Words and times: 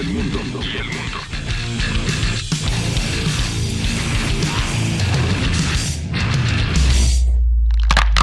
el 0.00 0.08
mundo. 0.08 0.38
Y 0.60 0.76
el 0.76 0.86
mundo. 0.86 1.18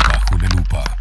Bajo 0.08 0.38
la 0.38 0.50
lupa. 0.50 0.98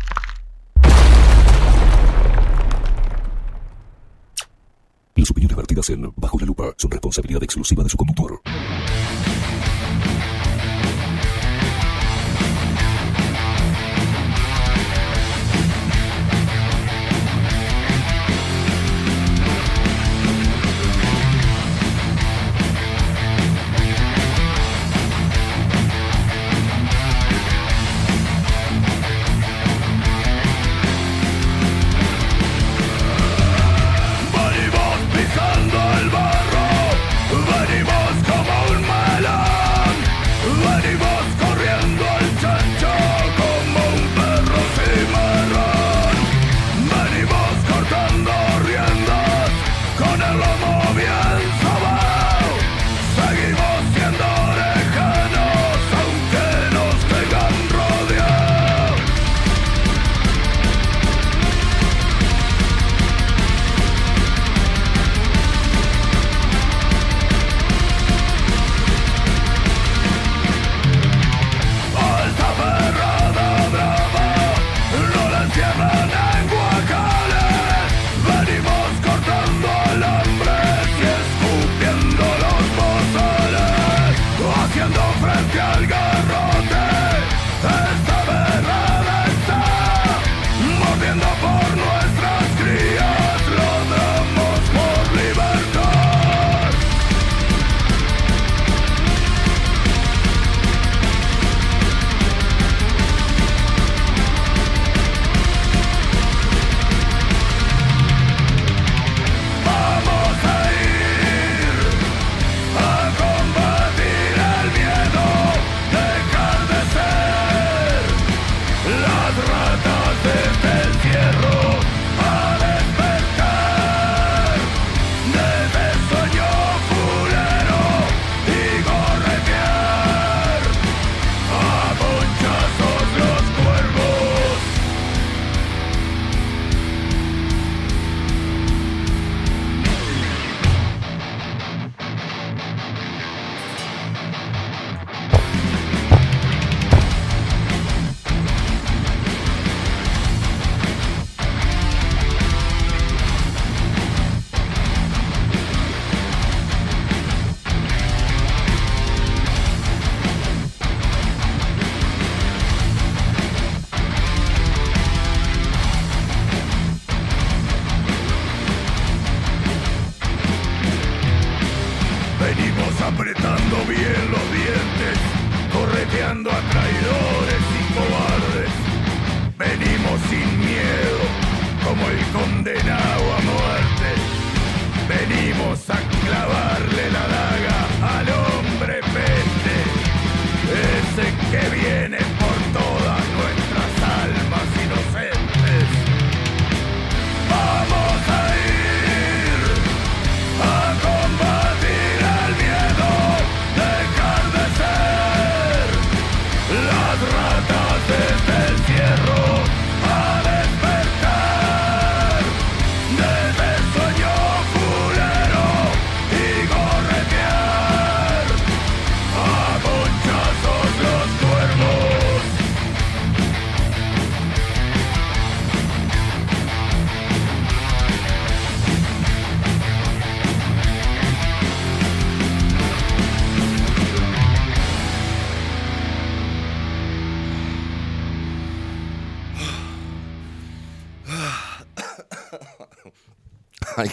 Las 5.16 5.30
opiniones 5.30 5.56
vertidas 5.56 5.90
en 5.90 6.12
Bajo 6.16 6.38
la 6.38 6.46
lupa 6.46 6.72
son 6.76 6.90
responsabilidad 6.92 7.42
exclusiva 7.42 7.82
de 7.82 7.90
su 7.90 7.96
conductor. 7.96 8.40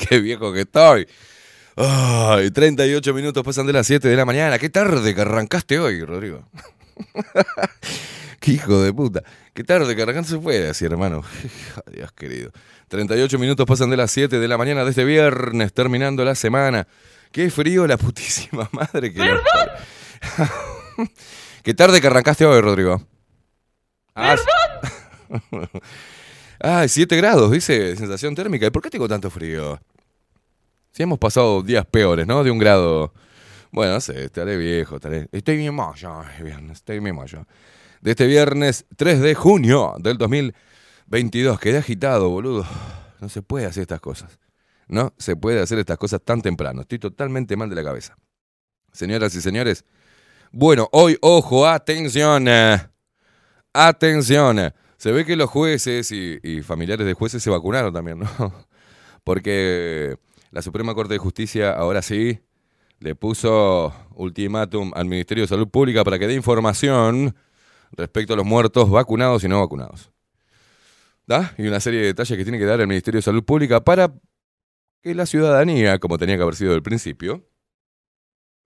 Qué 0.09 0.19
viejo 0.19 0.51
que 0.53 0.61
estoy. 0.61 1.07
Ay, 1.75 2.49
38 2.51 3.13
minutos 3.13 3.43
pasan 3.43 3.67
de 3.67 3.73
las 3.73 3.85
7 3.87 4.07
de 4.07 4.15
la 4.15 4.25
mañana. 4.25 4.57
Qué 4.57 4.69
tarde 4.69 5.13
que 5.13 5.21
arrancaste 5.21 5.79
hoy, 5.79 6.03
Rodrigo. 6.03 6.43
qué 8.39 8.51
hijo 8.53 8.81
de 8.81 8.93
puta. 8.93 9.21
Qué 9.53 9.63
tarde 9.63 9.95
que 9.95 10.01
arrancaste 10.01 10.31
se 10.31 10.39
puede 10.39 10.69
así, 10.69 10.85
hermano. 10.85 11.23
Dios 11.91 12.11
querido. 12.13 12.51
38 12.87 13.37
minutos 13.37 13.65
pasan 13.65 13.89
de 13.89 13.97
las 13.97 14.11
7 14.11 14.39
de 14.39 14.47
la 14.47 14.57
mañana 14.57 14.83
de 14.83 14.89
este 14.91 15.03
viernes, 15.05 15.73
terminando 15.73 16.23
la 16.25 16.35
semana. 16.35 16.87
Qué 17.31 17.49
frío 17.51 17.85
la 17.85 17.97
putísima 17.97 18.67
madre 18.71 19.13
que 19.13 19.19
lo- 19.23 19.41
Qué 21.63 21.73
tarde 21.73 22.01
que 22.01 22.07
arrancaste 22.07 22.45
hoy, 22.45 22.61
Rodrigo. 22.61 23.05
Ah, 24.15 24.35
Ay, 26.59 26.89
7 26.89 27.15
grados, 27.17 27.51
dice 27.51 27.95
sensación 27.95 28.33
térmica. 28.33 28.65
¿Y 28.65 28.71
por 28.71 28.81
qué 28.81 28.89
tengo 28.89 29.07
tanto 29.07 29.29
frío? 29.29 29.79
Si 30.97 31.03
hemos 31.03 31.19
pasado 31.19 31.61
días 31.61 31.85
peores, 31.85 32.25
¿no? 32.25 32.43
De 32.43 32.49
un 32.49 32.57
grado. 32.57 33.13
Bueno, 33.71 33.93
no 33.93 34.01
sé, 34.01 34.25
estaré 34.25 34.57
viejo, 34.57 34.95
estaré. 34.95 35.29
Estoy 35.31 35.55
bien 35.57 35.75
mayo, 35.75 36.23
estoy 36.71 36.99
bien 36.99 37.15
mayo. 37.15 37.45
De 38.01 38.09
este 38.09 38.25
viernes 38.25 38.83
3 38.95 39.19
de 39.21 39.35
junio 39.35 39.93
del 39.99 40.17
2022. 40.17 41.59
Quedé 41.59 41.77
agitado, 41.77 42.29
boludo. 42.29 42.65
No 43.19 43.29
se 43.29 43.43
puede 43.43 43.67
hacer 43.67 43.81
estas 43.81 44.01
cosas. 44.01 44.39
no 44.87 45.13
se 45.19 45.35
puede 45.35 45.59
hacer 45.61 45.77
estas 45.77 45.99
cosas 45.99 46.19
tan 46.23 46.41
temprano. 46.41 46.81
Estoy 46.81 46.97
totalmente 46.97 47.55
mal 47.55 47.69
de 47.69 47.75
la 47.75 47.83
cabeza. 47.83 48.17
Señoras 48.91 49.35
y 49.35 49.41
señores, 49.41 49.85
bueno, 50.51 50.89
hoy, 50.93 51.15
ojo, 51.21 51.67
atención. 51.67 52.47
eh, 52.47 52.79
Atención. 53.71 54.57
eh, 54.57 54.73
Se 54.97 55.11
ve 55.11 55.25
que 55.25 55.35
los 55.35 55.47
jueces 55.51 56.11
y 56.11 56.63
familiares 56.63 57.05
de 57.05 57.13
jueces 57.13 57.43
se 57.43 57.51
vacunaron 57.51 57.93
también, 57.93 58.17
¿no? 58.17 58.27
Porque 59.23 60.17
la 60.57 60.63
Suprema 60.63 60.95
Corte 60.95 61.13
de 61.13 61.19
Justicia 61.19 61.71
ahora 61.71 62.01
sí 62.01 62.39
le 62.97 63.13
puso 63.13 63.93
ultimátum 64.15 64.91
al 64.95 65.05
Ministerio 65.05 65.43
de 65.43 65.47
Salud 65.47 65.67
Pública 65.67 66.03
para 66.03 66.17
que 66.17 66.25
dé 66.25 66.33
información 66.33 67.35
respecto 67.91 68.33
a 68.33 68.37
los 68.37 68.45
muertos 68.47 68.89
vacunados 68.89 69.43
y 69.43 69.47
no 69.47 69.59
vacunados. 69.59 70.11
¿Da? 71.27 71.53
Y 71.59 71.67
una 71.67 71.79
serie 71.79 71.99
de 71.99 72.07
detalles 72.07 72.35
que 72.35 72.43
tiene 72.43 72.57
que 72.57 72.65
dar 72.65 72.81
el 72.81 72.87
Ministerio 72.87 73.19
de 73.19 73.21
Salud 73.21 73.43
Pública 73.43 73.81
para 73.83 74.11
que 75.03 75.13
la 75.13 75.27
ciudadanía, 75.27 75.99
como 75.99 76.17
tenía 76.17 76.37
que 76.37 76.41
haber 76.41 76.55
sido 76.55 76.71
del 76.71 76.81
principio, 76.81 77.47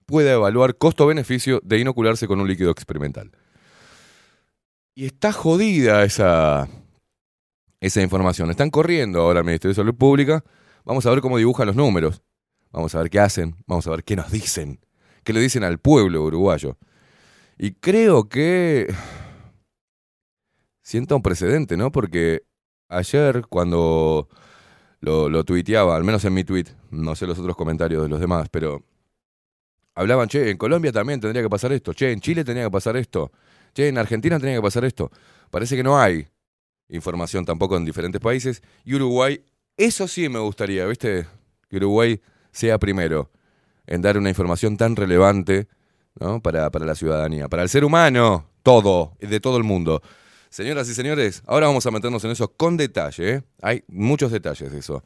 pueda 0.06 0.32
evaluar 0.32 0.78
costo-beneficio 0.78 1.60
de 1.62 1.80
inocularse 1.80 2.26
con 2.26 2.40
un 2.40 2.48
líquido 2.48 2.72
experimental. 2.72 3.32
Y 4.96 5.08
está 5.08 5.34
jodida 5.34 6.06
esa, 6.06 6.70
esa 7.82 8.02
información. 8.02 8.50
Están 8.50 8.70
corriendo 8.70 9.20
ahora 9.20 9.40
al 9.40 9.46
Ministerio 9.46 9.72
de 9.72 9.82
Salud 9.82 9.96
Pública. 9.96 10.42
Vamos 10.86 11.06
a 11.06 11.10
ver 11.10 11.22
cómo 11.22 11.38
dibujan 11.38 11.68
los 11.68 11.76
números. 11.76 12.22
Vamos 12.72 12.96
a 12.96 13.00
ver 13.00 13.10
qué 13.10 13.20
hacen. 13.20 13.56
Vamos 13.68 13.88
a 13.88 13.92
ver 13.92 14.04
qué 14.04 14.16
nos 14.16 14.32
dicen. 14.32 14.80
¿Qué 15.24 15.34
le 15.34 15.40
dicen 15.40 15.64
al 15.64 15.80
pueblo 15.80 16.24
uruguayo? 16.24 16.78
Y 17.58 17.74
creo 17.74 18.28
que 18.28 18.94
sienta 20.82 21.16
un 21.16 21.22
precedente, 21.22 21.78
¿no? 21.78 21.92
Porque 21.92 22.44
ayer 22.90 23.46
cuando 23.48 24.28
lo, 25.00 25.30
lo 25.30 25.44
tuiteaba, 25.44 25.96
al 25.96 26.04
menos 26.04 26.26
en 26.26 26.34
mi 26.34 26.44
tweet, 26.44 26.66
no 26.90 27.16
sé 27.16 27.28
los 27.28 27.38
otros 27.38 27.56
comentarios 27.56 28.04
de 28.04 28.10
los 28.10 28.20
demás, 28.20 28.50
pero 28.50 28.84
hablaban, 29.96 30.28
che, 30.28 30.50
en 30.50 30.58
Colombia 30.58 30.92
también 30.92 31.20
tendría 31.20 31.44
que 31.44 31.50
pasar 31.50 31.72
esto, 31.72 31.94
che, 31.94 32.12
en 32.12 32.20
Chile 32.20 32.44
tendría 32.44 32.66
que 32.66 32.72
pasar 32.72 32.98
esto, 32.98 33.32
che, 33.74 33.88
en 33.88 33.98
Argentina 33.98 34.38
tendría 34.38 34.58
que 34.58 34.62
pasar 34.64 34.86
esto. 34.86 35.12
Parece 35.50 35.76
que 35.76 35.84
no 35.84 36.00
hay 36.00 36.28
información 36.90 37.46
tampoco 37.46 37.78
en 37.78 37.86
diferentes 37.86 38.22
países. 38.22 38.62
Y 38.84 38.96
Uruguay, 38.96 39.44
eso 39.78 40.08
sí 40.08 40.30
me 40.30 40.40
gustaría, 40.40 40.86
¿viste? 40.86 41.28
Que 41.70 41.78
Uruguay 41.78 42.22
sea 42.52 42.78
primero 42.78 43.32
en 43.88 44.02
dar 44.02 44.18
una 44.18 44.30
información 44.30 44.78
tan 44.78 44.96
relevante 44.96 45.68
¿no? 46.20 46.42
para, 46.42 46.70
para 46.70 46.86
la 46.86 46.96
ciudadanía, 46.96 47.50
para 47.50 47.64
el 47.64 47.70
ser 47.70 47.84
humano, 47.84 48.46
todo, 48.64 49.14
de 49.20 49.40
todo 49.40 49.58
el 49.58 49.64
mundo. 49.64 50.02
Señoras 50.50 50.90
y 50.90 50.94
señores, 50.94 51.44
ahora 51.46 51.68
vamos 51.68 51.86
a 51.86 51.92
meternos 51.92 52.24
en 52.26 52.32
eso 52.32 52.50
con 52.50 52.78
detalle. 52.78 53.36
¿eh? 53.36 53.44
Hay 53.62 53.84
muchos 53.88 54.32
detalles 54.32 54.72
de 54.72 54.80
eso. 54.80 55.04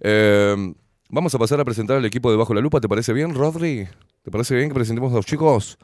Eh, 0.00 0.74
vamos 1.08 1.34
a 1.34 1.38
pasar 1.38 1.60
a 1.60 1.64
presentar 1.64 1.96
al 1.96 2.04
equipo 2.04 2.30
de 2.30 2.36
Bajo 2.36 2.52
la 2.52 2.60
Lupa. 2.60 2.80
¿Te 2.80 2.88
parece 2.88 3.12
bien, 3.12 3.34
Rodri? 3.34 3.88
¿Te 4.22 4.30
parece 4.30 4.56
bien 4.56 4.68
que 4.68 4.74
presentemos 4.74 5.12
a 5.12 5.16
los 5.16 5.26
chicos? 5.26 5.78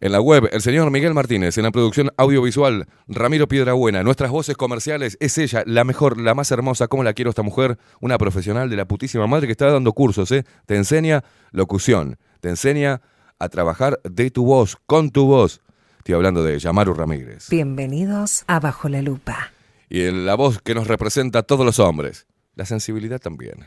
En 0.00 0.12
la 0.12 0.20
web, 0.20 0.48
el 0.52 0.62
señor 0.62 0.92
Miguel 0.92 1.12
Martínez. 1.12 1.58
En 1.58 1.64
la 1.64 1.72
producción 1.72 2.10
audiovisual, 2.16 2.86
Ramiro 3.08 3.48
Piedrabuena. 3.48 4.04
Nuestras 4.04 4.30
voces 4.30 4.56
comerciales, 4.56 5.16
es 5.20 5.38
ella, 5.38 5.64
la 5.66 5.82
mejor, 5.82 6.20
la 6.20 6.34
más 6.34 6.52
hermosa. 6.52 6.86
¿Cómo 6.86 7.02
la 7.02 7.14
quiero 7.14 7.30
esta 7.30 7.42
mujer? 7.42 7.78
Una 8.00 8.16
profesional 8.16 8.70
de 8.70 8.76
la 8.76 8.86
putísima 8.86 9.26
madre 9.26 9.48
que 9.48 9.52
está 9.52 9.72
dando 9.72 9.92
cursos, 9.92 10.30
¿eh? 10.30 10.44
Te 10.66 10.76
enseña 10.76 11.24
locución. 11.50 12.16
Te 12.40 12.48
enseña 12.48 13.02
a 13.40 13.48
trabajar 13.48 14.00
de 14.04 14.30
tu 14.30 14.44
voz, 14.44 14.76
con 14.86 15.10
tu 15.10 15.26
voz. 15.26 15.62
Estoy 15.98 16.14
hablando 16.14 16.44
de 16.44 16.58
Yamaru 16.60 16.94
Ramírez. 16.94 17.48
Bienvenidos 17.50 18.44
a 18.46 18.60
Bajo 18.60 18.88
la 18.88 19.02
Lupa. 19.02 19.52
Y 19.88 20.02
en 20.02 20.26
la 20.26 20.36
voz 20.36 20.60
que 20.62 20.76
nos 20.76 20.86
representa 20.86 21.40
a 21.40 21.42
todos 21.42 21.66
los 21.66 21.80
hombres. 21.80 22.28
La 22.54 22.66
sensibilidad 22.66 23.18
también. 23.18 23.66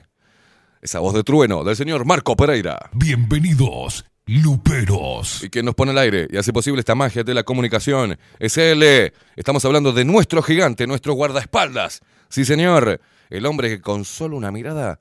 Esa 0.81 0.99
voz 0.99 1.13
de 1.13 1.23
trueno 1.23 1.65
del 1.65 1.75
señor 1.75 2.05
Marco 2.05 2.37
Pereira. 2.37 2.89
Bienvenidos, 2.93 4.05
Luperos. 4.39 5.43
Y 5.43 5.49
quien 5.49 5.65
nos 5.65 5.75
pone 5.75 5.91
al 5.91 5.97
aire 5.97 6.25
y 6.31 6.37
hace 6.37 6.53
posible 6.53 6.79
esta 6.79 6.95
magia 6.95 7.21
de 7.21 7.33
la 7.33 7.43
comunicación 7.43 8.17
es 8.39 8.57
él. 8.57 9.11
Estamos 9.35 9.65
hablando 9.65 9.91
de 9.91 10.05
nuestro 10.05 10.41
gigante, 10.41 10.87
nuestro 10.87 11.13
guardaespaldas. 11.13 11.99
Sí, 12.29 12.45
señor. 12.45 13.01
El 13.29 13.45
hombre 13.45 13.67
que 13.67 13.81
con 13.81 14.05
solo 14.05 14.37
una 14.37 14.49
mirada 14.49 14.99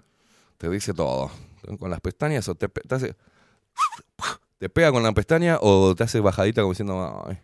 te 0.58 0.68
dice 0.68 0.94
todo. 0.94 1.30
Con 1.78 1.90
las 1.90 2.00
pestañas 2.00 2.48
o 2.48 2.56
te, 2.56 2.68
hace. 2.92 3.14
Te 4.58 4.68
pega 4.68 4.90
con 4.90 5.04
la 5.04 5.12
pestaña 5.12 5.58
o 5.60 5.94
te 5.94 6.02
hace 6.02 6.18
bajadita 6.18 6.62
como 6.62 6.72
diciendo. 6.72 7.24
"Ay". 7.28 7.38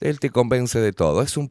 Él 0.00 0.20
te 0.20 0.28
convence 0.28 0.80
de 0.80 0.92
todo. 0.92 1.22
Es 1.22 1.38
un, 1.38 1.50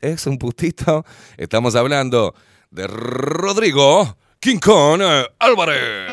es 0.00 0.24
un 0.28 0.38
putito. 0.38 1.04
Estamos 1.36 1.74
hablando 1.74 2.34
de 2.70 2.86
Rodrigo 2.86 4.16
King 4.38 4.58
Kong 4.58 5.00
eh, 5.02 5.26
Álvarez. 5.40 6.12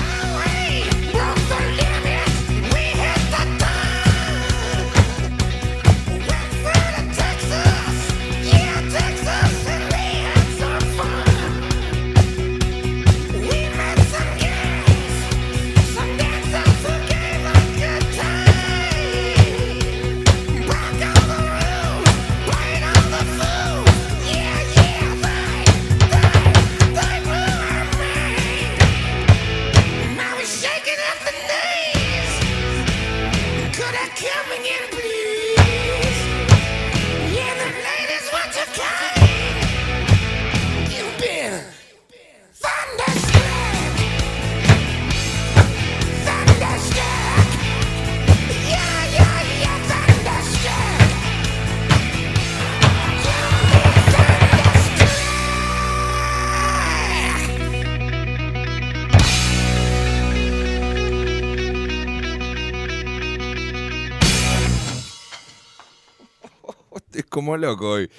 Como 67.41 67.57
loco 67.57 67.89
hoy. 67.89 68.11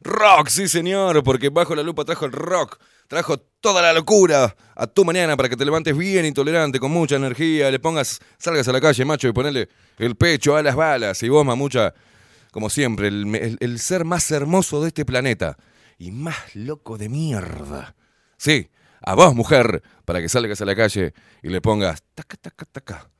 Rock, 0.00 0.48
sí 0.48 0.68
señor, 0.68 1.22
porque 1.22 1.50
bajo 1.50 1.74
la 1.74 1.82
lupa 1.82 2.04
trajo 2.04 2.24
el 2.24 2.32
rock, 2.32 2.78
trajo 3.08 3.38
toda 3.38 3.82
la 3.82 3.92
locura 3.92 4.56
a 4.74 4.86
tu 4.86 5.04
mañana 5.04 5.36
para 5.36 5.50
que 5.50 5.56
te 5.56 5.66
levantes 5.66 5.94
bien 5.96 6.24
intolerante, 6.24 6.80
con 6.80 6.90
mucha 6.90 7.16
energía, 7.16 7.70
le 7.70 7.78
pongas, 7.78 8.20
salgas 8.38 8.66
a 8.68 8.72
la 8.72 8.80
calle, 8.80 9.04
macho, 9.04 9.28
y 9.28 9.32
ponerle 9.32 9.68
el 9.98 10.16
pecho 10.16 10.56
a 10.56 10.62
las 10.62 10.74
balas. 10.74 11.22
Y 11.22 11.28
vos, 11.28 11.44
mamucha, 11.44 11.92
como 12.52 12.70
siempre, 12.70 13.08
el 13.08 13.78
ser 13.78 14.06
más 14.06 14.30
hermoso 14.30 14.80
de 14.80 14.88
este 14.88 15.04
planeta 15.04 15.58
y 15.98 16.10
más 16.10 16.54
loco 16.54 16.96
de 16.96 17.10
mierda. 17.10 17.94
Sí, 18.38 18.70
a 19.02 19.14
vos, 19.14 19.34
mujer, 19.34 19.82
para 20.06 20.22
que 20.22 20.30
salgas 20.30 20.60
a 20.62 20.64
la 20.64 20.74
calle 20.74 21.12
y 21.42 21.50
le 21.50 21.60
pongas 21.60 22.02
taca, 22.14 22.38
taca, 22.38 22.64
taca, 22.64 23.10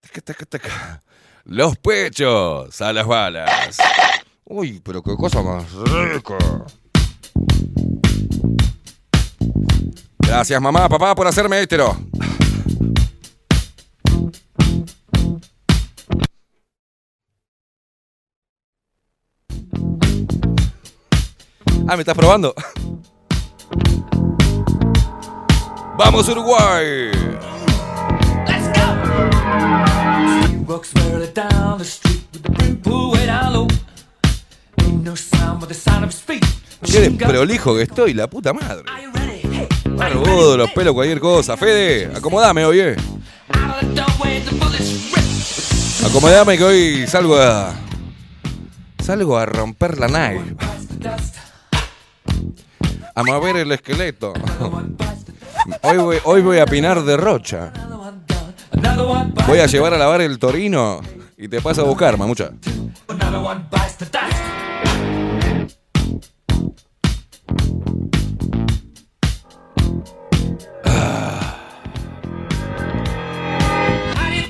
taca, 0.00 0.20
taca, 0.20 0.46
taca, 0.46 1.02
los 1.44 1.76
pechos 1.78 2.80
a 2.80 2.92
las 2.92 3.06
balas. 3.06 3.78
Uy, 4.50 4.80
pero 4.82 5.02
qué 5.02 5.14
cosa 5.14 5.42
más 5.42 5.70
rica. 5.74 6.38
Gracias, 10.20 10.60
mamá, 10.60 10.88
papá, 10.88 11.14
por 11.14 11.26
hacerme 11.26 11.60
hétero. 11.60 11.94
Ah, 21.86 21.96
¿me 21.96 22.00
estás 22.00 22.16
probando? 22.16 22.54
¡Vamos, 25.98 26.26
Uruguay! 26.26 27.10
Let's 28.46 28.68
go. 28.74 28.88
Qué 36.84 37.10
prolijo 37.10 37.74
que 37.74 37.82
estoy, 37.82 38.14
la 38.14 38.28
puta 38.28 38.52
madre. 38.52 38.84
Barbudo, 39.84 40.56
los 40.56 40.70
pelos, 40.70 40.94
cualquier 40.94 41.20
cosa. 41.20 41.56
Fede, 41.56 42.10
acomodame, 42.14 42.64
oye. 42.64 42.94
Rip. 42.94 43.04
Acomodame 46.06 46.56
que 46.56 46.64
hoy 46.64 47.06
salgo 47.06 47.36
a. 47.36 47.74
Salgo 49.04 49.36
a 49.36 49.46
romper 49.46 49.98
la 49.98 50.08
nave. 50.08 50.54
A 53.14 53.22
mover 53.24 53.56
el 53.56 53.72
esqueleto. 53.72 54.32
Hoy 55.82 55.96
voy, 55.96 56.16
hoy 56.24 56.42
voy 56.42 56.58
a 56.58 56.66
pinar 56.66 57.02
de 57.02 57.16
rocha. 57.16 57.72
Voy 59.46 59.58
a 59.58 59.66
llevar 59.66 59.94
a 59.94 59.98
lavar 59.98 60.20
el 60.20 60.38
torino 60.38 61.00
y 61.36 61.48
te 61.48 61.60
paso 61.60 61.82
a 61.82 61.84
buscar, 61.84 62.16
mamucha. 62.16 62.50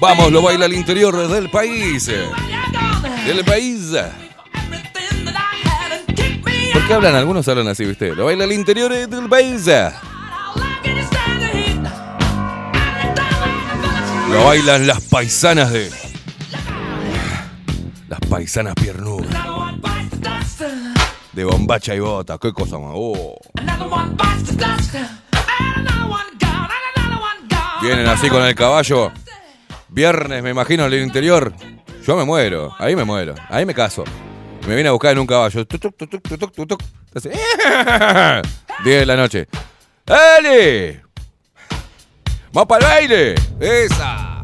Vamos, 0.00 0.30
lo 0.30 0.42
baila 0.42 0.66
al 0.66 0.74
interior 0.74 1.28
del 1.28 1.50
país. 1.50 2.06
Del 2.06 3.44
país. 3.44 3.92
¿Por 6.72 6.86
qué 6.86 6.94
hablan? 6.94 7.16
Algunos 7.16 7.48
hablan 7.48 7.68
así, 7.68 7.84
¿viste? 7.84 8.14
Lo 8.14 8.26
baila 8.26 8.44
al 8.44 8.52
interior 8.52 8.92
del 8.92 9.28
país. 9.28 9.66
Lo 14.30 14.44
bailan 14.44 14.86
las 14.86 15.00
paisanas 15.00 15.72
de. 15.72 15.90
Las 18.08 18.20
paisanas 18.28 18.74
piernudas. 18.74 19.34
De 21.32 21.44
bombacha 21.44 21.94
y 21.94 22.00
bota. 22.00 22.38
Qué 22.38 22.52
cosa 22.52 22.78
más. 22.78 22.92
Oh. 22.94 23.38
Vienen 27.82 28.06
así 28.06 28.28
con 28.28 28.42
el 28.44 28.54
caballo. 28.54 29.12
Viernes, 29.88 30.42
me 30.42 30.50
imagino, 30.50 30.86
en 30.86 30.92
el 30.92 31.02
interior. 31.02 31.52
Yo 32.04 32.16
me 32.16 32.24
muero. 32.24 32.74
Ahí 32.78 32.96
me 32.96 33.04
muero. 33.04 33.34
Ahí 33.48 33.66
me 33.66 33.74
caso. 33.74 34.04
Me 34.66 34.74
viene 34.74 34.88
a 34.88 34.92
buscar 34.92 35.12
en 35.12 35.18
un 35.18 35.26
caballo. 35.26 35.66
Tuc, 35.66 35.80
tuc, 35.80 35.96
tuc, 35.96 36.10
tuc, 36.10 36.38
tuc, 36.38 36.52
tuc, 36.52 36.68
tuc. 36.68 36.82
Así. 37.14 37.28
10 38.84 39.00
de 39.00 39.06
la 39.06 39.16
noche. 39.16 39.48
¡Dale! 40.04 41.02
¡Vamos 42.52 42.66
para 42.66 42.86
el 42.86 43.08
baile! 43.08 43.34
¡Esa! 43.60 44.42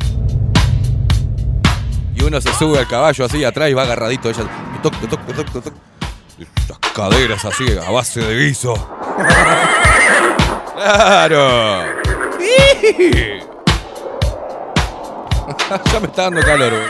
Y 2.15 2.23
uno 2.23 2.41
se 2.41 2.53
sube 2.55 2.79
al 2.79 2.89
caballo 2.89 3.25
así 3.25 3.45
atrás 3.45 3.71
y 3.71 3.75
va 3.75 3.83
agarradito. 3.83 4.31
Ella. 4.31 4.45
Las 6.69 6.79
caderas 6.95 7.45
así 7.45 7.65
a 7.79 7.91
base 7.91 8.21
de 8.21 8.45
guiso. 8.45 8.75
¡Claro! 10.75 11.85
ya 15.93 16.01
me 16.01 16.07
está 16.07 16.23
dando 16.23 16.41
calor. 16.43 16.73
boludo. 16.73 16.89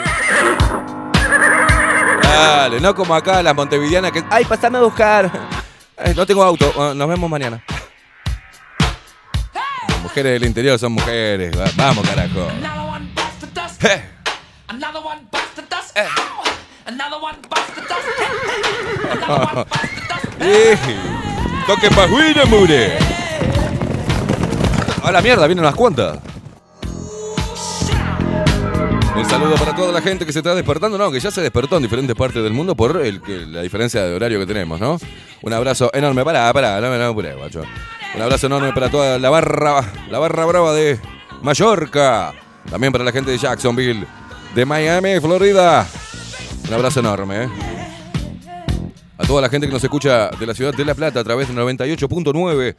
Dale, 2.22 2.80
no 2.80 2.94
como 2.94 3.14
acá 3.14 3.42
las 3.42 3.54
montevideanas 3.54 4.12
que. 4.12 4.24
¡Ay, 4.30 4.44
pasame 4.44 4.78
a 4.78 4.82
buscar! 4.82 5.30
Eh, 5.96 6.12
no 6.16 6.26
tengo 6.26 6.42
auto, 6.42 6.72
Ah, 6.76 6.92
nos 6.94 7.08
vemos 7.08 7.30
mañana. 7.30 7.62
Las 9.88 10.00
mujeres 10.02 10.32
del 10.40 10.44
interior 10.48 10.78
son 10.78 10.92
mujeres. 10.92 11.56
va- 11.58 11.70
Vamos, 11.76 12.06
carajo. 12.08 12.48
Eh, 12.50 12.60
dust. 13.54 13.84
eh. 13.84 14.02
Toque 21.66 21.90
pa' 21.90 22.06
Huina, 22.06 22.44
mure. 22.46 22.98
A 25.02 25.10
la 25.12 25.20
mierda, 25.22 25.46
vienen 25.46 25.64
las 25.64 25.74
cuantas. 25.74 26.18
Un 29.16 29.24
saludo 29.30 29.54
para 29.54 29.76
toda 29.76 29.92
la 29.92 30.02
gente 30.02 30.26
que 30.26 30.32
se 30.32 30.40
está 30.40 30.54
despertando, 30.56 30.98
no, 30.98 31.12
que 31.12 31.20
ya 31.20 31.30
se 31.30 31.40
despertó 31.40 31.76
en 31.76 31.84
diferentes 31.84 32.16
partes 32.16 32.42
del 32.42 32.52
mundo 32.52 32.74
por 32.74 32.96
la 32.96 33.62
diferencia 33.62 34.02
de 34.02 34.12
horario 34.12 34.40
que 34.40 34.46
tenemos, 34.46 34.80
¿no? 34.80 34.98
Un 35.42 35.52
abrazo 35.52 35.88
enorme, 35.94 36.24
pará, 36.24 36.52
pará, 36.52 36.80
no 36.80 36.90
me 36.90 36.98
no, 36.98 37.14
guacho. 37.14 37.62
Un 38.14 38.22
abrazo 38.22 38.46
enorme 38.46 38.72
para 38.72 38.90
toda 38.90 39.18
la 39.20 39.30
barra, 39.30 39.84
la 40.10 40.18
barra 40.18 40.44
brava 40.46 40.74
de 40.74 40.98
Mallorca. 41.42 42.32
También 42.68 42.92
para 42.92 43.04
la 43.04 43.12
gente 43.12 43.30
de 43.30 43.38
Jacksonville, 43.38 44.04
de 44.52 44.64
Miami, 44.64 45.20
Florida. 45.20 45.86
Un 46.66 46.74
abrazo 46.74 46.98
enorme, 47.00 47.44
¿eh? 47.44 47.48
A 49.16 49.24
toda 49.26 49.42
la 49.42 49.48
gente 49.48 49.68
que 49.68 49.72
nos 49.72 49.84
escucha 49.84 50.28
de 50.30 50.46
la 50.46 50.54
ciudad 50.54 50.74
de 50.74 50.84
La 50.84 50.94
Plata 50.94 51.20
a 51.20 51.24
través 51.24 51.46
del 51.46 51.56
98.9 51.56 52.74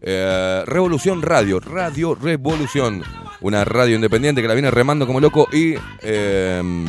eh, 0.00 0.62
Revolución 0.66 1.20
Radio, 1.22 1.60
Radio 1.60 2.14
Revolución, 2.14 3.02
una 3.40 3.64
radio 3.64 3.94
independiente 3.94 4.42
que 4.42 4.48
la 4.48 4.54
viene 4.54 4.70
remando 4.70 5.06
como 5.06 5.20
loco 5.20 5.48
y 5.52 5.74
eh, 6.02 6.86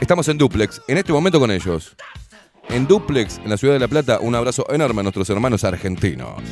estamos 0.00 0.28
en 0.28 0.38
duplex, 0.38 0.82
en 0.88 0.98
este 0.98 1.12
momento 1.12 1.38
con 1.38 1.50
ellos. 1.50 1.96
En 2.68 2.86
duplex, 2.86 3.38
en 3.38 3.50
la 3.50 3.56
ciudad 3.56 3.74
de 3.74 3.80
La 3.80 3.88
Plata, 3.88 4.20
un 4.20 4.34
abrazo 4.34 4.64
enorme 4.70 5.00
a 5.00 5.02
nuestros 5.02 5.28
hermanos 5.30 5.64
argentinos. 5.64 6.42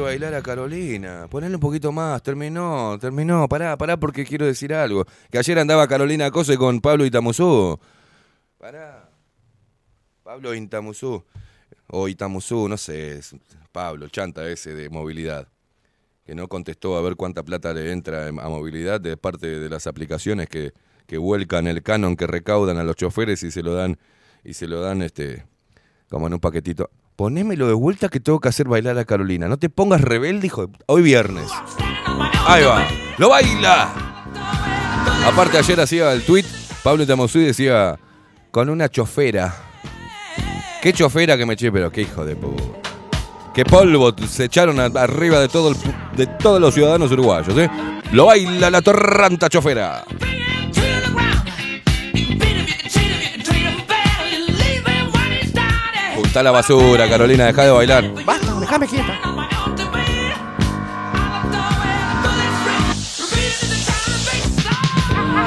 Bailar 0.00 0.34
a 0.34 0.42
Carolina. 0.42 1.26
Ponele 1.30 1.54
un 1.54 1.60
poquito 1.60 1.92
más. 1.92 2.22
Terminó, 2.22 2.98
terminó. 3.00 3.48
Pará, 3.48 3.76
pará 3.76 3.96
porque 3.96 4.24
quiero 4.24 4.46
decir 4.46 4.72
algo. 4.74 5.04
Que 5.30 5.38
ayer 5.38 5.58
andaba 5.58 5.86
Carolina 5.88 6.30
Cose 6.30 6.56
con 6.56 6.80
Pablo 6.80 7.04
Itamuzú. 7.04 7.78
Pará. 8.58 9.08
Pablo 10.22 10.54
Itamuzú. 10.54 11.24
O 11.88 12.08
Itamuzú, 12.08 12.68
no 12.68 12.76
sé. 12.76 13.18
es 13.18 13.34
Pablo, 13.72 14.08
chanta 14.08 14.48
ese 14.48 14.74
de 14.74 14.90
movilidad. 14.90 15.48
Que 16.24 16.34
no 16.34 16.48
contestó 16.48 16.96
a 16.96 17.02
ver 17.02 17.16
cuánta 17.16 17.42
plata 17.42 17.72
le 17.72 17.90
entra 17.90 18.28
a 18.28 18.32
movilidad 18.32 19.00
de 19.00 19.16
parte 19.16 19.58
de 19.58 19.68
las 19.68 19.86
aplicaciones 19.86 20.48
que, 20.48 20.72
que 21.06 21.18
vuelcan 21.18 21.66
el 21.66 21.82
canon 21.82 22.16
que 22.16 22.26
recaudan 22.26 22.78
a 22.78 22.84
los 22.84 22.96
choferes 22.96 23.42
y 23.42 23.50
se 23.50 23.62
lo 23.62 23.74
dan, 23.74 23.98
y 24.44 24.54
se 24.54 24.68
lo 24.68 24.80
dan 24.80 25.02
este, 25.02 25.44
como 26.08 26.28
en 26.28 26.34
un 26.34 26.40
paquetito. 26.40 26.90
Ponémelo 27.16 27.66
de 27.68 27.74
vuelta 27.74 28.08
que 28.08 28.20
tengo 28.20 28.40
que 28.40 28.48
hacer 28.48 28.68
bailar 28.68 28.98
a 28.98 29.04
Carolina. 29.04 29.48
No 29.48 29.58
te 29.58 29.68
pongas 29.68 30.00
rebelde, 30.00 30.46
hijo 30.46 30.66
de... 30.66 30.72
Hoy 30.86 31.02
viernes. 31.02 31.50
Ahí 32.46 32.64
va. 32.64 32.86
¡Lo 33.18 33.28
baila! 33.28 33.92
Aparte 35.26 35.58
ayer 35.58 35.80
hacía 35.80 36.12
el 36.12 36.24
tweet, 36.24 36.44
Pablo 36.82 37.06
Tamosú 37.06 37.38
decía, 37.38 37.98
con 38.50 38.68
una 38.68 38.88
chofera. 38.88 39.54
¿Qué 40.82 40.92
chofera 40.92 41.36
que 41.36 41.46
me 41.46 41.54
eché? 41.54 41.70
Pero 41.70 41.92
qué 41.92 42.02
hijo 42.02 42.24
de 42.24 42.34
puta. 42.34 42.64
Qué 43.54 43.64
polvo 43.64 44.14
se 44.26 44.44
echaron 44.44 44.80
arriba 44.80 45.38
de, 45.38 45.48
todo 45.48 45.68
el 45.68 45.76
de 46.16 46.26
todos 46.26 46.60
los 46.60 46.74
ciudadanos 46.74 47.12
uruguayos, 47.12 47.56
¿eh? 47.58 47.70
Lo 48.12 48.26
baila 48.26 48.70
la 48.70 48.80
torranta 48.80 49.48
chofera. 49.48 50.04
Está 56.32 56.42
la 56.42 56.50
basura, 56.50 57.10
Carolina, 57.10 57.44
deja 57.44 57.64
de 57.64 57.70
bailar. 57.72 58.24
Basta, 58.24 58.58
déjame 58.58 58.88
quieta. 58.88 59.20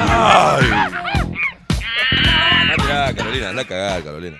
¡Ay! 0.07 0.63
Carolina, 3.15 3.49
anda 3.49 3.63
a 3.63 3.65
cagar, 3.65 4.03
Carolina. 4.03 4.37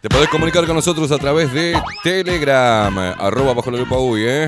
Te 0.00 0.08
podés 0.08 0.28
comunicar 0.28 0.64
con 0.64 0.76
nosotros 0.76 1.10
a 1.10 1.18
través 1.18 1.52
de 1.52 1.76
Telegram, 2.04 2.96
arroba 3.18 3.52
bajo 3.52 3.72
la 3.72 3.78
lupa 3.78 3.98
uy, 3.98 4.22
¿eh? 4.28 4.46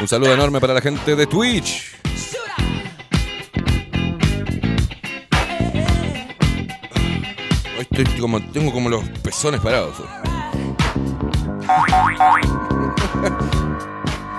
Un 0.00 0.08
saludo 0.08 0.32
enorme 0.32 0.58
para 0.58 0.72
la 0.72 0.80
gente 0.80 1.14
de 1.14 1.26
Twitch. 1.26 2.00
Tengo 7.90 8.72
como 8.72 8.88
los 8.88 9.04
pezones 9.22 9.60
parados. 9.60 9.94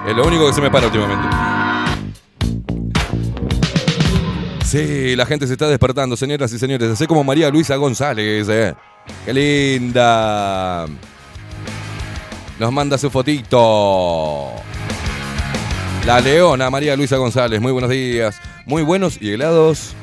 Es 0.07 0.15
lo 0.15 0.25
único 0.25 0.47
que 0.47 0.53
se 0.53 0.61
me 0.61 0.71
para 0.71 0.87
últimamente. 0.87 1.27
Sí, 4.65 5.15
la 5.15 5.27
gente 5.27 5.45
se 5.45 5.53
está 5.53 5.67
despertando, 5.67 6.17
señoras 6.17 6.51
y 6.53 6.57
señores. 6.59 6.89
Así 6.89 7.05
como 7.05 7.23
María 7.23 7.49
Luisa 7.51 7.75
González. 7.75 8.47
eh. 8.49 8.73
¡Qué 9.25 9.33
linda! 9.33 10.87
Nos 12.57 12.71
manda 12.71 12.97
su 12.97 13.11
fotito. 13.11 14.53
La 16.05 16.19
leona 16.19 16.69
María 16.71 16.95
Luisa 16.95 17.17
González. 17.17 17.61
Muy 17.61 17.71
buenos 17.71 17.91
días. 17.91 18.39
Muy 18.65 18.81
buenos 18.81 19.21
y 19.21 19.31
helados 19.31 19.93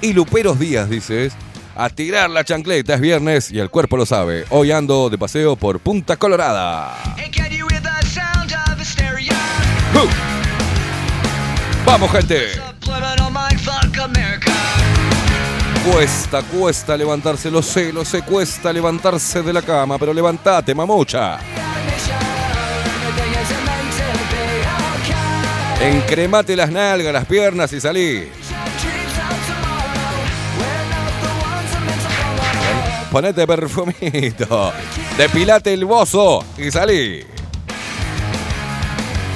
y 0.00 0.12
luperos 0.12 0.58
días, 0.60 0.88
dices. 0.88 1.32
A 1.80 1.90
tirar 1.90 2.28
la 2.28 2.42
chancleta, 2.42 2.94
es 2.94 3.00
viernes 3.00 3.52
y 3.52 3.60
el 3.60 3.70
cuerpo 3.70 3.96
lo 3.96 4.04
sabe. 4.04 4.44
Hoy 4.50 4.72
ando 4.72 5.08
de 5.08 5.16
paseo 5.16 5.54
por 5.54 5.78
Punta 5.78 6.16
Colorada. 6.16 6.96
¡Uh! 9.94 10.08
Vamos, 11.86 12.10
gente. 12.10 12.48
Cuesta, 15.88 16.42
cuesta 16.42 16.96
levantarse, 16.96 17.48
lo 17.48 17.62
sé, 17.62 17.92
lo 17.92 18.04
sé, 18.04 18.22
cuesta 18.22 18.72
levantarse 18.72 19.40
de 19.42 19.52
la 19.52 19.62
cama, 19.62 19.98
pero 19.98 20.12
levantate, 20.12 20.74
mamucha. 20.74 21.38
Encremate 25.80 26.56
las 26.56 26.72
nalgas, 26.72 27.12
las 27.12 27.24
piernas 27.24 27.72
y 27.72 27.80
salí. 27.80 28.28
Ponete 33.10 33.46
perfumito. 33.46 34.72
Depilate 35.16 35.72
el 35.72 35.84
bozo 35.84 36.44
y 36.58 36.70
salí. 36.70 37.24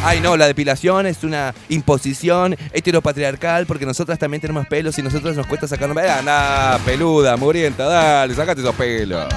Ay, 0.05 0.21
no, 0.21 0.37
la 0.37 0.47
depilación 0.47 1.07
es 1.07 1.23
una 1.23 1.55
imposición 1.69 2.57
heteropatriarcal 2.73 3.67
porque 3.67 3.87
nosotras 3.87 4.19
también 4.19 4.41
tenemos 4.41 4.67
pelos 4.67 4.99
y 4.99 5.03
nosotros 5.03 5.37
nos 5.37 5.47
cuesta 5.47 5.69
sacarnos. 5.69 5.97
Anda, 5.97 6.79
peluda, 6.85 7.37
murienta, 7.37 7.85
dale, 7.85 8.35
sacate 8.35 8.61
esos 8.61 8.75
pelos. 8.75 9.33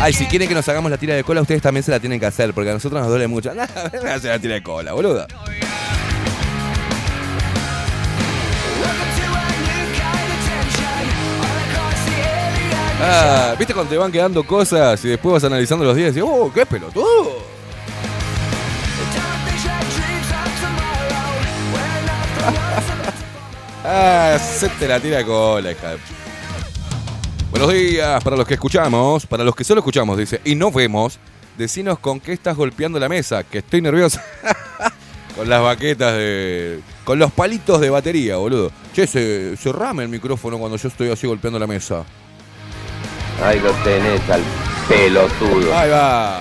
Ay, 0.00 0.12
si 0.12 0.26
quieren 0.26 0.48
que 0.48 0.54
nos 0.54 0.68
hagamos 0.68 0.90
la 0.90 0.96
tira 0.96 1.14
de 1.14 1.24
cola, 1.24 1.42
ustedes 1.42 1.60
también 1.60 1.82
se 1.82 1.90
la 1.90 2.00
tienen 2.00 2.18
que 2.18 2.26
hacer 2.26 2.54
porque 2.54 2.70
a 2.70 2.72
nosotros 2.72 3.00
nos 3.00 3.10
duele 3.10 3.26
mucho. 3.26 3.52
Nada, 3.52 3.90
ven 3.92 4.08
a 4.08 4.14
hacer 4.14 4.30
la 4.30 4.38
tira 4.38 4.54
de 4.54 4.62
cola, 4.62 4.92
boluda. 4.92 5.26
Ah, 13.00 13.54
¿viste 13.56 13.72
cuando 13.72 13.90
te 13.90 13.96
van 13.96 14.10
quedando 14.10 14.44
cosas 14.44 15.04
y 15.04 15.08
después 15.08 15.34
vas 15.34 15.44
analizando 15.44 15.84
los 15.84 15.94
días 15.94 16.10
y 16.10 16.14
dices, 16.14 16.28
oh, 16.30 16.50
qué 16.52 16.66
pelotudo? 16.66 17.04
Ah, 23.90 24.36
se 24.38 24.68
te 24.68 24.86
la 24.86 25.00
tira 25.00 25.24
cola, 25.24 25.72
hija 25.72 25.96
Buenos 27.50 27.72
días 27.72 28.22
para 28.22 28.36
los 28.36 28.46
que 28.46 28.54
escuchamos, 28.54 29.24
para 29.24 29.44
los 29.44 29.56
que 29.56 29.64
solo 29.64 29.78
escuchamos, 29.78 30.18
dice, 30.18 30.42
y 30.44 30.54
no 30.54 30.70
vemos, 30.70 31.18
decinos 31.56 31.98
con 31.98 32.20
qué 32.20 32.34
estás 32.34 32.54
golpeando 32.54 32.98
la 33.00 33.08
mesa, 33.08 33.44
que 33.44 33.58
estoy 33.58 33.80
nervioso. 33.80 34.20
con 35.36 35.48
las 35.48 35.62
baquetas 35.62 36.14
de. 36.14 36.80
con 37.04 37.18
los 37.18 37.32
palitos 37.32 37.80
de 37.80 37.88
batería, 37.88 38.36
boludo. 38.36 38.70
Che, 38.92 39.06
se, 39.06 39.56
cerrame 39.56 40.02
el 40.02 40.10
micrófono 40.10 40.58
cuando 40.58 40.76
yo 40.76 40.88
estoy 40.88 41.10
así 41.10 41.26
golpeando 41.26 41.58
la 41.58 41.66
mesa. 41.66 42.04
Ahí 43.42 43.60
lo 43.60 43.72
tenés 43.84 44.28
al 44.30 44.42
pelotudo. 44.88 45.76
Ahí 45.76 45.90
va. 45.90 46.40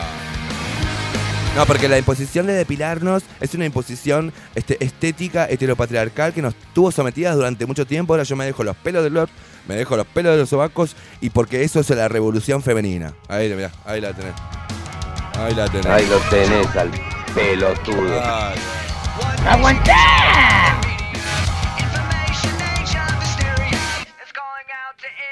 No, 1.57 1.65
porque 1.65 1.87
la 1.89 1.97
imposición 1.97 2.45
de 2.45 2.53
depilarnos 2.53 3.23
es 3.41 3.55
una 3.55 3.65
imposición 3.65 4.31
este, 4.53 4.83
estética 4.83 5.47
heteropatriarcal 5.49 6.31
que 6.31 6.43
nos 6.43 6.53
tuvo 6.73 6.91
sometidas 6.91 7.35
durante 7.35 7.65
mucho 7.65 7.87
tiempo. 7.87 8.13
Ahora 8.13 8.23
yo 8.23 8.35
me 8.35 8.45
dejo 8.45 8.63
los 8.63 8.75
pelos 8.77 9.03
del 9.03 9.15
lot, 9.15 9.29
me 9.67 9.75
dejo 9.75 9.97
los 9.97 10.05
pelos 10.05 10.33
de 10.33 10.39
los 10.39 10.49
sobacos 10.49 10.95
y 11.19 11.31
porque 11.31 11.63
eso 11.63 11.79
es 11.79 11.89
la 11.89 12.07
revolución 12.07 12.61
femenina. 12.61 13.13
Ahí, 13.27 13.49
mirá, 13.49 13.71
ahí 13.85 14.01
la 14.01 14.13
tenés. 14.13 14.33
Ahí 15.39 15.55
la 15.55 15.67
tenés. 15.67 15.87
Ahí 15.87 16.05
lo 16.05 16.19
tenés 16.29 16.75
al 16.75 16.91
pelotudo. 17.33 18.21
Ay. 18.23 18.55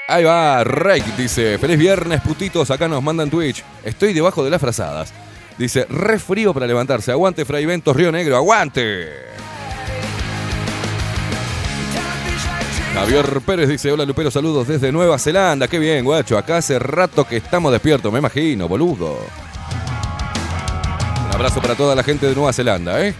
Ahí 0.08 0.22
va, 0.22 0.62
Rake 0.62 1.12
dice, 1.18 1.58
feliz 1.58 1.78
viernes 1.78 2.20
putitos, 2.20 2.70
acá 2.70 2.86
nos 2.86 3.02
mandan 3.02 3.28
Twitch. 3.28 3.64
Estoy 3.82 4.12
debajo 4.12 4.44
de 4.44 4.50
las 4.50 4.60
frazadas. 4.60 5.12
Dice, 5.58 5.84
re 5.88 6.20
frío 6.20 6.54
para 6.54 6.66
levantarse. 6.66 7.10
Aguante, 7.10 7.44
Fray 7.44 7.66
Ventos, 7.66 7.96
Río 7.96 8.12
Negro, 8.12 8.36
aguante. 8.36 9.08
Javier 12.94 13.40
Pérez 13.44 13.68
dice, 13.68 13.90
hola 13.90 14.04
Lupero, 14.04 14.30
saludos 14.30 14.68
desde 14.68 14.92
Nueva 14.92 15.18
Zelanda. 15.18 15.66
Qué 15.66 15.78
bien, 15.78 16.04
guacho. 16.04 16.38
Acá 16.38 16.58
hace 16.58 16.78
rato 16.78 17.24
que 17.24 17.38
estamos 17.38 17.72
despiertos, 17.72 18.12
me 18.12 18.20
imagino, 18.20 18.68
boludo. 18.68 19.18
Un 21.26 21.34
abrazo 21.34 21.60
para 21.60 21.74
toda 21.74 21.94
la 21.96 22.04
gente 22.04 22.26
de 22.26 22.34
Nueva 22.34 22.52
Zelanda, 22.52 23.04
¿eh? 23.04 23.12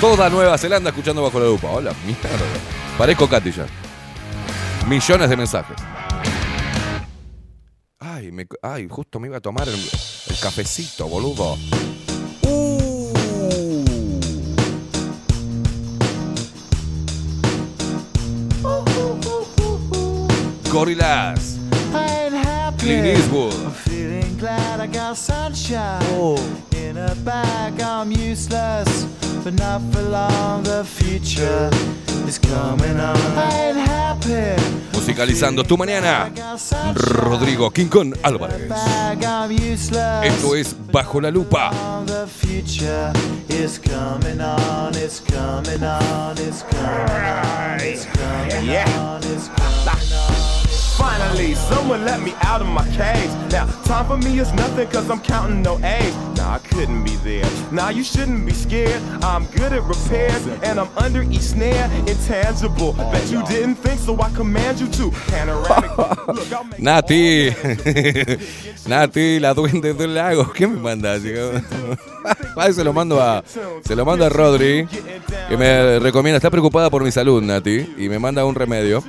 Toda 0.00 0.28
Nueva 0.28 0.58
Zelanda 0.58 0.90
escuchando 0.90 1.22
bajo 1.22 1.40
la 1.40 1.46
lupa. 1.46 1.68
Hola, 1.68 1.92
mierda. 2.04 2.28
Parezco 2.98 3.28
Katy. 3.28 3.52
Millones 4.88 5.28
de 5.30 5.36
mensajes. 5.36 5.76
Ay, 7.98 8.30
me- 8.30 8.46
ay, 8.62 8.86
justo 8.88 9.18
me 9.18 9.26
iba 9.28 9.38
a 9.38 9.40
tomar 9.40 9.68
el, 9.68 9.74
el 9.74 10.38
cafecito, 10.40 11.08
boludo. 11.08 11.56
Uh. 12.42 12.76
Gorilas. 20.72 21.56
Clint 22.78 23.06
Eastwood. 23.06 23.54
Glad 24.38 24.80
I 24.80 24.86
got 24.86 25.16
sunshine 25.16 26.02
Oh. 26.12 26.36
in 26.76 26.96
a 26.98 27.14
bag. 27.24 27.80
I'm 27.80 28.12
useless, 28.12 29.06
but 29.42 29.54
not 29.54 29.80
for 29.92 30.02
long. 30.02 30.62
The 30.62 30.84
future 30.84 31.70
is 32.26 32.38
coming 32.38 33.00
on. 33.00 33.16
I 33.36 33.68
ain't 33.68 33.78
happy. 33.78 34.60
Musicalizando 34.92 35.64
tu 35.64 35.76
mañana. 35.76 36.30
Rodrigo 36.94 37.70
King 37.70 37.88
Kong 37.88 38.14
Álvarez. 38.22 38.70
Esto 40.24 40.54
es 40.54 40.74
Bajo 40.92 41.20
la 41.20 41.30
Lupa. 41.30 41.70
The 42.06 42.26
future 42.26 43.12
is 43.48 43.78
coming 43.78 44.40
on. 44.40 44.94
It's 44.96 45.20
coming 45.20 45.82
on. 45.82 46.36
It's 46.38 46.62
coming 46.62 46.82
on. 46.84 47.80
It's 47.80 48.04
coming 48.04 48.68
on. 48.68 49.22
It's 49.22 49.48
coming 49.48 50.12
on. 50.12 50.25
Finally, 51.06 51.54
someone 51.54 52.04
let 52.04 52.20
me 52.20 52.34
out 52.42 52.60
of 52.60 52.66
my 52.66 52.84
cage. 52.88 53.30
Now, 53.52 53.66
time 53.84 54.06
for 54.06 54.16
me 54.16 54.40
is 54.40 54.52
nothing 54.54 54.88
cause 54.88 55.08
I'm 55.08 55.20
counting 55.20 55.62
no 55.62 55.78
A's. 55.78 56.12
Nah, 56.36 56.56
I 56.56 56.58
couldn't 56.58 57.04
be 57.04 57.14
there. 57.22 57.48
Nah, 57.70 57.90
you 57.90 58.02
shouldn't 58.02 58.44
be 58.44 58.52
scared. 58.52 59.00
I'm 59.22 59.46
good 59.54 59.72
at 59.72 59.84
repairs 59.84 60.44
and 60.64 60.80
I'm 60.80 60.90
under 60.98 61.22
each 61.22 61.46
snare. 61.54 61.88
Intangible. 62.08 62.92
Bet 63.12 63.30
you 63.30 63.46
didn't 63.46 63.76
think 63.76 64.00
so. 64.00 64.20
I 64.20 64.30
command 64.30 64.80
you 64.80 64.88
to. 64.98 65.12
Panoramic. 65.30 65.96
Look, 66.26 66.52
I'll 66.52 66.64
make 66.64 66.80
Nati. 66.80 67.50
Nati, 68.88 69.38
la 69.38 69.54
duende 69.54 69.94
del 69.94 70.12
lago. 70.12 70.52
¿Qué 70.52 70.66
me 70.66 70.76
mandas? 70.76 71.22
Ay, 72.56 72.72
se 72.72 72.82
lo 72.82 72.92
mando 72.92 73.22
a. 73.22 73.44
Se 73.84 73.94
lo 73.94 74.04
mando 74.04 74.24
a 74.26 74.28
Rodri. 74.28 74.88
Que 75.48 75.56
me 75.56 76.00
recomienda. 76.00 76.38
Está 76.38 76.50
preocupada 76.50 76.90
por 76.90 77.04
mi 77.04 77.12
salud, 77.12 77.40
Nati. 77.42 77.94
Y 77.96 78.08
me 78.08 78.18
manda 78.18 78.44
un 78.44 78.56
remedio. 78.56 79.04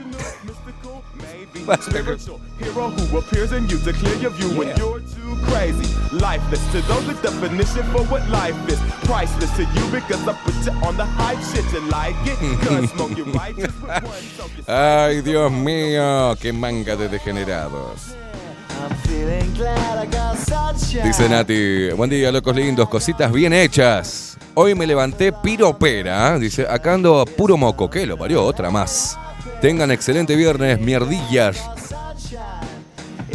Hero 1.67 2.89
who 2.89 3.17
appears 3.17 3.51
in 3.51 3.67
you 3.67 3.77
to 3.80 3.91
clear 3.93 4.15
your 4.15 4.32
view 4.32 4.49
when 4.58 4.75
you're 4.77 4.99
too 4.99 5.36
crazy. 5.43 5.93
Lifeless 6.15 6.63
to 6.71 6.82
those 6.88 7.06
the 7.08 7.13
definition 7.21 7.84
for 7.91 8.03
what 8.06 8.27
life 8.30 8.56
is. 8.69 8.80
Priceless 9.03 9.51
to 9.58 9.63
you 9.63 9.91
because 9.91 10.27
I 10.27 10.34
put 10.43 10.56
you 10.65 10.71
on 10.88 10.95
the 10.95 11.06
hype 11.06 11.39
shit. 11.51 11.65
You 11.73 11.82
like 11.89 12.15
it? 12.25 12.38
Cause 12.62 12.89
smoke 12.95 13.17
you 13.17 13.25
righteous 13.25 13.73
with 13.82 13.89
one 13.89 14.23
focus. 14.38 14.69
Ay, 14.69 15.21
Dios 15.21 15.51
mío, 15.51 16.36
qué 16.39 16.53
manga 16.53 16.95
de 16.95 17.10
degenerados. 17.10 18.15
Dice 21.03 21.30
Nati, 21.30 21.89
buen 21.91 22.10
día, 22.10 22.32
locos 22.32 22.56
lindos, 22.56 22.88
cositas 22.88 23.32
bien 23.32 23.51
hechas. 23.51 24.38
Hoy 24.53 24.75
me 24.75 24.88
levanté 24.88 25.32
piropera, 25.32 26.38
dice, 26.39 26.65
acá 26.69 26.93
ando 26.93 27.25
puro 27.25 27.58
moco, 27.58 27.89
que 27.89 28.06
lo 28.06 28.17
parió, 28.17 28.43
otra 28.43 28.69
más. 28.69 29.17
Tengan 29.61 29.89
excelente 29.91 30.35
viernes, 30.35 30.79
mierdillas. 30.79 31.57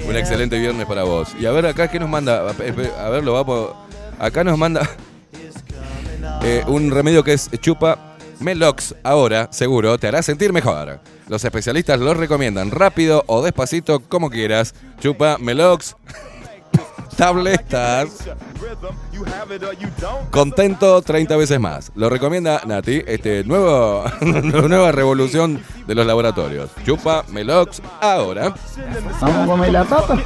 Un 0.06 0.16
excelente 0.16 0.58
viernes 0.58 0.86
para 0.86 1.02
vos. 1.02 1.34
Y 1.38 1.46
a 1.46 1.50
ver 1.52 1.66
acá, 1.66 1.88
¿qué 1.88 1.98
nos 1.98 2.08
manda? 2.08 2.48
A 2.48 3.08
ver, 3.10 3.24
lo 3.24 3.32
va 3.32 3.44
por... 3.44 3.74
Acá 4.18 4.44
nos 4.44 4.56
manda 4.56 4.88
eh, 6.42 6.62
un 6.68 6.90
remedio 6.90 7.24
que 7.24 7.32
es 7.32 7.50
chupa 7.60 8.16
Melox. 8.38 8.94
Ahora, 9.02 9.48
seguro, 9.50 9.98
te 9.98 10.06
hará 10.06 10.22
sentir 10.22 10.52
mejor. 10.52 11.00
Los 11.28 11.44
especialistas 11.44 11.98
lo 11.98 12.14
recomiendan 12.14 12.70
rápido 12.70 13.24
o 13.26 13.42
despacito, 13.42 14.00
como 14.00 14.30
quieras. 14.30 14.74
Chupa 15.00 15.38
Melox. 15.38 15.96
You 19.78 19.88
don't. 20.00 20.30
Contento 20.30 21.02
30 21.02 21.36
veces 21.36 21.60
más. 21.60 21.92
Lo 21.94 22.08
recomienda 22.08 22.62
Nati, 22.66 23.02
este 23.06 23.44
nuevo, 23.44 24.04
nueva 24.20 24.92
revolución 24.92 25.62
de 25.86 25.94
los 25.94 26.06
laboratorios. 26.06 26.70
Chupa 26.84 27.24
Melox 27.28 27.82
ahora. 28.00 28.54
Vamos 29.20 29.42
a 29.42 29.46
comer 29.46 29.72
la 29.72 29.84
papa. 29.84 30.18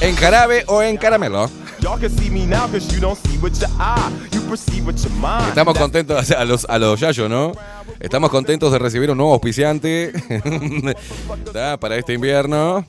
En 0.00 0.16
jarabe 0.16 0.64
o 0.68 0.82
en 0.82 0.96
caramelo. 0.96 1.50
Y'all 1.80 1.98
can 1.98 2.10
see 2.10 2.30
me 2.30 2.46
now 2.46 2.68
cause 2.68 2.94
you 2.94 3.00
don't 3.00 3.18
see 3.26 3.38
with 3.38 3.58
your 3.60 3.68
eye. 3.80 4.10
You 4.32 4.40
perceive 4.42 4.86
with 4.86 5.02
your 5.02 5.12
mind. 5.14 5.48
Estamos 5.48 5.76
contentos, 5.76 6.30
a 6.30 6.44
los, 6.44 6.64
a 6.68 6.78
los 6.78 7.00
Yayo, 7.00 7.28
¿no? 7.28 7.52
Estamos 8.00 8.30
contentos 8.30 8.72
de 8.72 8.78
recibir 8.78 9.10
un 9.10 9.16
nuevo 9.16 9.32
auspiciante 9.32 10.12
para 11.80 11.96
este 11.96 12.14
invierno. 12.14 12.84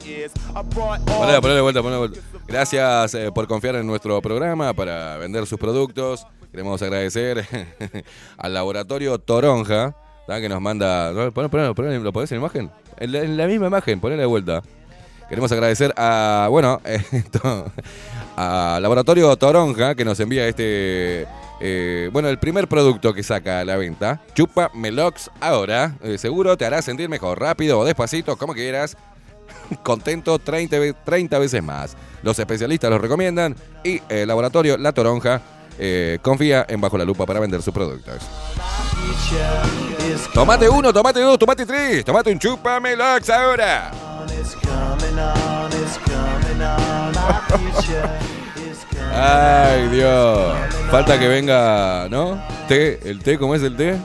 Ponle, 0.74 1.42
ponle 1.42 1.62
vuelta, 1.62 1.82
ponle 1.82 1.98
vuelta. 1.98 2.20
Gracias 2.48 3.14
eh, 3.16 3.32
por 3.34 3.48
confiar 3.48 3.76
en 3.76 3.88
nuestro 3.88 4.22
programa 4.22 4.74
para 4.74 5.18
vender 5.18 5.46
sus 5.46 5.60
productos. 5.60 6.26
Queremos 6.52 6.82
agradecer 6.82 7.46
al 8.38 8.54
laboratorio 8.54 9.18
Toronja, 9.20 9.96
que 10.28 10.50
nos 10.50 10.62
manda. 10.62 11.12
¿Lo 11.12 11.32
podés 11.34 12.32
en 12.32 12.38
imagen? 12.38 12.72
En 12.98 13.12
la, 13.12 13.20
en 13.20 13.38
la 13.38 13.48
misma 13.48 13.68
imagen, 13.68 14.00
ponle 14.00 14.18
de 14.18 14.26
vuelta. 14.26 14.62
Queremos 15.30 15.52
agradecer 15.52 15.94
a, 15.98 16.48
bueno, 16.50 16.80
a 18.38 18.78
Laboratorio 18.82 19.36
Toronja 19.36 19.96
que 19.96 20.06
nos 20.06 20.20
envía 20.20 20.48
este, 20.48 21.26
eh, 21.62 22.10
bueno, 22.12 22.30
el 22.30 22.40
primer 22.40 22.68
producto 22.68 23.14
que 23.14 23.24
saca 23.24 23.60
a 23.60 23.66
la 23.66 23.78
venta. 23.78 24.22
Chupa 24.34 24.70
Melox 24.74 25.30
ahora. 25.40 25.96
Eh, 26.02 26.18
seguro 26.18 26.58
te 26.58 26.66
hará 26.66 26.82
sentir 26.82 27.10
mejor, 27.10 27.40
rápido 27.40 27.80
o 27.80 27.86
despacito, 27.86 28.36
como 28.38 28.54
quieras. 28.54 28.98
Contento 29.84 30.40
30, 30.40 30.80
ve- 30.80 30.94
30 31.06 31.40
veces 31.40 31.64
más. 31.64 31.96
Los 32.22 32.38
especialistas 32.40 32.90
lo 32.90 32.98
recomiendan 32.98 33.56
y 33.84 34.02
el 34.10 34.28
laboratorio 34.28 34.78
La 34.78 34.92
Toronja 34.94 35.42
eh, 35.80 36.20
confía 36.22 36.66
en 36.70 36.80
Bajo 36.82 36.98
la 36.98 37.06
Lupa 37.06 37.26
para 37.26 37.40
vender 37.40 37.62
sus 37.62 37.74
productos. 37.74 38.22
Tomate 40.34 40.70
uno, 40.70 40.94
tomate 40.94 41.20
dos, 41.22 41.38
tomate 41.40 41.66
tres, 41.66 42.06
tomate 42.06 42.32
un 42.32 42.40
chupa 42.40 42.80
Melox 42.80 43.30
ahora. 43.30 43.92
Ay, 49.16 49.88
Dios. 49.90 50.56
Falta 50.90 51.20
que 51.20 51.28
venga, 51.28 52.08
¿no? 52.10 52.42
Té, 52.68 53.00
el 53.10 53.22
té, 53.22 53.38
¿cómo 53.38 53.56
es 53.56 53.62
el 53.64 53.76
té? 53.76 53.98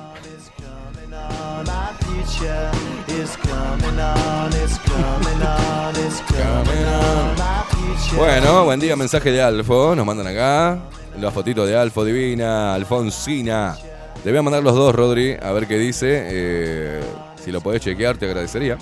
Bueno, 8.16 8.64
buen 8.64 8.80
día, 8.80 8.96
mensaje 8.96 9.30
de 9.30 9.42
Alfo, 9.42 9.94
nos 9.94 10.04
mandan 10.04 10.26
acá. 10.26 10.78
La 11.20 11.30
fotito 11.30 11.66
de 11.66 11.76
Alfo 11.76 12.04
Divina, 12.04 12.74
Alfonsina. 12.74 13.76
Te 14.22 14.30
voy 14.30 14.38
a 14.38 14.42
mandar 14.42 14.62
los 14.62 14.74
dos, 14.74 14.94
Rodri, 14.94 15.36
a 15.40 15.52
ver 15.52 15.66
qué 15.66 15.78
dice. 15.78 16.26
Eh, 16.28 17.00
si 17.42 17.52
lo 17.52 17.60
podés 17.60 17.80
chequear, 17.82 18.16
te 18.16 18.26
agradecería. 18.26 18.76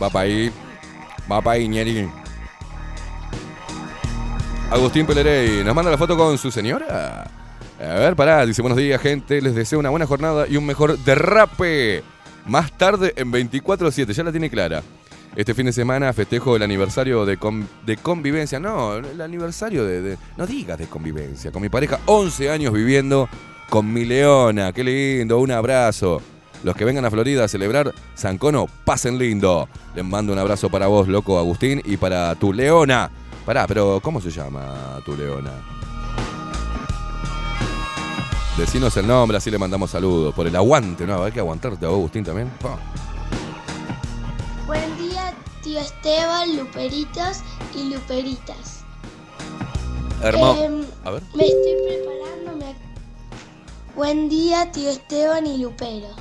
Va 0.00 0.10
para 0.10 0.24
ahí. 0.24 0.52
Va 1.30 1.40
para 1.40 1.56
ahí. 1.56 1.68
Agustín 4.70 5.06
Pelerey 5.06 5.64
nos 5.64 5.74
manda 5.74 5.90
la 5.90 5.96
foto 5.98 6.16
con 6.16 6.36
su 6.36 6.50
señora. 6.50 7.30
A 7.80 7.94
ver, 7.94 8.16
pará, 8.16 8.44
dice 8.44 8.60
buenos 8.60 8.78
días, 8.78 9.00
gente. 9.00 9.40
Les 9.40 9.54
deseo 9.54 9.78
una 9.78 9.90
buena 9.90 10.06
jornada 10.06 10.46
y 10.48 10.56
un 10.56 10.66
mejor 10.66 10.98
derrape. 10.98 12.02
Más 12.46 12.72
tarde 12.76 13.12
en 13.16 13.30
24-7, 13.32 14.12
ya 14.12 14.22
la 14.24 14.30
tiene 14.30 14.50
clara. 14.50 14.82
Este 15.36 15.54
fin 15.54 15.66
de 15.66 15.72
semana 15.72 16.12
festejo 16.12 16.56
el 16.56 16.62
aniversario 16.62 17.24
de, 17.24 17.38
de 17.86 17.96
convivencia. 17.98 18.58
No, 18.58 18.96
el 18.96 19.20
aniversario 19.20 19.84
de, 19.84 20.02
de- 20.02 20.18
No 20.36 20.46
digas 20.46 20.78
de 20.78 20.86
convivencia. 20.86 21.50
Con 21.50 21.62
mi 21.62 21.68
pareja, 21.68 22.00
11 22.06 22.50
años 22.50 22.72
viviendo 22.72 23.28
con 23.70 23.90
mi 23.92 24.04
leona. 24.04 24.72
Qué 24.72 24.82
lindo, 24.84 25.38
un 25.38 25.50
abrazo. 25.50 26.20
Los 26.64 26.74
que 26.74 26.84
vengan 26.84 27.04
a 27.04 27.10
Florida 27.10 27.44
a 27.44 27.48
celebrar 27.48 27.94
San 28.14 28.36
Cono, 28.38 28.66
pasen 28.84 29.18
lindo. 29.18 29.68
Les 29.94 30.04
mando 30.04 30.32
un 30.32 30.38
abrazo 30.38 30.68
para 30.70 30.88
vos, 30.88 31.06
loco 31.06 31.38
Agustín, 31.38 31.80
y 31.84 31.96
para 31.98 32.34
tu 32.34 32.52
leona. 32.52 33.10
Pará, 33.48 33.66
pero 33.66 33.98
¿cómo 34.02 34.20
se 34.20 34.30
llama 34.30 35.00
tu 35.06 35.16
leona? 35.16 35.50
Decinos 38.58 38.94
el 38.98 39.06
nombre, 39.06 39.38
así 39.38 39.50
le 39.50 39.56
mandamos 39.56 39.90
saludos. 39.90 40.34
Por 40.34 40.46
el 40.46 40.54
aguante, 40.54 41.06
¿no? 41.06 41.22
Hay 41.24 41.32
que 41.32 41.40
aguantarte 41.40 41.86
a 41.86 41.88
vos, 41.88 41.96
Agustín, 41.96 42.24
también. 42.24 42.50
Pa. 42.60 42.78
Buen 44.66 44.98
día, 44.98 45.32
tío 45.62 45.80
Esteban, 45.80 46.58
Luperitos 46.58 47.38
y 47.74 47.88
Luperitas. 47.88 48.80
Hermoso. 50.22 50.62
Em, 50.64 50.84
A 51.06 51.10
ver. 51.12 51.22
Me 51.34 51.46
estoy 51.46 51.74
preparando. 51.86 52.66
me- 52.66 52.76
Buen 53.96 54.28
día, 54.28 54.70
tío 54.72 54.90
Esteban 54.90 55.46
y 55.46 55.56
Luperos. 55.56 56.18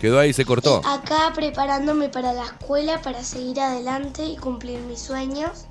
Quedó 0.00 0.18
ahí, 0.18 0.32
se 0.32 0.44
cortó. 0.44 0.82
Acá 0.84 1.30
preparándome 1.32 2.08
para 2.08 2.32
la 2.32 2.42
escuela 2.46 3.00
para 3.02 3.22
seguir 3.22 3.60
adelante 3.60 4.24
y 4.24 4.36
cumplir 4.36 4.80
mis 4.80 4.98
sueños. 4.98 5.66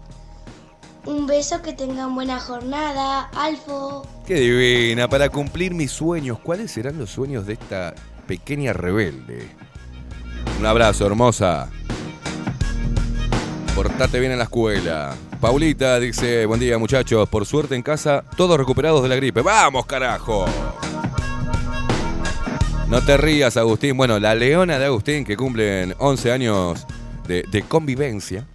Un 1.05 1.27
beso, 1.27 1.61
que 1.61 1.73
tengan 1.73 2.15
buena 2.15 2.39
jornada. 2.39 3.29
Alfo. 3.35 4.07
Qué 4.25 4.35
divina, 4.35 5.09
para 5.09 5.29
cumplir 5.29 5.73
mis 5.73 5.91
sueños. 5.91 6.39
¿Cuáles 6.39 6.71
serán 6.71 6.97
los 6.97 7.09
sueños 7.09 7.45
de 7.45 7.53
esta 7.53 7.93
pequeña 8.25 8.71
rebelde? 8.71 9.49
Un 10.59 10.65
abrazo, 10.65 11.05
hermosa. 11.05 11.69
Portate 13.75 14.19
bien 14.19 14.31
en 14.31 14.37
la 14.37 14.45
escuela. 14.45 15.15
Paulita 15.41 15.99
dice, 15.99 16.45
buen 16.45 16.61
día 16.61 16.77
muchachos, 16.77 17.27
por 17.27 17.45
suerte 17.45 17.75
en 17.75 17.81
casa, 17.81 18.23
todos 18.37 18.57
recuperados 18.57 19.03
de 19.03 19.09
la 19.09 19.15
gripe. 19.15 19.41
¡Vamos, 19.41 19.85
carajo! 19.85 20.45
No 22.87 23.01
te 23.01 23.17
rías, 23.17 23.57
Agustín. 23.57 23.97
Bueno, 23.97 24.19
la 24.19 24.35
leona 24.35 24.79
de 24.79 24.85
Agustín, 24.85 25.25
que 25.25 25.35
cumplen 25.35 25.95
11 25.97 26.31
años 26.31 26.87
de, 27.27 27.43
de 27.43 27.63
convivencia, 27.63 28.45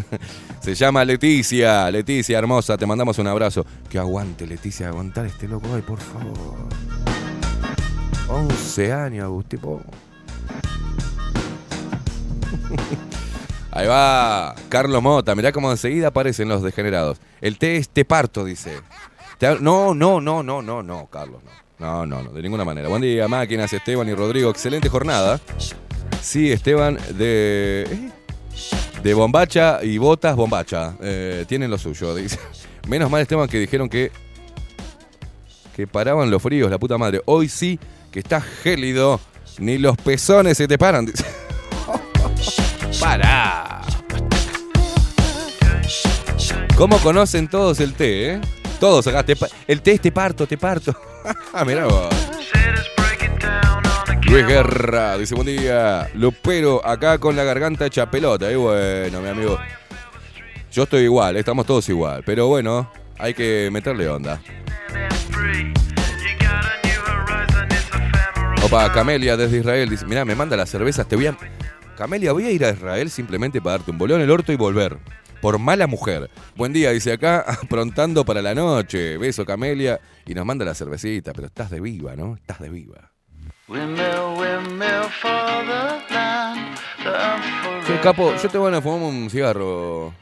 se 0.60 0.74
llama 0.74 1.04
Leticia. 1.04 1.90
Leticia, 1.90 2.38
hermosa, 2.38 2.76
te 2.76 2.86
mandamos 2.86 3.18
un 3.18 3.26
abrazo. 3.26 3.66
Que 3.88 3.98
aguante, 3.98 4.46
Leticia, 4.46 4.88
aguantar 4.88 5.26
este 5.26 5.48
loco 5.48 5.70
hoy, 5.70 5.82
por 5.82 6.00
favor. 6.00 6.68
11 8.28 8.92
años, 8.92 9.24
Agustín. 9.24 9.60
Ahí 13.70 13.86
va, 13.86 14.54
Carlos 14.68 15.02
Mota. 15.02 15.34
Mirá 15.34 15.50
cómo 15.52 15.70
enseguida 15.70 16.08
aparecen 16.08 16.48
los 16.48 16.62
degenerados. 16.62 17.18
El 17.40 17.58
té 17.58 17.76
es 17.76 17.88
te 17.88 18.04
parto, 18.04 18.44
dice. 18.44 18.80
No, 19.60 19.94
no, 19.94 20.20
no, 20.20 20.42
no, 20.42 20.62
no, 20.62 20.82
no, 20.82 21.06
Carlos, 21.06 21.42
no. 21.42 21.50
No, 21.78 22.06
no, 22.06 22.22
no, 22.22 22.30
de 22.30 22.42
ninguna 22.42 22.64
manera. 22.64 22.88
Buen 22.88 23.02
día, 23.02 23.26
máquinas, 23.26 23.72
Esteban 23.72 24.08
y 24.08 24.14
Rodrigo. 24.14 24.50
Excelente 24.50 24.88
jornada. 24.88 25.40
Sí, 26.20 26.52
Esteban, 26.52 26.96
de. 27.18 27.88
¿eh? 27.90 28.10
De 29.02 29.14
bombacha 29.14 29.80
y 29.82 29.98
botas 29.98 30.36
bombacha. 30.36 30.94
Eh, 31.00 31.44
tienen 31.48 31.70
lo 31.70 31.78
suyo, 31.78 32.14
dice. 32.14 32.38
Menos 32.88 33.10
mal, 33.10 33.22
Esteban, 33.22 33.48
que 33.48 33.58
dijeron 33.58 33.88
que. 33.88 34.12
Que 35.74 35.86
paraban 35.86 36.30
los 36.30 36.42
fríos, 36.42 36.70
la 36.70 36.78
puta 36.78 36.98
madre. 36.98 37.20
Hoy 37.24 37.48
sí 37.48 37.78
que 38.10 38.20
está 38.20 38.40
gélido. 38.40 39.20
Ni 39.58 39.78
los 39.78 39.96
pezones 39.96 40.56
se 40.56 40.68
te 40.68 40.78
paran. 40.78 41.06
dice. 41.06 41.24
¡Para! 43.00 43.82
¿Cómo 46.76 46.98
conocen 46.98 47.48
todos 47.48 47.80
el 47.80 47.94
té, 47.94 48.32
eh? 48.32 48.40
Todos 48.80 49.06
acá. 49.06 49.22
te 49.22 49.36
el 49.68 49.82
té 49.82 49.92
es 49.92 50.00
te 50.00 50.10
parto, 50.10 50.46
te 50.46 50.56
parto. 50.56 50.94
Mirá 51.66 51.86
vos. 51.86 52.08
Luis 54.32 54.46
Guerra 54.46 55.18
dice 55.18 55.34
buen 55.34 55.46
día. 55.46 56.08
Lupero 56.14 56.80
acá 56.86 57.18
con 57.18 57.36
la 57.36 57.44
garganta 57.44 57.84
hecha 57.84 58.10
pelota. 58.10 58.50
Y 58.50 58.54
bueno, 58.54 59.20
mi 59.20 59.28
amigo. 59.28 59.58
Yo 60.72 60.84
estoy 60.84 61.02
igual, 61.02 61.36
estamos 61.36 61.66
todos 61.66 61.86
igual. 61.90 62.22
Pero 62.24 62.46
bueno, 62.46 62.90
hay 63.18 63.34
que 63.34 63.68
meterle 63.70 64.08
onda. 64.08 64.40
Opa, 68.62 68.90
Camelia 68.94 69.36
desde 69.36 69.58
Israel 69.58 69.90
dice, 69.90 70.06
mirá, 70.06 70.24
me 70.24 70.34
manda 70.34 70.56
las 70.56 70.70
cervezas, 70.70 71.06
te 71.06 71.14
voy 71.14 71.26
a... 71.26 71.36
Camelia, 71.98 72.32
voy 72.32 72.46
a 72.46 72.50
ir 72.52 72.64
a 72.64 72.70
Israel 72.70 73.10
simplemente 73.10 73.60
para 73.60 73.76
darte 73.76 73.90
un 73.90 73.98
bolón 73.98 74.20
en 74.20 74.24
el 74.24 74.30
orto 74.30 74.50
y 74.50 74.56
volver. 74.56 74.96
Por 75.42 75.58
mala 75.58 75.86
mujer. 75.86 76.30
Buen 76.56 76.72
día, 76.72 76.90
dice 76.92 77.12
acá, 77.12 77.40
aprontando 77.62 78.24
para 78.24 78.40
la 78.40 78.54
noche. 78.54 79.18
Beso, 79.18 79.44
Camelia. 79.44 80.00
Y 80.24 80.32
nos 80.32 80.46
manda 80.46 80.64
la 80.64 80.74
cervecita, 80.74 81.34
pero 81.34 81.48
estás 81.48 81.68
de 81.68 81.80
viva, 81.80 82.16
¿no? 82.16 82.36
Estás 82.36 82.60
de 82.60 82.70
viva. 82.70 83.11
Che, 87.86 88.00
capo, 88.00 88.36
yo 88.36 88.48
te 88.50 88.58
voy 88.58 88.74
a 88.74 88.82
fumar 88.82 89.08
un 89.08 89.30
cigarro. 89.30 90.12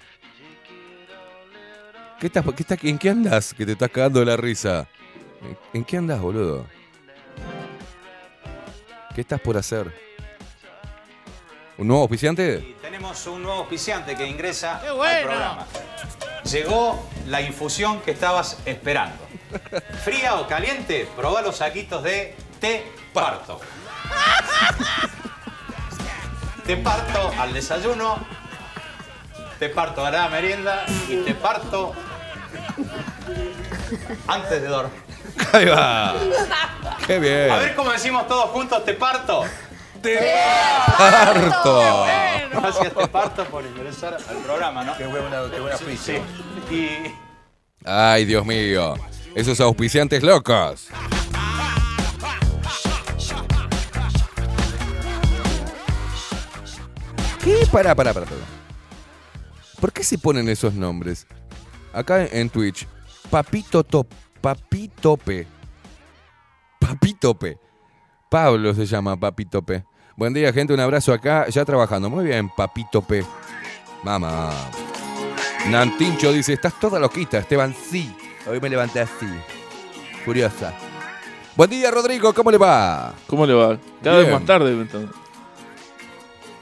¿Qué 2.21 2.29
estás, 2.29 2.45
qué 2.45 2.63
estás, 2.63 2.79
¿En 2.85 2.97
qué 2.97 3.11
andas 3.11 3.53
que 3.53 3.67
te 3.67 3.73
estás 3.73 3.91
cagando 3.91 4.21
de 4.21 4.27
la 4.27 4.37
risa? 4.37 4.87
¿En, 5.43 5.59
en 5.81 5.85
qué 5.85 5.97
andas, 5.97 6.21
boludo? 6.21 6.65
¿Qué 9.17 9.23
estás 9.23 9.41
por 9.41 9.57
hacer? 9.57 9.93
¿Un 11.77 11.89
nuevo 11.89 12.05
oficiante? 12.05 12.77
Tenemos 12.81 13.27
un 13.27 13.43
nuevo 13.43 13.61
auspiciante 13.63 14.15
que 14.15 14.29
ingresa 14.29 14.77
al 14.79 15.23
programa. 15.25 15.67
Llegó 16.45 17.05
la 17.27 17.41
infusión 17.41 18.01
que 18.03 18.13
estabas 18.13 18.59
esperando. 18.65 19.27
Fría 20.05 20.37
o 20.37 20.47
caliente, 20.47 21.09
probá 21.17 21.43
los 21.43 21.57
saquitos 21.57 22.05
de 22.05 22.37
té 22.61 22.93
parto. 23.13 23.61
Te 26.67 26.77
parto 26.77 27.33
al 27.39 27.53
desayuno, 27.53 28.19
te 29.59 29.69
parto 29.71 30.05
a 30.05 30.11
la 30.11 30.29
merienda 30.29 30.85
y 31.09 31.17
te 31.17 31.35
parto 31.35 31.95
antes 34.29 34.63
de 34.63 34.69
dormir. 34.69 35.03
Ahí 35.53 35.65
va. 35.67 36.15
Qué 37.07 37.19
bien. 37.19 37.51
A 37.51 37.57
ver 37.59 37.75
cómo 37.75 37.91
decimos 37.91 38.27
todos 38.29 38.51
juntos, 38.51 38.85
te 38.85 38.95
parto. 38.95 39.45
Te 40.03 40.19
Parto. 40.97 42.07
Gracias, 42.53 42.95
te 42.95 43.09
parto 43.09 43.45
por 43.45 43.65
ingresar 43.65 44.15
al 44.15 44.37
programa, 44.39 44.83
¿no? 44.83 44.97
Qué 44.97 45.07
buena, 45.07 45.43
qué 45.53 45.61
buena 45.61 45.77
Sí, 45.77 45.85
auspicio. 45.85 46.23
sí. 46.69 46.75
Y 46.75 47.15
Ay, 47.85 48.25
Dios 48.25 48.45
mío. 48.47 48.95
Esos 49.35 49.61
auspiciantes 49.61 50.23
locos. 50.23 50.89
¿Qué? 57.43 57.67
Pará, 57.71 57.95
pará, 57.95 58.13
pará, 58.13 58.27
pará. 58.27 58.41
¿Por 59.81 59.93
qué 59.93 60.05
se 60.05 60.19
ponen 60.19 60.49
esos 60.49 60.75
nombres? 60.75 61.27
Acá 61.93 62.27
en 62.27 62.51
Twitch. 62.51 62.87
Papito 63.31 63.83
Top. 63.83 64.07
Papitope. 64.41 65.47
Papitope. 66.79 67.59
Pablo 68.31 68.75
se 68.75 68.87
llama 68.87 69.19
Papitope. 69.19 69.85
Buen 70.17 70.35
día, 70.35 70.53
gente. 70.53 70.75
Un 70.75 70.81
abrazo 70.81 71.13
acá. 71.13 71.49
Ya 71.49 71.65
trabajando. 71.65 72.11
Muy 72.11 72.25
bien, 72.25 72.51
Papitope. 72.55 73.25
Mamá. 74.03 74.51
Nantincho 75.69 76.33
dice, 76.33 76.55
estás 76.55 76.79
toda 76.79 76.99
loquita, 76.99 77.39
Esteban. 77.39 77.75
Sí. 77.75 78.15
Hoy 78.47 78.61
me 78.61 78.69
levanté 78.69 79.01
así. 79.01 79.27
Furiosa. 80.25 80.75
Buen 81.57 81.71
día, 81.71 81.91
Rodrigo. 81.91 82.33
¿Cómo 82.33 82.51
le 82.51 82.59
va? 82.59 83.15
¿Cómo 83.27 83.47
le 83.47 83.55
va? 83.55 83.79
Cada 84.03 84.17
Bien. 84.17 84.31
vez 84.31 84.35
más 84.41 84.47
tarde. 84.47 84.73
entonces. 84.73 85.11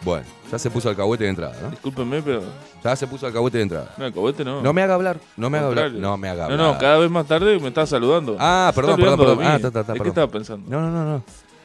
Bueno, 0.03 0.25
ya 0.51 0.59
se 0.59 0.71
puso 0.71 0.89
alcahuete 0.89 1.25
de 1.25 1.31
entrada, 1.31 1.57
¿no? 1.63 1.71
Discúlpenme, 1.71 2.23
pero. 2.23 2.43
Ya 2.83 2.97
se 2.97 3.07
puso 3.07 3.27
alcahuete 3.27 3.59
de 3.59 3.63
entrada. 3.65 3.95
No, 3.99 4.07
el 4.07 4.13
cohete 4.13 4.45
no. 4.45 4.63
No 4.63 4.73
me 4.73 4.83
haga 4.83 4.95
hablar. 4.95 5.19
No 5.37 5.51
me 5.51 5.59
haga 5.59 5.67
hablar. 5.69 5.93
No 5.93 6.17
me 6.17 6.29
haga 6.29 6.49
No, 6.49 6.53
hablar. 6.55 6.73
no, 6.75 6.79
cada 6.79 6.99
vez 6.99 7.11
más 7.11 7.27
tarde 7.27 7.59
me 7.59 7.69
estás 7.69 7.89
saludando. 7.91 8.37
Ah, 8.39 8.73
perdón, 8.75 8.93
está 9.01 9.03
perdón, 9.17 9.19
perdón. 9.39 9.47
Ah, 9.47 9.59
ta, 9.61 9.85
ta, 9.85 9.93
¿De 9.93 10.01
qué 10.01 10.09
estaba 10.09 10.29
pensando? 10.31 10.69
No, 10.71 10.81
no, 10.81 10.91
no, 10.91 11.05
no. 11.05 11.23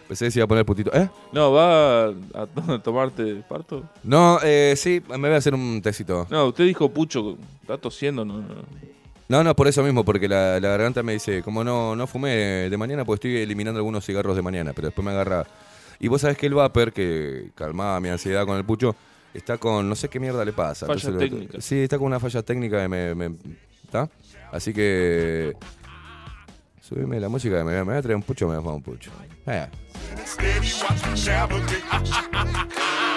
Pensé 0.07 0.25
que 0.25 0.31
se 0.31 0.39
iba 0.39 0.45
a 0.45 0.47
poner 0.47 0.65
putito. 0.65 0.91
¿Eh? 0.93 1.09
No, 1.31 1.53
¿va 1.53 2.03
a, 2.05 2.07
a 2.35 2.79
tomarte 2.83 3.35
parto? 3.47 3.83
No, 4.03 4.37
eh, 4.43 4.73
sí, 4.75 5.01
me 5.09 5.17
voy 5.17 5.29
a 5.31 5.37
hacer 5.37 5.53
un 5.53 5.81
tecito. 5.81 6.27
No, 6.29 6.47
usted 6.47 6.65
dijo 6.65 6.89
pucho, 6.89 7.37
está 7.61 7.77
tosiendo, 7.77 8.25
no, 8.25 8.39
no. 8.39 8.43
No, 9.29 9.43
no, 9.43 9.55
por 9.55 9.67
eso 9.69 9.81
mismo, 9.81 10.03
porque 10.03 10.27
la, 10.27 10.59
la 10.59 10.67
garganta 10.69 11.01
me 11.01 11.13
dice, 11.13 11.41
como 11.41 11.63
no, 11.63 11.95
no 11.95 12.05
fumé 12.05 12.69
de 12.69 12.77
mañana, 12.77 13.05
pues 13.05 13.17
estoy 13.17 13.37
eliminando 13.37 13.79
algunos 13.79 14.05
cigarros 14.05 14.35
de 14.35 14.41
mañana, 14.41 14.73
pero 14.75 14.89
después 14.89 15.03
me 15.05 15.11
agarra. 15.11 15.47
Y 16.03 16.09
vos 16.09 16.19
sabés 16.19 16.37
que 16.37 16.47
el 16.47 16.53
vapor, 16.53 16.91
que 16.91 17.51
calmaba 17.55 17.97
mi 18.01 18.09
ansiedad 18.09 18.45
con 18.45 18.57
el 18.57 18.65
pucho, 18.65 18.93
está 19.33 19.57
con, 19.57 19.87
no 19.87 19.95
sé 19.95 20.09
qué 20.09 20.19
mierda 20.19 20.43
le 20.43 20.51
pasa. 20.51 20.85
Falla 20.85 20.99
Entonces, 21.01 21.29
técnica. 21.29 21.61
Sí, 21.61 21.79
está 21.79 21.97
con 21.97 22.07
una 22.07 22.19
falla 22.19 22.41
técnica 22.43 22.81
que 22.81 22.89
me... 22.89 23.15
me- 23.15 23.37
¿Está? 23.85 24.09
Así 24.51 24.73
que... 24.73 25.55
Subime 26.81 27.21
la 27.21 27.29
música, 27.29 27.63
me, 27.63 27.71
me 27.71 27.81
voy 27.83 27.95
a 27.95 28.01
traer 28.01 28.17
un 28.17 28.23
pucho, 28.23 28.49
me 28.49 28.57
voy 28.57 28.57
a 28.57 28.61
fumar 28.61 28.75
un 28.75 28.83
pucho. 28.83 29.11
Eh. 29.47 29.65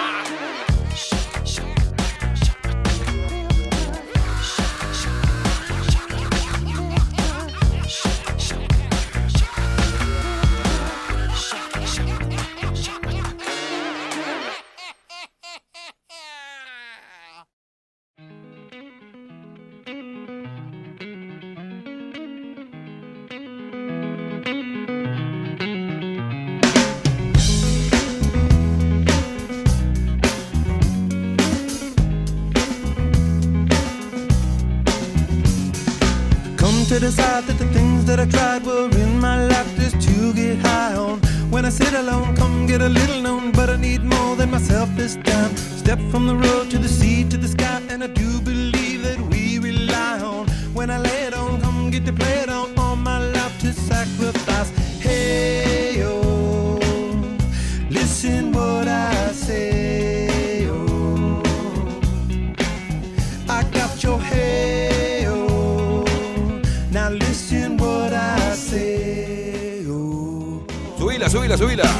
Subila, 71.57 71.96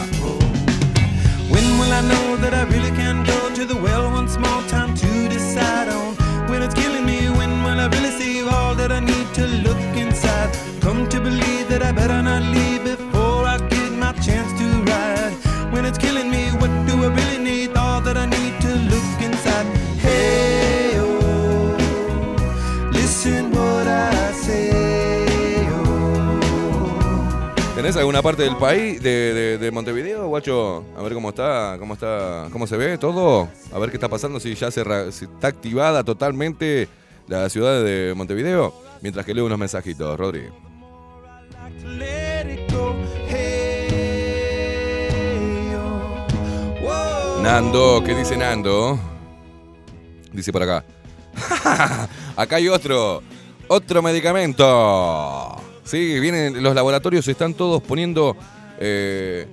parte 28.28 28.44
del 28.44 28.58
país, 28.58 29.02
de, 29.02 29.34
de- 29.34 29.58
de 29.58 29.72
Montevideo, 29.72 30.28
guacho? 30.28 30.84
A 30.98 31.02
ver 31.02 31.14
cómo 31.14 31.30
está, 31.30 31.78
cómo 31.80 31.94
está, 31.94 32.50
cómo 32.52 32.68
se 32.68 32.76
ve 32.76 32.98
todo. 32.98 33.48
A 33.74 33.80
ver 33.80 33.90
qué 33.90 33.96
está 33.96 34.10
pasando, 34.10 34.38
si 34.42 34.54
ya 34.54 34.70
se, 34.70 34.82
está 34.82 35.48
activada 35.48 36.04
totalmente 36.04 36.90
la 37.28 37.48
ciudad 37.48 37.82
de 37.86 38.14
Montevideo. 38.18 38.74
Mientras 39.02 39.26
que 39.26 39.34
leo 39.34 39.46
unos 39.46 39.58
mensajitos, 39.58 40.18
Rodri. 40.20 40.50
Nando, 47.42 48.04
¿qué 48.06 48.14
dice 48.16 48.36
Nando? 48.36 49.00
Dice 50.34 50.52
por 50.52 50.64
acá. 50.64 50.84
acá 52.36 52.56
hay 52.58 52.68
otro. 52.68 53.22
Otro 53.70 54.02
medicamento. 54.02 55.62
Sí, 55.88 56.20
vienen 56.20 56.62
los 56.62 56.76
laboratorios, 56.76 57.26
están 57.30 57.54
todos 57.54 57.82
poniendo 57.82 58.36
eh, 58.78 59.48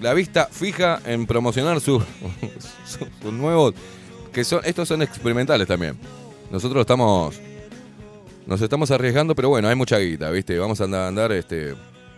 la 0.00 0.12
vista 0.12 0.48
fija 0.50 1.00
en 1.06 1.24
promocionar 1.24 1.80
sus 1.80 2.02
nuevos, 3.22 3.72
que 4.32 4.42
son, 4.42 4.60
estos 4.64 4.88
son 4.88 5.02
experimentales 5.02 5.68
también. 5.68 5.96
Nosotros 6.50 6.80
estamos, 6.80 7.40
nos 8.44 8.60
estamos 8.60 8.90
arriesgando, 8.90 9.36
pero 9.36 9.50
bueno, 9.50 9.68
hay 9.68 9.76
mucha 9.76 9.98
guita, 9.98 10.30
¿viste? 10.30 10.58
Vamos 10.58 10.80
a 10.80 10.84
andar, 10.84 11.06
andar, 11.06 11.30
este, 11.30 11.76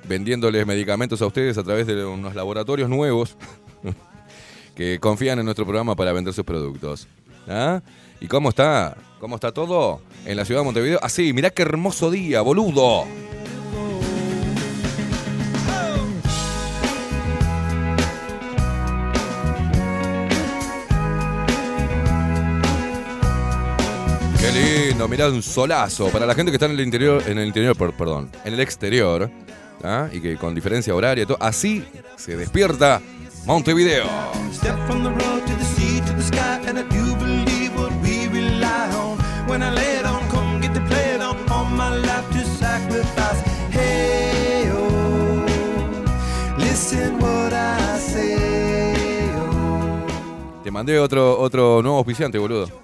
vendiéndoles 0.08 0.66
medicamentos 0.66 1.20
a 1.20 1.26
ustedes 1.26 1.58
a 1.58 1.62
través 1.62 1.86
de 1.86 2.02
unos 2.02 2.34
laboratorios 2.34 2.88
nuevos 2.88 3.36
que 4.74 4.98
confían 5.00 5.38
en 5.38 5.44
nuestro 5.44 5.66
programa 5.66 5.94
para 5.94 6.14
vender 6.14 6.32
sus 6.32 6.46
productos. 6.46 7.06
¿Ah? 7.46 7.82
¿Y 8.22 8.26
cómo 8.26 8.48
está? 8.48 8.96
¿Cómo 9.20 9.34
está 9.34 9.52
todo 9.52 10.00
en 10.24 10.38
la 10.38 10.46
ciudad 10.46 10.62
de 10.62 10.64
Montevideo? 10.64 10.98
Así, 11.02 11.34
mirá 11.34 11.50
qué 11.50 11.60
hermoso 11.60 12.10
día, 12.10 12.40
boludo. 12.40 13.04
lindo, 24.54 25.08
mirá 25.08 25.28
un 25.28 25.42
solazo. 25.42 26.08
Para 26.08 26.26
la 26.26 26.34
gente 26.34 26.52
que 26.52 26.56
está 26.56 26.66
en 26.66 26.72
el 26.72 26.80
interior, 26.80 27.22
en 27.26 27.38
el 27.38 27.46
interior, 27.46 27.76
perdón, 27.76 28.30
en 28.44 28.54
el 28.54 28.60
exterior, 28.60 29.30
¿ah? 29.82 30.08
y 30.12 30.20
que 30.20 30.36
con 30.36 30.54
diferencia 30.54 30.94
horaria, 30.94 31.24
y 31.24 31.26
todo, 31.26 31.38
así 31.40 31.84
se 32.16 32.36
despierta 32.36 33.00
Montevideo. 33.46 34.06
Te 50.62 50.70
mandé 50.70 50.98
otro, 50.98 51.38
otro 51.38 51.82
nuevo 51.82 51.98
auspiciante, 51.98 52.38
boludo. 52.38 52.83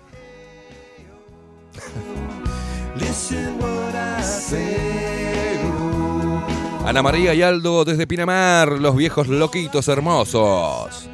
Ana 6.85 7.03
María 7.03 7.35
y 7.35 7.42
Aldo 7.42 7.85
desde 7.85 8.07
Pinamar, 8.07 8.68
los 8.73 8.96
viejos 8.96 9.29
loquitos 9.29 9.88
hermosos. 9.88 11.09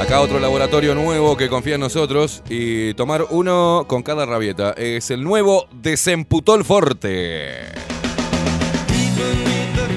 Acá 0.00 0.20
otro 0.20 0.38
laboratorio 0.38 0.94
nuevo 0.94 1.36
que 1.36 1.48
confía 1.48 1.76
en 1.76 1.80
nosotros 1.80 2.42
y 2.48 2.94
tomar 2.94 3.26
uno 3.30 3.84
con 3.86 4.02
cada 4.02 4.26
rabieta. 4.26 4.72
Es 4.72 5.10
el 5.10 5.22
nuevo 5.22 5.66
Desemputol 5.72 6.64
Forte. 6.64 7.60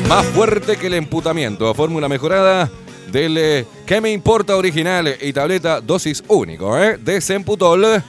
Más 0.07 0.25
fuerte 0.27 0.77
que 0.77 0.88
el 0.88 0.93
emputamiento. 0.93 1.73
Fórmula 1.73 2.07
mejorada 2.07 2.69
del 3.12 3.38
eh, 3.38 3.65
¿Qué 3.86 3.99
me 3.99 4.12
importa 4.12 4.55
original? 4.55 5.15
Y 5.21 5.33
tableta 5.33 5.81
dosis 5.81 6.23
único, 6.27 6.77
¿eh? 6.77 6.97
Desemputol. 6.97 8.03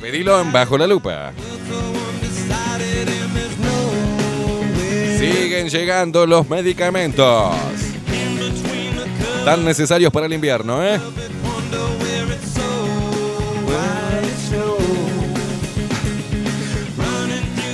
Pedilo 0.00 0.40
en 0.40 0.50
bajo 0.50 0.78
la 0.78 0.86
lupa. 0.86 1.32
Siguen 5.18 5.68
llegando 5.68 6.26
los 6.26 6.48
medicamentos. 6.48 7.54
Tan 9.44 9.64
necesarios 9.64 10.10
para 10.12 10.26
el 10.26 10.32
invierno, 10.32 10.82
¿eh? 10.84 10.98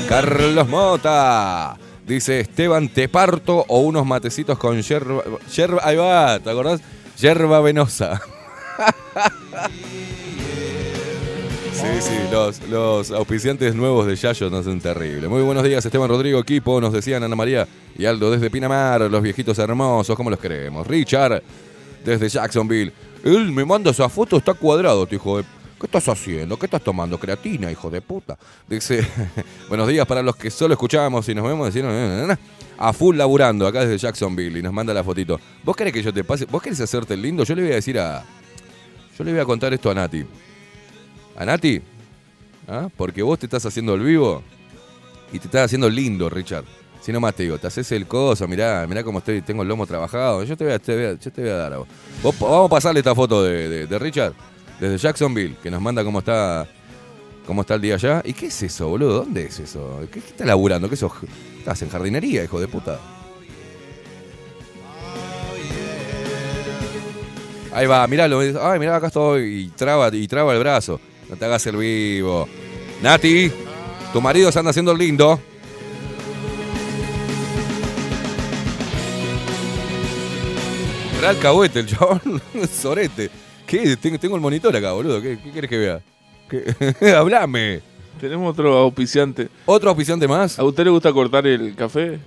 Carlos 0.08 0.68
Mota. 0.68 1.76
Dice 2.06 2.40
Esteban, 2.40 2.88
te 2.88 3.08
parto 3.08 3.64
o 3.68 3.80
unos 3.80 4.06
matecitos 4.06 4.58
con 4.58 4.80
yerba. 4.80 5.22
yerba 5.54 5.80
ahí 5.84 5.96
va, 5.96 6.38
¿te 6.38 6.50
acordás? 6.50 6.80
Yerba 7.18 7.60
venosa. 7.60 8.20
Sí, 11.76 12.00
sí, 12.00 12.14
los, 12.32 12.66
los 12.70 13.10
auspiciantes 13.10 13.74
nuevos 13.74 14.06
de 14.06 14.16
Yayo 14.16 14.48
nos 14.48 14.66
hacen 14.66 14.80
terrible. 14.80 15.28
Muy 15.28 15.42
buenos 15.42 15.62
días, 15.62 15.84
Esteban 15.84 16.08
Rodrigo, 16.08 16.40
equipo. 16.40 16.80
Nos 16.80 16.90
decían 16.90 17.22
Ana 17.22 17.36
María 17.36 17.68
y 17.98 18.06
Aldo 18.06 18.30
desde 18.30 18.48
Pinamar, 18.48 19.02
los 19.02 19.22
viejitos 19.22 19.58
hermosos, 19.58 20.16
¿cómo 20.16 20.30
los 20.30 20.38
queremos? 20.38 20.86
Richard, 20.86 21.42
desde 22.02 22.30
Jacksonville. 22.30 22.94
Él 23.22 23.52
me 23.52 23.66
manda 23.66 23.90
esa 23.90 24.08
foto, 24.08 24.38
está 24.38 24.54
cuadrado, 24.54 25.06
tu 25.06 25.16
hijo 25.16 25.36
de. 25.36 25.44
¿Qué 25.78 25.84
estás 25.84 26.08
haciendo? 26.08 26.58
¿Qué 26.58 26.64
estás 26.64 26.82
tomando? 26.82 27.18
Creatina, 27.18 27.70
hijo 27.70 27.90
de 27.90 28.00
puta. 28.00 28.38
Dice, 28.66 29.06
buenos 29.68 29.86
días 29.86 30.06
para 30.06 30.22
los 30.22 30.34
que 30.34 30.50
solo 30.50 30.72
escuchamos 30.72 31.28
y 31.28 31.34
nos 31.34 31.46
vemos 31.46 31.74
decir, 31.74 31.86
a 32.78 32.92
full 32.94 33.18
laburando 33.18 33.66
acá 33.66 33.80
desde 33.80 33.98
Jacksonville 33.98 34.58
y 34.58 34.62
nos 34.62 34.72
manda 34.72 34.94
la 34.94 35.04
fotito. 35.04 35.38
¿Vos 35.62 35.76
querés 35.76 35.92
que 35.92 36.02
yo 36.02 36.14
te 36.14 36.24
pase? 36.24 36.46
¿Vos 36.46 36.62
querés 36.62 36.80
hacerte 36.80 37.14
lindo? 37.18 37.44
Yo 37.44 37.54
le 37.54 37.62
voy 37.62 37.72
a 37.72 37.74
decir 37.74 37.98
a. 37.98 38.24
Yo 39.18 39.24
le 39.24 39.32
voy 39.32 39.40
a 39.40 39.44
contar 39.44 39.74
esto 39.74 39.90
a 39.90 39.94
Nati. 39.94 40.24
¿A 41.37 41.44
Nati? 41.44 41.83
¿Ah? 42.66 42.88
Porque 42.96 43.22
vos 43.22 43.38
te 43.38 43.46
estás 43.46 43.64
haciendo 43.66 43.94
el 43.94 44.01
vivo 44.01 44.42
y 45.33 45.38
te 45.38 45.46
estás 45.46 45.66
haciendo 45.66 45.88
lindo, 45.88 46.31
Richard. 46.31 46.64
Si 47.01 47.12
no 47.12 47.20
más 47.20 47.35
te 47.35 47.44
digo, 47.44 47.59
te 47.59 47.66
haces 47.66 47.92
el 47.92 48.07
coso, 48.07 48.49
mirá, 48.49 48.85
mirá 48.88 49.05
cómo 49.05 49.18
estoy, 49.18 49.42
tengo 49.42 49.62
el 49.62 49.68
lomo 49.68 49.87
trabajado. 49.87 50.42
Yo 50.44 50.57
te 50.57 50.64
voy 50.64 50.72
a, 50.72 50.79
te 50.79 50.94
voy 50.94 51.18
yo 51.20 51.31
te 51.31 51.42
voy 51.42 51.51
a 51.51 51.57
dar 51.57 51.72
a 51.75 51.79
vos. 51.79 51.88
Vamos 52.22 52.66
a 52.66 52.68
pasarle 52.68 53.01
esta 53.01 53.14
foto 53.14 53.44
de, 53.44 53.87
Richard, 53.99 54.33
desde 54.81 54.99
Jacksonville, 54.99 55.57
que 55.62 55.70
nos 55.70 55.81
manda 55.81 56.03
cómo 56.03 56.20
está 56.20 56.66
cómo 57.46 57.61
está 57.61 57.75
el 57.75 57.81
día 57.83 57.94
allá. 57.94 58.22
¿Y 58.25 58.33
qué 58.33 58.46
es 58.46 58.62
eso, 58.62 58.88
boludo? 58.88 59.18
¿Dónde 59.18 59.44
es 59.44 59.61
eso? 59.61 60.01
¿Qué, 60.11 60.20
qué 60.20 60.29
estás 60.29 60.46
laburando? 60.46 60.88
¿Qué 60.88 60.96
sos? 60.96 61.12
¿Estás 61.59 61.81
en 61.83 61.90
jardinería, 61.90 62.42
hijo 62.42 62.59
de 62.59 62.66
puta? 62.66 62.99
Ahí 67.72 67.87
va, 67.87 68.07
miralo. 68.07 68.40
Ay, 68.40 68.81
mirá, 68.81 68.96
acá 68.96 69.09
estoy. 69.09 69.66
Y 69.66 69.68
traba, 69.68 70.09
y 70.12 70.27
traba 70.27 70.55
el 70.55 70.59
brazo. 70.59 70.99
No 71.28 71.36
te 71.36 71.44
hagas 71.44 71.66
el 71.66 71.76
vivo. 71.76 72.48
Nati, 73.02 73.50
tu 74.12 74.20
marido 74.20 74.50
se 74.52 74.58
anda 74.58 74.70
haciendo 74.70 74.94
lindo. 74.94 75.40
Era 81.18 81.30
alcahuete 81.30 81.80
el 81.80 81.86
chabón. 81.86 82.20
Sorete. 82.72 83.30
¿Qué? 83.66 83.96
Tengo, 83.96 84.36
el 84.36 84.40
monitor 84.40 84.76
acá, 84.76 84.92
boludo. 84.92 85.20
¿Qué, 85.20 85.38
qué 85.42 85.50
querés 85.50 85.70
que 85.70 85.78
vea? 85.78 86.00
¿Qué? 86.48 87.12
Hablame. 87.14 87.80
Tenemos 88.20 88.52
otro 88.52 88.76
auspiciante. 88.78 89.48
¿Otro 89.66 89.90
auspiciante 89.90 90.28
más? 90.28 90.58
¿A 90.58 90.64
usted 90.64 90.84
le 90.84 90.90
gusta 90.90 91.12
cortar 91.12 91.46
el 91.46 91.74
café? 91.74 92.18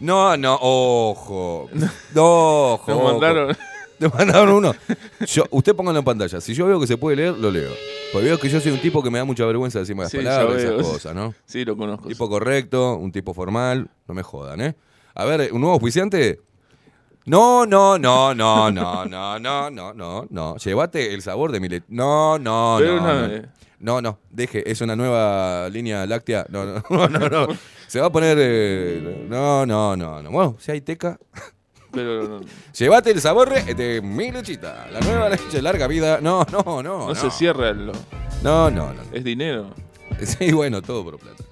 No, 0.00 0.36
no, 0.36 0.58
ojo. 0.60 1.68
No, 2.14 2.72
ojo. 2.74 2.90
Nos 2.90 3.22
ojo. 3.22 3.60
Nos 3.98 4.12
mandaron 4.14 4.50
uno. 4.50 4.74
Yo, 5.26 5.44
usted 5.50 5.74
póngalo 5.74 5.98
en 6.00 6.04
pantalla. 6.04 6.40
Si 6.40 6.54
yo 6.54 6.66
veo 6.66 6.78
que 6.80 6.86
se 6.86 6.96
puede 6.96 7.16
leer, 7.16 7.36
lo 7.38 7.50
leo. 7.50 7.70
Porque 8.12 8.26
veo 8.26 8.38
que 8.38 8.48
yo 8.48 8.60
soy 8.60 8.72
un 8.72 8.80
tipo 8.80 9.02
que 9.02 9.10
me 9.10 9.18
da 9.18 9.24
mucha 9.24 9.44
vergüenza 9.46 9.78
decirme 9.78 10.02
las 10.02 10.12
Sí, 10.12 10.18
palabras 10.18 10.62
y 10.62 10.66
esas 10.66 10.82
cosas, 10.82 11.14
¿no? 11.14 11.34
Sí, 11.46 11.64
lo 11.64 11.76
conozco. 11.76 12.08
Tipo 12.08 12.28
correcto, 12.28 12.94
un 12.96 13.10
tipo 13.12 13.32
formal, 13.34 13.88
no 14.06 14.14
me 14.14 14.22
jodan, 14.22 14.60
¿eh? 14.60 14.76
A 15.14 15.24
ver, 15.24 15.50
¿un 15.52 15.60
nuevo 15.60 15.74
auspiciante? 15.74 16.40
No, 17.24 17.66
no, 17.66 17.98
no, 17.98 18.34
no, 18.34 18.70
no, 18.70 19.04
no, 19.06 19.38
no, 19.38 19.70
no, 19.70 19.92
no, 19.94 20.26
no. 20.30 20.56
Llévate 20.58 21.12
el 21.14 21.22
sabor 21.22 21.50
de 21.50 21.58
mi 21.60 21.68
leche. 21.68 21.86
No, 21.88 22.38
no, 22.38 22.76
Pero 22.78 23.00
no. 23.00 23.28
no. 23.28 23.42
No, 23.78 24.00
no, 24.00 24.18
deje, 24.30 24.70
es 24.70 24.80
una 24.80 24.96
nueva 24.96 25.68
línea 25.68 26.06
láctea. 26.06 26.46
No, 26.48 26.64
no, 26.64 26.82
no, 26.88 27.08
no, 27.08 27.28
no. 27.28 27.46
Se 27.88 28.00
va 28.00 28.06
a 28.06 28.12
poner. 28.12 28.38
eh, 28.40 29.26
no, 29.28 29.66
no, 29.66 29.96
no, 29.96 30.22
no. 30.22 30.30
Bueno, 30.30 30.56
si 30.58 30.70
hay 30.72 30.80
teca. 30.80 31.18
Pero 31.96 32.28
no, 32.28 32.40
Llévate 32.76 33.10
el 33.10 33.20
sabor 33.22 33.50
de 33.50 34.02
mi 34.02 34.30
lechita. 34.30 34.86
La 34.92 35.00
nueva 35.00 35.30
leche 35.30 35.62
larga 35.62 35.86
vida. 35.86 36.18
No, 36.20 36.44
no, 36.52 36.62
no. 36.62 36.82
no 36.82 37.08
No, 37.08 37.14
se 37.14 37.30
cierra 37.30 37.70
el. 37.70 37.86
No, 38.42 38.70
no, 38.70 38.92
no. 38.92 39.02
Es 39.12 39.24
dinero. 39.24 39.70
Sí, 40.22 40.52
bueno, 40.52 40.82
todo 40.82 41.02
por 41.04 41.18
plata. 41.18 41.42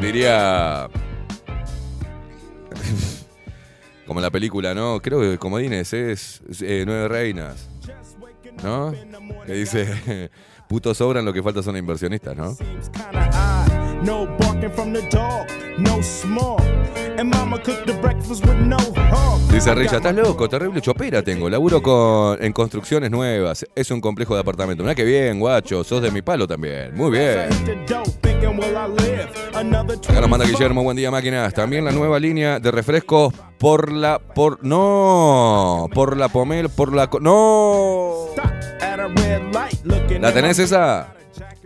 Diría. 0.00 0.88
Como 4.06 4.20
la 4.20 4.30
película, 4.30 4.72
¿no? 4.74 5.00
Creo 5.02 5.20
que 5.20 5.38
Comodines 5.38 5.92
es 5.92 6.40
eh, 6.60 6.84
Nueve 6.86 7.08
Reinas. 7.08 7.68
¿No? 8.62 8.94
Que 9.44 9.52
dice. 9.52 10.30
Putos 10.68 10.96
sobran, 10.98 11.24
lo 11.24 11.32
que 11.32 11.42
falta 11.42 11.62
son 11.62 11.76
inversionistas, 11.76 12.36
¿no? 12.36 12.56
No 14.02 14.26
barking 14.38 14.70
from 14.70 14.92
the 14.92 15.02
dog, 15.10 15.46
no 15.78 16.00
small. 16.02 16.60
And 17.18 17.30
mama 17.30 17.58
cooked 17.58 17.86
the 17.86 17.94
breakfast 17.94 18.44
with 18.44 18.58
no 18.58 18.76
hog. 18.76 19.40
Dice 19.50 19.74
Richa, 19.74 19.96
estás 19.96 20.14
loco, 20.14 20.48
terrible 20.48 20.80
chopera 20.80 21.22
tengo. 21.22 21.48
Laburo 21.48 21.80
con, 21.82 22.42
en 22.42 22.52
construcciones 22.52 23.10
nuevas. 23.10 23.64
Es 23.74 23.90
un 23.90 24.00
complejo 24.00 24.34
de 24.34 24.40
apartamento. 24.40 24.82
Mirá 24.82 24.94
que 24.94 25.04
bien, 25.04 25.40
guacho. 25.40 25.82
Sos 25.82 26.02
de 26.02 26.10
mi 26.10 26.20
palo 26.22 26.46
también. 26.46 26.94
Muy 26.94 27.10
bien. 27.10 27.48
Acá 30.08 30.20
nos 30.20 30.30
manda 30.30 30.44
Guillermo, 30.44 30.82
buen 30.82 30.96
día 30.96 31.10
máquinas. 31.10 31.54
También 31.54 31.84
la 31.84 31.92
nueva 31.92 32.20
línea 32.20 32.60
de 32.60 32.70
refrescos 32.70 33.32
por 33.58 33.90
la, 33.90 34.18
por, 34.18 34.62
no, 34.62 35.88
por 35.94 36.16
la 36.16 36.28
pomel, 36.28 36.68
por 36.68 36.94
la, 36.94 37.08
no. 37.20 38.26
¿La 40.20 40.32
tenés 40.32 40.58
esa? 40.58 41.15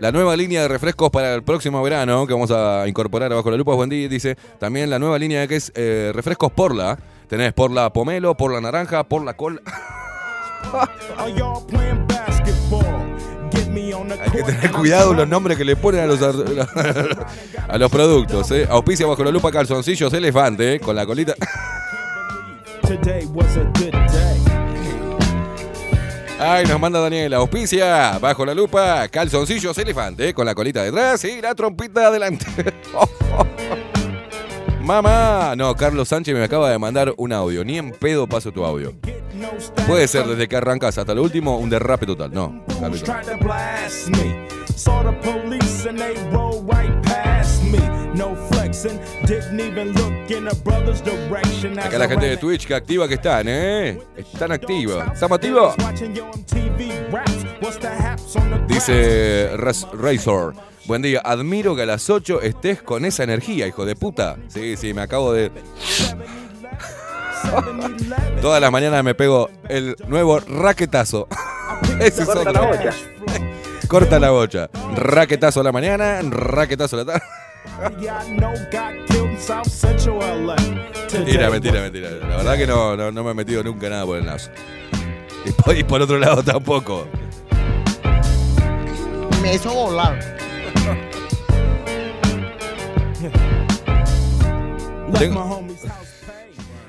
La 0.00 0.10
nueva 0.12 0.34
línea 0.34 0.62
de 0.62 0.68
refrescos 0.68 1.10
para 1.10 1.34
el 1.34 1.42
próximo 1.42 1.82
verano 1.82 2.26
que 2.26 2.32
vamos 2.32 2.50
a 2.50 2.88
incorporar 2.88 3.30
abajo 3.30 3.50
la 3.50 3.58
lupa. 3.58 3.74
Buen 3.74 3.90
día, 3.90 4.08
dice. 4.08 4.34
También 4.58 4.88
la 4.88 4.98
nueva 4.98 5.18
línea 5.18 5.46
que 5.46 5.56
es 5.56 5.70
eh, 5.74 6.10
refrescos 6.14 6.50
Porla. 6.52 6.98
Tenés 7.28 7.52
Porla 7.52 7.92
Pomelo, 7.92 8.34
Porla 8.34 8.62
Naranja, 8.62 9.04
Porla 9.04 9.34
Col. 9.34 9.60
Hay 14.22 14.30
que 14.30 14.42
tener 14.42 14.70
cuidado 14.72 15.12
los 15.12 15.28
nombres 15.28 15.58
que 15.58 15.66
le 15.66 15.76
ponen 15.76 16.00
a 16.00 16.06
los, 16.06 16.22
a 17.68 17.78
los 17.78 17.90
productos. 17.90 18.50
¿eh? 18.52 18.66
Auspicia 18.70 19.06
bajo 19.06 19.22
la 19.22 19.30
lupa 19.30 19.50
calzoncillos 19.50 20.14
elefante, 20.14 20.76
¿eh? 20.76 20.80
con 20.80 20.96
la 20.96 21.04
colita. 21.04 21.34
Ay, 26.42 26.64
nos 26.64 26.80
manda 26.80 26.98
Daniela. 27.00 27.36
Auspicia 27.36 28.18
bajo 28.18 28.46
la 28.46 28.54
lupa 28.54 29.06
calzoncillos 29.08 29.76
elefante, 29.76 30.32
con 30.32 30.46
la 30.46 30.54
colita 30.54 30.82
detrás 30.82 31.22
y 31.24 31.42
la 31.42 31.54
trompita 31.54 32.06
adelante. 32.06 32.46
Mamá. 34.80 35.54
No, 35.54 35.76
Carlos 35.76 36.08
Sánchez 36.08 36.34
me 36.34 36.42
acaba 36.42 36.70
de 36.70 36.78
mandar 36.78 37.12
un 37.18 37.34
audio. 37.34 37.62
Ni 37.62 37.76
en 37.76 37.90
pedo 37.90 38.26
paso 38.26 38.52
tu 38.52 38.64
audio. 38.64 38.94
Puede 39.86 40.08
ser 40.08 40.26
desde 40.26 40.48
que 40.48 40.56
arrancas 40.56 40.96
hasta 40.96 41.14
lo 41.14 41.22
último 41.22 41.58
un 41.58 41.68
derrape 41.68 42.06
total. 42.06 42.32
No. 42.32 42.64
No 48.14 48.34
flexing, 48.80 49.00
didn't 49.26 49.60
even 49.60 49.92
look 49.92 50.30
in 50.30 50.48
a 50.48 50.54
brother's 50.64 51.02
direction. 51.02 51.78
as 51.78 51.86
Acá 51.86 51.98
la 51.98 52.08
gente 52.08 52.26
de 52.26 52.36
Twitch 52.36 52.66
que 52.66 52.74
activa 52.74 53.06
que 53.08 53.14
están, 53.14 53.46
¿eh? 53.48 54.00
Están 54.16 54.52
activos. 54.52 55.02
¿Estamos 55.12 55.36
activos? 55.36 55.74
Dice 58.66 59.50
Raz- 59.56 59.86
Razor. 59.92 60.54
Buen 60.86 61.02
día, 61.02 61.20
admiro 61.24 61.76
que 61.76 61.82
a 61.82 61.86
las 61.86 62.08
8 62.10 62.40
estés 62.42 62.82
con 62.82 63.04
esa 63.04 63.22
energía, 63.22 63.66
hijo 63.66 63.84
de 63.84 63.94
puta. 63.94 64.36
Sí, 64.48 64.76
sí, 64.76 64.94
me 64.94 65.02
acabo 65.02 65.32
de... 65.32 65.50
Todas 68.42 68.60
las 68.60 68.70
mañanas 68.72 69.02
me 69.04 69.14
pego 69.14 69.50
el 69.68 69.96
nuevo 70.08 70.40
raquetazo. 70.40 71.28
Ese 72.00 72.22
es 72.22 72.26
Corta 72.28 72.50
otro. 72.50 72.52
la 72.52 72.60
bocha. 72.68 72.92
Corta 73.88 74.18
la 74.20 74.30
bocha. 74.30 74.70
Raquetazo 74.94 75.60
a 75.60 75.64
la 75.64 75.72
mañana, 75.72 76.20
raquetazo 76.22 76.96
a 76.96 76.98
la 77.00 77.04
tarde. 77.12 77.22
Mentira, 81.12 81.50
mentira, 81.50 81.80
mentira. 81.80 82.10
La 82.10 82.36
verdad 82.36 82.56
que 82.56 82.66
no, 82.66 82.96
no, 82.96 83.10
no 83.10 83.24
me 83.24 83.30
he 83.30 83.34
metido 83.34 83.62
nunca 83.62 83.88
nada 83.88 84.04
por 84.04 84.18
el 84.18 84.26
naso. 84.26 84.50
Y 85.44 85.52
por, 85.52 85.76
y 85.76 85.84
por 85.84 86.02
otro 86.02 86.18
lado 86.18 86.42
tampoco. 86.42 87.06
Me 89.42 89.54
hizo 89.54 89.72
volar. 89.72 90.18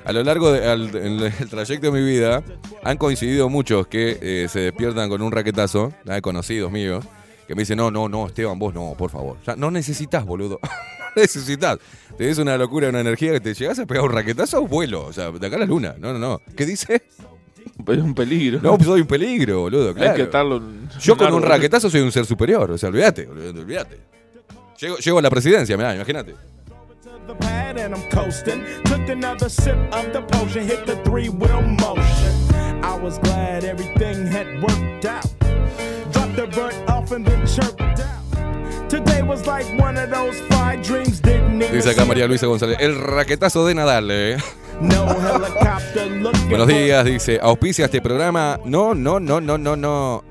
A 0.04 0.12
lo 0.12 0.24
largo 0.24 0.52
del 0.52 1.32
el 1.38 1.48
trayecto 1.48 1.90
de 1.90 2.00
mi 2.00 2.04
vida 2.04 2.42
han 2.82 2.96
coincidido 2.98 3.48
muchos 3.48 3.86
que 3.86 4.18
eh, 4.20 4.48
se 4.48 4.60
despiertan 4.60 5.08
con 5.08 5.22
un 5.22 5.32
raquetazo, 5.32 5.92
¿eh? 6.06 6.20
conocidos 6.20 6.72
míos, 6.72 7.04
que 7.46 7.54
me 7.54 7.62
dicen, 7.62 7.76
no, 7.76 7.90
no, 7.90 8.08
no, 8.08 8.26
Esteban, 8.26 8.58
vos 8.58 8.74
no, 8.74 8.94
por 8.96 9.10
favor. 9.10 9.36
Ya, 9.46 9.56
no 9.56 9.70
necesitas, 9.70 10.24
boludo. 10.24 10.58
no 11.16 11.22
necesitas. 11.22 11.78
Tenés 12.16 12.38
una 12.38 12.56
locura, 12.56 12.88
una 12.88 13.00
energía 13.00 13.32
que 13.32 13.40
te 13.40 13.54
llegas 13.54 13.78
a 13.78 13.86
pegar 13.86 14.04
un 14.04 14.12
raquetazo, 14.12 14.66
vuelo. 14.66 15.06
O 15.06 15.12
sea, 15.12 15.30
de 15.30 15.46
acá 15.46 15.56
a 15.56 15.60
la 15.60 15.66
luna. 15.66 15.94
No, 15.98 16.12
no, 16.12 16.18
no. 16.18 16.40
¿Qué 16.56 16.66
dice? 16.66 17.02
Es 17.86 17.98
un 17.98 18.14
peligro. 18.14 18.60
No, 18.62 18.76
pues 18.76 18.86
soy 18.86 19.00
un 19.00 19.06
peligro, 19.06 19.60
boludo. 19.60 19.94
Claro. 19.94 20.10
Hay 20.10 20.16
que 20.16 20.22
estarlo. 20.22 20.62
Yo 21.00 21.16
con 21.16 21.32
un 21.32 21.42
raquetazo 21.42 21.90
soy 21.90 22.00
un 22.00 22.12
ser 22.12 22.26
superior. 22.26 22.70
O 22.70 22.78
sea, 22.78 22.88
olvídate, 22.88 23.26
olvídate. 23.26 23.60
olvídate. 23.60 24.00
Llego, 24.78 24.96
llego 24.98 25.18
a 25.18 25.22
la 25.22 25.30
presidencia, 25.30 25.76
mirá, 25.76 25.94
imagínate. 25.94 26.34
I 32.84 32.98
was 32.98 33.18
glad 33.18 33.64
everything 33.64 34.26
had 34.26 34.60
worked 34.60 35.06
out. 35.06 35.31
The 36.34 36.46
bird 36.46 36.74
off 36.88 37.12
and 37.12 37.26
then 37.26 37.46
chirped 37.46 38.00
out. 38.00 38.88
Today 38.88 39.22
was 39.22 39.46
like 39.46 39.66
one 39.78 39.98
of 39.98 40.08
those 40.10 40.40
five 40.48 40.82
dreams 40.82 41.20
didn't 41.20 41.60
even 41.62 41.74
Dice 41.74 41.90
acá 41.90 42.06
María 42.06 42.26
Luisa 42.26 42.46
González. 42.46 42.78
El 42.80 42.94
raquetazo 42.96 43.66
de 43.66 43.74
Nadal, 43.74 44.10
eh. 44.10 44.36
No 44.80 45.06
helicopter 45.08 46.10
looking 46.22 46.48
Buenos 46.48 46.68
días, 46.68 47.04
dice. 47.04 47.38
Auspicia 47.42 47.84
este 47.84 48.00
programa. 48.00 48.58
No, 48.64 48.94
no, 48.94 49.20
no, 49.20 49.40
no, 49.40 49.58
no, 49.58 49.76
no. 49.76 50.24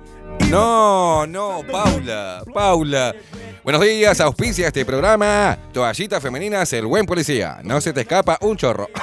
No, 0.49 1.28
no, 1.28 1.62
Paula, 1.72 2.43
Paula. 2.52 3.14
Buenos 3.64 3.82
días, 3.82 4.20
auspicia 4.22 4.68
este 4.68 4.84
programa. 4.84 5.58
Toallitas 5.72 6.22
femeninas, 6.22 6.74
el 6.74 6.88
buen 6.88 7.06
policía. 7.06 7.60
No 7.64 7.80
se 7.80 7.93
te 7.93 8.02
escapa 8.02 8.39
un 8.41 8.58
chorro. 8.58 8.89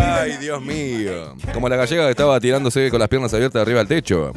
Ay, 0.00 0.36
Dios 0.38 0.62
mío. 0.62 1.34
Como 1.52 1.68
la 1.68 1.76
gallega 1.76 2.04
que 2.04 2.10
estaba 2.10 2.40
tirándose 2.40 2.90
con 2.90 2.98
las 2.98 3.08
piernas 3.08 3.32
abiertas 3.34 3.62
arriba 3.62 3.78
del 3.78 3.88
techo. 3.88 4.32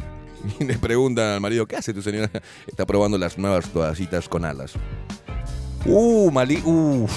Y 0.59 0.65
le 0.65 0.77
preguntan 0.77 1.25
al 1.35 1.41
marido, 1.41 1.65
¿qué 1.65 1.77
hace 1.77 1.93
tu 1.93 2.01
señora? 2.01 2.29
Está 2.67 2.85
probando 2.85 3.17
las 3.17 3.37
nuevas 3.37 3.69
toallitas 3.69 4.27
con 4.27 4.43
alas. 4.43 4.73
Uh, 5.85 6.29
malí, 6.31 6.61
uh. 6.65 7.07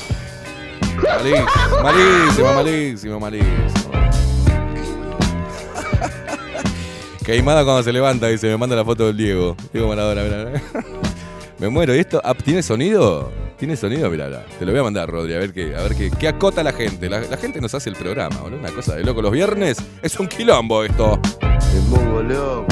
Malísimo, 0.96 1.46
malísimo, 1.82 2.54
malísimo, 2.54 3.20
malísimo. 3.20 3.56
Queimada 7.24 7.64
cuando 7.64 7.82
se 7.82 7.92
levanta, 7.92 8.28
dice, 8.28 8.46
me 8.46 8.56
manda 8.56 8.76
la 8.76 8.84
foto 8.84 9.06
del 9.06 9.16
Diego. 9.16 9.56
Diego 9.72 9.88
Maradona, 9.88 10.22
mirá. 10.22 10.62
Me 11.58 11.68
muero. 11.68 11.94
¿Y 11.94 11.98
esto 11.98 12.20
ah, 12.22 12.34
tiene 12.34 12.62
sonido? 12.62 13.32
¿Tiene 13.58 13.74
sonido? 13.74 14.10
Mirá, 14.10 14.26
mirá. 14.26 14.44
Te 14.58 14.66
lo 14.66 14.72
voy 14.72 14.80
a 14.80 14.84
mandar, 14.84 15.08
Rodri, 15.08 15.32
a 15.32 15.38
ver 15.38 15.52
qué, 15.52 15.74
a 15.74 15.82
ver 15.82 15.94
qué, 15.94 16.10
qué 16.10 16.28
acota 16.28 16.62
la 16.62 16.72
gente. 16.72 17.08
La, 17.08 17.20
la 17.20 17.38
gente 17.38 17.58
nos 17.58 17.74
hace 17.74 17.88
el 17.88 17.96
programa, 17.96 18.36
boludo. 18.42 18.58
Una 18.58 18.70
cosa 18.70 18.94
de 18.94 19.02
loco. 19.02 19.22
Los 19.22 19.32
viernes 19.32 19.78
es 20.02 20.20
un 20.20 20.26
quilombo 20.28 20.84
esto. 20.84 21.18
Me 21.40 21.96
pongo 21.96 22.22
loco. 22.22 22.66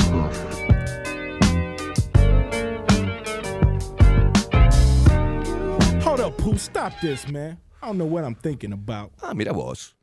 Hold 6.04 6.20
up, 6.20 6.36
Pooh, 6.36 6.56
stop 6.56 6.92
this, 7.00 7.26
man. 7.32 7.58
I 7.82 7.86
don't 7.86 7.96
know 7.96 8.06
what 8.06 8.22
I'm 8.24 8.34
thinking 8.36 8.74
about. 8.74 9.10
Ah, 9.22 9.32
mira 9.32 9.52
vos. 9.52 9.96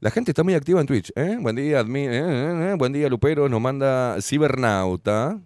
La 0.00 0.10
gente 0.10 0.30
está 0.30 0.42
muy 0.42 0.54
activa 0.54 0.80
en 0.80 0.86
Twitch, 0.86 1.12
¿eh? 1.16 1.36
Buen 1.38 1.56
día, 1.56 1.80
admin, 1.80 2.10
eh, 2.10 2.18
eh, 2.18 2.70
eh. 2.70 2.74
Buen 2.78 2.92
día, 2.94 3.10
Lupero. 3.10 3.48
Nos 3.50 3.60
manda 3.60 4.16
Cibernauta. 4.22 5.38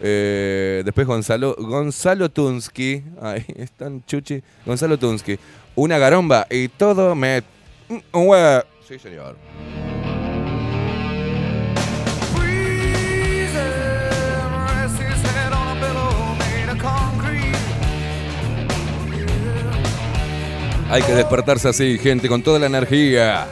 Eh, 0.00 0.82
después 0.84 1.06
Gonzalo, 1.06 1.54
Gonzalo 1.58 2.30
Tunsky. 2.30 3.02
Ahí 3.20 3.44
están 3.56 4.04
chuchi. 4.04 4.42
Gonzalo 4.64 4.98
Tunsky. 4.98 5.38
Una 5.74 5.98
garomba 5.98 6.46
y 6.50 6.68
todo 6.68 7.14
me. 7.14 7.42
Sí, 8.86 8.98
señor. 8.98 9.36
Hay 20.88 21.02
que 21.02 21.12
despertarse 21.14 21.68
así, 21.68 21.98
gente, 21.98 22.28
con 22.28 22.42
toda 22.42 22.60
la 22.60 22.66
energía. 22.66 23.46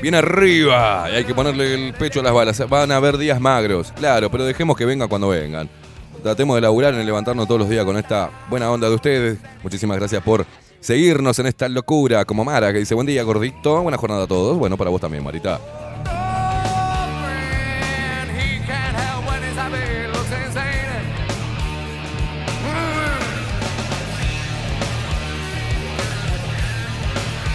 Bien 0.00 0.14
arriba. 0.14 1.08
Y 1.10 1.16
hay 1.16 1.24
que 1.24 1.34
ponerle 1.34 1.74
el 1.74 1.94
pecho 1.94 2.20
a 2.20 2.22
las 2.22 2.32
balas. 2.32 2.68
Van 2.68 2.92
a 2.92 2.96
haber 2.96 3.18
días 3.18 3.40
magros. 3.40 3.92
Claro, 3.96 4.30
pero 4.30 4.44
dejemos 4.44 4.76
que 4.76 4.84
vengan 4.84 5.08
cuando 5.08 5.28
vengan. 5.28 5.68
Tratemos 6.26 6.56
de 6.56 6.60
laburar 6.60 6.92
en 6.92 7.06
levantarnos 7.06 7.46
todos 7.46 7.60
los 7.60 7.68
días 7.68 7.84
con 7.84 7.96
esta 7.96 8.28
buena 8.50 8.68
onda 8.68 8.88
de 8.88 8.96
ustedes. 8.96 9.38
Muchísimas 9.62 9.96
gracias 9.96 10.20
por 10.24 10.44
seguirnos 10.80 11.38
en 11.38 11.46
esta 11.46 11.68
locura. 11.68 12.24
Como 12.24 12.44
Mara, 12.44 12.72
que 12.72 12.80
dice, 12.80 12.96
buen 12.96 13.06
día, 13.06 13.22
gordito. 13.22 13.80
Buena 13.80 13.96
jornada 13.96 14.24
a 14.24 14.26
todos. 14.26 14.58
Bueno, 14.58 14.76
para 14.76 14.90
vos 14.90 15.00
también, 15.00 15.22
Marita. 15.22 15.60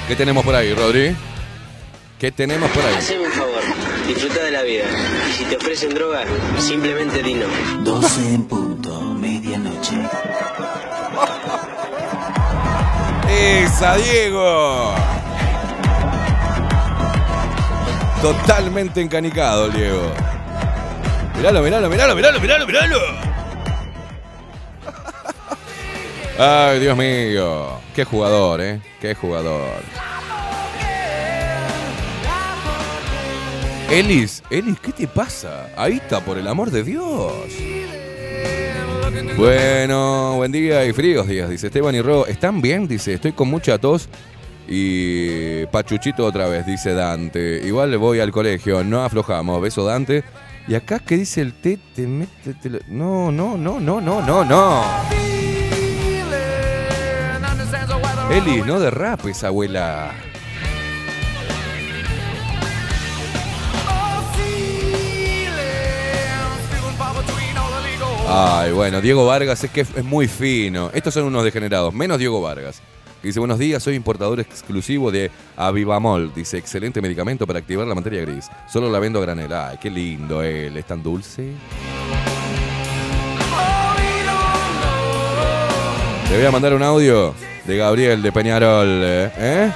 ¿Qué 0.08 0.16
tenemos 0.16 0.46
por 0.46 0.56
ahí, 0.56 0.74
Rodri? 0.74 1.14
¿Qué 2.18 2.32
tenemos 2.32 2.72
por 2.72 2.86
ahí? 2.86 2.96
Haceme 2.96 3.26
un 3.26 3.32
favor, 3.34 3.64
disfruta 4.08 4.46
de 4.46 4.52
la 4.52 4.64
vida. 4.64 4.86
Y 5.42 5.44
si 5.44 5.50
te 5.50 5.58
ofrecen 5.58 5.94
droga, 5.96 6.24
simplemente 6.60 7.24
dino. 7.24 7.48
12 7.84 8.34
en 8.36 8.44
punto, 8.44 9.02
medianoche. 9.02 9.96
¡Esa, 13.28 13.96
Diego! 13.96 14.94
Totalmente 18.22 19.02
encanicado, 19.02 19.70
Diego. 19.70 20.14
Miralo, 21.38 21.64
miralo, 21.64 21.90
miralo, 21.90 22.16
miralo, 22.16 22.40
miralo, 22.40 22.68
miralo. 22.68 23.00
Ay, 26.38 26.80
Dios 26.80 26.96
mío. 26.96 27.80
Qué 27.96 28.06
jugador, 28.06 28.62
¿eh? 28.62 28.80
Qué 29.02 29.16
jugador. 29.16 29.82
Elis, 33.92 34.42
Elis, 34.50 34.80
¿qué 34.80 34.94
te 34.94 35.06
pasa? 35.06 35.68
Ahí 35.76 35.98
está, 35.98 36.22
por 36.22 36.38
el 36.38 36.48
amor 36.48 36.72
de 36.72 36.82
Dios. 36.82 37.34
Bueno, 39.36 40.36
buen 40.38 40.50
día 40.50 40.86
y 40.86 40.94
fríos 40.94 41.28
días, 41.28 41.50
dice 41.50 41.68
Esteban 41.68 41.94
y 41.96 42.02
Ro. 42.02 42.26
¿Están 42.26 42.62
bien? 42.62 42.88
Dice, 42.88 43.14
estoy 43.14 43.34
con 43.34 43.50
mucha 43.50 43.78
tos 43.80 44.08
y 44.66 45.66
pachuchito 45.66 46.26
otra 46.26 46.48
vez, 46.48 46.66
dice 46.66 46.94
Dante. 46.94 47.62
Igual 47.66 47.92
le 47.92 47.98
voy 47.98 48.22
al 48.22 48.32
colegio, 48.32 48.82
no 48.82 49.04
aflojamos. 49.04 49.62
Beso 49.62 49.84
Dante. 49.84 50.24
Y 50.70 50.76
acá 50.76 51.00
que 51.00 51.18
dice 51.18 51.42
el 51.42 51.54
té, 51.54 51.78
te 51.94 52.08
te 52.54 52.70
No, 52.88 53.30
no, 53.30 53.58
no, 53.58 53.78
no, 53.78 54.00
no, 54.00 54.22
no, 54.22 54.46
no. 54.46 54.84
Eli, 58.32 58.62
no 58.62 58.80
derrapes, 58.80 59.44
abuela. 59.44 60.14
Ay, 68.28 68.72
bueno, 68.72 69.02
Diego 69.02 69.26
Vargas 69.26 69.64
es 69.64 69.72
que 69.72 69.82
es 69.82 70.04
muy 70.04 70.28
fino. 70.28 70.90
Estos 70.94 71.14
son 71.14 71.26
unos 71.26 71.44
degenerados, 71.44 71.94
menos 71.94 72.18
Diego 72.18 72.42
Vargas. 72.42 72.82
Que 73.22 73.28
dice, 73.28 73.40
buenos 73.40 73.60
días, 73.60 73.84
soy 73.84 73.94
importador 73.94 74.40
exclusivo 74.40 75.12
de 75.12 75.30
Avivamol. 75.56 76.34
Dice, 76.34 76.58
excelente 76.58 77.02
medicamento 77.02 77.46
para 77.46 77.60
activar 77.60 77.86
la 77.86 77.94
materia 77.94 78.22
gris. 78.22 78.50
Solo 78.68 78.90
la 78.90 78.98
vendo 78.98 79.20
a 79.20 79.22
granel. 79.22 79.54
Ay, 79.54 79.78
qué 79.80 79.92
lindo 79.92 80.42
él, 80.42 80.76
es 80.76 80.86
tan 80.86 81.04
dulce. 81.04 81.52
Te 86.28 86.38
voy 86.38 86.46
a 86.46 86.52
mandar 86.52 86.74
un 86.74 86.82
audio 86.82 87.36
de 87.66 87.78
Gabriel 87.78 88.22
de 88.22 88.32
Peñarol. 88.32 88.88
¿eh? 89.04 89.32
¿eh? 89.38 89.72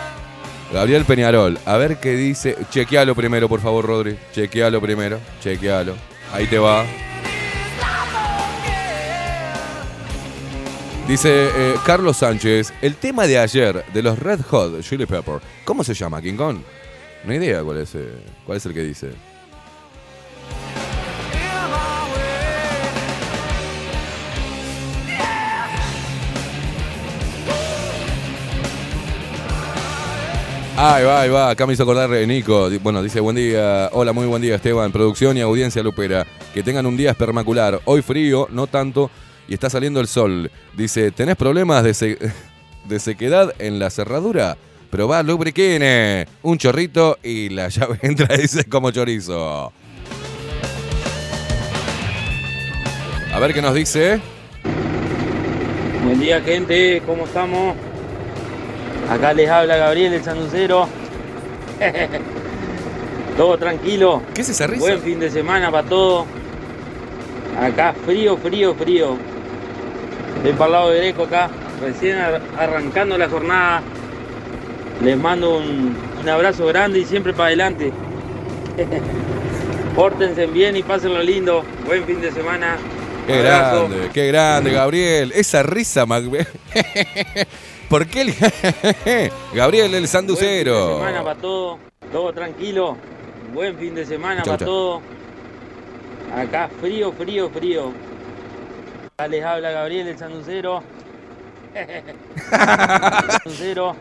Gabriel 0.74 1.06
Peñarol. 1.06 1.60
A 1.66 1.78
ver 1.78 2.00
qué 2.00 2.16
dice. 2.16 2.58
Chequealo 2.72 3.14
primero, 3.14 3.48
por 3.48 3.62
favor, 3.62 3.86
Rodri. 3.86 4.18
Chequealo 4.34 4.82
primero. 4.82 5.20
Chequealo. 5.42 5.94
Ahí 6.34 6.48
te 6.48 6.58
va. 6.58 6.86
Dice 11.08 11.50
eh, 11.56 11.76
Carlos 11.86 12.18
Sánchez, 12.18 12.74
el 12.82 12.96
tema 12.96 13.28
de 13.28 13.38
ayer 13.38 13.86
de 13.94 14.02
los 14.02 14.18
Red 14.18 14.42
Hot 14.50 14.82
Chili 14.82 15.06
Pepper, 15.06 15.40
¿cómo 15.64 15.84
se 15.84 15.94
llama, 15.94 16.20
King 16.20 16.36
Kong? 16.36 16.58
No 17.24 17.32
hay 17.32 17.38
idea 17.38 17.64
cuál 17.64 17.78
es, 17.78 17.94
eh, 17.94 18.10
cuál 18.44 18.58
es 18.58 18.66
el 18.66 18.74
que 18.74 18.82
dice. 18.82 19.12
Ahí 30.78 31.06
va, 31.06 31.22
ahí 31.22 31.30
va. 31.30 31.52
Acá 31.52 31.68
me 31.68 31.74
hizo 31.74 31.84
acordar 31.84 32.12
eh, 32.16 32.26
Nico. 32.26 32.68
Bueno, 32.82 33.04
dice 33.04 33.20
buen 33.20 33.36
día. 33.36 33.90
Hola, 33.94 34.12
muy 34.12 34.26
buen 34.26 34.42
día, 34.42 34.56
Esteban. 34.56 34.92
Producción 34.92 35.38
y 35.38 35.42
audiencia 35.42 35.84
lupera. 35.84 36.26
Que 36.54 36.64
tengan 36.64 36.88
un 36.88 36.98
día 36.98 37.12
espermacular. 37.12 37.80
Hoy 37.86 38.02
frío, 38.02 38.48
no 38.52 38.66
tanto. 38.68 39.12
Y 39.48 39.54
está 39.54 39.70
saliendo 39.70 40.00
el 40.00 40.08
sol. 40.08 40.50
Dice, 40.76 41.12
¿tenés 41.12 41.36
problemas 41.36 41.84
de, 41.84 41.94
se- 41.94 42.18
de 42.86 43.00
sequedad 43.00 43.54
en 43.60 43.80
la 43.80 43.90
cerradura? 43.90 44.58
Probá 44.90 45.22
lubriquine. 45.24 46.28
Un 46.42 46.58
chorrito 46.58 47.18
y 47.24 47.50
la 47.50 47.68
llave 47.70 48.00
entra, 48.02 48.36
dice, 48.38 48.66
como 48.66 48.92
chorizo. 48.92 49.72
A 53.34 53.40
ver 53.40 53.54
qué 53.54 53.62
nos 53.62 53.74
dice. 53.76 54.20
Buen 56.06 56.20
día, 56.20 56.40
gente, 56.42 57.02
¿cómo 57.06 57.26
estamos? 57.26 57.76
Acá 59.10 59.34
les 59.34 59.50
habla 59.50 59.76
Gabriel, 59.76 60.14
el 60.14 60.24
sanducero. 60.24 60.88
Todo 63.38 63.58
tranquilo. 63.58 64.22
¿Qué 64.34 64.42
es 64.42 64.50
esa 64.50 64.66
risa? 64.68 64.80
Buen 64.82 65.02
fin 65.02 65.20
de 65.20 65.30
semana 65.30 65.70
para 65.70 65.88
todos. 65.88 66.26
Acá 67.60 67.94
frío, 68.06 68.38
frío, 68.38 68.74
frío. 68.76 69.18
Estoy 70.38 70.54
para 70.54 70.66
el 70.66 70.72
lado 70.74 70.90
de 70.92 70.98
Greco 71.00 71.24
acá, 71.24 71.50
recién 71.82 72.18
ar- 72.18 72.42
arrancando 72.58 73.18
la 73.18 73.28
jornada. 73.30 73.82
Les 75.04 75.18
mando 75.18 75.58
un, 75.58 75.96
un 76.22 76.30
abrazo 76.30 76.66
grande 76.68 77.00
y 77.00 77.06
siempre 77.06 77.34
para 77.34 77.48
adelante. 77.48 77.92
Pórtense 79.96 80.46
bien 80.48 80.76
y 80.76 80.84
pásenlo 80.84 81.22
lindo. 81.22 81.64
Buen 81.86 82.04
fin 82.06 82.22
de 82.22 82.32
semana. 82.32 82.78
Qué 83.28 83.40
Abrazo. 83.40 83.88
grande, 83.88 84.10
qué 84.14 84.28
grande, 84.28 84.72
Gabriel. 84.72 85.32
Esa 85.34 85.64
risa, 85.64 86.06
Mac... 86.06 86.24
¿Por 87.90 88.08
qué 88.08 88.22
el... 88.22 88.34
Gabriel, 89.54 89.86
el 89.86 89.92
Buen 89.92 89.94
fin 89.94 90.02
de 90.02 90.08
sanducero? 90.08 90.98
semana 91.00 91.24
para 91.24 91.36
todo, 91.40 91.80
todo 92.12 92.34
tranquilo. 92.34 92.98
Buen 93.54 93.78
fin 93.78 93.96
de 93.96 94.06
semana 94.06 94.42
Chau, 94.44 94.54
para 94.54 94.58
chau. 94.58 94.68
todo. 94.68 95.02
Acá 96.36 96.70
frío, 96.82 97.12
frío, 97.14 97.50
frío. 97.50 97.92
Les 99.18 99.46
habla 99.46 99.72
Gabriel 99.72 100.10
el 100.10 100.18
sanducero. 100.18 100.84
sanducero. 102.50 103.96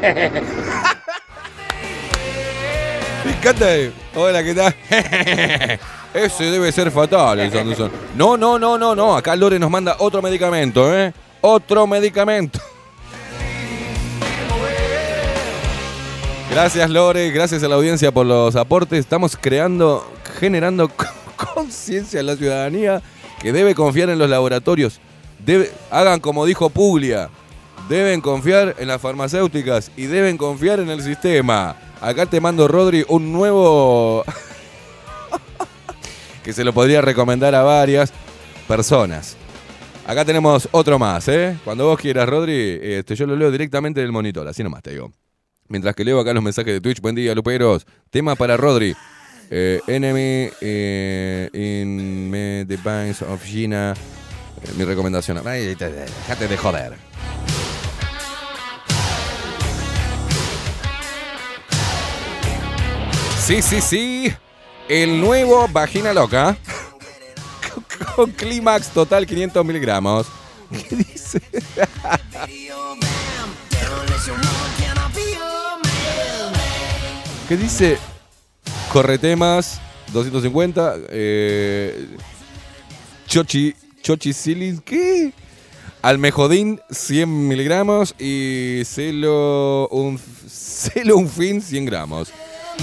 Me 3.24 3.32
encanta. 3.32 3.66
Hola, 4.14 4.44
¿qué 4.44 4.54
tal? 4.54 4.72
Ese 6.14 6.44
debe 6.44 6.70
ser 6.70 6.92
fatal, 6.92 7.40
el 7.40 7.50
Sanderson. 7.50 7.90
No, 8.14 8.36
no, 8.36 8.56
no, 8.56 8.78
no, 8.78 8.94
no. 8.94 9.16
Acá 9.16 9.34
Lore 9.34 9.58
nos 9.58 9.68
manda 9.68 9.96
otro 9.98 10.22
medicamento, 10.22 10.96
¿eh? 10.96 11.12
Otro 11.40 11.88
medicamento. 11.88 12.60
Gracias, 16.52 16.88
Lore. 16.88 17.32
Gracias 17.32 17.64
a 17.64 17.68
la 17.68 17.74
audiencia 17.74 18.12
por 18.12 18.26
los 18.26 18.54
aportes. 18.54 19.00
Estamos 19.00 19.36
creando, 19.36 20.08
generando 20.38 20.88
conciencia 21.36 22.20
en 22.20 22.26
la 22.26 22.36
ciudadanía 22.36 23.02
que 23.40 23.52
debe 23.52 23.74
confiar 23.74 24.10
en 24.10 24.18
los 24.18 24.30
laboratorios. 24.30 25.00
Hagan 25.90 26.20
como 26.20 26.46
dijo 26.46 26.70
Puglia. 26.70 27.30
Deben 27.88 28.20
confiar 28.20 28.76
en 28.78 28.88
las 28.88 29.00
farmacéuticas 29.00 29.90
y 29.96 30.06
deben 30.06 30.36
confiar 30.36 30.78
en 30.80 30.90
el 30.90 31.02
sistema. 31.02 31.74
Acá 32.00 32.26
te 32.26 32.40
mando, 32.40 32.68
Rodri, 32.68 33.04
un 33.08 33.32
nuevo 33.32 34.22
que 36.44 36.52
se 36.52 36.62
lo 36.62 36.72
podría 36.72 37.00
recomendar 37.00 37.54
a 37.54 37.62
varias 37.62 38.12
personas. 38.68 39.36
Acá 40.06 40.24
tenemos 40.24 40.68
otro 40.72 40.98
más, 40.98 41.26
¿eh? 41.28 41.58
Cuando 41.64 41.86
vos 41.86 41.98
quieras, 41.98 42.28
Rodri, 42.28 42.78
este, 42.80 43.16
yo 43.16 43.26
lo 43.26 43.36
leo 43.36 43.50
directamente 43.50 44.00
del 44.00 44.12
monitor, 44.12 44.46
así 44.46 44.62
nomás 44.62 44.82
te 44.82 44.90
digo. 44.90 45.12
Mientras 45.68 45.94
que 45.94 46.04
leo 46.04 46.18
acá 46.20 46.32
los 46.32 46.42
mensajes 46.42 46.72
de 46.72 46.80
Twitch, 46.80 47.00
buen 47.00 47.14
día, 47.14 47.34
Luperos. 47.34 47.86
Tema 48.10 48.34
para 48.34 48.56
Rodri. 48.56 48.94
Eh, 49.52 49.80
enemy 49.88 50.48
eh, 50.60 51.50
in 51.52 52.30
the 52.68 52.76
banks 52.84 53.22
of 53.22 53.44
China. 53.44 53.94
Eh, 54.62 54.70
mi 54.76 54.84
recomendación. 54.84 55.42
Ay, 55.46 55.74
te- 55.74 55.90
Dejate 55.90 56.46
de 56.46 56.56
joder. 56.56 56.94
Sí, 63.44 63.62
sí, 63.62 63.80
sí. 63.80 64.32
El 64.88 65.20
nuevo 65.20 65.66
Vagina 65.68 66.12
Loca. 66.12 66.56
Con 68.16 68.30
clímax 68.32 68.88
total 68.88 69.26
500 69.26 69.64
miligramos. 69.64 70.26
¿Qué 70.88 70.96
dice? 70.96 71.40
¿Qué 77.48 77.56
dice? 77.56 77.98
Corretemas 78.92 79.80
250. 80.12 80.96
Eh, 81.10 82.08
chochi. 83.26 83.74
Chochi 84.02 84.32
Silin. 84.32 84.80
¿Qué? 84.80 85.32
Almejodín 86.02 86.80
100 86.90 87.48
miligramos. 87.48 88.14
Y 88.18 88.82
celo 88.84 89.88
un, 89.88 90.18
celo 90.48 91.16
un 91.16 91.28
fin 91.28 91.62
100 91.62 91.84
gramos. 91.84 92.32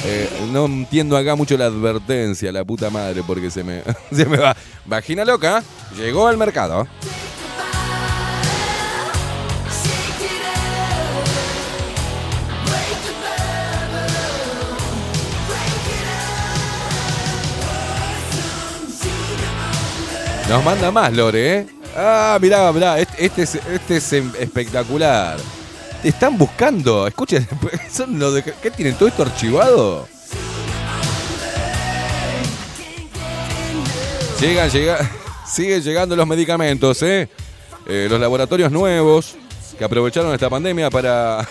Eh, 0.05 0.29
no 0.51 0.65
entiendo 0.65 1.17
acá 1.17 1.35
mucho 1.35 1.57
la 1.57 1.65
advertencia, 1.65 2.51
la 2.51 2.63
puta 2.63 2.89
madre, 2.89 3.23
porque 3.25 3.49
se 3.49 3.63
me, 3.63 3.81
se 4.11 4.25
me 4.25 4.37
va. 4.37 4.55
Vagina 4.85 5.25
loca, 5.25 5.63
llegó 5.97 6.27
al 6.27 6.37
mercado. 6.37 6.87
Nos 20.49 20.63
manda 20.63 20.91
más, 20.91 21.11
Lore, 21.13 21.57
¿eh? 21.59 21.67
Ah, 21.95 22.37
mirá, 22.41 22.71
mirá, 22.71 22.99
este, 22.99 23.25
este 23.25 23.41
es, 23.43 23.55
este 23.55 23.97
es 23.97 24.13
em- 24.13 24.31
espectacular. 24.39 25.37
Están 26.03 26.37
buscando, 26.37 27.05
escuchen, 27.07 27.45
son 27.91 28.17
los 28.17 28.33
de- 28.35 28.43
¿qué 28.43 28.71
tienen 28.71 28.95
todo 28.95 29.09
esto 29.09 29.23
archivado? 29.23 30.07
Llegan, 34.39 34.69
llegan, 34.69 34.97
siguen 35.51 35.81
llegando 35.81 36.15
los 36.15 36.25
medicamentos, 36.27 37.01
¿eh? 37.03 37.27
Eh, 37.89 38.07
Los 38.09 38.19
laboratorios 38.19 38.71
nuevos 38.71 39.35
que 39.77 39.83
aprovecharon 39.83 40.33
esta 40.33 40.49
pandemia 40.49 40.89
para... 40.89 41.39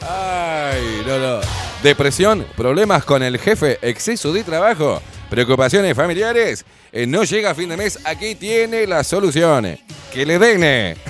Ay, 0.00 1.02
no, 1.06 1.18
no. 1.18 1.40
depresión, 1.82 2.46
problemas 2.56 3.04
con 3.04 3.22
el 3.22 3.38
jefe, 3.38 3.78
exceso 3.82 4.32
de 4.32 4.44
trabajo, 4.44 5.00
preocupaciones 5.34 5.96
familiares, 5.96 6.64
eh, 6.92 7.06
no 7.08 7.24
llega 7.24 7.50
a 7.50 7.54
fin 7.56 7.68
de 7.68 7.76
mes, 7.76 7.98
aquí 8.04 8.36
tiene 8.36 8.86
las 8.86 9.08
soluciones. 9.08 9.80
Que 10.12 10.24
le 10.24 10.38
den. 10.38 10.96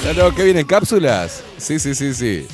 Claro, 0.00 0.34
que 0.34 0.42
vienen 0.42 0.64
cápsulas. 0.64 1.42
Sí, 1.58 1.78
sí, 1.78 1.94
sí, 1.94 2.14
sí. 2.14 2.48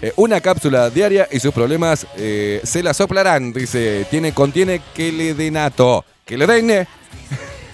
Eh, 0.00 0.12
una 0.14 0.40
cápsula 0.40 0.90
diaria 0.90 1.26
y 1.32 1.40
sus 1.40 1.52
problemas 1.52 2.06
eh, 2.16 2.60
se 2.62 2.84
la 2.84 2.94
soplarán, 2.94 3.52
dice. 3.52 4.06
Tiene, 4.08 4.32
contiene 4.32 4.80
queledenato. 4.94 6.04
Que 6.24 6.38
le 6.38 6.46
den 6.46 6.86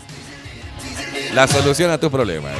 la 1.35 1.47
solución 1.47 1.91
a 1.91 1.99
tus 1.99 2.09
problemas. 2.11 2.55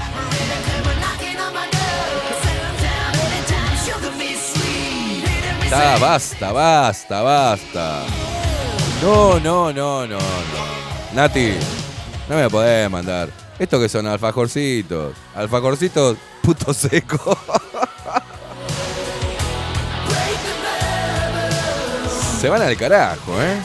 Ya, 5.71 5.99
basta, 5.99 6.51
basta, 6.51 7.23
basta. 7.23 8.03
No, 9.01 9.39
no, 9.39 9.73
no, 9.73 10.05
no, 10.05 10.19
no. 10.19 11.15
Nati, 11.15 11.53
no 12.29 12.37
me 12.37 12.51
podés 12.51 12.91
mandar. 12.91 13.29
Esto 13.57 13.79
que 13.79 13.89
son 13.89 14.07
alfajorcitos. 14.09 15.15
Alfajorcitos 15.35 16.17
puto 16.43 16.75
seco. 16.75 17.39
Se 22.41 22.49
van 22.49 22.63
al 22.63 22.77
carajo, 22.77 23.41
¿eh? 23.41 23.57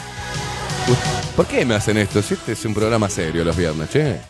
¿Por 1.34 1.46
qué 1.46 1.64
me 1.64 1.74
hacen 1.74 1.96
esto? 1.96 2.22
Si 2.22 2.34
este 2.34 2.52
es 2.52 2.64
un 2.64 2.74
programa 2.74 3.08
serio 3.10 3.42
los 3.42 3.56
viernes, 3.56 3.90
che. 3.90 4.20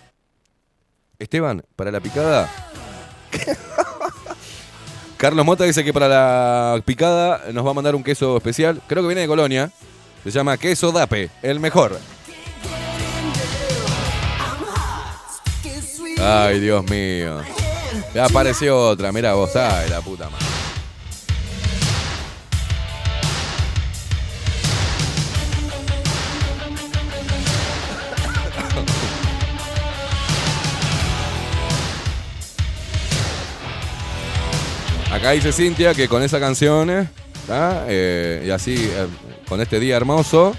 Esteban, 1.19 1.63
para 1.77 1.91
la 1.91 2.01
picada. 2.01 2.49
Carlos 5.17 5.47
Mota 5.47 5.65
dice 5.65 5.83
que 5.83 5.93
para 5.93 6.09
la 6.09 6.81
picada 6.85 7.45
nos 7.53 7.65
va 7.65 7.71
a 7.71 7.75
mandar 7.75 7.95
un 7.95 8.05
queso 8.05 8.37
especial. 8.37 8.83
Creo 8.87 9.03
que 9.03 9.09
viene 9.09 9.23
de 9.23 9.27
Colonia. 9.27 9.71
Se 10.23 10.31
llama 10.31 10.59
queso 10.59 10.93
Dape, 10.93 11.31
el 11.43 11.61
mejor. 11.61 11.99
Ay, 16.19 16.61
Dios 16.61 16.85
mío. 16.91 17.41
Ya 18.15 18.25
apareció 18.25 18.79
otra, 18.79 19.13
mira 19.13 19.35
vos, 19.35 19.55
ay, 19.57 19.89
la 19.89 20.01
puta 20.01 20.29
madre. 20.29 20.56
Acá 35.27 35.33
dice 35.33 35.51
Cintia 35.51 35.93
que 35.93 36.07
con 36.07 36.23
esa 36.23 36.39
canción, 36.39 36.89
eh. 36.89 37.09
Eh, 37.51 38.45
y 38.47 38.51
así, 38.51 38.77
eh, 38.77 39.09
con 39.49 39.61
este 39.61 39.81
día 39.81 39.97
hermoso, 39.97 40.55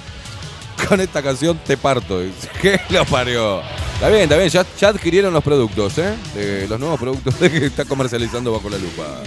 con 0.88 0.98
esta 0.98 1.22
canción 1.22 1.58
te 1.58 1.76
parto. 1.76 2.22
¿Qué 2.62 2.80
lo 2.88 3.04
parió? 3.04 3.60
Está 3.92 4.08
bien, 4.08 4.22
está 4.22 4.38
bien, 4.38 4.48
ya, 4.48 4.64
ya 4.80 4.88
adquirieron 4.88 5.34
los 5.34 5.44
productos, 5.44 5.98
¿eh? 5.98 6.14
De 6.34 6.66
los 6.68 6.80
nuevos 6.80 6.98
productos 6.98 7.34
que 7.38 7.66
está 7.66 7.84
comercializando 7.84 8.50
bajo 8.50 8.70
la 8.70 8.78
lupa. 8.78 9.22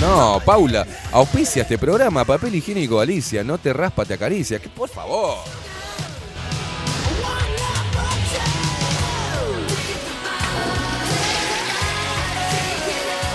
No, 0.00 0.40
Paula, 0.46 0.86
auspicia 1.12 1.60
este 1.60 1.76
programa, 1.76 2.24
papel 2.24 2.54
higiénico 2.54 3.00
Alicia, 3.00 3.44
no 3.44 3.58
te 3.58 3.74
raspa, 3.74 4.06
te 4.06 4.14
acaricia. 4.14 4.58
Que 4.58 4.70
por 4.70 4.88
favor. 4.88 5.40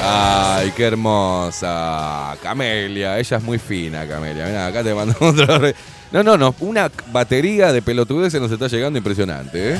Ay, 0.03 0.71
qué 0.75 0.85
hermosa. 0.85 2.35
Camelia, 2.41 3.19
ella 3.19 3.37
es 3.37 3.43
muy 3.43 3.59
fina, 3.59 4.07
Camelia. 4.07 4.45
Mira, 4.47 4.67
acá 4.67 4.83
te 4.83 4.93
mando 4.93 5.15
otro. 5.21 5.59
re- 5.59 5.75
No, 6.11 6.23
no, 6.23 6.37
no. 6.37 6.55
Una 6.59 6.89
batería 7.11 7.71
de 7.71 7.81
pelotudeces 7.81 8.41
nos 8.41 8.51
está 8.51 8.67
llegando 8.67 8.97
impresionante, 8.97 9.73
¿eh? 9.75 9.79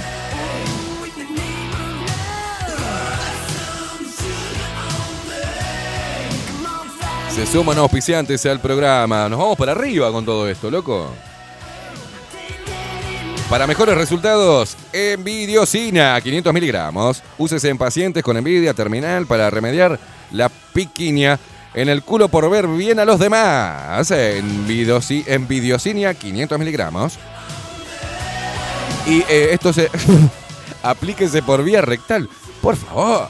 Se 7.34 7.46
suman 7.48 7.78
auspiciantes 7.78 8.46
al 8.46 8.60
programa. 8.60 9.30
Nos 9.30 9.40
vamos 9.40 9.58
para 9.58 9.72
arriba 9.72 10.12
con 10.12 10.26
todo 10.26 10.48
esto, 10.50 10.70
loco. 10.70 11.12
Para 13.52 13.68
mejores 13.68 13.96
resultados, 13.98 14.78
envidiosina, 14.94 16.20
500 16.22 16.54
miligramos. 16.54 17.22
Úsese 17.38 17.68
en 17.68 17.78
pacientes 17.78 18.24
con 18.24 18.38
envidia 18.38 18.74
terminal 18.74 19.26
para 19.28 19.50
remediar 19.50 20.00
la 20.32 20.48
piquiña 20.48 21.38
en 21.74 21.90
el 21.90 22.02
culo 22.02 22.30
por 22.30 22.50
ver 22.50 22.66
bien 22.68 23.00
a 23.00 23.06
los 23.06 23.20
demás. 23.20 24.10
Envidiosi- 24.10 25.26
envidiosinia, 25.28 26.14
500 26.14 26.58
miligramos. 26.60 27.20
Y 29.06 29.20
eh, 29.28 29.50
esto 29.52 29.74
se... 29.74 29.90
aplíquese 30.84 31.44
por 31.44 31.62
vía 31.62 31.82
rectal. 31.82 32.30
Por 32.62 32.78
favor. 32.78 33.28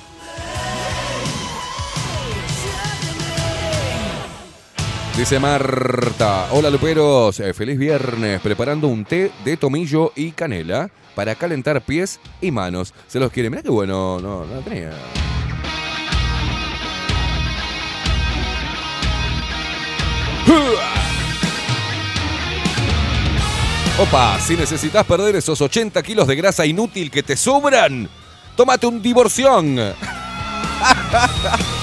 Dice 5.18 5.40
Marta, 5.40 6.48
hola 6.52 6.70
luperos, 6.70 7.40
Eh, 7.40 7.54
feliz 7.54 7.78
viernes, 7.78 8.42
preparando 8.42 8.88
un 8.88 9.06
té 9.06 9.32
de 9.44 9.58
tomillo 9.58 10.14
y 10.16 10.32
canela 10.32 10.90
para 11.16 11.36
calentar 11.36 11.82
pies 11.82 12.20
y 12.40 12.52
manos. 12.52 12.94
Se 13.08 13.20
los 13.20 13.32
quiere, 13.32 13.50
mira 13.50 13.62
qué 13.62 13.70
bueno, 13.70 14.20
no, 14.20 14.46
no 14.46 14.60
tenía. 14.62 14.92
Opa, 24.00 24.40
si 24.40 24.56
necesitas 24.56 25.06
perder 25.06 25.36
esos 25.36 25.62
80 25.62 26.02
kilos 26.02 26.28
de 26.28 26.36
grasa 26.36 26.66
inútil 26.66 27.12
que 27.12 27.22
te 27.22 27.38
sobran, 27.38 28.10
tómate 28.56 28.88
un 28.88 29.02
divorción. 29.02 29.78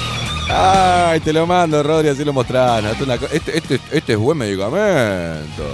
Ay, 0.50 1.20
te 1.20 1.32
lo 1.32 1.46
mando, 1.46 1.82
Rodri, 1.82 2.08
así 2.08 2.24
lo 2.24 2.32
mostrás. 2.32 2.84
Este, 3.32 3.58
este- 3.58 3.80
este 3.92 4.12
es 4.14 4.18
buen 4.18 4.38
medicamento. 4.38 5.64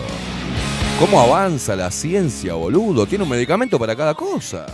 ¿Cómo 0.98 1.20
avanza 1.20 1.76
la 1.76 1.90
ciencia, 1.90 2.54
boludo? 2.54 3.06
Tiene 3.06 3.24
un 3.24 3.30
medicamento 3.30 3.78
para 3.78 3.94
cada 3.96 4.14
cosa. 4.14 4.66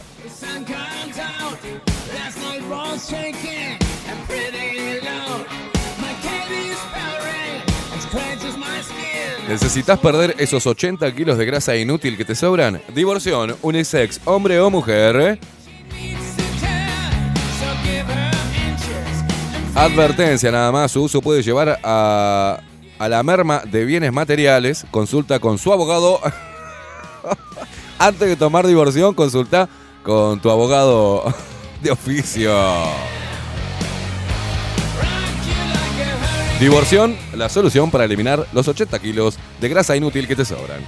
¿Necesitas 9.48 9.98
perder 9.98 10.36
esos 10.38 10.64
80 10.66 11.12
kilos 11.14 11.36
de 11.36 11.44
grasa 11.44 11.76
inútil 11.76 12.16
que 12.16 12.24
te 12.24 12.34
sobran? 12.36 12.80
Divorción, 12.94 13.56
unisex, 13.62 14.20
hombre 14.24 14.60
o 14.60 14.70
mujer. 14.70 15.38
Advertencia 19.74 20.50
nada 20.50 20.72
más, 20.72 20.92
su 20.92 21.02
uso 21.02 21.22
puede 21.22 21.42
llevar 21.42 21.78
a, 21.82 22.60
a 22.98 23.08
la 23.08 23.22
merma 23.22 23.62
de 23.64 23.84
bienes 23.84 24.12
materiales. 24.12 24.84
Consulta 24.90 25.38
con 25.38 25.58
su 25.58 25.72
abogado. 25.72 26.20
Antes 27.98 28.28
de 28.28 28.36
tomar 28.36 28.66
divorción, 28.66 29.14
consulta 29.14 29.68
con 30.02 30.40
tu 30.40 30.50
abogado 30.50 31.32
de 31.82 31.90
oficio. 31.90 32.54
Divorción, 36.60 37.16
la 37.34 37.48
solución 37.48 37.90
para 37.90 38.04
eliminar 38.04 38.46
los 38.52 38.68
80 38.68 38.98
kilos 38.98 39.38
de 39.60 39.68
grasa 39.70 39.96
inútil 39.96 40.28
que 40.28 40.36
te 40.36 40.44
sobran. 40.44 40.80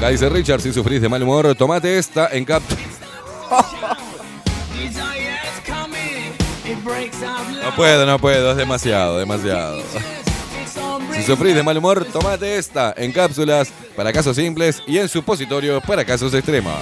Acá 0.00 0.08
dice 0.08 0.30
Richard, 0.30 0.62
si 0.62 0.72
sufrís 0.72 1.02
de 1.02 1.10
mal 1.10 1.22
humor, 1.22 1.54
tomate 1.54 1.98
esta 1.98 2.28
en 2.32 2.46
cap... 2.46 2.62
No 7.62 7.76
puedo, 7.76 8.06
no 8.06 8.18
puedo, 8.18 8.52
es 8.52 8.56
demasiado, 8.56 9.18
demasiado. 9.18 9.82
Si 11.14 11.22
sufrís 11.22 11.54
de 11.54 11.62
mal 11.62 11.76
humor, 11.76 12.06
tomate 12.10 12.56
esta 12.56 12.94
en 12.96 13.12
cápsulas 13.12 13.74
para 13.94 14.10
casos 14.10 14.36
simples 14.36 14.82
y 14.86 14.96
en 14.96 15.06
supositorios 15.06 15.82
para 15.84 16.02
casos 16.02 16.32
extremos. 16.32 16.80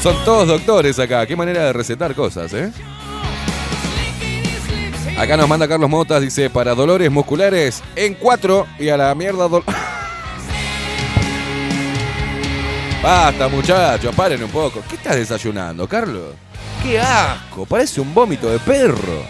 Son 0.00 0.14
todos 0.24 0.46
doctores 0.46 0.96
acá, 1.00 1.26
qué 1.26 1.34
manera 1.34 1.64
de 1.64 1.72
recetar 1.72 2.14
cosas, 2.14 2.52
¿eh? 2.52 2.70
Acá 5.18 5.36
nos 5.38 5.48
manda 5.48 5.66
Carlos 5.66 5.88
Motas, 5.88 6.20
dice, 6.20 6.50
para 6.50 6.74
dolores 6.74 7.10
musculares 7.10 7.82
en 7.96 8.12
cuatro 8.14 8.66
y 8.78 8.90
a 8.90 8.98
la 8.98 9.14
mierda 9.14 9.48
Basta, 13.02 13.48
muchachos, 13.48 14.14
paren 14.14 14.44
un 14.44 14.50
poco. 14.50 14.82
¿Qué 14.86 14.96
estás 14.96 15.16
desayunando, 15.16 15.88
Carlos? 15.88 16.34
¡Qué 16.82 17.00
asco! 17.00 17.64
Parece 17.64 18.02
un 18.02 18.12
vómito 18.12 18.50
de 18.50 18.58
perro. 18.58 19.24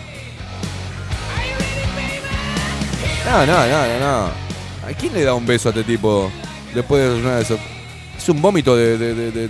No, 3.24 3.47
no, 3.47 3.66
no, 3.66 3.87
no, 3.87 3.99
no. 4.01 4.24
¿A 4.89 4.93
quién 4.99 5.12
le 5.14 5.22
da 5.22 5.34
un 5.34 5.47
beso 5.47 5.68
a 5.68 5.70
este 5.70 5.84
tipo 5.84 6.32
después 6.74 7.01
de 7.01 7.09
desayunar 7.11 7.43
eso? 7.43 7.59
Es 8.16 8.28
un 8.28 8.43
vómito 8.43 8.74
de, 8.76 8.99
de, 8.99 9.14
de, 9.14 9.30
de, 9.30 9.49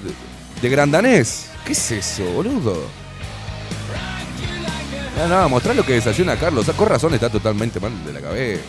de 0.60 0.68
grandanés. 0.68 1.50
¿Qué 1.64 1.72
es 1.72 1.90
eso, 1.92 2.24
boludo? 2.32 3.05
No, 5.16 5.26
no, 5.28 5.48
mostrar 5.48 5.74
lo 5.74 5.84
que 5.84 5.94
desayuna 5.94 6.36
Carlos. 6.36 6.66
Con 6.76 6.88
razón 6.88 7.14
está 7.14 7.30
totalmente 7.30 7.80
mal 7.80 7.92
de 8.04 8.12
la 8.12 8.20
cabeza. 8.20 8.62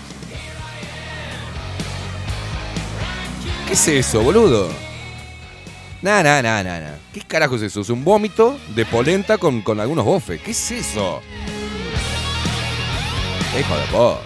¿Qué 3.67 3.73
es 3.73 3.87
eso, 3.89 4.21
boludo? 4.21 4.69
Nah, 6.01 6.23
nah, 6.23 6.41
nah, 6.41 6.63
nah, 6.63 6.79
nah. 6.79 6.95
¿Qué 7.13 7.21
carajo 7.21 7.55
es 7.57 7.63
eso? 7.63 7.81
Es 7.81 7.89
un 7.89 8.03
vómito 8.03 8.57
de 8.73 8.85
polenta 8.85 9.37
con, 9.37 9.61
con 9.61 9.79
algunos 9.81 10.05
bofes. 10.05 10.39
¿Qué 10.41 10.51
es 10.51 10.71
eso? 10.71 11.21
Hijo 13.59 13.77
de 13.77 13.83
por. 13.91 14.19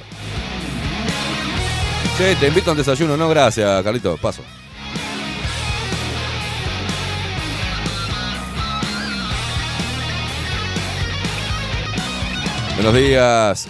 Che, 2.17 2.35
te 2.35 2.47
invito 2.49 2.69
a 2.69 2.73
un 2.73 2.77
desayuno. 2.77 3.17
No, 3.17 3.29
gracias, 3.29 3.83
Carlito. 3.83 4.15
Paso. 4.17 4.43
Buenos 12.81 12.99
días. 12.99 13.67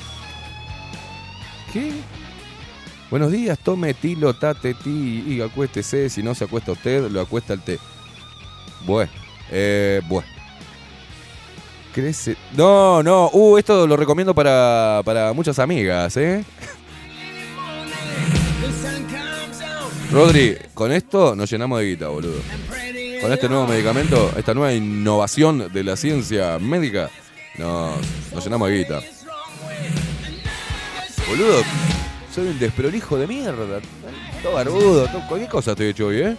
¿Qué? 1.73 1.91
Buenos 3.09 3.29
días, 3.29 3.59
tome 3.59 3.93
tilo, 3.93 4.33
tate 4.33 4.73
ti 4.73 5.25
y 5.27 5.41
acuéstese. 5.41 6.09
Si 6.09 6.23
no 6.23 6.33
se 6.33 6.45
acuesta 6.45 6.71
usted, 6.71 7.11
lo 7.11 7.19
acuesta 7.19 7.51
el 7.51 7.59
té. 7.59 7.77
Bueno, 8.85 9.11
eh, 9.51 9.99
bueno. 10.07 10.29
Crece. 11.93 12.37
No, 12.55 13.03
no. 13.03 13.29
Uh, 13.33 13.57
esto 13.57 13.85
lo 13.85 13.97
recomiendo 13.97 14.33
para, 14.33 15.01
para 15.03 15.33
muchas 15.33 15.59
amigas, 15.59 16.15
¿eh? 16.15 16.45
Rodri, 20.09 20.57
con 20.73 20.93
esto 20.93 21.35
nos 21.35 21.51
llenamos 21.51 21.81
de 21.81 21.85
guita, 21.85 22.07
boludo. 22.07 22.39
Con 23.21 23.33
este 23.33 23.49
nuevo 23.49 23.67
medicamento, 23.67 24.31
esta 24.37 24.53
nueva 24.53 24.73
innovación 24.73 25.69
de 25.73 25.83
la 25.83 25.97
ciencia 25.97 26.57
médica, 26.59 27.09
nos, 27.57 27.97
nos 28.33 28.43
llenamos 28.43 28.69
de 28.69 28.77
guita. 28.77 29.01
Boludo, 31.27 31.63
soy 32.33 32.47
un 32.47 32.59
desprolijo 32.59 33.17
de 33.17 33.27
mierda. 33.27 33.79
Todo 34.43 34.53
barbudo, 34.53 35.07
todo- 35.07 35.27
cualquier 35.27 35.49
cosa 35.49 35.71
estoy 35.71 35.87
hecho 35.87 36.07
hoy, 36.07 36.21
¿eh? 36.21 36.37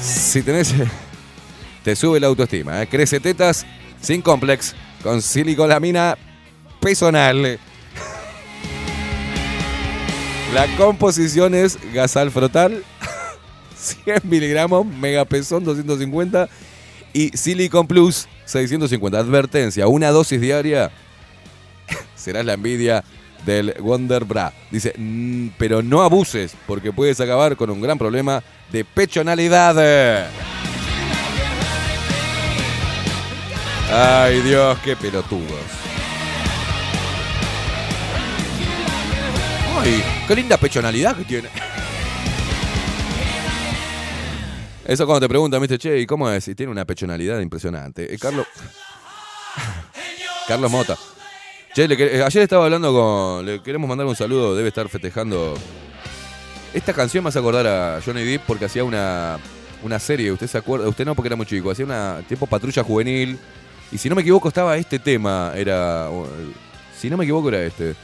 Si 0.00 0.42
tenés. 0.42 0.74
Te 1.84 1.96
sube 1.96 2.20
la 2.20 2.26
autoestima, 2.26 2.82
¿eh? 2.82 2.86
Crece 2.86 3.20
tetas 3.20 3.64
sin 4.02 4.20
complex, 4.20 4.74
con 5.02 5.22
silicolamina 5.22 6.16
personal. 6.78 7.58
La 10.54 10.66
composición 10.76 11.54
es 11.54 11.78
gasal 11.94 12.30
frotal, 12.30 12.84
100 14.04 14.20
miligramos, 14.24 14.84
megapesón 14.84 15.64
250 15.64 16.50
y 17.12 17.36
Silicon 17.36 17.86
Plus 17.86 18.28
650. 18.44 19.18
Advertencia, 19.18 19.86
una 19.88 20.10
dosis 20.10 20.40
diaria 20.40 20.90
será 22.14 22.42
la 22.42 22.54
envidia 22.54 23.04
del 23.44 23.74
Wonder 23.80 24.24
Bra. 24.24 24.52
Dice, 24.70 24.92
"Mm, 24.96 25.48
pero 25.58 25.82
no 25.82 26.02
abuses 26.02 26.52
porque 26.66 26.92
puedes 26.92 27.20
acabar 27.20 27.56
con 27.56 27.70
un 27.70 27.80
gran 27.80 27.98
problema 27.98 28.42
de 28.70 28.84
pechonalidad. 28.84 30.28
Ay 33.92 34.40
Dios, 34.42 34.78
qué 34.84 34.94
pelotudos. 34.96 35.80
Ay, 39.78 40.04
qué 40.28 40.36
linda 40.36 40.56
pechonalidad 40.58 41.16
que 41.16 41.24
tiene. 41.24 41.48
Eso 44.90 45.06
cuando 45.06 45.20
te 45.20 45.28
preguntan, 45.28 45.60
viste, 45.60 45.78
che, 45.78 46.00
¿y 46.00 46.04
cómo 46.04 46.28
es? 46.28 46.48
Y 46.48 46.56
tiene 46.56 46.72
una 46.72 46.84
pechonalidad 46.84 47.38
impresionante. 47.38 48.12
Eh, 48.12 48.18
Carlos. 48.18 48.44
Carlos 50.48 50.68
Mota. 50.68 50.98
Che, 51.72 51.86
le 51.86 51.94
eh, 51.94 52.24
ayer 52.24 52.42
estaba 52.42 52.64
hablando 52.64 52.92
con. 52.92 53.46
Le 53.46 53.62
queremos 53.62 53.88
mandar 53.88 54.04
un 54.08 54.16
saludo, 54.16 54.56
debe 54.56 54.66
estar 54.66 54.88
festejando. 54.88 55.54
Esta 56.74 56.92
canción 56.92 57.22
me 57.22 57.28
hace 57.28 57.38
acordar 57.38 57.68
a 57.68 58.00
Johnny 58.04 58.24
Depp 58.24 58.42
porque 58.48 58.64
hacía 58.64 58.82
una, 58.82 59.38
una 59.84 60.00
serie, 60.00 60.32
usted 60.32 60.48
se 60.48 60.58
acuerda, 60.58 60.88
usted 60.88 61.04
no 61.04 61.14
porque 61.14 61.28
era 61.28 61.36
muy 61.36 61.46
chico, 61.46 61.70
hacía 61.70 61.84
una 61.84 62.24
tipo 62.28 62.48
patrulla 62.48 62.82
juvenil. 62.82 63.38
Y 63.92 63.98
si 63.98 64.08
no 64.08 64.16
me 64.16 64.22
equivoco, 64.22 64.48
estaba 64.48 64.76
este 64.76 64.98
tema, 64.98 65.52
era. 65.54 66.08
Si 66.98 67.08
no 67.08 67.16
me 67.16 67.22
equivoco, 67.22 67.48
era 67.50 67.62
este. 67.62 67.94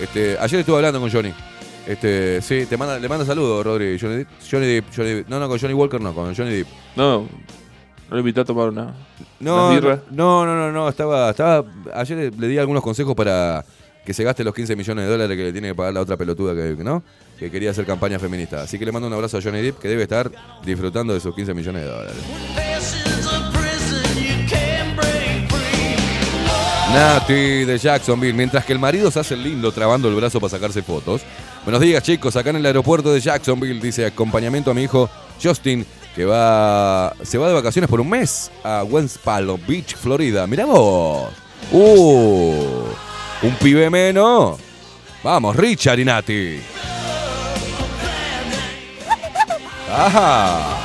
Este, 0.00 0.36
ayer 0.36 0.58
estuve 0.58 0.78
hablando 0.78 0.98
con 0.98 1.12
Johnny. 1.12 1.32
Este, 1.86 2.40
sí, 2.40 2.66
te 2.66 2.76
manda, 2.76 2.98
le 2.98 3.08
manda 3.08 3.24
saludos, 3.24 3.64
Rodri. 3.64 3.98
Johnny 3.98 4.16
Depp, 4.16 4.28
Johnny 4.50 4.66
Depp, 4.66 4.84
Johnny 4.96 5.10
Depp. 5.10 5.28
No, 5.28 5.38
no, 5.38 5.48
con 5.48 5.58
Johnny 5.58 5.74
Walker 5.74 6.00
no, 6.00 6.14
con 6.14 6.34
Johnny 6.34 6.56
Depp. 6.56 6.68
No, 6.96 7.20
no 7.20 7.28
lo 8.10 8.18
invité 8.18 8.40
a 8.40 8.44
tomar 8.44 8.68
una. 8.68 8.94
No, 9.40 9.78
no, 9.80 10.00
no, 10.10 10.46
no, 10.46 10.72
no, 10.72 10.88
estaba, 10.88 11.30
estaba, 11.30 11.64
ayer 11.94 12.16
le, 12.16 12.30
le 12.30 12.48
di 12.48 12.58
algunos 12.58 12.82
consejos 12.82 13.14
para 13.14 13.64
que 14.04 14.12
se 14.12 14.22
gaste 14.22 14.44
los 14.44 14.54
15 14.54 14.76
millones 14.76 15.04
de 15.04 15.10
dólares 15.10 15.36
que 15.36 15.44
le 15.44 15.52
tiene 15.52 15.68
que 15.68 15.74
pagar 15.74 15.94
la 15.94 16.00
otra 16.00 16.16
pelotuda 16.16 16.54
que, 16.54 16.82
¿no? 16.84 17.02
que 17.38 17.50
quería 17.50 17.70
hacer 17.70 17.86
campaña 17.86 18.18
feminista. 18.18 18.62
Así 18.62 18.78
que 18.78 18.84
le 18.84 18.92
mando 18.92 19.08
un 19.08 19.14
abrazo 19.14 19.38
a 19.38 19.42
Johnny 19.42 19.62
Depp 19.62 19.78
que 19.78 19.88
debe 19.88 20.02
estar 20.02 20.30
disfrutando 20.64 21.14
de 21.14 21.20
sus 21.20 21.34
15 21.34 21.54
millones 21.54 21.82
de 21.82 21.88
dólares. 21.88 22.16
Nati 26.92 27.64
de 27.64 27.76
Jacksonville, 27.76 28.34
mientras 28.34 28.64
que 28.64 28.72
el 28.72 28.78
marido 28.78 29.10
se 29.10 29.18
hace 29.18 29.36
lindo 29.36 29.72
trabando 29.72 30.08
el 30.08 30.14
brazo 30.14 30.38
para 30.38 30.50
sacarse 30.50 30.80
fotos. 30.82 31.22
Buenos 31.64 31.80
días 31.80 32.02
chicos, 32.02 32.36
acá 32.36 32.50
en 32.50 32.56
el 32.56 32.66
aeropuerto 32.66 33.10
de 33.10 33.20
Jacksonville 33.20 33.80
dice 33.80 34.04
acompañamiento 34.04 34.70
a 34.70 34.74
mi 34.74 34.82
hijo 34.82 35.08
Justin 35.42 35.86
que 36.14 36.26
va 36.26 37.16
se 37.22 37.38
va 37.38 37.48
de 37.48 37.54
vacaciones 37.54 37.88
por 37.88 38.02
un 38.02 38.10
mes 38.10 38.50
a 38.62 38.84
West 38.84 39.16
Palm 39.24 39.58
Beach, 39.66 39.96
Florida. 39.96 40.46
Mirá 40.46 40.66
vos. 40.66 41.32
Uh, 41.72 42.84
un 43.42 43.54
pibe 43.62 43.88
menos. 43.88 44.58
Vamos, 45.22 45.56
Richard 45.56 45.98
y 45.98 46.04
Nati. 46.04 46.60
Ajá. 49.90 50.80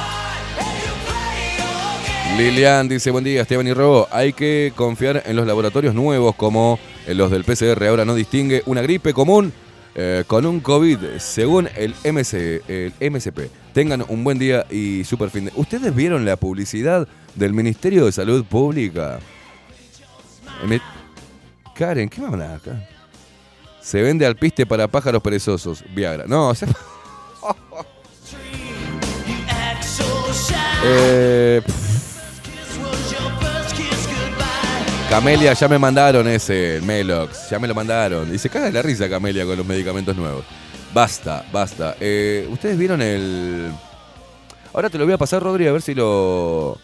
Lilian 2.38 2.88
dice, 2.88 3.12
buen 3.12 3.26
día, 3.26 3.42
Esteban 3.42 3.68
y 3.68 3.74
Robo. 3.74 4.08
Hay 4.12 4.32
que 4.32 4.72
confiar 4.78 5.24
en 5.26 5.36
los 5.36 5.46
laboratorios 5.46 5.94
nuevos 5.94 6.36
como 6.36 6.80
los 7.06 7.30
del 7.32 7.44
PCR. 7.44 7.86
Ahora 7.86 8.06
no 8.06 8.16
distingue 8.16 8.64
una 8.66 8.82
gripe 8.82 9.14
común 9.14 9.52
eh, 10.02 10.24
con 10.26 10.46
un 10.46 10.62
COVID, 10.62 11.18
según 11.18 11.68
el, 11.76 11.94
MC, 12.06 12.64
MSP. 13.02 13.52
Tengan 13.74 14.06
un 14.08 14.24
buen 14.24 14.40
día 14.40 14.66
y 14.70 15.04
super 15.04 15.30
fin 15.30 15.44
de... 15.44 15.52
¿Ustedes 15.56 15.94
vieron 15.94 16.24
la 16.24 16.38
publicidad 16.38 17.06
del 17.36 17.52
Ministerio 17.54 18.06
de 18.06 18.14
Salud 18.14 18.46
Pública? 18.46 19.20
Karen, 21.76 22.08
¿qué 22.08 22.22
me 22.22 22.28
hablas 22.28 22.62
acá? 22.62 22.88
Se 23.82 24.02
vende 24.02 24.26
alpiste 24.26 24.66
para 24.66 24.88
pájaros 24.88 25.22
perezosos. 25.22 25.84
Viagra. 25.94 26.24
No, 26.28 26.48
o 26.52 26.56
sea... 26.56 26.70
Eh. 30.86 31.62
Camelia, 35.10 35.54
ya 35.54 35.68
me 35.68 35.80
mandaron 35.80 36.28
ese, 36.28 36.78
el 36.78 36.84
Melox, 36.84 37.50
ya 37.50 37.58
me 37.58 37.68
lo 37.68 37.74
mandaron. 37.74 38.34
Y 38.34 38.38
se 38.38 38.48
caga 38.48 38.68
de 38.68 38.72
la 38.72 38.84
risa 38.84 39.10
Camelia 39.10 39.44
con 39.44 39.58
los 39.58 39.66
medicamentos 39.66 40.16
nuevos. 40.16 40.46
Basta, 40.94 41.44
basta. 41.52 41.96
Eh, 42.00 42.48
¿Ustedes 42.52 42.78
vieron 42.78 43.02
el...? 43.02 43.72
Ahora 44.72 44.88
te 44.88 45.00
lo 45.00 45.06
voy 45.06 45.14
a 45.16 45.18
pasar, 45.18 45.42
Rodri, 45.42 45.66
a 45.66 45.72
ver 45.72 45.82
si 45.82 45.96
lo... 45.96 46.78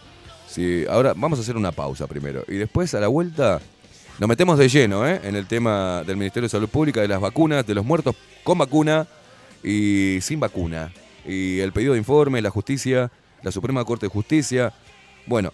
Si... 0.47 0.85
Ahora 0.89 1.13
vamos 1.15 1.37
a 1.37 1.43
hacer 1.43 1.55
una 1.55 1.71
pausa 1.71 2.07
primero. 2.07 2.43
Y 2.47 2.55
después, 2.55 2.95
a 2.95 2.99
la 2.99 3.07
vuelta, 3.07 3.61
nos 4.17 4.27
metemos 4.27 4.57
de 4.57 4.69
lleno 4.69 5.07
¿eh? 5.07 5.21
en 5.23 5.35
el 5.35 5.45
tema 5.45 6.01
del 6.03 6.17
Ministerio 6.17 6.45
de 6.45 6.51
Salud 6.51 6.67
Pública, 6.67 7.01
de 7.01 7.07
las 7.07 7.21
vacunas, 7.21 7.65
de 7.67 7.75
los 7.75 7.85
muertos 7.85 8.15
con 8.43 8.57
vacuna 8.57 9.05
y 9.63 10.17
sin 10.21 10.39
vacuna. 10.39 10.91
Y 11.27 11.59
el 11.59 11.71
pedido 11.71 11.93
de 11.93 11.99
informe, 11.99 12.41
la 12.41 12.49
justicia, 12.49 13.11
la 13.43 13.51
Suprema 13.51 13.85
Corte 13.85 14.07
de 14.07 14.11
Justicia. 14.11 14.73
Bueno, 15.27 15.53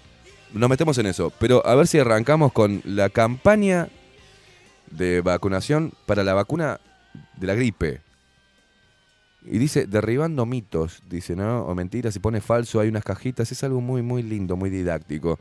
nos 0.54 0.70
metemos 0.70 0.98
en 0.98 1.06
eso. 1.06 1.32
Pero 1.40 1.66
a 1.66 1.76
ver 1.76 1.88
si 1.88 2.00
arrancamos 2.00 2.52
con 2.52 2.82
la 2.86 3.10
campaña 3.10 3.90
de 4.90 5.22
vacunación 5.22 5.94
para 6.06 6.24
la 6.24 6.34
vacuna 6.34 6.80
de 7.38 7.48
la 7.48 7.56
gripe. 7.56 8.02
Y 9.44 9.58
dice, 9.58 9.88
derribando 9.88 10.46
mitos, 10.46 11.02
dice, 11.10 11.36
¿no? 11.36 11.64
O 11.66 11.74
mentiras, 11.74 12.16
y 12.16 12.20
pone 12.20 12.42
falso, 12.42 12.80
hay 12.80 12.90
unas 12.90 13.04
cajitas. 13.04 13.52
Es 13.52 13.64
algo 13.64 13.82
muy, 13.82 14.02
muy 14.02 14.22
lindo, 14.22 14.56
muy 14.56 14.70
didáctico. 14.70 15.40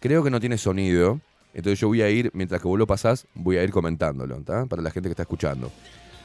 Creo 0.00 0.24
que 0.24 0.30
no 0.30 0.40
tiene 0.40 0.58
sonido. 0.58 1.20
Entonces 1.54 1.78
yo 1.78 1.88
voy 1.88 2.02
a 2.02 2.10
ir, 2.10 2.30
mientras 2.34 2.60
que 2.60 2.68
vos 2.68 2.78
lo 2.78 2.86
pasás, 2.86 3.26
voy 3.34 3.56
a 3.56 3.62
ir 3.62 3.70
comentándolo, 3.70 4.36
¿tá? 4.42 4.66
Para 4.66 4.82
la 4.82 4.90
gente 4.90 5.08
que 5.08 5.12
está 5.12 5.22
escuchando. 5.22 5.70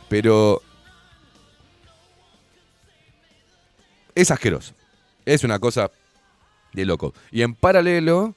Pero 0.10 0.62
es 4.16 4.32
asqueroso. 4.32 4.74
Es 5.26 5.44
una 5.44 5.60
cosa 5.60 5.92
de 6.74 6.86
loco. 6.86 7.14
Y 7.32 7.42
en 7.42 7.54
paralelo, 7.56 8.36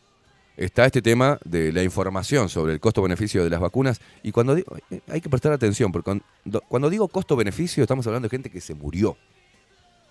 está 0.57 0.87
este 0.87 1.03
tema 1.03 1.39
de 1.45 1.72
la 1.72 1.82
información 1.82 2.49
sobre 2.49 2.72
el 2.74 2.80
costo-beneficio 2.80 3.43
de 3.45 3.51
las 3.51 3.61
vacunas. 3.61 4.01
Y 4.22 4.32
cuando 4.32 4.55
digo, 4.55 4.76
hay 5.09 5.20
que 5.20 5.28
prestar 5.28 5.53
atención, 5.53 5.91
porque 5.93 6.20
cuando, 6.68 6.91
digo 6.91 7.09
costo-beneficio 7.09 7.82
estamos 7.82 8.07
hablando 8.07 8.26
de 8.26 8.30
gente 8.30 8.51
que 8.51 8.61
se 8.61 8.74
murió. 8.74 9.16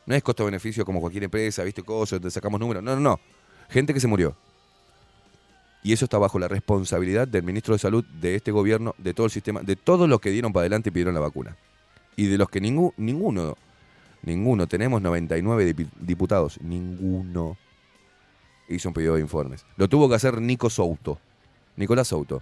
No 0.06 0.16
es 0.16 0.22
costo-beneficio 0.24 0.84
como 0.86 1.00
cualquier 1.00 1.24
empresa, 1.24 1.64
viste 1.64 1.82
cosas, 1.82 2.20
te 2.20 2.30
sacamos 2.30 2.60
números. 2.60 2.84
No, 2.84 2.94
no, 2.96 3.00
no. 3.02 3.20
Gente 3.70 3.94
que 3.94 4.00
se 4.02 4.08
murió. 4.08 4.36
Y 5.82 5.92
eso 5.92 6.06
está 6.06 6.18
bajo 6.18 6.40
la 6.40 6.48
responsabilidad 6.48 7.28
del 7.28 7.44
ministro 7.44 7.74
de 7.76 7.80
Salud, 7.80 8.06
de 8.06 8.36
este 8.36 8.52
gobierno, 8.52 8.96
de 8.98 9.14
todo 9.14 9.26
el 9.26 9.32
sistema, 9.32 9.62
de 9.62 9.76
todos 9.76 10.08
los 10.10 10.20
que 10.22 10.30
dieron 10.30 10.54
para 10.54 10.62
adelante 10.64 10.90
y 10.90 10.92
pidieron 10.92 11.14
la 11.14 11.20
vacuna. 11.20 11.58
Y 12.16 12.28
de 12.28 12.38
los 12.38 12.50
que 12.50 12.62
ningú- 12.62 12.94
ninguno, 12.98 13.58
ninguno, 14.22 14.68
tenemos 14.68 15.02
99 15.02 15.74
dipi- 15.76 15.90
diputados, 16.00 16.60
ninguno 16.62 17.58
hizo 18.76 18.90
un 18.90 18.94
pedido 18.94 19.16
de 19.16 19.22
informes. 19.22 19.66
Lo 19.78 19.88
tuvo 19.88 20.10
que 20.10 20.16
hacer 20.16 20.42
Nico 20.42 20.70
Souto. 20.70 21.20
Nicolás 21.76 22.08
Souto. 22.10 22.42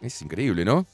Es 0.00 0.20
increíble, 0.22 0.64
¿no? 0.64 0.86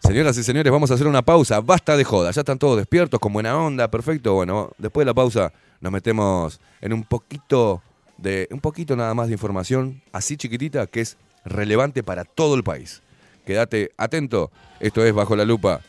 Señoras 0.00 0.36
y 0.38 0.44
señores, 0.44 0.70
vamos 0.70 0.90
a 0.90 0.94
hacer 0.94 1.06
una 1.06 1.22
pausa. 1.22 1.60
Basta 1.60 1.96
de 1.96 2.04
joda. 2.04 2.30
Ya 2.30 2.42
están 2.42 2.58
todos 2.58 2.76
despiertos, 2.76 3.18
con 3.18 3.32
buena 3.32 3.58
onda, 3.58 3.90
perfecto. 3.90 4.34
Bueno, 4.34 4.70
después 4.78 5.04
de 5.04 5.06
la 5.06 5.14
pausa 5.14 5.52
nos 5.80 5.92
metemos 5.92 6.60
en 6.80 6.92
un 6.92 7.02
poquito 7.04 7.82
de 8.18 8.48
un 8.50 8.60
poquito 8.60 8.96
nada 8.96 9.12
más 9.14 9.26
de 9.26 9.34
información 9.34 10.00
así 10.12 10.38
chiquitita 10.38 10.86
que 10.86 11.02
es 11.02 11.18
relevante 11.44 12.02
para 12.02 12.24
todo 12.24 12.54
el 12.54 12.62
país. 12.62 13.02
Quédate 13.44 13.92
atento. 13.96 14.50
Esto 14.80 15.04
es 15.04 15.14
bajo 15.14 15.36
la 15.36 15.44
lupa. 15.44 15.80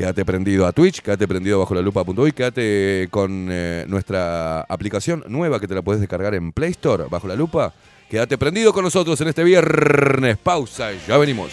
Quédate 0.00 0.24
prendido 0.24 0.66
a 0.66 0.72
Twitch, 0.72 1.02
quédate 1.02 1.28
prendido 1.28 1.58
bajo 1.58 1.74
la 1.74 1.82
lupa.uy, 1.82 2.32
quédate 2.32 3.08
con 3.10 3.48
eh, 3.50 3.84
nuestra 3.86 4.62
aplicación 4.62 5.22
nueva 5.28 5.60
que 5.60 5.68
te 5.68 5.74
la 5.74 5.82
puedes 5.82 6.00
descargar 6.00 6.34
en 6.34 6.52
Play 6.52 6.70
Store, 6.70 7.04
bajo 7.10 7.28
la 7.28 7.36
lupa. 7.36 7.74
Quédate 8.08 8.38
prendido 8.38 8.72
con 8.72 8.82
nosotros 8.82 9.20
en 9.20 9.28
este 9.28 9.44
viernes. 9.44 10.38
Pausa, 10.38 10.88
ya 11.06 11.18
venimos. 11.18 11.52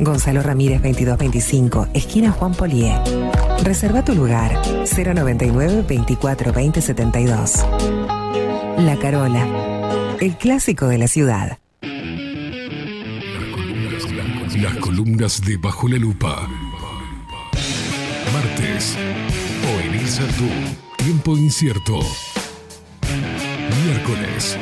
Gonzalo 0.00 0.42
Ramírez 0.42 0.80
2225, 0.82 1.88
esquina 1.92 2.32
Juan 2.32 2.54
Polié. 2.54 2.94
Reserva 3.62 4.02
tu 4.02 4.14
lugar 4.14 4.58
099 4.86 5.84
24 5.86 6.52
20 6.52 6.80
72. 6.80 7.66
La 8.78 8.98
Carola, 8.98 9.46
el 10.20 10.36
clásico 10.38 10.86
de 10.86 10.98
la 10.98 11.06
ciudad. 11.06 11.58
Las 14.56 14.76
columnas 14.76 15.42
de 15.42 15.58
Bajo 15.58 15.86
la 15.86 15.98
Lupa. 15.98 16.48
Martes. 18.32 18.96
O 19.66 19.80
en 19.80 19.98
Tú. 20.36 20.48
Tiempo 21.04 21.36
incierto. 21.36 22.00
Miércoles. 23.84 24.56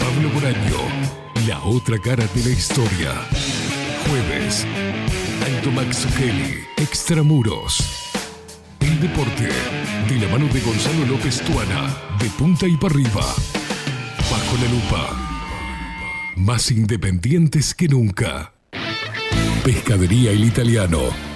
Pablo 0.00 0.30
Boraño. 0.30 0.78
La 1.48 1.62
otra 1.64 1.98
cara 1.98 2.24
de 2.34 2.44
la 2.44 2.50
historia. 2.50 3.53
Jueves. 4.08 4.66
Alto 5.46 5.70
Max 5.70 6.06
Kelly. 6.16 6.64
Extramuros. 6.76 8.12
El 8.80 9.00
deporte. 9.00 9.48
De 10.08 10.16
la 10.18 10.28
mano 10.28 10.46
de 10.52 10.60
Gonzalo 10.60 11.06
López 11.06 11.40
Tuana. 11.42 11.94
De 12.18 12.28
punta 12.30 12.66
y 12.66 12.76
para 12.76 12.94
arriba. 12.94 13.22
Bajo 14.30 14.56
la 14.62 14.70
lupa. 14.70 16.32
Más 16.36 16.70
independientes 16.70 17.74
que 17.74 17.88
nunca. 17.88 18.52
Pescadería 19.64 20.32
El 20.32 20.44
Italiano. 20.44 21.33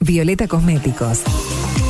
Violeta 0.00 0.46
Cosméticos. 0.46 1.67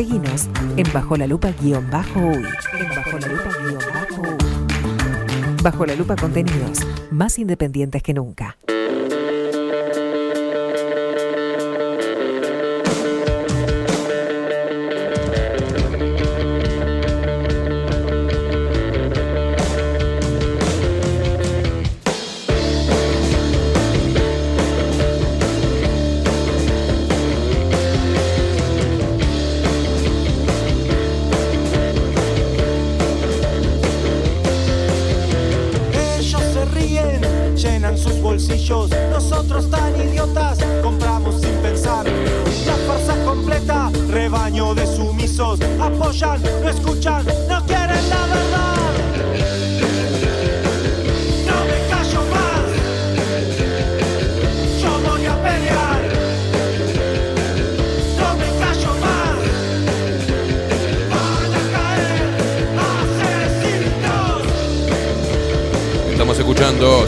Seguinos 0.00 0.48
en 0.78 0.90
Bajo 0.94 1.14
la 1.14 1.26
Lupa 1.26 1.52
guion 1.60 1.90
bajo 1.90 2.20
uy. 2.20 2.42
En 2.78 2.88
Bajo 2.88 3.18
la. 3.18 4.36
Bajo 5.62 5.84
la 5.84 5.94
Lupa 5.94 6.16
contenidos 6.16 6.78
más 7.10 7.38
independientes 7.38 8.02
que 8.02 8.14
nunca. 8.14 8.56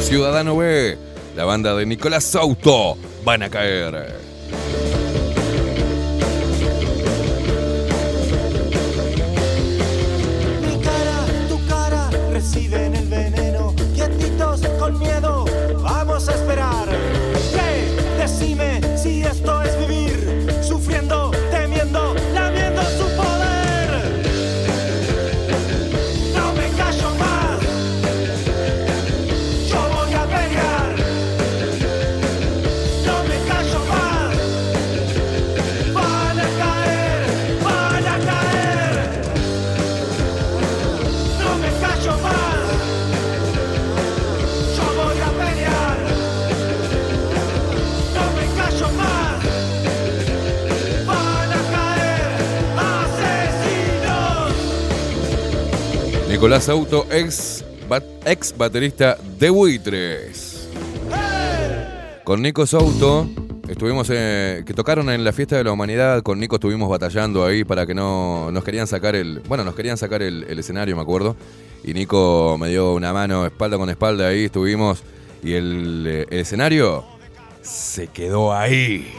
Ciudadano 0.00 0.56
B, 0.56 0.96
la 1.36 1.44
banda 1.44 1.74
de 1.74 1.84
Nicolás 1.84 2.24
Sauto. 2.24 2.96
Van 3.22 3.42
a 3.42 3.50
caer. 3.50 4.21
Nicolás 56.52 56.68
Auto, 56.68 57.06
ex, 57.10 57.64
ex 58.26 58.54
baterista 58.54 59.16
de 59.38 59.48
Buitres. 59.48 60.68
Con 62.24 62.42
Nico 62.42 62.66
Sauto 62.66 63.26
estuvimos 63.66 64.10
eh, 64.12 64.62
que 64.66 64.74
tocaron 64.74 65.08
en 65.08 65.24
la 65.24 65.32
fiesta 65.32 65.56
de 65.56 65.64
la 65.64 65.72
humanidad. 65.72 66.20
Con 66.22 66.38
Nico 66.38 66.56
estuvimos 66.56 66.90
batallando 66.90 67.42
ahí 67.46 67.64
para 67.64 67.86
que 67.86 67.94
no 67.94 68.50
nos 68.52 68.64
querían 68.64 68.86
sacar 68.86 69.16
el, 69.16 69.40
bueno, 69.48 69.64
nos 69.64 69.74
querían 69.74 69.96
sacar 69.96 70.20
el, 70.20 70.44
el 70.46 70.58
escenario, 70.58 70.94
me 70.94 71.00
acuerdo. 71.00 71.36
Y 71.84 71.94
Nico 71.94 72.58
me 72.60 72.68
dio 72.68 72.92
una 72.92 73.14
mano 73.14 73.46
espalda 73.46 73.78
con 73.78 73.88
espalda 73.88 74.28
ahí 74.28 74.44
estuvimos 74.44 75.02
y 75.42 75.54
el, 75.54 76.04
eh, 76.06 76.26
el 76.28 76.40
escenario 76.40 77.02
se 77.62 78.08
quedó 78.08 78.52
ahí. 78.52 79.10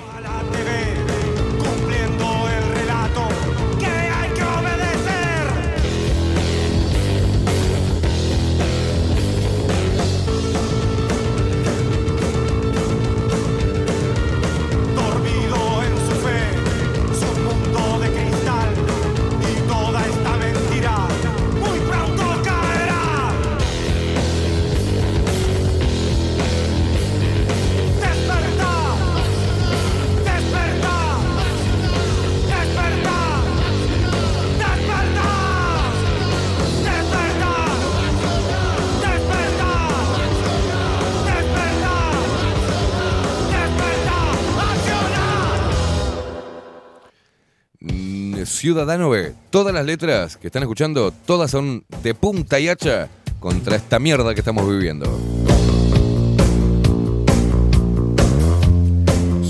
Ciudadano 48.64 49.10
B. 49.10 49.34
Todas 49.50 49.74
las 49.74 49.86
letras 49.86 50.38
que 50.38 50.48
están 50.48 50.64
escuchando, 50.64 51.12
todas 51.12 51.52
son 51.52 51.84
de 52.02 52.16
punta 52.16 52.62
y 52.62 52.70
hacha 52.70 53.10
contra 53.42 53.76
esta 53.76 54.00
mierda 54.00 54.34
que 54.34 54.40
estamos 54.40 54.66
viviendo. 54.66 55.06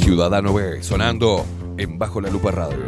Ciudadano 0.02 0.52
B, 0.56 0.82
sonando 0.82 1.46
en 1.78 2.00
Bajo 2.00 2.22
la 2.22 2.32
Lupa 2.32 2.50
Radio. 2.50 2.80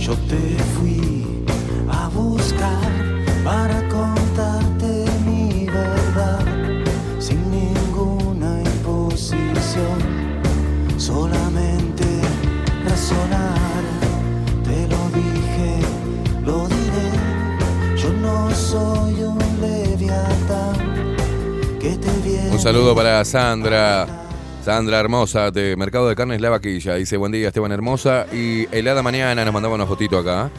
Yo 0.00 0.16
te 0.28 0.58
fui 0.74 1.24
a 1.88 2.08
buscar 2.08 2.90
para 3.44 3.89
Un 22.60 22.64
saludo 22.64 22.94
para 22.94 23.24
Sandra. 23.24 24.06
Sandra 24.62 25.00
Hermosa 25.00 25.50
de 25.50 25.76
Mercado 25.78 26.10
de 26.10 26.14
Carnes 26.14 26.42
La 26.42 26.50
Vaquilla. 26.50 26.96
Dice, 26.96 27.16
buen 27.16 27.32
día 27.32 27.48
Esteban 27.48 27.72
Hermosa. 27.72 28.26
Y 28.34 28.68
helada 28.70 29.02
mañana 29.02 29.46
nos 29.46 29.54
mandaba 29.54 29.76
una 29.76 29.86
fotito 29.86 30.18
acá. 30.18 30.50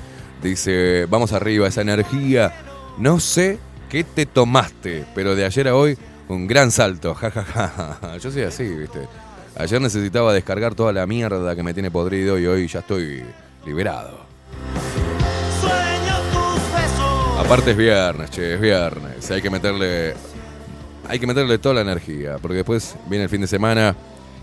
Dice, 0.41 1.05
vamos 1.07 1.31
arriba, 1.31 1.67
esa 1.67 1.81
energía. 1.81 2.55
No 2.97 3.19
sé 3.19 3.59
qué 3.87 4.03
te 4.03 4.25
tomaste, 4.25 5.05
pero 5.13 5.35
de 5.35 5.45
ayer 5.45 5.67
a 5.67 5.75
hoy, 5.75 5.95
un 6.27 6.47
gran 6.47 6.71
salto. 6.71 7.13
Ja, 7.13 7.29
ja, 7.29 7.43
ja, 7.43 7.67
ja. 8.01 8.17
Yo 8.17 8.31
soy 8.31 8.41
así, 8.41 8.67
viste. 8.67 9.07
Ayer 9.55 9.79
necesitaba 9.79 10.33
descargar 10.33 10.73
toda 10.73 10.91
la 10.93 11.05
mierda 11.05 11.55
que 11.55 11.61
me 11.61 11.75
tiene 11.75 11.91
podrido 11.91 12.39
y 12.39 12.47
hoy 12.47 12.67
ya 12.67 12.79
estoy 12.79 13.23
liberado. 13.63 14.21
Aparte 17.37 17.71
es 17.71 17.77
viernes, 17.77 18.31
che, 18.31 18.55
es 18.55 18.59
viernes. 18.59 19.29
Hay 19.29 19.43
que 19.43 19.51
meterle. 19.51 20.15
Hay 21.11 21.19
que 21.19 21.27
meterle 21.27 21.57
toda 21.57 21.75
la 21.75 21.81
energía. 21.81 22.37
Porque 22.41 22.55
después 22.55 22.95
viene 23.09 23.25
el 23.25 23.29
fin 23.29 23.41
de 23.41 23.47
semana 23.47 23.97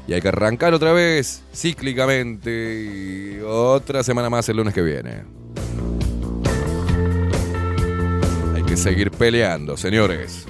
y 0.07 0.13
hay 0.13 0.21
que 0.21 0.29
arrancar 0.29 0.75
otra 0.75 0.93
vez, 0.93 1.43
cíclicamente. 1.55 2.83
Y 2.85 3.41
otra 3.41 4.03
semana 4.03 4.29
más 4.29 4.47
el 4.51 4.59
lunes 4.59 4.75
que 4.75 4.83
viene. 4.83 5.25
Hay 8.55 8.63
que 8.65 8.77
seguir 8.77 9.11
peleando, 9.11 9.79
señores. 9.79 10.47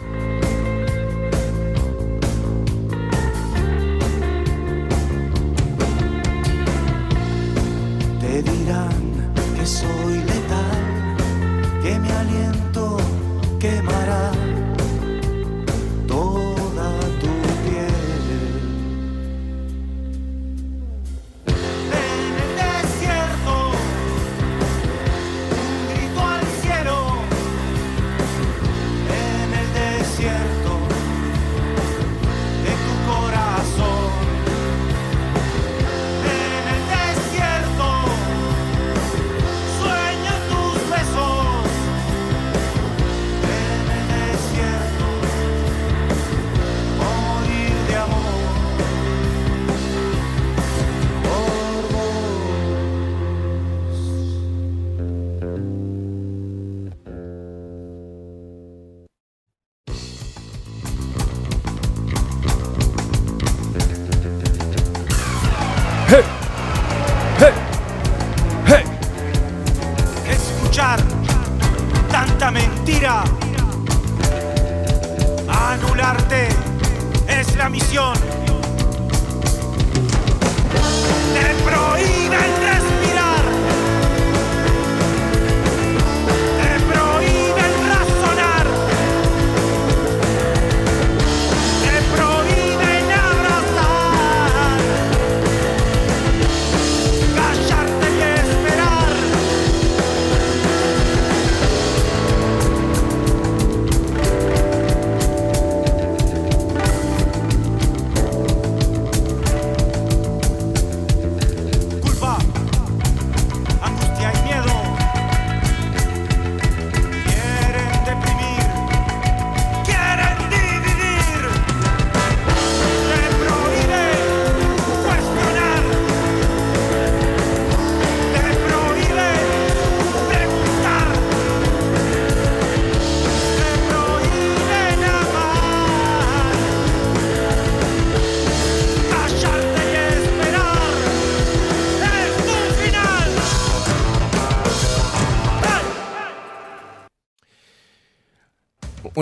Escuchar 66.09 66.38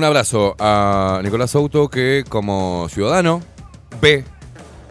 abrazo 0.06 0.54
a 0.58 1.20
Nicolás 1.22 1.50
Souto 1.50 1.88
que 1.88 2.24
como 2.28 2.88
ciudadano 2.88 3.42
B, 4.00 4.24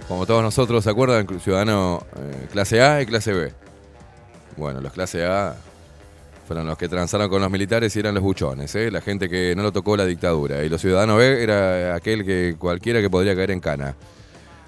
como 0.08 0.26
todos 0.26 0.44
nosotros, 0.44 0.84
¿se 0.84 0.90
acuerdan? 0.90 1.28
Ciudadano 1.40 2.06
eh, 2.18 2.48
clase 2.52 2.82
A 2.82 3.02
y 3.02 3.06
clase 3.06 3.34
B. 3.34 3.54
Bueno, 4.58 4.82
los 4.82 4.92
clase 4.92 5.26
A 5.26 5.56
fueron 6.48 6.68
los 6.68 6.78
que 6.78 6.88
transaron 6.88 7.30
con 7.30 7.42
los 7.42 7.50
militares 7.50 7.96
y 7.96 8.00
eran 8.00 8.14
los 8.14 8.24
buchones, 8.24 8.76
¿eh? 8.76 8.92
la 8.92 9.02
gente 9.02 9.28
que 9.30 9.56
no 9.56 9.64
lo 9.64 9.72
tocó 9.72 9.98
la 9.98 10.06
dictadura. 10.06 10.64
Y 10.64 10.70
los 10.70 10.82
ciudadanos 10.82 11.18
B 11.18 11.42
era 11.42 11.96
aquel 11.96 12.26
que 12.26 12.56
cualquiera 12.60 13.02
que 13.02 13.10
podría 13.10 13.36
caer 13.36 13.52
en 13.52 13.60
cana. 13.60 13.96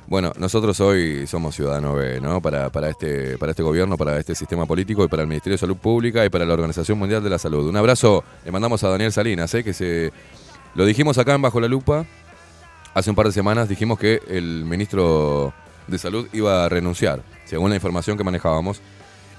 Bueno, 0.08 0.32
nosotros 0.38 0.80
hoy 0.80 1.28
somos 1.28 1.54
ciudadanos 1.54 1.98
B, 1.98 2.22
¿no? 2.22 2.42
Para, 2.42 2.70
para, 2.70 2.90
este, 2.90 3.38
para 3.38 3.52
este 3.52 3.62
gobierno, 3.62 3.98
para 3.98 4.18
este 4.18 4.36
sistema 4.36 4.66
político 4.66 5.04
y 5.04 5.10
para 5.10 5.24
el 5.24 5.28
Ministerio 5.28 5.56
de 5.56 5.58
Salud 5.58 5.76
Pública 5.76 6.24
y 6.24 6.30
para 6.30 6.46
la 6.46 6.54
Organización 6.54 6.98
Mundial 6.98 7.22
de 7.22 7.30
la 7.30 7.38
Salud. 7.38 7.68
Un 7.68 7.76
abrazo 7.76 8.24
le 8.46 8.52
mandamos 8.52 8.82
a 8.86 8.90
Daniel 8.90 9.12
Salinas, 9.12 9.54
¿eh? 9.54 9.66
que 9.66 9.74
se 9.74 10.14
lo 10.76 10.86
dijimos 10.86 11.18
acá 11.18 11.36
en 11.36 11.42
Bajo 11.42 11.60
la 11.60 11.68
Lupa. 11.68 12.06
Hace 12.94 13.10
un 13.10 13.18
par 13.18 13.26
de 13.26 13.34
semanas 13.34 13.68
dijimos 13.68 14.00
que 14.00 14.22
el 14.30 14.64
ministro 14.64 15.54
de 15.88 15.98
Salud 15.98 16.30
iba 16.32 16.64
a 16.64 16.70
renunciar, 16.70 17.22
según 17.44 17.70
la 17.70 17.76
información 17.76 18.18
que 18.18 18.24
manejábamos. 18.24 18.80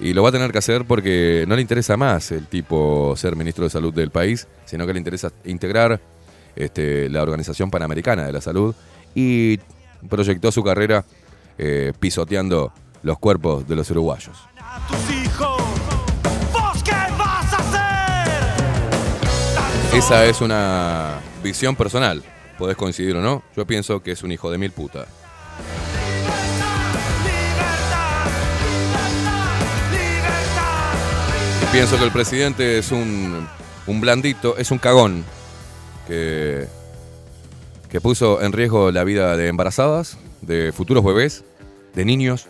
Y 0.00 0.12
lo 0.12 0.22
va 0.22 0.28
a 0.28 0.32
tener 0.32 0.52
que 0.52 0.58
hacer 0.58 0.84
porque 0.84 1.46
no 1.48 1.56
le 1.56 1.62
interesa 1.62 1.96
más 1.96 2.30
el 2.30 2.46
tipo 2.46 3.14
ser 3.16 3.36
ministro 3.36 3.64
de 3.64 3.70
Salud 3.70 3.94
del 3.94 4.10
país, 4.10 4.46
sino 4.66 4.86
que 4.86 4.92
le 4.92 4.98
interesa 4.98 5.32
integrar 5.46 5.98
este, 6.54 7.08
la 7.08 7.22
Organización 7.22 7.70
Panamericana 7.70 8.26
de 8.26 8.32
la 8.34 8.42
Salud 8.42 8.74
y 9.14 9.58
proyectó 10.08 10.52
su 10.52 10.62
carrera 10.62 11.04
eh, 11.56 11.92
pisoteando 11.98 12.72
los 13.02 13.18
cuerpos 13.18 13.66
de 13.66 13.76
los 13.76 13.90
uruguayos. 13.90 14.38
tus 14.88 15.10
hijos. 15.14 15.62
¿Vos 16.52 16.82
qué 16.82 16.92
vas 17.16 17.52
a 17.52 17.56
hacer? 17.56 18.38
Esa 19.98 20.26
es 20.26 20.40
una 20.40 21.20
visión 21.42 21.74
personal 21.76 22.22
podés 22.58 22.76
coincidir 22.76 23.16
o 23.16 23.22
no, 23.22 23.42
yo 23.56 23.64
pienso 23.66 24.02
que 24.02 24.10
es 24.10 24.22
un 24.22 24.32
hijo 24.32 24.50
de 24.50 24.58
mil 24.58 24.72
puta. 24.72 25.06
Pienso 31.70 31.96
que 31.98 32.04
el 32.04 32.10
presidente 32.10 32.78
es 32.78 32.90
un, 32.90 33.46
un 33.86 34.00
blandito, 34.00 34.56
es 34.56 34.70
un 34.70 34.78
cagón 34.78 35.24
que, 36.06 36.66
que 37.88 38.00
puso 38.00 38.42
en 38.42 38.52
riesgo 38.52 38.92
la 38.92 39.04
vida 39.04 39.36
de 39.36 39.48
embarazadas, 39.48 40.18
de 40.42 40.72
futuros 40.72 41.04
bebés, 41.04 41.44
de 41.94 42.04
niños, 42.04 42.46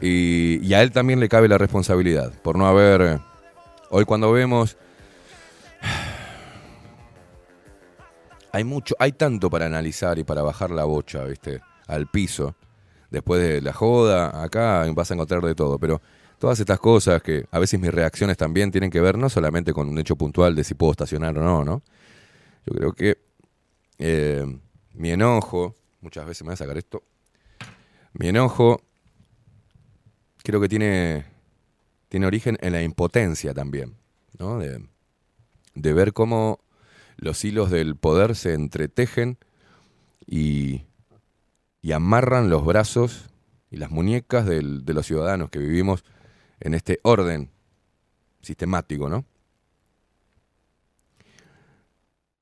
y, 0.00 0.72
a 0.74 0.82
él 0.82 0.92
también 0.92 1.20
le 1.20 1.28
cabe 1.28 1.48
la 1.48 1.58
responsabilidad 1.58 2.32
por 2.42 2.56
no 2.56 2.66
haber... 2.66 3.20
Hoy 3.90 4.04
cuando 4.04 4.30
vemos... 4.32 4.76
Hay 8.50 8.64
mucho, 8.64 8.94
hay 8.98 9.12
tanto 9.12 9.50
para 9.50 9.66
analizar 9.66 10.18
y 10.18 10.24
para 10.24 10.40
bajar 10.40 10.70
la 10.70 10.84
bocha, 10.84 11.22
¿viste? 11.24 11.60
Al 11.86 12.06
piso. 12.06 12.56
Después 13.10 13.42
de 13.42 13.60
la 13.60 13.74
joda, 13.74 14.42
acá 14.42 14.86
vas 14.94 15.10
a 15.10 15.14
encontrar 15.14 15.42
de 15.42 15.54
todo, 15.54 15.78
pero 15.78 16.00
todas 16.38 16.58
estas 16.58 16.80
cosas 16.80 17.22
que 17.22 17.44
a 17.50 17.58
veces 17.58 17.78
mis 17.78 17.92
reacciones 17.92 18.38
también 18.38 18.72
tienen 18.72 18.90
que 18.90 19.02
ver 19.02 19.18
no 19.18 19.28
solamente 19.28 19.74
con 19.74 19.86
un 19.86 19.98
hecho 19.98 20.16
puntual 20.16 20.56
de 20.56 20.64
si 20.64 20.74
puedo 20.74 20.92
estacionar 20.92 21.38
o 21.38 21.42
no, 21.42 21.62
¿no? 21.62 21.82
Yo 22.64 22.74
creo 22.74 22.92
que 22.94 23.27
eh, 23.98 24.44
mi 24.94 25.10
enojo, 25.10 25.76
muchas 26.00 26.26
veces 26.26 26.42
me 26.42 26.48
voy 26.48 26.54
a 26.54 26.56
sacar 26.56 26.78
esto, 26.78 27.02
mi 28.14 28.28
enojo 28.28 28.80
creo 30.42 30.60
que 30.60 30.68
tiene, 30.68 31.26
tiene 32.08 32.26
origen 32.26 32.58
en 32.60 32.72
la 32.72 32.82
impotencia 32.82 33.54
también, 33.54 33.96
¿no? 34.38 34.58
De, 34.58 34.86
de 35.74 35.92
ver 35.92 36.12
cómo 36.12 36.60
los 37.16 37.44
hilos 37.44 37.70
del 37.70 37.96
poder 37.96 38.36
se 38.36 38.54
entretejen 38.54 39.38
y, 40.26 40.84
y 41.82 41.92
amarran 41.92 42.50
los 42.50 42.64
brazos 42.64 43.30
y 43.70 43.76
las 43.78 43.90
muñecas 43.90 44.46
del- 44.46 44.84
de 44.84 44.94
los 44.94 45.06
ciudadanos 45.06 45.50
que 45.50 45.58
vivimos 45.58 46.04
en 46.60 46.74
este 46.74 47.00
orden 47.04 47.50
sistemático, 48.42 49.08
¿no? 49.08 49.24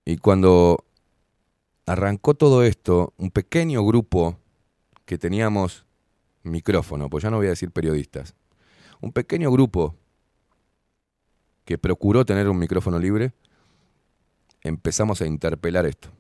Y 0.04 0.18
cuando 0.18 0.85
arrancó 1.86 2.34
todo 2.34 2.62
esto, 2.64 3.14
un 3.16 3.30
pequeño 3.30 3.84
grupo 3.84 4.38
que 5.04 5.18
teníamos 5.18 5.86
micrófono, 6.42 7.08
pues 7.08 7.22
ya 7.22 7.30
no 7.30 7.36
voy 7.36 7.46
a 7.46 7.50
decir 7.50 7.70
periodistas, 7.70 8.34
un 9.00 9.12
pequeño 9.12 9.50
grupo 9.50 9.94
que 11.64 11.78
procuró 11.78 12.24
tener 12.24 12.48
un 12.48 12.58
micrófono 12.58 12.98
libre, 12.98 13.32
empezamos 14.62 15.20
a 15.22 15.26
interpelar 15.26 15.86
esto. 15.86 16.10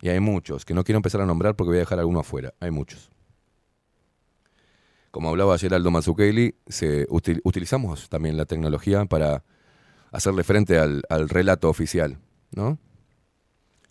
Y 0.00 0.10
hay 0.10 0.20
muchos, 0.20 0.64
que 0.64 0.74
no 0.74 0.84
quiero 0.84 0.98
empezar 0.98 1.20
a 1.20 1.26
nombrar 1.26 1.56
porque 1.56 1.68
voy 1.68 1.78
a 1.78 1.80
dejar 1.80 1.98
alguno 1.98 2.20
afuera, 2.20 2.54
hay 2.60 2.70
muchos. 2.70 3.10
Como 5.10 5.30
hablaba 5.30 5.54
ayer 5.54 5.72
Aldo 5.72 5.90
Mazzucchelli, 5.90 6.54
se 6.66 7.08
util- 7.08 7.40
utilizamos 7.42 8.08
también 8.08 8.36
la 8.36 8.44
tecnología 8.44 9.04
para 9.06 9.42
hacerle 10.12 10.44
frente 10.44 10.78
al, 10.78 11.02
al 11.08 11.28
relato 11.28 11.68
oficial, 11.68 12.18
¿no? 12.52 12.78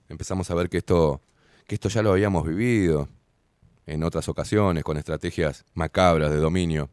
Empezamos 0.09 0.49
a 0.51 0.55
ver 0.55 0.69
que 0.69 0.77
esto, 0.77 1.21
que 1.67 1.75
esto 1.75 1.89
ya 1.89 2.01
lo 2.01 2.11
habíamos 2.11 2.45
vivido 2.45 3.09
en 3.85 4.03
otras 4.03 4.29
ocasiones 4.29 4.84
con 4.84 4.97
estrategias 4.97 5.65
macabras 5.73 6.31
de 6.31 6.38
dominio 6.38 6.89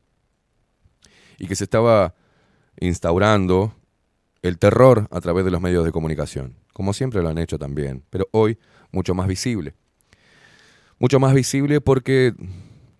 y 1.38 1.46
que 1.46 1.56
se 1.56 1.64
estaba 1.64 2.14
instaurando 2.80 3.74
el 4.42 4.58
terror 4.58 5.08
a 5.10 5.20
través 5.20 5.44
de 5.44 5.50
los 5.50 5.60
medios 5.60 5.84
de 5.84 5.92
comunicación, 5.92 6.56
como 6.72 6.92
siempre 6.92 7.22
lo 7.22 7.28
han 7.28 7.38
hecho 7.38 7.58
también, 7.58 8.04
pero 8.10 8.28
hoy 8.32 8.58
mucho 8.92 9.14
más 9.14 9.26
visible. 9.26 9.74
Mucho 10.98 11.18
más 11.18 11.34
visible 11.34 11.80
porque 11.80 12.34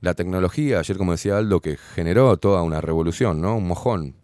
la 0.01 0.15
tecnología, 0.15 0.81
ayer 0.81 0.97
como 0.97 1.13
decía 1.13 1.39
Aldo, 1.39 1.61
que 1.61 1.77
generó 1.77 2.37
toda 2.37 2.63
una 2.63 2.81
revolución, 2.81 3.41
¿no? 3.41 3.57
Un 3.57 3.69
mojón. 3.69 4.17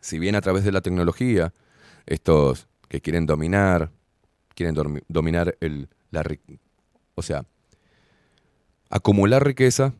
Si 0.00 0.18
bien 0.18 0.34
a 0.34 0.40
través 0.40 0.64
de 0.64 0.72
la 0.72 0.80
tecnología, 0.80 1.52
estos 2.06 2.66
que 2.90 3.00
quieren 3.00 3.24
dominar, 3.24 3.92
quieren 4.56 4.74
dominar 5.06 5.56
el, 5.60 5.88
la, 6.10 6.24
o 7.14 7.22
sea, 7.22 7.46
acumular 8.90 9.46
riqueza, 9.46 9.94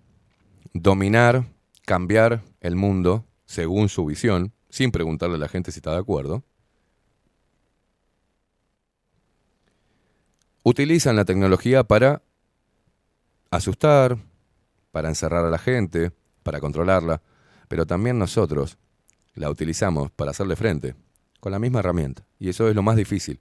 dominar, 0.75 1.47
cambiar 1.87 2.43
el 2.61 2.75
mundo 2.75 3.25
según 3.47 3.89
su 3.89 4.05
visión, 4.05 4.53
sin 4.71 4.91
preguntarle 4.91 5.37
a 5.37 5.39
la 5.39 5.49
gente 5.49 5.71
si 5.71 5.79
está 5.79 5.93
de 5.93 5.99
acuerdo, 5.99 6.43
utilizan 10.65 11.15
la 11.15 11.25
tecnología 11.25 11.85
para 11.85 12.23
asustar, 13.53 14.19
para 14.91 15.09
encerrar 15.09 15.45
a 15.45 15.51
la 15.51 15.59
gente, 15.59 16.11
para 16.43 16.59
controlarla, 16.59 17.23
pero 17.69 17.87
también 17.87 18.19
nosotros 18.19 18.79
la 19.35 19.49
utilizamos 19.49 20.11
para 20.11 20.33
hacerle 20.33 20.57
frente, 20.57 20.97
con 21.41 21.53
la 21.53 21.59
misma 21.59 21.81
herramienta. 21.81 22.25
Y 22.39 22.49
eso 22.49 22.69
es 22.69 22.75
lo 22.75 22.83
más 22.83 22.97
difícil. 22.97 23.41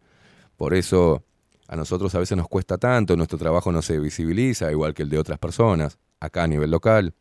Por 0.58 0.74
eso 0.74 1.24
a 1.68 1.76
nosotros 1.76 2.16
a 2.16 2.20
veces 2.20 2.36
nos 2.36 2.48
cuesta 2.48 2.78
tanto, 2.78 3.16
nuestro 3.16 3.38
trabajo 3.38 3.72
no 3.72 3.82
se 3.82 4.00
visibiliza, 4.00 4.72
igual 4.72 4.96
que 4.96 5.04
el 5.04 5.10
de 5.10 5.20
otras 5.20 5.38
personas, 5.38 6.00
acá 6.20 6.44
a 6.44 6.48
nivel 6.48 6.72
local, 6.72 7.14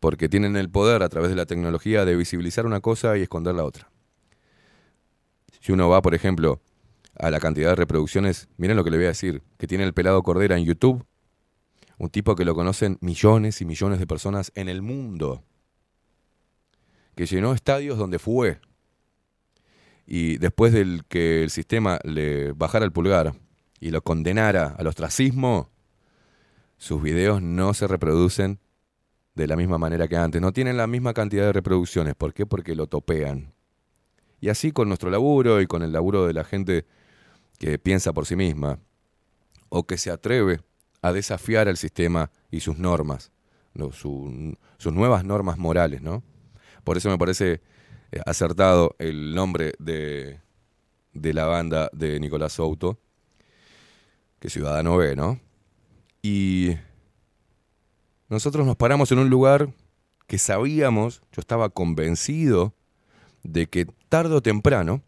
porque 0.00 0.28
tienen 0.28 0.56
el 0.56 0.70
poder 0.70 1.02
a 1.02 1.08
través 1.08 1.28
de 1.28 1.36
la 1.36 1.44
tecnología 1.44 2.04
de 2.04 2.16
visibilizar 2.16 2.64
una 2.64 2.80
cosa 2.80 3.18
y 3.18 3.22
esconder 3.22 3.54
la 3.54 3.64
otra. 3.64 3.90
Si 5.60 5.72
uno 5.72 5.88
va, 5.88 6.00
por 6.00 6.14
ejemplo, 6.14 6.62
a 7.18 7.30
la 7.30 7.40
cantidad 7.40 7.70
de 7.70 7.74
reproducciones, 7.74 8.48
miren 8.56 8.76
lo 8.76 8.84
que 8.84 8.90
le 8.90 8.96
voy 8.96 9.06
a 9.06 9.10
decir, 9.10 9.42
que 9.58 9.66
tiene 9.66 9.84
el 9.84 9.92
pelado 9.92 10.22
Cordera 10.22 10.56
en 10.56 10.64
YouTube, 10.64 11.04
un 11.98 12.10
tipo 12.10 12.36
que 12.36 12.44
lo 12.44 12.54
conocen 12.54 12.96
millones 13.00 13.60
y 13.60 13.64
millones 13.64 13.98
de 13.98 14.06
personas 14.06 14.52
en 14.54 14.68
el 14.68 14.82
mundo, 14.82 15.42
que 17.16 17.26
llenó 17.26 17.52
estadios 17.52 17.98
donde 17.98 18.18
fue, 18.18 18.60
y 20.10 20.38
después 20.38 20.72
del 20.72 21.04
que 21.06 21.42
el 21.42 21.50
sistema 21.50 21.98
le 22.02 22.52
bajara 22.52 22.86
el 22.86 22.92
pulgar 22.92 23.34
y 23.78 23.90
lo 23.90 24.00
condenara 24.00 24.74
al 24.78 24.86
ostracismo, 24.86 25.70
sus 26.78 27.02
videos 27.02 27.42
no 27.42 27.74
se 27.74 27.86
reproducen 27.86 28.58
de 29.34 29.46
la 29.46 29.54
misma 29.54 29.76
manera 29.76 30.08
que 30.08 30.16
antes, 30.16 30.40
no 30.40 30.52
tienen 30.52 30.78
la 30.78 30.86
misma 30.86 31.12
cantidad 31.12 31.44
de 31.44 31.52
reproducciones. 31.52 32.14
¿Por 32.14 32.32
qué? 32.32 32.46
Porque 32.46 32.74
lo 32.74 32.86
topean. 32.86 33.52
Y 34.40 34.48
así 34.48 34.72
con 34.72 34.88
nuestro 34.88 35.10
laburo 35.10 35.60
y 35.60 35.66
con 35.66 35.82
el 35.82 35.92
laburo 35.92 36.26
de 36.26 36.32
la 36.32 36.44
gente 36.44 36.86
que 37.58 37.78
piensa 37.78 38.14
por 38.14 38.24
sí 38.24 38.34
misma 38.34 38.78
o 39.68 39.86
que 39.86 39.98
se 39.98 40.10
atreve 40.10 40.60
a 41.02 41.12
desafiar 41.12 41.68
el 41.68 41.76
sistema 41.76 42.30
y 42.50 42.60
sus 42.60 42.78
normas, 42.78 43.30
¿no? 43.74 43.92
Su- 43.92 44.56
sus 44.78 44.92
nuevas 44.94 45.22
normas 45.22 45.58
morales, 45.58 46.00
¿no? 46.00 46.22
Por 46.82 46.96
eso 46.96 47.10
me 47.10 47.18
parece 47.18 47.60
acertado 48.26 48.94
el 48.98 49.34
nombre 49.34 49.74
de, 49.78 50.40
de 51.12 51.34
la 51.34 51.46
banda 51.46 51.90
de 51.92 52.18
Nicolás 52.20 52.54
Souto, 52.54 52.98
que 54.40 54.50
Ciudadano 54.50 54.96
B, 54.96 55.16
¿no? 55.16 55.40
Y 56.22 56.76
nosotros 58.28 58.66
nos 58.66 58.76
paramos 58.76 59.10
en 59.12 59.18
un 59.18 59.30
lugar 59.30 59.72
que 60.26 60.38
sabíamos, 60.38 61.22
yo 61.32 61.40
estaba 61.40 61.70
convencido 61.70 62.74
de 63.42 63.66
que 63.66 63.86
tarde 64.08 64.34
o 64.34 64.42
temprano 64.42 65.02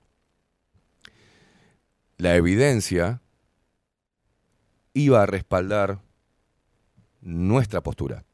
la 2.17 2.37
evidencia 2.37 3.21
iba 4.95 5.23
a 5.23 5.27
respaldar 5.27 6.01
nuestra 7.21 7.83
postura 7.83 8.25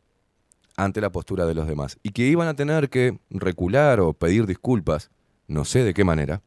ante 0.76 1.00
la 1.00 1.10
postura 1.10 1.46
de 1.46 1.54
los 1.54 1.66
demás 1.66 1.98
y 2.02 2.10
que 2.10 2.26
iban 2.26 2.48
a 2.48 2.54
tener 2.54 2.90
que 2.90 3.18
recular 3.30 4.00
o 4.00 4.12
pedir 4.12 4.46
disculpas, 4.46 5.10
no 5.48 5.64
sé 5.64 5.82
de 5.82 5.94
qué 5.94 6.04
manera, 6.04 6.42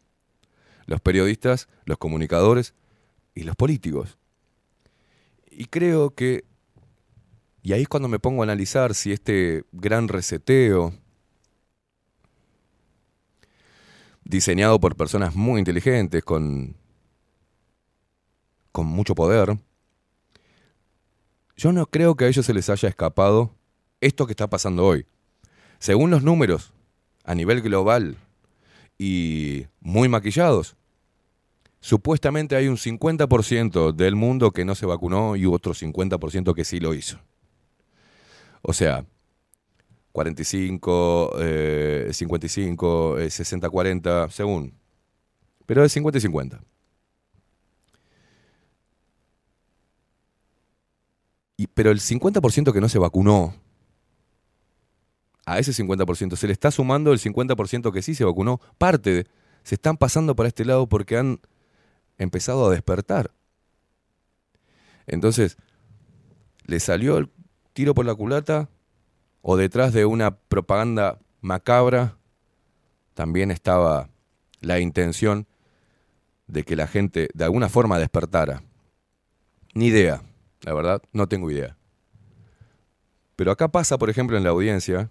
los 0.85 1.01
periodistas, 1.01 1.67
los 1.85 1.97
comunicadores 1.97 2.73
y 3.35 3.43
los 3.43 3.55
políticos. 3.55 4.17
Y 5.49 5.65
creo 5.65 6.11
que, 6.11 6.45
y 7.61 7.73
ahí 7.73 7.81
es 7.81 7.87
cuando 7.87 8.07
me 8.07 8.19
pongo 8.19 8.41
a 8.41 8.45
analizar 8.45 8.93
si 8.93 9.11
este 9.11 9.65
gran 9.71 10.07
reseteo, 10.07 10.93
diseñado 14.23 14.79
por 14.79 14.95
personas 14.95 15.35
muy 15.35 15.59
inteligentes, 15.59 16.23
con, 16.23 16.75
con 18.71 18.85
mucho 18.85 19.15
poder, 19.15 19.57
yo 21.57 21.73
no 21.73 21.87
creo 21.87 22.15
que 22.15 22.25
a 22.25 22.27
ellos 22.27 22.45
se 22.45 22.53
les 22.53 22.69
haya 22.69 22.87
escapado 22.87 23.58
esto 24.01 24.25
que 24.25 24.33
está 24.33 24.47
pasando 24.47 24.85
hoy. 24.85 25.05
Según 25.79 26.11
los 26.11 26.23
números 26.23 26.73
a 27.23 27.35
nivel 27.35 27.61
global 27.61 28.17
y 28.97 29.65
muy 29.79 30.09
maquillados, 30.09 30.75
supuestamente 31.79 32.55
hay 32.55 32.67
un 32.67 32.77
50% 32.77 33.93
del 33.93 34.15
mundo 34.15 34.51
que 34.51 34.65
no 34.65 34.75
se 34.75 34.85
vacunó 34.85 35.35
y 35.35 35.45
otro 35.45 35.73
50% 35.73 36.53
que 36.53 36.65
sí 36.65 36.79
lo 36.79 36.93
hizo. 36.93 37.19
O 38.61 38.73
sea, 38.73 39.05
45, 40.11 41.31
eh, 41.39 42.09
55, 42.11 43.17
60, 43.29 43.69
40, 43.69 44.29
según. 44.31 44.73
Pero 45.65 45.83
es 45.83 45.93
50 45.93 46.17
y 46.17 46.21
50. 46.21 46.61
Y, 51.57 51.67
pero 51.67 51.91
el 51.91 51.99
50% 51.99 52.73
que 52.73 52.81
no 52.81 52.89
se 52.89 52.99
vacunó 52.99 53.53
a 55.49 55.57
ese 55.57 55.71
50% 55.71 56.35
se 56.35 56.45
le 56.45 56.53
está 56.53 56.69
sumando 56.69 57.11
el 57.11 57.19
50% 57.19 57.91
que 57.91 58.03
sí 58.03 58.13
se 58.13 58.23
vacunó. 58.23 58.61
Parte 58.77 59.25
se 59.63 59.75
están 59.75 59.97
pasando 59.97 60.35
para 60.35 60.47
este 60.47 60.63
lado 60.63 60.87
porque 60.87 61.17
han 61.17 61.39
empezado 62.19 62.67
a 62.67 62.71
despertar. 62.71 63.31
Entonces, 65.07 65.57
le 66.65 66.79
salió 66.79 67.17
el 67.17 67.31
tiro 67.73 67.95
por 67.95 68.05
la 68.05 68.13
culata 68.13 68.69
o 69.41 69.57
detrás 69.57 69.91
de 69.91 70.05
una 70.05 70.37
propaganda 70.37 71.17
macabra 71.41 72.17
también 73.15 73.49
estaba 73.49 74.09
la 74.61 74.79
intención 74.79 75.47
de 76.45 76.63
que 76.63 76.75
la 76.75 76.85
gente 76.85 77.29
de 77.33 77.43
alguna 77.43 77.69
forma 77.69 77.97
despertara. 77.97 78.61
Ni 79.73 79.87
idea, 79.87 80.21
la 80.61 80.73
verdad, 80.73 81.01
no 81.11 81.27
tengo 81.27 81.49
idea. 81.49 81.75
Pero 83.35 83.51
acá 83.51 83.69
pasa, 83.69 83.97
por 83.97 84.11
ejemplo, 84.11 84.37
en 84.37 84.43
la 84.43 84.51
audiencia, 84.51 85.09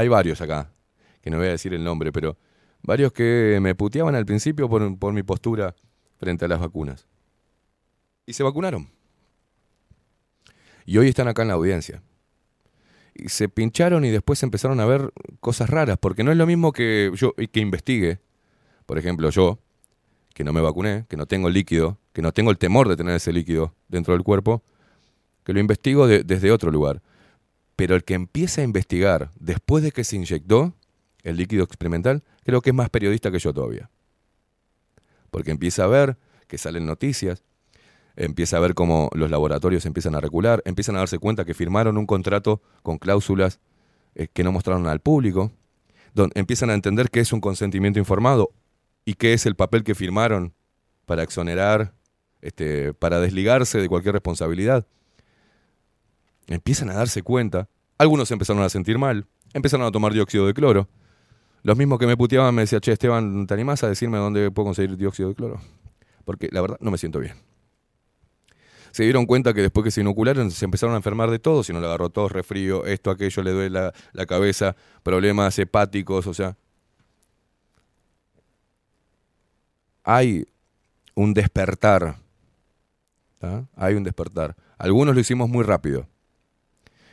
hay 0.00 0.08
varios 0.08 0.40
acá, 0.40 0.70
que 1.22 1.30
no 1.30 1.36
voy 1.36 1.48
a 1.48 1.50
decir 1.50 1.74
el 1.74 1.84
nombre, 1.84 2.12
pero 2.12 2.36
varios 2.82 3.12
que 3.12 3.58
me 3.60 3.74
puteaban 3.74 4.14
al 4.14 4.26
principio 4.26 4.68
por, 4.68 5.12
mi 5.12 5.22
postura 5.22 5.74
frente 6.18 6.46
a 6.46 6.48
las 6.48 6.60
vacunas. 6.60 7.06
Y 8.26 8.32
se 8.32 8.42
vacunaron. 8.42 8.88
Y 10.86 10.98
hoy 10.98 11.08
están 11.08 11.28
acá 11.28 11.42
en 11.42 11.48
la 11.48 11.54
audiencia. 11.54 12.02
Y 13.14 13.28
se 13.28 13.48
pincharon 13.48 14.04
y 14.04 14.10
después 14.10 14.42
empezaron 14.42 14.80
a 14.80 14.86
ver 14.86 15.12
cosas 15.40 15.68
raras, 15.68 15.98
porque 16.00 16.24
no 16.24 16.30
es 16.32 16.38
lo 16.38 16.46
mismo 16.46 16.72
que 16.72 17.12
yo 17.14 17.34
que 17.34 17.60
investigue, 17.60 18.18
por 18.86 18.98
ejemplo, 18.98 19.28
yo, 19.30 19.58
que 20.32 20.44
no 20.44 20.52
me 20.52 20.60
vacuné, 20.60 21.04
que 21.08 21.16
no 21.16 21.26
tengo 21.26 21.50
líquido, 21.50 21.98
que 22.12 22.22
no 22.22 22.32
tengo 22.32 22.50
el 22.50 22.58
temor 22.58 22.88
de 22.88 22.96
tener 22.96 23.14
ese 23.16 23.32
líquido 23.32 23.74
dentro 23.88 24.14
del 24.14 24.22
cuerpo, 24.22 24.62
que 25.44 25.52
lo 25.52 25.60
investigo 25.60 26.06
de- 26.06 26.22
desde 26.24 26.50
otro 26.50 26.70
lugar. 26.70 27.02
Pero 27.80 27.96
el 27.96 28.04
que 28.04 28.12
empieza 28.12 28.60
a 28.60 28.64
investigar 28.64 29.30
después 29.40 29.82
de 29.82 29.90
que 29.90 30.04
se 30.04 30.14
inyectó 30.14 30.74
el 31.22 31.38
líquido 31.38 31.64
experimental, 31.64 32.22
creo 32.44 32.60
que 32.60 32.68
es 32.68 32.76
más 32.76 32.90
periodista 32.90 33.30
que 33.30 33.38
yo 33.38 33.54
todavía. 33.54 33.88
Porque 35.30 35.50
empieza 35.50 35.84
a 35.84 35.86
ver 35.86 36.18
que 36.46 36.58
salen 36.58 36.84
noticias, 36.84 37.42
empieza 38.16 38.58
a 38.58 38.60
ver 38.60 38.74
cómo 38.74 39.08
los 39.14 39.30
laboratorios 39.30 39.86
empiezan 39.86 40.14
a 40.14 40.20
recular, 40.20 40.60
empiezan 40.66 40.96
a 40.96 40.98
darse 40.98 41.18
cuenta 41.18 41.46
que 41.46 41.54
firmaron 41.54 41.96
un 41.96 42.04
contrato 42.04 42.60
con 42.82 42.98
cláusulas 42.98 43.60
eh, 44.14 44.28
que 44.30 44.44
no 44.44 44.52
mostraron 44.52 44.86
al 44.86 45.00
público, 45.00 45.50
empiezan 46.34 46.68
a 46.68 46.74
entender 46.74 47.08
qué 47.08 47.20
es 47.20 47.32
un 47.32 47.40
consentimiento 47.40 47.98
informado 47.98 48.50
y 49.06 49.14
qué 49.14 49.32
es 49.32 49.46
el 49.46 49.56
papel 49.56 49.84
que 49.84 49.94
firmaron 49.94 50.52
para 51.06 51.22
exonerar, 51.22 51.94
este, 52.42 52.92
para 52.92 53.20
desligarse 53.20 53.80
de 53.80 53.88
cualquier 53.88 54.12
responsabilidad. 54.12 54.86
Empiezan 56.50 56.90
a 56.90 56.94
darse 56.94 57.22
cuenta, 57.22 57.68
algunos 57.96 58.30
empezaron 58.30 58.62
a 58.62 58.68
sentir 58.68 58.98
mal, 58.98 59.26
empezaron 59.54 59.86
a 59.86 59.90
tomar 59.90 60.12
dióxido 60.12 60.46
de 60.46 60.52
cloro. 60.52 60.88
Los 61.62 61.78
mismos 61.78 61.98
que 61.98 62.06
me 62.06 62.16
puteaban 62.16 62.54
me 62.54 62.62
decían, 62.62 62.82
che, 62.82 62.92
Esteban, 62.92 63.46
¿te 63.46 63.54
animás 63.54 63.82
a 63.84 63.88
decirme 63.88 64.18
dónde 64.18 64.50
puedo 64.50 64.66
conseguir 64.66 64.96
dióxido 64.96 65.30
de 65.30 65.34
cloro? 65.34 65.60
Porque 66.24 66.48
la 66.52 66.60
verdad 66.60 66.76
no 66.80 66.90
me 66.90 66.98
siento 66.98 67.18
bien 67.18 67.34
se 68.92 69.04
dieron 69.04 69.26
cuenta 69.26 69.54
que 69.54 69.62
después 69.62 69.84
que 69.84 69.90
se 69.90 70.00
inocularon 70.00 70.50
se 70.50 70.64
empezaron 70.64 70.94
a 70.94 70.98
enfermar 70.98 71.30
de 71.30 71.38
todo, 71.38 71.62
si 71.62 71.72
no 71.72 71.80
le 71.80 71.86
agarró 71.86 72.10
tos, 72.10 72.32
resfrío, 72.32 72.84
esto, 72.86 73.10
aquello, 73.10 73.42
le 73.42 73.52
duele 73.52 73.70
la, 74.12 74.26
cabeza, 74.26 74.76
problemas 75.02 75.58
hepáticos, 75.58 76.26
o 76.26 76.34
sea. 76.34 76.56
Hay 80.02 80.46
un 81.14 81.34
despertar. 81.34 82.16
Hay 83.76 83.94
un 83.94 84.04
despertar. 84.04 84.56
Algunos 84.76 85.14
lo 85.14 85.20
hicimos 85.20 85.48
muy 85.48 85.64
rápido. 85.64 86.06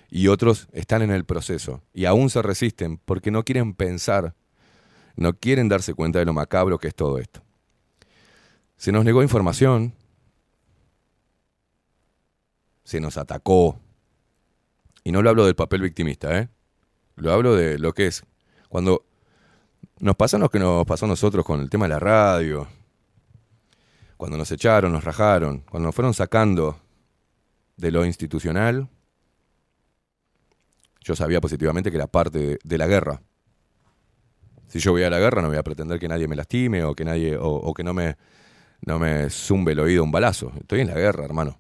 Y 0.10 0.28
otros 0.28 0.68
están 0.72 1.02
en 1.02 1.12
el 1.12 1.26
proceso. 1.26 1.82
Y 1.94 2.06
aún 2.06 2.30
se 2.30 2.42
resisten 2.42 2.98
porque 2.98 3.32
no 3.32 3.44
quieren 3.44 3.74
pensar, 3.74 4.36
no 5.16 5.34
quieren 5.34 5.70
darse 5.70 5.94
cuenta 5.94 6.20
de 6.20 6.26
lo 6.26 6.34
macabro 6.34 6.80
que 6.80 6.88
es 6.88 6.96
todo 6.96 7.18
esto. 7.18 7.42
Se 8.78 8.92
nos 8.92 9.04
negó 9.04 9.24
información, 9.24 9.94
se 12.84 13.02
nos 13.02 13.18
atacó. 13.18 13.80
Y 15.04 15.12
no 15.12 15.22
lo 15.22 15.30
hablo 15.30 15.46
del 15.46 15.56
papel 15.56 15.82
victimista, 15.82 16.38
¿eh? 16.40 16.50
Lo 17.16 17.34
hablo 17.34 17.56
de 17.56 17.80
lo 17.80 17.94
que 17.94 18.08
es. 18.08 18.24
Cuando 18.70 19.06
nos 20.00 20.16
pasó 20.16 20.38
lo 20.38 20.50
que 20.50 20.60
nos 20.60 20.86
pasó 20.86 21.06
a 21.06 21.10
nosotros 21.10 21.44
con 21.44 21.60
el 21.60 21.70
tema 21.70 21.86
de 21.86 21.90
la 21.90 22.00
radio, 22.00 22.68
cuando 24.18 24.38
nos 24.38 24.52
echaron, 24.52 24.92
nos 24.92 25.04
rajaron, 25.04 25.60
cuando 25.70 25.88
nos 25.88 25.96
fueron 25.96 26.14
sacando 26.14 26.80
de 27.78 27.92
lo 27.92 28.06
institucional, 28.06 28.90
yo 31.08 31.16
sabía 31.16 31.40
positivamente 31.40 31.90
que 31.90 31.96
era 31.96 32.08
parte 32.08 32.60
de, 32.62 32.78
la 32.78 32.86
guerra. 32.86 33.22
Si 34.68 34.80
yo 34.80 34.92
voy 34.92 35.04
a 35.04 35.10
la 35.10 35.20
guerra 35.20 35.42
no 35.42 35.48
voy 35.48 35.56
a 35.56 35.64
pretender 35.64 36.00
que 36.00 36.08
nadie 36.10 36.28
me 36.28 36.36
lastime 36.36 36.84
o 36.84 36.94
que 36.94 37.06
nadie 37.06 37.38
o, 37.40 37.74
que 37.74 37.82
no 37.82 37.94
me 37.94 38.18
no 38.86 39.00
me 39.00 39.30
zumbe 39.30 39.72
el 39.72 39.80
oído 39.80 40.04
un 40.04 40.12
balazo. 40.12 40.52
Estoy 40.60 40.82
en 40.82 40.88
la 40.88 40.96
guerra, 40.96 41.24
hermano. 41.24 41.58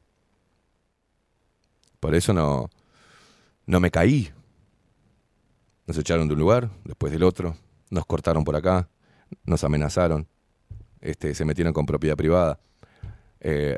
Por 2.01 2.13
eso 2.13 2.33
no, 2.33 2.69
no 3.65 3.79
me 3.79 3.89
caí. 3.89 4.29
Nos 5.87 5.97
echaron 5.97 6.27
de 6.27 6.33
un 6.33 6.41
lugar, 6.41 6.69
después 6.83 7.13
del 7.13 7.23
otro, 7.23 7.55
nos 7.89 8.05
cortaron 8.05 8.43
por 8.43 8.57
acá, 8.57 8.89
nos 9.45 9.63
amenazaron, 9.63 10.27
este, 10.99 11.33
se 11.33 11.45
metieron 11.45 11.71
con 11.71 11.85
propiedad 11.85 12.17
privada. 12.17 12.59
Eh, 13.39 13.77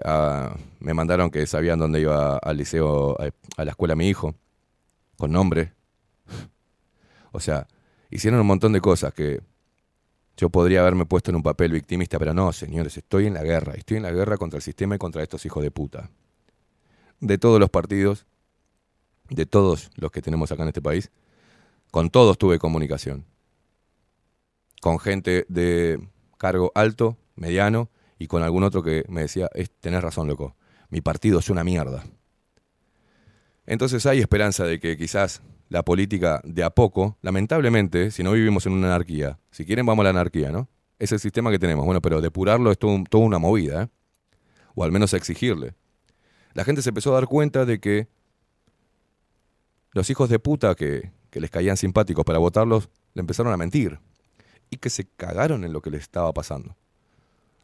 me 0.79 0.95
mandaron 0.95 1.29
que 1.29 1.45
sabían 1.45 1.77
dónde 1.77 2.01
iba 2.01 2.37
al 2.37 2.57
liceo, 2.57 3.15
a, 3.21 3.29
a 3.61 3.65
la 3.65 3.71
escuela 3.71 3.95
mi 3.95 4.09
hijo, 4.09 4.33
con 5.19 5.31
nombre. 5.31 5.73
O 7.31 7.39
sea, 7.39 7.67
hicieron 8.09 8.39
un 8.39 8.47
montón 8.47 8.73
de 8.73 8.81
cosas 8.81 9.13
que 9.13 9.41
yo 10.35 10.49
podría 10.49 10.79
haberme 10.79 11.05
puesto 11.05 11.29
en 11.29 11.35
un 11.35 11.43
papel 11.43 11.71
victimista, 11.73 12.17
pero 12.17 12.33
no, 12.33 12.51
señores, 12.53 12.97
estoy 12.97 13.27
en 13.27 13.35
la 13.35 13.43
guerra, 13.43 13.73
estoy 13.75 13.97
en 13.97 14.03
la 14.03 14.11
guerra 14.11 14.37
contra 14.37 14.57
el 14.57 14.63
sistema 14.63 14.95
y 14.95 14.97
contra 14.97 15.21
estos 15.21 15.45
hijos 15.45 15.61
de 15.61 15.69
puta 15.69 16.09
de 17.19 17.37
todos 17.37 17.59
los 17.59 17.69
partidos, 17.69 18.25
de 19.29 19.45
todos 19.45 19.91
los 19.95 20.11
que 20.11 20.21
tenemos 20.21 20.51
acá 20.51 20.63
en 20.63 20.69
este 20.69 20.81
país, 20.81 21.11
con 21.91 22.09
todos 22.09 22.37
tuve 22.37 22.59
comunicación. 22.59 23.25
Con 24.81 24.99
gente 24.99 25.45
de 25.49 25.99
cargo 26.37 26.71
alto, 26.73 27.17
mediano, 27.35 27.89
y 28.17 28.27
con 28.27 28.43
algún 28.43 28.63
otro 28.63 28.81
que 28.83 29.03
me 29.09 29.21
decía, 29.21 29.49
"Es- 29.53 29.71
tenés 29.79 30.01
razón, 30.01 30.27
loco, 30.27 30.55
mi 30.89 31.01
partido 31.01 31.39
es 31.39 31.49
una 31.49 31.63
mierda. 31.63 32.05
Entonces 33.69 34.05
hay 34.05 34.19
esperanza 34.19 34.65
de 34.65 34.79
que 34.79 34.97
quizás 34.97 35.41
la 35.69 35.83
política 35.83 36.41
de 36.43 36.63
a 36.63 36.71
poco, 36.71 37.17
lamentablemente, 37.21 38.11
si 38.11 38.23
no 38.23 38.31
vivimos 38.33 38.65
en 38.65 38.73
una 38.73 38.87
anarquía, 38.87 39.39
si 39.51 39.65
quieren 39.65 39.85
vamos 39.85 40.03
a 40.03 40.05
la 40.05 40.09
anarquía, 40.09 40.51
¿no? 40.51 40.67
Es 40.97 41.11
el 41.11 41.19
sistema 41.19 41.51
que 41.51 41.59
tenemos, 41.59 41.85
bueno, 41.85 42.01
pero 42.01 42.19
depurarlo 42.19 42.71
es 42.71 42.77
todo 42.77 43.01
toda 43.09 43.23
una 43.23 43.39
movida, 43.39 43.83
¿eh? 43.83 43.87
O 44.75 44.83
al 44.83 44.91
menos 44.91 45.13
exigirle 45.13 45.75
la 46.53 46.65
gente 46.65 46.81
se 46.81 46.89
empezó 46.89 47.11
a 47.11 47.15
dar 47.15 47.27
cuenta 47.27 47.65
de 47.65 47.79
que 47.79 48.07
los 49.91 50.09
hijos 50.09 50.29
de 50.29 50.39
puta 50.39 50.75
que, 50.75 51.11
que 51.29 51.39
les 51.39 51.49
caían 51.49 51.77
simpáticos 51.77 52.25
para 52.25 52.39
votarlos 52.39 52.89
le 53.13 53.21
empezaron 53.21 53.53
a 53.53 53.57
mentir 53.57 53.99
y 54.69 54.77
que 54.77 54.89
se 54.89 55.07
cagaron 55.07 55.63
en 55.63 55.73
lo 55.73 55.81
que 55.81 55.89
les 55.89 56.01
estaba 56.01 56.33
pasando. 56.33 56.75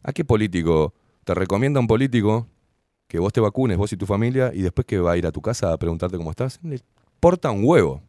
¿A 0.03 0.13
qué 0.13 0.25
político 0.25 0.93
te 1.23 1.33
recomienda 1.33 1.79
un 1.79 1.87
político 1.87 2.47
que 3.07 3.19
vos 3.19 3.31
te 3.31 3.39
vacunes, 3.39 3.77
vos 3.77 3.91
y 3.93 3.97
tu 3.97 4.05
familia, 4.05 4.51
y 4.53 4.61
después 4.61 4.85
que 4.85 4.99
va 4.99 5.13
a 5.13 5.17
ir 5.17 5.27
a 5.27 5.31
tu 5.31 5.41
casa 5.41 5.71
a 5.71 5.77
preguntarte 5.77 6.17
cómo 6.17 6.31
estás? 6.31 6.59
Les 6.63 6.83
importa 7.15 7.51
un 7.51 7.63
huevo. 7.63 8.01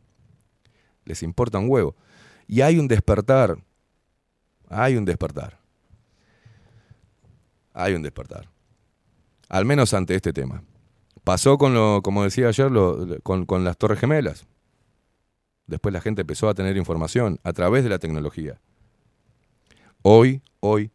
Les 1.05 1.23
importa 1.23 1.59
un 1.59 1.69
huevo. 1.69 1.95
Y 2.47 2.61
hay 2.61 2.79
un 2.79 2.89
despertar. 2.89 3.59
Hay 4.69 4.97
un 4.97 5.05
despertar. 5.05 5.59
Hay 7.73 7.95
un 7.95 8.03
despertar. 8.03 8.49
Al 9.49 9.65
menos 9.65 9.95
ante 9.95 10.15
este 10.15 10.33
tema. 10.33 10.63
Pasó 11.25 11.59
con 11.59 11.75
lo, 11.75 12.03
como 12.03 12.25
decía 12.25 12.49
ayer, 12.49 12.71
con, 13.23 13.47
con 13.47 13.65
las 13.65 13.77
Torres 13.77 13.99
Gemelas. 13.99 14.47
Después 15.67 15.93
la 15.93 16.01
gente 16.01 16.23
empezó 16.23 16.49
a 16.49 16.55
tener 16.55 16.77
información 16.77 17.41
a 17.43 17.53
través 17.53 17.83
de 17.85 17.91
la 17.91 17.99
tecnología. 17.99 18.61
Hoy, 20.03 20.41
hoy, 20.61 20.91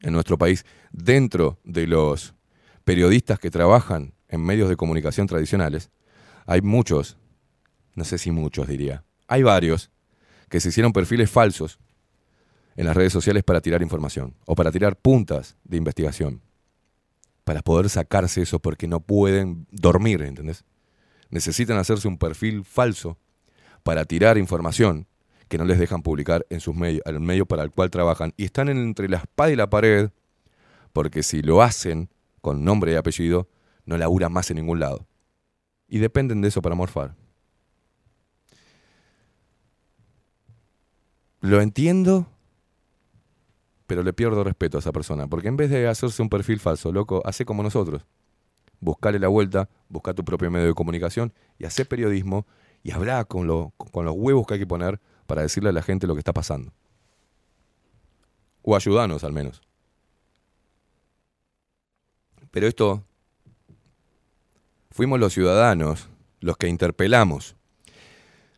en 0.00 0.12
nuestro 0.12 0.36
país, 0.36 0.64
dentro 0.90 1.58
de 1.64 1.86
los 1.86 2.34
periodistas 2.88 3.38
que 3.38 3.50
trabajan 3.50 4.14
en 4.28 4.40
medios 4.40 4.70
de 4.70 4.76
comunicación 4.76 5.26
tradicionales, 5.26 5.90
hay 6.46 6.62
muchos, 6.62 7.18
no 7.94 8.02
sé 8.02 8.16
si 8.16 8.30
muchos 8.30 8.66
diría, 8.66 9.04
hay 9.26 9.42
varios 9.42 9.90
que 10.48 10.58
se 10.58 10.70
hicieron 10.70 10.94
perfiles 10.94 11.30
falsos 11.30 11.78
en 12.76 12.86
las 12.86 12.96
redes 12.96 13.12
sociales 13.12 13.44
para 13.44 13.60
tirar 13.60 13.82
información 13.82 14.34
o 14.46 14.54
para 14.54 14.72
tirar 14.72 14.96
puntas 14.96 15.58
de 15.64 15.76
investigación 15.76 16.40
para 17.44 17.60
poder 17.60 17.90
sacarse 17.90 18.40
eso 18.40 18.58
porque 18.58 18.88
no 18.88 19.00
pueden 19.00 19.66
dormir, 19.70 20.22
¿entendés? 20.22 20.64
Necesitan 21.28 21.76
hacerse 21.76 22.08
un 22.08 22.16
perfil 22.16 22.64
falso 22.64 23.18
para 23.82 24.06
tirar 24.06 24.38
información 24.38 25.06
que 25.48 25.58
no 25.58 25.66
les 25.66 25.78
dejan 25.78 26.00
publicar 26.00 26.46
en 26.48 26.60
sus 26.60 26.74
medios, 26.74 27.02
el 27.04 27.20
medio 27.20 27.44
para 27.44 27.64
el 27.64 27.70
cual 27.70 27.90
trabajan. 27.90 28.32
Y 28.38 28.46
están 28.46 28.70
entre 28.70 29.10
la 29.10 29.18
espada 29.18 29.50
y 29.50 29.56
la 29.56 29.68
pared, 29.68 30.08
porque 30.94 31.22
si 31.22 31.42
lo 31.42 31.60
hacen 31.60 32.08
con 32.40 32.64
nombre 32.64 32.92
y 32.92 32.94
apellido, 32.96 33.48
no 33.84 33.96
laburan 33.96 34.32
más 34.32 34.50
en 34.50 34.56
ningún 34.56 34.80
lado. 34.80 35.06
Y 35.88 35.98
dependen 35.98 36.40
de 36.40 36.48
eso 36.48 36.62
para 36.62 36.74
morfar. 36.74 37.14
Lo 41.40 41.60
entiendo, 41.60 42.26
pero 43.86 44.02
le 44.02 44.12
pierdo 44.12 44.44
respeto 44.44 44.76
a 44.76 44.80
esa 44.80 44.92
persona. 44.92 45.26
Porque 45.28 45.48
en 45.48 45.56
vez 45.56 45.70
de 45.70 45.88
hacerse 45.88 46.20
un 46.20 46.28
perfil 46.28 46.60
falso, 46.60 46.92
loco, 46.92 47.22
hace 47.24 47.44
como 47.44 47.62
nosotros. 47.62 48.04
Buscale 48.80 49.18
la 49.18 49.28
vuelta, 49.28 49.68
busca 49.88 50.14
tu 50.14 50.24
propio 50.24 50.50
medio 50.50 50.66
de 50.66 50.74
comunicación 50.74 51.32
y 51.58 51.64
hace 51.64 51.84
periodismo 51.84 52.46
y 52.82 52.92
habla 52.92 53.24
con, 53.24 53.72
con 53.76 54.04
los 54.04 54.14
huevos 54.14 54.46
que 54.46 54.54
hay 54.54 54.60
que 54.60 54.66
poner 54.66 55.00
para 55.26 55.42
decirle 55.42 55.70
a 55.70 55.72
la 55.72 55.82
gente 55.82 56.06
lo 56.06 56.14
que 56.14 56.20
está 56.20 56.32
pasando. 56.32 56.72
O 58.62 58.76
ayudanos 58.76 59.24
al 59.24 59.32
menos. 59.32 59.67
Pero 62.50 62.66
esto, 62.66 63.04
fuimos 64.90 65.20
los 65.20 65.32
ciudadanos 65.32 66.08
los 66.40 66.56
que 66.56 66.68
interpelamos 66.68 67.56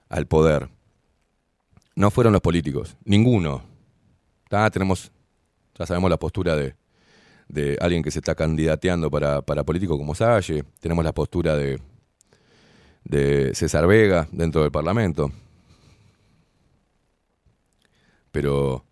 al 0.08 0.26
poder. 0.26 0.68
No 1.94 2.10
fueron 2.10 2.32
los 2.32 2.42
políticos, 2.42 2.96
ninguno. 3.04 3.62
Tenemos, 4.72 5.12
ya 5.78 5.86
sabemos 5.86 6.10
la 6.10 6.18
postura 6.18 6.56
de, 6.56 6.74
de 7.48 7.76
alguien 7.80 8.02
que 8.02 8.10
se 8.10 8.18
está 8.20 8.34
candidateando 8.34 9.10
para, 9.10 9.42
para 9.42 9.64
político 9.64 9.98
como 9.98 10.14
Salle. 10.14 10.64
Tenemos 10.80 11.04
la 11.04 11.12
postura 11.12 11.56
de, 11.56 11.80
de 13.04 13.54
César 13.54 13.86
Vega 13.86 14.28
dentro 14.32 14.62
del 14.62 14.70
Parlamento. 14.70 15.30
Pero 18.32 18.84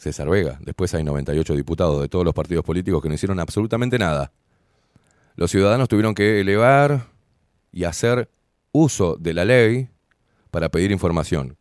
César 0.00 0.30
Vega, 0.30 0.58
después 0.62 0.94
hay 0.94 1.04
98 1.04 1.54
diputados 1.54 2.00
de 2.00 2.08
todos 2.08 2.24
los 2.24 2.32
partidos 2.32 2.64
políticos 2.64 3.02
que 3.02 3.08
no 3.10 3.14
hicieron 3.14 3.38
absolutamente 3.38 3.98
nada. 3.98 4.32
Los 5.36 5.50
ciudadanos 5.50 5.88
tuvieron 5.88 6.14
que 6.14 6.40
elevar 6.40 7.06
y 7.70 7.84
hacer 7.84 8.30
uso 8.72 9.16
de 9.16 9.34
la 9.34 9.44
ley 9.44 9.90
para 10.50 10.70
pedir 10.70 10.90
información. 10.90 11.58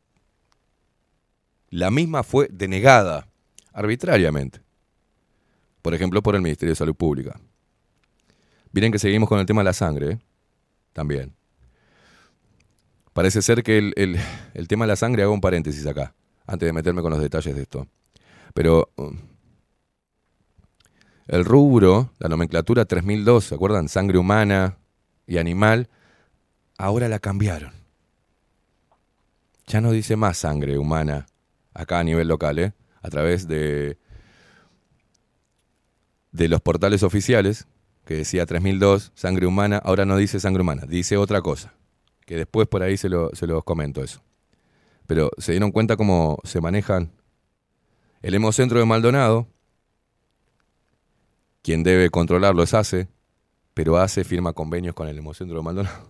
La 1.69 1.91
misma 1.91 2.23
fue 2.23 2.47
denegada 2.49 3.27
arbitrariamente. 3.73 4.61
Por 5.81 5.93
ejemplo, 5.93 6.23
por 6.23 6.33
el 6.35 6.41
Ministerio 6.41 6.71
de 6.71 6.75
Salud 6.77 6.95
Pública. 6.95 7.39
Miren 8.71 8.93
que 8.93 8.99
seguimos 8.99 9.27
con 9.27 9.39
el 9.39 9.45
tema 9.45 9.61
de 9.61 9.65
la 9.65 9.73
sangre, 9.73 10.11
¿eh? 10.13 10.19
también. 10.93 11.35
Parece 13.11 13.41
ser 13.41 13.63
que 13.63 13.77
el, 13.77 13.93
el- 13.97 14.17
el 14.53 14.67
tema 14.69 14.85
de 14.85 14.89
la 14.89 14.95
sangre, 14.95 15.23
hago 15.23 15.33
un 15.33 15.41
paréntesis 15.41 15.85
acá, 15.85 16.15
antes 16.47 16.65
de 16.67 16.71
meterme 16.73 17.01
con 17.01 17.11
los 17.11 17.19
detalles 17.19 17.53
de 17.53 17.63
esto. 17.63 17.85
Pero 18.59 18.91
um, 18.97 19.15
el 21.27 21.45
rubro, 21.45 22.11
la 22.19 22.27
nomenclatura 22.27 22.83
3002, 22.83 23.45
¿se 23.45 23.55
acuerdan? 23.55 23.87
Sangre 23.87 24.17
humana 24.17 24.79
y 25.25 25.37
animal, 25.37 25.87
ahora 26.77 27.07
la 27.07 27.19
cambiaron. 27.19 27.71
Ya 29.65 29.79
no 29.79 29.93
dice 29.93 30.17
más 30.17 30.39
sangre 30.39 30.77
humana 30.77 31.27
acá 31.73 31.99
a 31.99 32.03
nivel 32.03 32.27
local, 32.27 32.59
¿eh? 32.59 32.73
a 33.01 33.07
través 33.09 33.47
de, 33.47 33.97
de 36.33 36.49
los 36.49 36.59
portales 36.59 37.01
oficiales, 37.03 37.65
que 38.03 38.15
decía 38.15 38.45
3002, 38.45 39.13
sangre 39.15 39.47
humana, 39.47 39.77
ahora 39.77 40.03
no 40.03 40.17
dice 40.17 40.41
sangre 40.41 40.63
humana, 40.63 40.83
dice 40.85 41.15
otra 41.15 41.41
cosa, 41.41 41.75
que 42.25 42.35
después 42.35 42.67
por 42.67 42.83
ahí 42.83 42.97
se, 42.97 43.07
lo- 43.07 43.29
se 43.31 43.47
los 43.47 43.63
comento 43.63 44.03
eso. 44.03 44.21
Pero 45.07 45.31
se 45.37 45.53
dieron 45.53 45.71
cuenta 45.71 45.95
cómo 45.95 46.39
se 46.43 46.59
manejan 46.59 47.13
el 48.21 48.33
Hemocentro 48.33 48.79
de 48.79 48.85
Maldonado, 48.85 49.47
quien 51.61 51.83
debe 51.83 52.09
controlarlo 52.09 52.63
es 52.63 52.73
ACE, 52.73 53.07
pero 53.73 53.97
ACE 53.97 54.23
firma 54.23 54.53
convenios 54.53 54.95
con 54.95 55.07
el 55.07 55.17
Hemocentro 55.17 55.57
de 55.57 55.63
Maldonado 55.63 56.07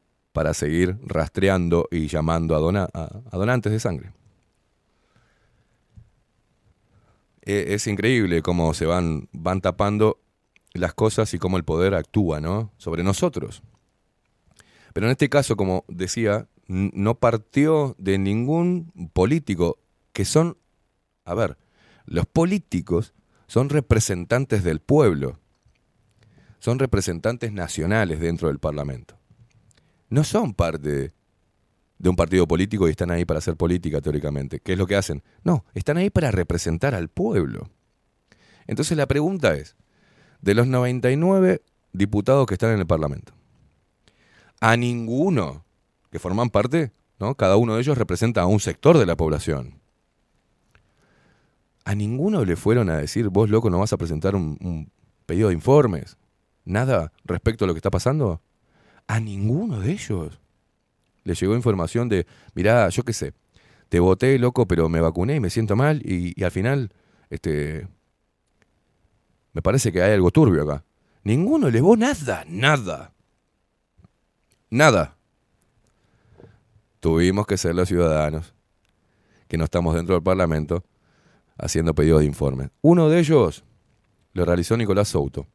para 0.32 0.54
seguir 0.54 0.98
rastreando 1.02 1.88
y 1.90 2.08
llamando 2.08 2.54
a, 2.54 2.60
dona- 2.60 2.88
a- 2.92 3.36
donantes 3.36 3.72
de 3.72 3.80
sangre. 3.80 4.12
E- 7.42 7.74
Es 7.74 7.86
increíble 7.86 8.42
cómo 8.42 8.74
se 8.74 8.86
van, 8.86 9.28
van 9.32 9.60
tapando 9.60 10.18
las 10.74 10.94
cosas 10.94 11.32
y 11.34 11.38
cómo 11.38 11.56
el 11.56 11.64
poder 11.64 11.94
actúa 11.94 12.40
¿no? 12.40 12.72
sobre 12.76 13.02
nosotros. 13.02 13.62
Pero 14.92 15.06
en 15.06 15.12
este 15.12 15.28
caso, 15.28 15.56
como 15.56 15.84
decía, 15.88 16.48
no 16.68 17.14
partió 17.16 17.94
de 17.98 18.18
ningún 18.18 18.92
político, 19.12 19.78
que 20.16 20.24
son, 20.24 20.56
a 21.26 21.34
ver, 21.34 21.58
los 22.06 22.24
políticos 22.24 23.12
son 23.48 23.68
representantes 23.68 24.64
del 24.64 24.80
pueblo, 24.80 25.38
son 26.58 26.78
representantes 26.78 27.52
nacionales 27.52 28.18
dentro 28.18 28.48
del 28.48 28.58
Parlamento. 28.58 29.18
No 30.08 30.24
son 30.24 30.54
parte 30.54 31.12
de 31.98 32.08
un 32.08 32.16
partido 32.16 32.48
político 32.48 32.88
y 32.88 32.92
están 32.92 33.10
ahí 33.10 33.26
para 33.26 33.40
hacer 33.40 33.56
política 33.56 34.00
teóricamente. 34.00 34.58
¿Qué 34.60 34.72
es 34.72 34.78
lo 34.78 34.86
que 34.86 34.96
hacen? 34.96 35.22
No, 35.44 35.66
están 35.74 35.98
ahí 35.98 36.08
para 36.08 36.30
representar 36.30 36.94
al 36.94 37.10
pueblo. 37.10 37.68
Entonces 38.66 38.96
la 38.96 39.04
pregunta 39.04 39.54
es, 39.54 39.76
de 40.40 40.54
los 40.54 40.66
99 40.66 41.60
diputados 41.92 42.46
que 42.46 42.54
están 42.54 42.72
en 42.72 42.78
el 42.78 42.86
Parlamento, 42.86 43.34
a 44.62 44.78
ninguno 44.78 45.66
que 46.10 46.18
forman 46.18 46.48
parte, 46.48 46.92
¿no? 47.18 47.34
Cada 47.34 47.58
uno 47.58 47.74
de 47.74 47.82
ellos 47.82 47.98
representa 47.98 48.40
a 48.40 48.46
un 48.46 48.60
sector 48.60 48.96
de 48.96 49.04
la 49.04 49.18
población. 49.18 49.82
A 51.86 51.94
ninguno 51.94 52.44
le 52.44 52.56
fueron 52.56 52.90
a 52.90 52.96
decir, 52.96 53.28
vos 53.28 53.48
loco 53.48 53.70
no 53.70 53.78
vas 53.78 53.92
a 53.92 53.96
presentar 53.96 54.34
un, 54.34 54.90
pedido 55.24 55.48
de 55.48 55.54
informes. 55.54 56.18
Nada 56.64 57.12
respecto 57.24 57.64
a 57.64 57.68
lo 57.68 57.74
que 57.74 57.78
está 57.78 57.92
pasando. 57.92 58.42
A 59.06 59.20
ninguno 59.20 59.78
de 59.78 59.92
ellos 59.92 60.40
le 61.22 61.34
llegó 61.34 61.54
información 61.54 62.08
de, 62.08 62.26
mirá, 62.54 62.88
yo 62.88 63.04
qué 63.04 63.12
sé, 63.12 63.34
te 63.88 64.00
voté 64.00 64.36
loco, 64.40 64.66
pero 64.66 64.88
me 64.88 65.00
vacuné 65.00 65.36
y 65.36 65.40
me 65.40 65.48
siento 65.48 65.76
mal 65.76 66.02
y, 66.04 66.34
y 66.34 66.42
al 66.42 66.50
final, 66.50 66.90
este, 67.30 67.86
me 69.52 69.62
parece 69.62 69.92
que 69.92 70.02
hay 70.02 70.12
algo 70.12 70.32
turbio 70.32 70.64
acá. 70.64 70.84
Ninguno 71.22 71.68
elevó 71.68 71.96
nada, 71.96 72.44
nada. 72.48 73.12
Nada. 74.70 75.16
Tuvimos 76.98 77.46
que 77.46 77.56
ser 77.56 77.76
los 77.76 77.86
ciudadanos 77.86 78.54
que 79.46 79.56
no 79.56 79.62
estamos 79.62 79.94
dentro 79.94 80.16
del 80.16 80.24
Parlamento 80.24 80.82
haciendo 81.58 81.94
pedidos 81.94 82.20
de 82.20 82.26
informes. 82.26 82.70
Uno 82.82 83.08
de 83.08 83.18
ellos 83.18 83.64
lo 84.32 84.44
realizó 84.44 84.76
Nicolás 84.76 85.08
Souto, 85.08 85.46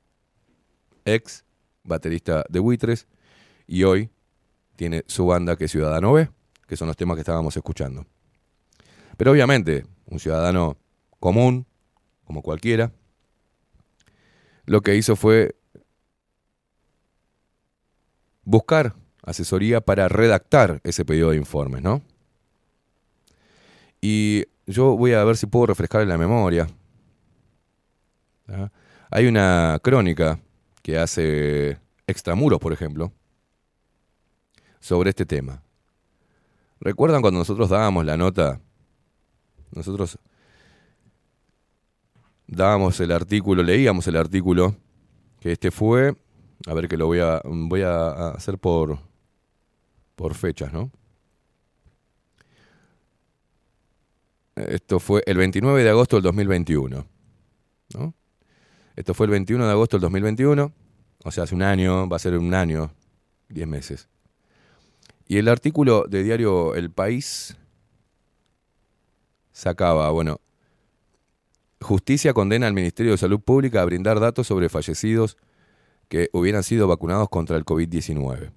ex 1.06 1.46
baterista 1.84 2.44
de 2.50 2.60
Buitres, 2.60 3.08
y 3.68 3.84
hoy 3.84 4.10
tiene 4.76 5.04
su 5.08 5.26
banda 5.26 5.56
que 5.56 5.66
es 5.66 5.72
Ciudadano 5.72 6.14
B, 6.14 6.30
que 6.68 6.78
son 6.78 6.88
los 6.88 6.98
temas 6.98 7.16
que 7.16 7.22
estábamos 7.22 7.56
escuchando. 7.56 8.06
Pero 9.18 9.32
obviamente, 9.32 9.86
un 10.06 10.20
ciudadano 10.20 10.78
común, 11.20 11.68
como 12.26 12.42
cualquiera, 12.42 12.92
lo 14.66 14.82
que 14.82 14.96
hizo 14.96 15.16
fue 15.16 15.56
buscar 18.44 18.96
asesoría 19.24 19.82
para 19.82 20.08
redactar 20.08 20.82
ese 20.84 21.06
pedido 21.06 21.32
de 21.32 21.38
informes, 21.38 21.82
¿no? 21.84 22.02
Y 24.02 24.46
yo 24.68 24.96
voy 24.98 25.14
a 25.14 25.24
ver 25.24 25.38
si 25.38 25.46
puedo 25.46 25.68
refrescar 25.68 26.02
en 26.02 26.10
la 26.10 26.18
memoria. 26.18 26.68
¿Ah? 28.48 28.70
Hay 29.10 29.28
una 29.28 29.80
crónica 29.82 30.40
que 30.82 30.98
hace 30.98 31.78
Extramuros, 32.08 32.60
por 32.60 32.74
ejemplo, 32.74 33.12
sobre 34.80 35.10
este 35.12 35.26
tema. 35.26 35.62
¿Recuerdan 36.80 37.22
cuando 37.22 37.40
nosotros 37.40 37.70
dábamos 37.70 38.06
la 38.06 38.18
nota? 38.18 38.60
Nosotros 39.72 40.18
dábamos 42.48 43.00
el 43.00 43.12
artículo, 43.12 43.64
leíamos 43.64 44.08
el 44.08 44.18
artículo, 44.18 44.76
que 45.40 45.54
este 45.54 45.72
fue, 45.72 46.16
a 46.68 46.74
ver 46.74 46.88
que 46.88 46.98
lo 46.98 47.08
voy 47.08 47.20
a, 47.20 47.42
voy 47.46 47.82
a 47.82 48.30
hacer 48.30 48.58
por, 48.58 49.00
por 50.16 50.34
fechas, 50.34 50.74
¿no? 50.74 50.92
Esto 54.68 55.00
fue 55.00 55.24
el 55.26 55.38
29 55.38 55.84
de 55.84 55.90
agosto 55.90 56.18
del 56.18 56.24
2021, 56.24 57.08
¿no? 57.94 58.14
Esto 58.96 59.14
fue 59.14 59.26
el 59.26 59.32
21 59.32 59.66
de 59.66 59.72
agosto 59.72 59.98
del 59.98 60.02
2021, 60.02 60.74
o 61.24 61.32
sea, 61.32 61.46
hace 61.46 61.56
un 61.56 61.64
año, 61.64 62.08
va 62.10 62.18
a 62.18 62.20
ser 62.20 62.38
un 62.38 62.54
año, 62.54 62.94
10 63.50 63.68
meses. 63.68 64.10
Y 65.28 65.38
el 65.38 65.48
artículo 65.48 66.06
de 66.10 66.24
diario 66.24 66.76
El 66.76 66.92
País 66.92 67.56
sacaba, 69.52 70.10
bueno, 70.12 70.42
Justicia 71.80 72.34
condena 72.34 72.68
al 72.68 72.74
Ministerio 72.74 73.14
de 73.14 73.18
Salud 73.18 73.40
Pública 73.40 73.82
a 73.82 73.86
brindar 73.86 74.20
datos 74.20 74.48
sobre 74.48 74.70
fallecidos 74.70 75.38
que 76.10 76.30
hubieran 76.34 76.64
sido 76.64 76.88
vacunados 76.88 77.30
contra 77.30 77.58
el 77.58 77.66
COVID-19. 77.66 78.52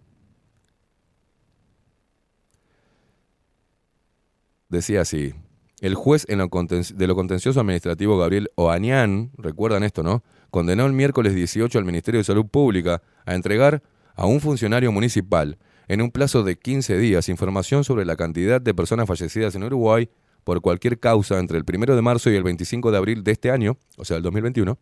Decía 4.69 5.03
así, 5.03 5.35
el 5.81 5.95
juez 5.95 6.25
en 6.29 6.39
lo 6.39 6.49
de 6.49 7.07
lo 7.07 7.15
contencioso 7.15 7.61
administrativo 7.61 8.17
Gabriel 8.19 8.51
Oanian, 8.55 9.31
recuerdan 9.37 9.83
esto, 9.83 10.03
¿no? 10.03 10.23
Condenó 10.51 10.87
el 10.87 10.93
miércoles 10.93 11.35
18 11.35 11.79
al 11.79 11.85
Ministerio 11.85 12.21
de 12.21 12.25
Salud 12.25 12.47
Pública 12.47 13.03
a 13.27 13.35
entregar 13.35 13.83
a 14.15 14.27
un 14.27 14.41
funcionario 14.41 14.93
municipal 14.93 15.59
en 15.89 16.01
un 16.01 16.11
plazo 16.11 16.43
de 16.43 16.57
15 16.57 16.97
días 16.99 17.29
información 17.29 17.85
sobre 17.85 18.05
la 18.05 18.17
cantidad 18.17 18.61
de 18.61 18.73
personas 18.73 19.07
fallecidas 19.09 19.55
en 19.55 19.65
Uruguay 19.65 20.09
por 20.45 20.61
cualquier 20.61 20.99
causa 21.01 21.39
entre 21.39 21.59
el 21.59 21.65
1 21.67 21.97
de 21.97 22.03
marzo 22.03 22.31
y 22.31 22.37
el 22.37 22.43
25 22.45 22.91
de 22.91 22.97
abril 22.97 23.25
de 23.25 23.33
este 23.33 23.51
año, 23.51 23.77
o 23.97 24.05
sea, 24.05 24.17
el 24.17 24.23
2021, 24.23 24.79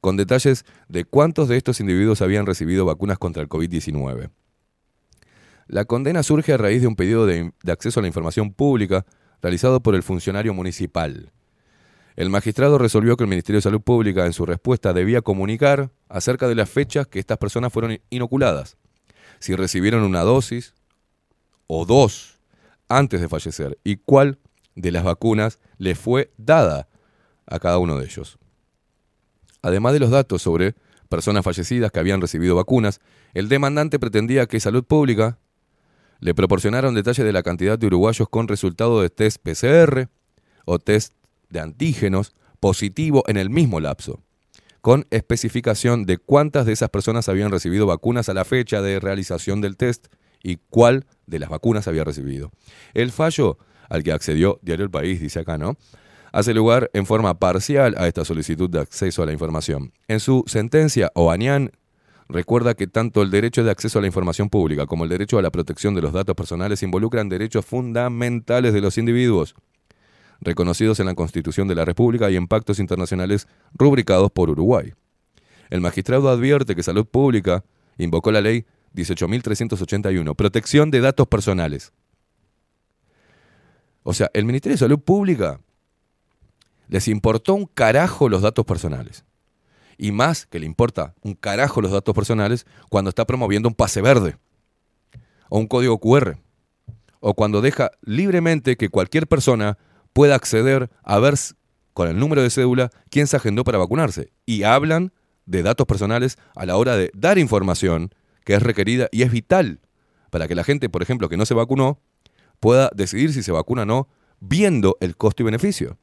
con 0.00 0.16
detalles 0.16 0.64
de 0.88 1.04
cuántos 1.04 1.48
de 1.48 1.56
estos 1.56 1.80
individuos 1.80 2.22
habían 2.22 2.46
recibido 2.46 2.84
vacunas 2.84 3.18
contra 3.18 3.42
el 3.42 3.48
COVID-19. 3.48 4.30
La 5.66 5.84
condena 5.84 6.22
surge 6.22 6.52
a 6.52 6.56
raíz 6.56 6.82
de 6.82 6.88
un 6.88 6.96
pedido 6.96 7.26
de 7.26 7.52
acceso 7.68 8.00
a 8.00 8.02
la 8.02 8.08
información 8.08 8.52
pública 8.52 9.06
realizado 9.42 9.80
por 9.80 9.94
el 9.94 10.02
funcionario 10.02 10.54
municipal. 10.54 11.32
El 12.16 12.30
magistrado 12.30 12.78
resolvió 12.78 13.16
que 13.16 13.24
el 13.24 13.30
Ministerio 13.30 13.58
de 13.58 13.62
Salud 13.62 13.80
Pública 13.80 14.26
en 14.26 14.32
su 14.32 14.44
respuesta 14.44 14.92
debía 14.92 15.22
comunicar 15.22 15.90
acerca 16.08 16.48
de 16.48 16.54
las 16.54 16.68
fechas 16.68 17.06
que 17.06 17.18
estas 17.18 17.38
personas 17.38 17.72
fueron 17.72 17.98
inoculadas, 18.10 18.76
si 19.38 19.54
recibieron 19.54 20.02
una 20.02 20.20
dosis 20.20 20.74
o 21.66 21.86
dos 21.86 22.38
antes 22.88 23.20
de 23.20 23.28
fallecer 23.28 23.78
y 23.84 23.96
cuál 23.96 24.38
de 24.74 24.90
las 24.90 25.04
vacunas 25.04 25.60
les 25.78 25.98
fue 25.98 26.30
dada 26.36 26.88
a 27.46 27.58
cada 27.58 27.78
uno 27.78 27.98
de 27.98 28.04
ellos. 28.04 28.38
Además 29.62 29.92
de 29.92 30.00
los 30.00 30.10
datos 30.10 30.42
sobre 30.42 30.74
personas 31.08 31.44
fallecidas 31.44 31.90
que 31.90 32.00
habían 32.00 32.20
recibido 32.20 32.54
vacunas, 32.56 33.00
el 33.34 33.48
demandante 33.48 33.98
pretendía 33.98 34.46
que 34.46 34.60
Salud 34.60 34.84
Pública 34.84 35.38
le 36.20 36.34
proporcionaron 36.34 36.94
detalles 36.94 37.24
de 37.24 37.32
la 37.32 37.42
cantidad 37.42 37.78
de 37.78 37.86
uruguayos 37.86 38.28
con 38.28 38.48
resultado 38.48 39.00
de 39.00 39.10
test 39.10 39.42
PCR 39.42 40.08
o 40.64 40.78
test 40.78 41.14
de 41.48 41.60
antígenos 41.60 42.34
positivo 42.60 43.24
en 43.26 43.36
el 43.36 43.50
mismo 43.50 43.80
lapso, 43.80 44.20
con 44.80 45.06
especificación 45.10 46.04
de 46.04 46.18
cuántas 46.18 46.66
de 46.66 46.72
esas 46.72 46.90
personas 46.90 47.28
habían 47.28 47.50
recibido 47.50 47.86
vacunas 47.86 48.28
a 48.28 48.34
la 48.34 48.44
fecha 48.44 48.82
de 48.82 49.00
realización 49.00 49.60
del 49.60 49.76
test 49.76 50.08
y 50.42 50.58
cuál 50.68 51.06
de 51.26 51.38
las 51.38 51.50
vacunas 51.50 51.88
había 51.88 52.04
recibido. 52.04 52.50
El 52.94 53.12
fallo 53.12 53.58
al 53.88 54.02
que 54.02 54.12
accedió 54.12 54.58
Diario 54.62 54.84
El 54.84 54.90
País, 54.90 55.20
dice 55.20 55.40
acá, 55.40 55.58
¿no? 55.58 55.76
Hace 56.32 56.54
lugar 56.54 56.90
en 56.92 57.06
forma 57.06 57.38
parcial 57.40 57.96
a 57.98 58.06
esta 58.06 58.24
solicitud 58.24 58.70
de 58.70 58.78
acceso 58.78 59.22
a 59.22 59.26
la 59.26 59.32
información. 59.32 59.92
En 60.06 60.20
su 60.20 60.44
sentencia, 60.46 61.10
Oanian 61.14 61.72
recuerda 62.32 62.74
que 62.74 62.86
tanto 62.86 63.22
el 63.22 63.30
derecho 63.30 63.64
de 63.64 63.70
acceso 63.70 63.98
a 63.98 64.02
la 64.02 64.06
información 64.06 64.48
pública 64.48 64.86
como 64.86 65.04
el 65.04 65.10
derecho 65.10 65.38
a 65.38 65.42
la 65.42 65.50
protección 65.50 65.94
de 65.94 66.02
los 66.02 66.12
datos 66.12 66.34
personales 66.34 66.82
involucran 66.82 67.28
derechos 67.28 67.64
fundamentales 67.66 68.72
de 68.72 68.80
los 68.80 68.98
individuos, 68.98 69.54
reconocidos 70.40 71.00
en 71.00 71.06
la 71.06 71.14
Constitución 71.14 71.68
de 71.68 71.74
la 71.74 71.84
República 71.84 72.30
y 72.30 72.36
en 72.36 72.48
pactos 72.48 72.78
internacionales 72.78 73.46
rubricados 73.74 74.30
por 74.30 74.50
Uruguay. 74.50 74.92
El 75.68 75.80
magistrado 75.80 76.28
advierte 76.28 76.74
que 76.74 76.82
Salud 76.82 77.06
Pública 77.06 77.64
invocó 77.98 78.32
la 78.32 78.40
ley 78.40 78.64
18.381, 78.94 80.34
protección 80.34 80.90
de 80.90 81.00
datos 81.00 81.28
personales. 81.28 81.92
O 84.02 84.14
sea, 84.14 84.30
el 84.34 84.44
Ministerio 84.44 84.74
de 84.74 84.80
Salud 84.80 84.98
Pública 84.98 85.60
les 86.88 87.06
importó 87.06 87.54
un 87.54 87.66
carajo 87.66 88.28
los 88.28 88.42
datos 88.42 88.64
personales. 88.64 89.24
Y 90.02 90.12
más 90.12 90.46
que 90.46 90.58
le 90.58 90.64
importa 90.64 91.14
un 91.20 91.34
carajo 91.34 91.82
los 91.82 91.92
datos 91.92 92.14
personales 92.14 92.64
cuando 92.88 93.10
está 93.10 93.26
promoviendo 93.26 93.68
un 93.68 93.74
pase 93.74 94.00
verde 94.00 94.38
o 95.50 95.58
un 95.58 95.66
código 95.66 95.98
QR 95.98 96.38
o 97.20 97.34
cuando 97.34 97.60
deja 97.60 97.90
libremente 98.00 98.78
que 98.78 98.88
cualquier 98.88 99.26
persona 99.26 99.76
pueda 100.14 100.36
acceder 100.36 100.88
a 101.02 101.18
ver 101.18 101.34
con 101.92 102.08
el 102.08 102.18
número 102.18 102.42
de 102.42 102.48
cédula 102.48 102.90
quién 103.10 103.26
se 103.26 103.36
agendó 103.36 103.62
para 103.62 103.76
vacunarse. 103.76 104.32
Y 104.46 104.62
hablan 104.62 105.12
de 105.44 105.62
datos 105.62 105.86
personales 105.86 106.38
a 106.56 106.64
la 106.64 106.78
hora 106.78 106.96
de 106.96 107.10
dar 107.14 107.36
información 107.36 108.14
que 108.46 108.54
es 108.54 108.62
requerida 108.62 109.10
y 109.12 109.20
es 109.20 109.30
vital 109.30 109.80
para 110.30 110.48
que 110.48 110.54
la 110.54 110.64
gente, 110.64 110.88
por 110.88 111.02
ejemplo, 111.02 111.28
que 111.28 111.36
no 111.36 111.44
se 111.44 111.52
vacunó, 111.52 112.00
pueda 112.58 112.90
decidir 112.94 113.34
si 113.34 113.42
se 113.42 113.52
vacuna 113.52 113.82
o 113.82 113.84
no 113.84 114.08
viendo 114.40 114.96
el 115.00 115.14
costo 115.18 115.42
y 115.42 115.44
beneficio. 115.44 115.98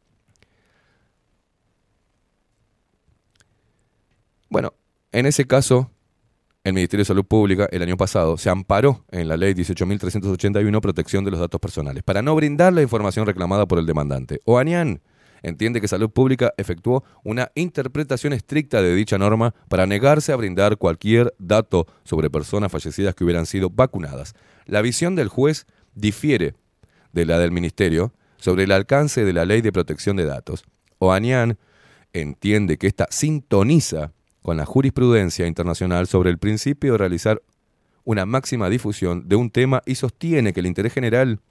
Bueno, 4.49 4.73
en 5.11 5.25
ese 5.25 5.45
caso, 5.45 5.91
el 6.63 6.73
Ministerio 6.73 7.01
de 7.01 7.07
Salud 7.07 7.25
Pública 7.25 7.67
el 7.71 7.81
año 7.81 7.97
pasado 7.97 8.37
se 8.37 8.49
amparó 8.49 9.05
en 9.11 9.27
la 9.27 9.37
ley 9.37 9.53
18.381 9.53 10.81
protección 10.81 11.23
de 11.23 11.31
los 11.31 11.39
datos 11.39 11.59
personales 11.59 12.03
para 12.03 12.21
no 12.21 12.35
brindar 12.35 12.73
la 12.73 12.81
información 12.81 13.25
reclamada 13.25 13.65
por 13.65 13.79
el 13.79 13.85
demandante. 13.85 14.41
Oanian 14.45 15.01
entiende 15.43 15.81
que 15.81 15.87
Salud 15.87 16.09
Pública 16.09 16.53
efectuó 16.57 17.03
una 17.23 17.51
interpretación 17.55 18.33
estricta 18.33 18.81
de 18.81 18.95
dicha 18.95 19.17
norma 19.17 19.53
para 19.69 19.85
negarse 19.85 20.31
a 20.31 20.35
brindar 20.35 20.77
cualquier 20.77 21.33
dato 21.39 21.87
sobre 22.03 22.29
personas 22.29 22.71
fallecidas 22.71 23.15
que 23.15 23.23
hubieran 23.23 23.45
sido 23.45 23.69
vacunadas. 23.69 24.33
La 24.65 24.81
visión 24.81 25.15
del 25.15 25.29
juez 25.29 25.67
difiere 25.95 26.55
de 27.13 27.25
la 27.25 27.39
del 27.39 27.51
Ministerio 27.51 28.13
sobre 28.37 28.63
el 28.63 28.71
alcance 28.71 29.23
de 29.23 29.33
la 29.33 29.45
ley 29.45 29.61
de 29.61 29.71
protección 29.71 30.17
de 30.17 30.25
datos. 30.25 30.63
Oanian 30.99 31.57
entiende 32.13 32.77
que 32.77 32.87
esta 32.87 33.07
sintoniza 33.09 34.11
con 34.47 34.55
la 34.55 34.65
jurisprudencia 34.65 35.45
internacional 35.45 36.07
sobre 36.07 36.29
el 36.29 36.37
principio 36.37 36.93
de 36.93 36.97
realizar 36.99 37.41
una 38.05 38.25
máxima 38.25 38.69
difusión 38.69 39.27
de 39.27 39.35
un 39.35 39.49
tema 39.51 39.81
y 39.85 39.95
sostiene 39.95 40.53
que 40.53 40.61
el 40.61 40.67
interés 40.67 40.93
general 40.93 41.41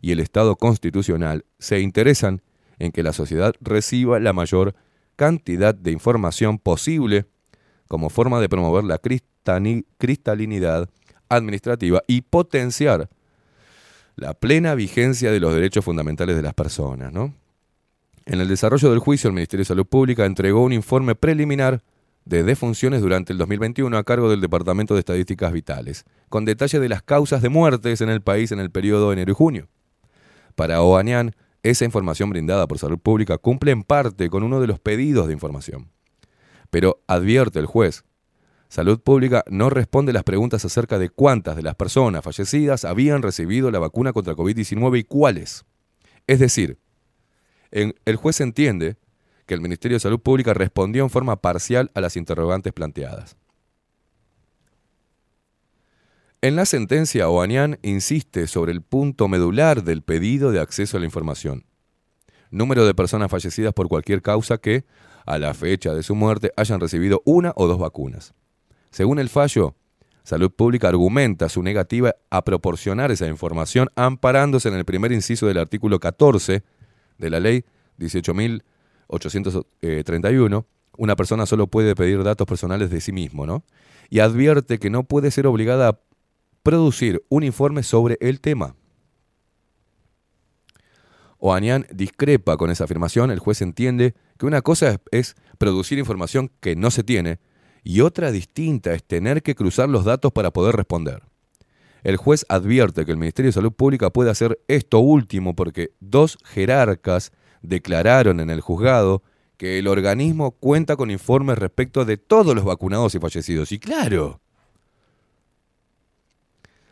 y 0.00 0.12
el 0.12 0.20
Estado 0.20 0.56
constitucional 0.56 1.44
se 1.58 1.80
interesan 1.80 2.40
en 2.78 2.90
que 2.90 3.02
la 3.02 3.12
sociedad 3.12 3.52
reciba 3.60 4.18
la 4.18 4.32
mayor 4.32 4.74
cantidad 5.14 5.74
de 5.74 5.90
información 5.90 6.58
posible 6.58 7.26
como 7.86 8.08
forma 8.08 8.40
de 8.40 8.48
promover 8.48 8.84
la 8.84 8.98
cristalinidad 9.98 10.88
administrativa 11.28 12.02
y 12.06 12.22
potenciar 12.22 13.10
la 14.16 14.32
plena 14.32 14.74
vigencia 14.74 15.30
de 15.30 15.40
los 15.40 15.52
derechos 15.52 15.84
fundamentales 15.84 16.34
de 16.34 16.42
las 16.42 16.54
personas. 16.54 17.12
¿no? 17.12 17.34
En 18.24 18.40
el 18.40 18.48
desarrollo 18.48 18.88
del 18.88 19.00
juicio, 19.00 19.28
el 19.28 19.34
Ministerio 19.34 19.64
de 19.64 19.68
Salud 19.68 19.84
Pública 19.84 20.24
entregó 20.24 20.62
un 20.62 20.72
informe 20.72 21.14
preliminar 21.14 21.82
de 22.28 22.42
defunciones 22.42 23.00
durante 23.00 23.32
el 23.32 23.38
2021 23.38 23.96
a 23.96 24.04
cargo 24.04 24.28
del 24.28 24.42
Departamento 24.42 24.92
de 24.92 25.00
Estadísticas 25.00 25.50
Vitales, 25.50 26.04
con 26.28 26.44
detalle 26.44 26.78
de 26.78 26.88
las 26.90 27.02
causas 27.02 27.40
de 27.40 27.48
muertes 27.48 28.02
en 28.02 28.10
el 28.10 28.20
país 28.20 28.52
en 28.52 28.60
el 28.60 28.70
periodo 28.70 29.14
enero 29.14 29.32
y 29.32 29.34
junio. 29.34 29.68
Para 30.54 30.82
Oanian, 30.82 31.34
esa 31.62 31.86
información 31.86 32.28
brindada 32.28 32.68
por 32.68 32.78
Salud 32.78 32.98
Pública 32.98 33.38
cumple 33.38 33.70
en 33.70 33.82
parte 33.82 34.28
con 34.28 34.42
uno 34.42 34.60
de 34.60 34.66
los 34.66 34.78
pedidos 34.78 35.26
de 35.26 35.32
información. 35.32 35.90
Pero 36.68 37.00
advierte 37.06 37.60
el 37.60 37.66
juez, 37.66 38.04
Salud 38.68 39.00
Pública 39.00 39.42
no 39.48 39.70
responde 39.70 40.12
las 40.12 40.24
preguntas 40.24 40.62
acerca 40.66 40.98
de 40.98 41.08
cuántas 41.08 41.56
de 41.56 41.62
las 41.62 41.76
personas 41.76 42.22
fallecidas 42.22 42.84
habían 42.84 43.22
recibido 43.22 43.70
la 43.70 43.78
vacuna 43.78 44.12
contra 44.12 44.34
COVID-19 44.34 44.98
y 44.98 45.04
cuáles. 45.04 45.64
Es 46.26 46.40
decir, 46.40 46.78
el 47.70 48.16
juez 48.16 48.42
entiende 48.42 48.98
que 49.48 49.54
el 49.54 49.62
Ministerio 49.62 49.96
de 49.96 50.00
Salud 50.00 50.20
Pública 50.20 50.52
respondió 50.52 51.02
en 51.02 51.10
forma 51.10 51.40
parcial 51.40 51.90
a 51.94 52.02
las 52.02 52.16
interrogantes 52.16 52.72
planteadas. 52.74 53.36
En 56.42 56.54
la 56.54 56.66
sentencia, 56.66 57.30
Oanian 57.30 57.78
insiste 57.82 58.46
sobre 58.46 58.72
el 58.72 58.82
punto 58.82 59.26
medular 59.26 59.82
del 59.82 60.02
pedido 60.02 60.52
de 60.52 60.60
acceso 60.60 60.98
a 60.98 61.00
la 61.00 61.06
información. 61.06 61.64
Número 62.50 62.86
de 62.86 62.94
personas 62.94 63.30
fallecidas 63.30 63.72
por 63.72 63.88
cualquier 63.88 64.20
causa 64.20 64.58
que, 64.58 64.84
a 65.24 65.38
la 65.38 65.54
fecha 65.54 65.94
de 65.94 66.02
su 66.02 66.14
muerte, 66.14 66.52
hayan 66.56 66.78
recibido 66.78 67.22
una 67.24 67.52
o 67.56 67.66
dos 67.66 67.78
vacunas. 67.78 68.34
Según 68.90 69.18
el 69.18 69.30
fallo, 69.30 69.74
Salud 70.24 70.50
Pública 70.50 70.88
argumenta 70.88 71.48
su 71.48 71.62
negativa 71.62 72.14
a 72.28 72.44
proporcionar 72.44 73.10
esa 73.10 73.26
información 73.26 73.88
amparándose 73.96 74.68
en 74.68 74.74
el 74.74 74.84
primer 74.84 75.10
inciso 75.10 75.46
del 75.46 75.56
artículo 75.56 76.00
14 76.00 76.62
de 77.16 77.30
la 77.30 77.40
ley 77.40 77.64
18.831. 79.08 80.64
Una 80.96 81.16
persona 81.16 81.46
solo 81.46 81.66
puede 81.68 81.94
pedir 81.94 82.22
datos 82.24 82.46
personales 82.46 82.90
de 82.90 83.00
sí 83.00 83.12
mismo, 83.12 83.46
¿no? 83.46 83.64
Y 84.10 84.20
advierte 84.20 84.78
que 84.78 84.90
no 84.90 85.04
puede 85.04 85.30
ser 85.30 85.46
obligada 85.46 85.88
a 85.88 86.00
producir 86.62 87.24
un 87.28 87.44
informe 87.44 87.82
sobre 87.82 88.18
el 88.20 88.40
tema. 88.40 88.74
Oanian 91.38 91.86
discrepa 91.92 92.56
con 92.56 92.70
esa 92.70 92.84
afirmación. 92.84 93.30
El 93.30 93.38
juez 93.38 93.62
entiende 93.62 94.14
que 94.38 94.46
una 94.46 94.60
cosa 94.60 95.00
es 95.10 95.36
producir 95.56 95.98
información 95.98 96.50
que 96.60 96.76
no 96.76 96.90
se 96.90 97.04
tiene 97.04 97.38
y 97.84 98.00
otra 98.00 98.32
distinta 98.32 98.92
es 98.92 99.04
tener 99.04 99.42
que 99.42 99.54
cruzar 99.54 99.88
los 99.88 100.04
datos 100.04 100.32
para 100.32 100.52
poder 100.52 100.76
responder. 100.76 101.22
El 102.02 102.16
juez 102.16 102.44
advierte 102.48 103.04
que 103.04 103.12
el 103.12 103.18
Ministerio 103.18 103.48
de 103.48 103.54
Salud 103.54 103.72
Pública 103.72 104.10
puede 104.10 104.30
hacer 104.30 104.60
esto 104.68 104.98
último 104.98 105.54
porque 105.54 105.92
dos 106.00 106.38
jerarcas 106.44 107.32
declararon 107.62 108.40
en 108.40 108.50
el 108.50 108.60
juzgado 108.60 109.22
que 109.56 109.78
el 109.78 109.88
organismo 109.88 110.52
cuenta 110.52 110.96
con 110.96 111.10
informes 111.10 111.58
respecto 111.58 112.04
de 112.04 112.16
todos 112.16 112.54
los 112.54 112.64
vacunados 112.64 113.14
y 113.14 113.18
fallecidos. 113.18 113.72
Y 113.72 113.78
claro, 113.78 114.40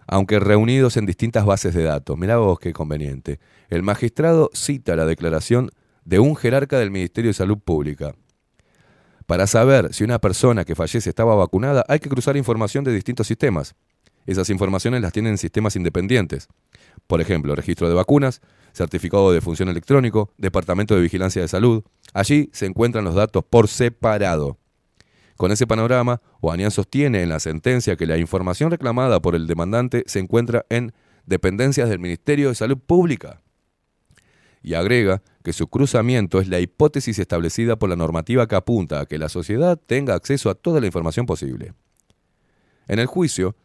aunque 0.07 0.39
reunidos 0.39 0.97
en 0.97 1.07
distintas 1.07 1.45
bases 1.45 1.75
de 1.75 1.83
datos. 1.83 2.17
Mirá 2.17 2.37
vos 2.39 2.59
qué 2.59 2.73
conveniente. 2.73 3.41
El 3.69 3.83
magistrado 3.83 4.51
cita 4.55 4.97
la 4.97 5.05
declaración 5.05 5.71
de 6.05 6.21
un 6.21 6.37
jerarca 6.37 6.79
del 6.79 6.91
Ministerio 6.91 7.31
de 7.31 7.35
Salud 7.35 7.59
Pública. 7.59 8.15
Para 9.27 9.49
saber 9.49 9.93
si 9.93 10.05
una 10.05 10.21
persona 10.21 10.65
que 10.65 10.77
fallece 10.77 11.09
estaba 11.09 11.35
vacunada, 11.35 11.85
hay 11.89 11.99
que 11.99 12.09
cruzar 12.09 12.37
información 12.37 12.85
de 12.85 12.95
distintos 12.95 13.27
sistemas. 13.27 13.75
Esas 14.25 14.51
informaciones 14.51 15.03
las 15.03 15.13
tienen 15.13 15.39
sistemas 15.39 15.75
independientes. 15.75 16.49
Por 17.09 17.21
ejemplo, 17.21 17.55
registro 17.57 17.89
de 17.89 17.95
vacunas, 17.95 18.41
certificado 18.77 19.33
de 19.33 19.41
función 19.41 19.71
electrónico, 19.71 20.31
departamento 20.37 20.95
de 20.95 21.01
vigilancia 21.01 21.41
de 21.41 21.49
salud. 21.49 21.83
Allí 22.13 22.51
se 22.53 22.67
encuentran 22.67 23.05
los 23.05 23.15
datos 23.15 23.43
por 23.49 23.69
separado. 23.69 24.59
Con 25.37 25.51
ese 25.51 25.67
panorama, 25.67 26.21
Oanian 26.41 26.71
sostiene 26.71 27.23
en 27.23 27.31
la 27.31 27.41
sentencia 27.41 27.97
que 27.97 28.07
la 28.07 28.19
información 28.19 28.71
reclamada 28.71 29.21
por 29.21 29.35
el 29.35 29.47
demandante 29.47 30.05
se 30.07 30.19
encuentra 30.19 30.67
en 30.69 30.93
dependencias 31.25 31.89
del 31.89 31.99
Ministerio 31.99 32.51
de 32.51 32.55
Salud 32.55 32.79
Pública. 32.79 33.41
Y 34.63 34.75
agrega 34.75 35.23
que 35.43 35.53
su 35.53 35.69
cruzamiento 35.69 36.41
es 36.41 36.49
la 36.49 36.61
hipótesis 36.61 37.19
establecida 37.19 37.77
por 37.77 37.89
la 37.89 37.97
normativa 37.97 38.47
que 38.47 38.57
apunta 38.57 39.01
a 39.01 39.07
que 39.07 39.19
la 39.19 39.29
sociedad 39.29 39.81
tenga 39.87 40.15
acceso 40.15 40.51
a 40.51 40.55
toda 40.55 40.81
la 40.81 40.87
información 40.87 41.25
posible. 41.25 41.73
En 42.89 42.99
el 42.99 43.07
juicio, 43.07 43.57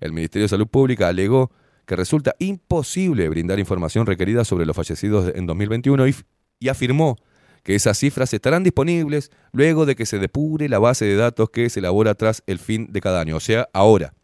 el 0.00 0.12
Ministerio 0.12 0.44
de 0.44 0.50
Salud 0.50 0.68
Pública 0.68 1.08
alegó 1.08 1.50
que 1.90 1.96
resulta 1.96 2.36
imposible 2.38 3.28
brindar 3.28 3.58
información 3.58 4.06
requerida 4.06 4.44
sobre 4.44 4.64
los 4.64 4.76
fallecidos 4.76 5.32
en 5.34 5.44
2021 5.44 6.06
y, 6.06 6.68
afirmó 6.68 7.16
que 7.64 7.74
esas 7.74 7.98
cifras 7.98 8.32
estarán 8.32 8.62
disponibles 8.62 9.32
luego 9.50 9.86
de 9.86 9.96
que 9.96 10.06
se 10.06 10.20
depure 10.20 10.68
la 10.68 10.78
base 10.78 11.04
de 11.04 11.16
datos 11.16 11.50
que 11.50 11.68
se 11.68 11.80
elabora 11.80 12.14
tras 12.14 12.44
el 12.46 12.60
fin 12.60 12.92
de 12.92 13.00
cada 13.00 13.20
año, 13.20 13.34
o 13.34 13.40
sea, 13.40 13.68
ahora. 13.72 14.14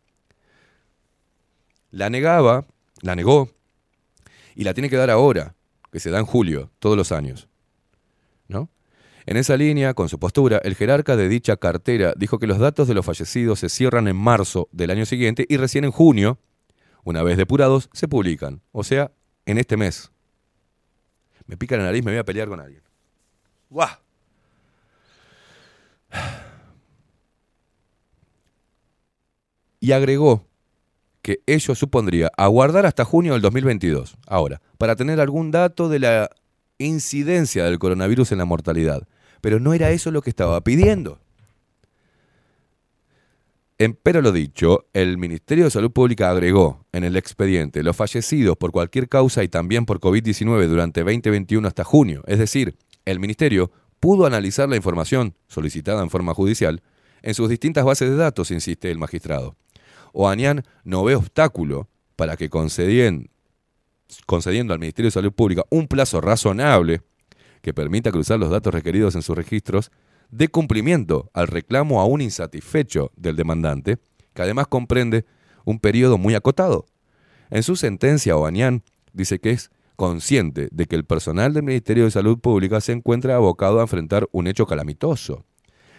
La 1.91 2.09
negaba, 2.09 2.69
la 3.03 3.17
negó, 3.17 3.51
y 4.55 4.63
la 4.63 4.73
tiene 4.73 4.89
que 4.89 4.97
dar 4.97 5.11
ahora, 5.11 5.57
que 5.91 5.99
se 5.99 6.11
da 6.11 6.21
en 6.21 6.27
julio, 6.27 6.71
todos 6.79 6.97
los 6.97 7.11
años. 7.11 7.49
¿No? 8.47 8.71
En 9.27 9.37
esa 9.37 9.57
línea, 9.57 9.93
con 9.95 10.09
su 10.09 10.21
postura, 10.21 10.61
el 10.63 10.77
jerarca 10.77 11.17
de 11.17 11.29
dicha 11.29 11.57
cartera 11.57 12.15
dijo 12.17 12.39
que 12.39 12.47
los 12.47 12.61
datos 12.61 12.87
de 12.87 12.95
los 12.95 13.05
fallecidos 13.05 13.59
se 13.59 13.71
cierran 13.71 14.07
en 14.07 14.15
marzo 14.15 14.69
del 14.71 14.93
año 14.93 15.05
siguiente 15.05 15.47
y 15.49 15.57
recién 15.57 15.83
en 15.83 15.91
junio, 15.91 16.39
una 17.07 17.23
vez 17.23 17.37
depurados, 17.37 17.89
se 17.93 18.09
publican. 18.09 18.61
O 18.73 18.83
sea, 18.83 19.13
en 19.47 19.59
este 19.59 19.77
mes. 19.77 20.11
Me 21.47 21.57
pica 21.57 21.77
la 21.77 21.85
nariz, 21.85 22.05
me 22.05 22.11
voy 22.11 22.19
a 22.19 22.25
pelear 22.25 22.49
con 22.49 22.59
alguien. 22.59 22.83
¡Guau! 23.71 23.97
Y 29.79 29.93
agregó 29.93 30.45
que 31.23 31.39
ello 31.47 31.77
supondría 31.77 32.33
aguardar 32.37 32.87
hasta 32.87 33.05
junio 33.05 33.35
del 33.35 33.43
2022, 33.43 34.17
ahora, 34.27 34.61
para 34.77 34.97
tener 34.97 35.21
algún 35.21 35.53
dato 35.53 35.89
de 35.89 36.01
la 36.01 36.31
incidencia 36.79 37.65
del 37.65 37.79
coronavirus 37.79 38.33
en 38.33 38.39
la 38.39 38.47
mortalidad. 38.47 39.07
Pero 39.41 39.61
no 39.61 39.75
era 39.75 39.93
eso 39.93 40.11
lo 40.11 40.23
que 40.23 40.31
estaba 40.31 40.61
pidiendo. 40.63 41.21
Pero 44.03 44.23
lo 44.23 44.33
dicho, 44.33 44.87
el 44.95 45.19
Ministerio 45.19 45.65
de 45.65 45.71
Salud 45.71 45.91
Pública 45.91 46.31
agregó 46.31 46.87
en 46.93 47.05
el 47.05 47.15
expediente 47.17 47.83
los 47.83 47.95
fallecidos 47.95 48.57
por 48.57 48.73
cualquier 48.73 49.09
causa 49.09 49.45
y 49.45 49.49
también 49.49 49.85
por 49.85 50.01
COVID-19 50.01 50.67
durante 50.67 51.03
2021 51.03 51.69
hasta 51.69 51.85
junio. 51.85 52.23
Es 52.27 52.39
decir, 52.39 52.77
el 53.05 53.21
Ministerio 53.21 53.71
pudo 54.01 54.25
analizar 54.25 54.69
la 54.69 54.77
información 54.77 55.35
solicitada 55.47 56.03
en 56.03 56.09
forma 56.09 56.33
judicial 56.33 56.83
en 57.23 57.35
sus 57.35 57.51
distintas 57.51 57.85
bases 57.85 58.09
de 58.09 58.17
datos, 58.17 58.51
insiste 58.51 58.91
el 58.91 58.99
magistrado. 58.99 59.57
Oanian 60.13 60.63
no 60.85 61.05
ve 61.05 61.15
obstáculo 61.15 61.89
para 62.15 62.37
que 62.39 62.49
concedien- 62.49 63.29
concediendo 64.25 64.73
al 64.73 64.81
Ministerio 64.81 65.09
de 65.09 65.13
Salud 65.13 65.33
Pública 65.33 65.65
un 65.69 65.87
plazo 65.87 66.23
razonable 66.23 67.03
que 67.61 67.75
permita 67.75 68.11
cruzar 68.11 68.39
los 68.39 68.51
datos 68.51 68.73
requeridos 68.73 69.17
en 69.17 69.23
sus 69.23 69.37
registros, 69.37 69.91
de 70.31 70.49
cumplimiento 70.49 71.31
al 71.33 71.49
reclamo 71.49 72.01
aún 72.01 72.21
insatisfecho 72.21 73.13
del 73.17 73.37
demandante, 73.37 73.99
que 74.35 74.43
además 74.43 74.67
comprende 74.67 75.25
un 75.65 75.79
periodo 75.79 76.19
muy 76.19 76.35
acotado. 76.35 76.87
En 77.51 77.63
su 77.63 77.77
sentencia, 77.77 78.37
Oanian 78.37 78.83
dice 79.13 79.39
que 79.39 79.51
es 79.51 79.71
consciente 79.97 80.69
de 80.71 80.87
que 80.87 80.97
el 80.97 81.05
personal 81.05 81.55
del 81.55 81.63
Ministerio 81.63 82.05
de 82.05 82.11
Salud 82.11 82.39
Pública 82.39 82.81
se 82.81 82.93
encuentra 82.93 83.37
abocado 83.37 83.79
a 83.79 83.83
enfrentar 83.83 84.29
un 84.33 84.47
hecho 84.47 84.67
calamitoso, 84.67 85.45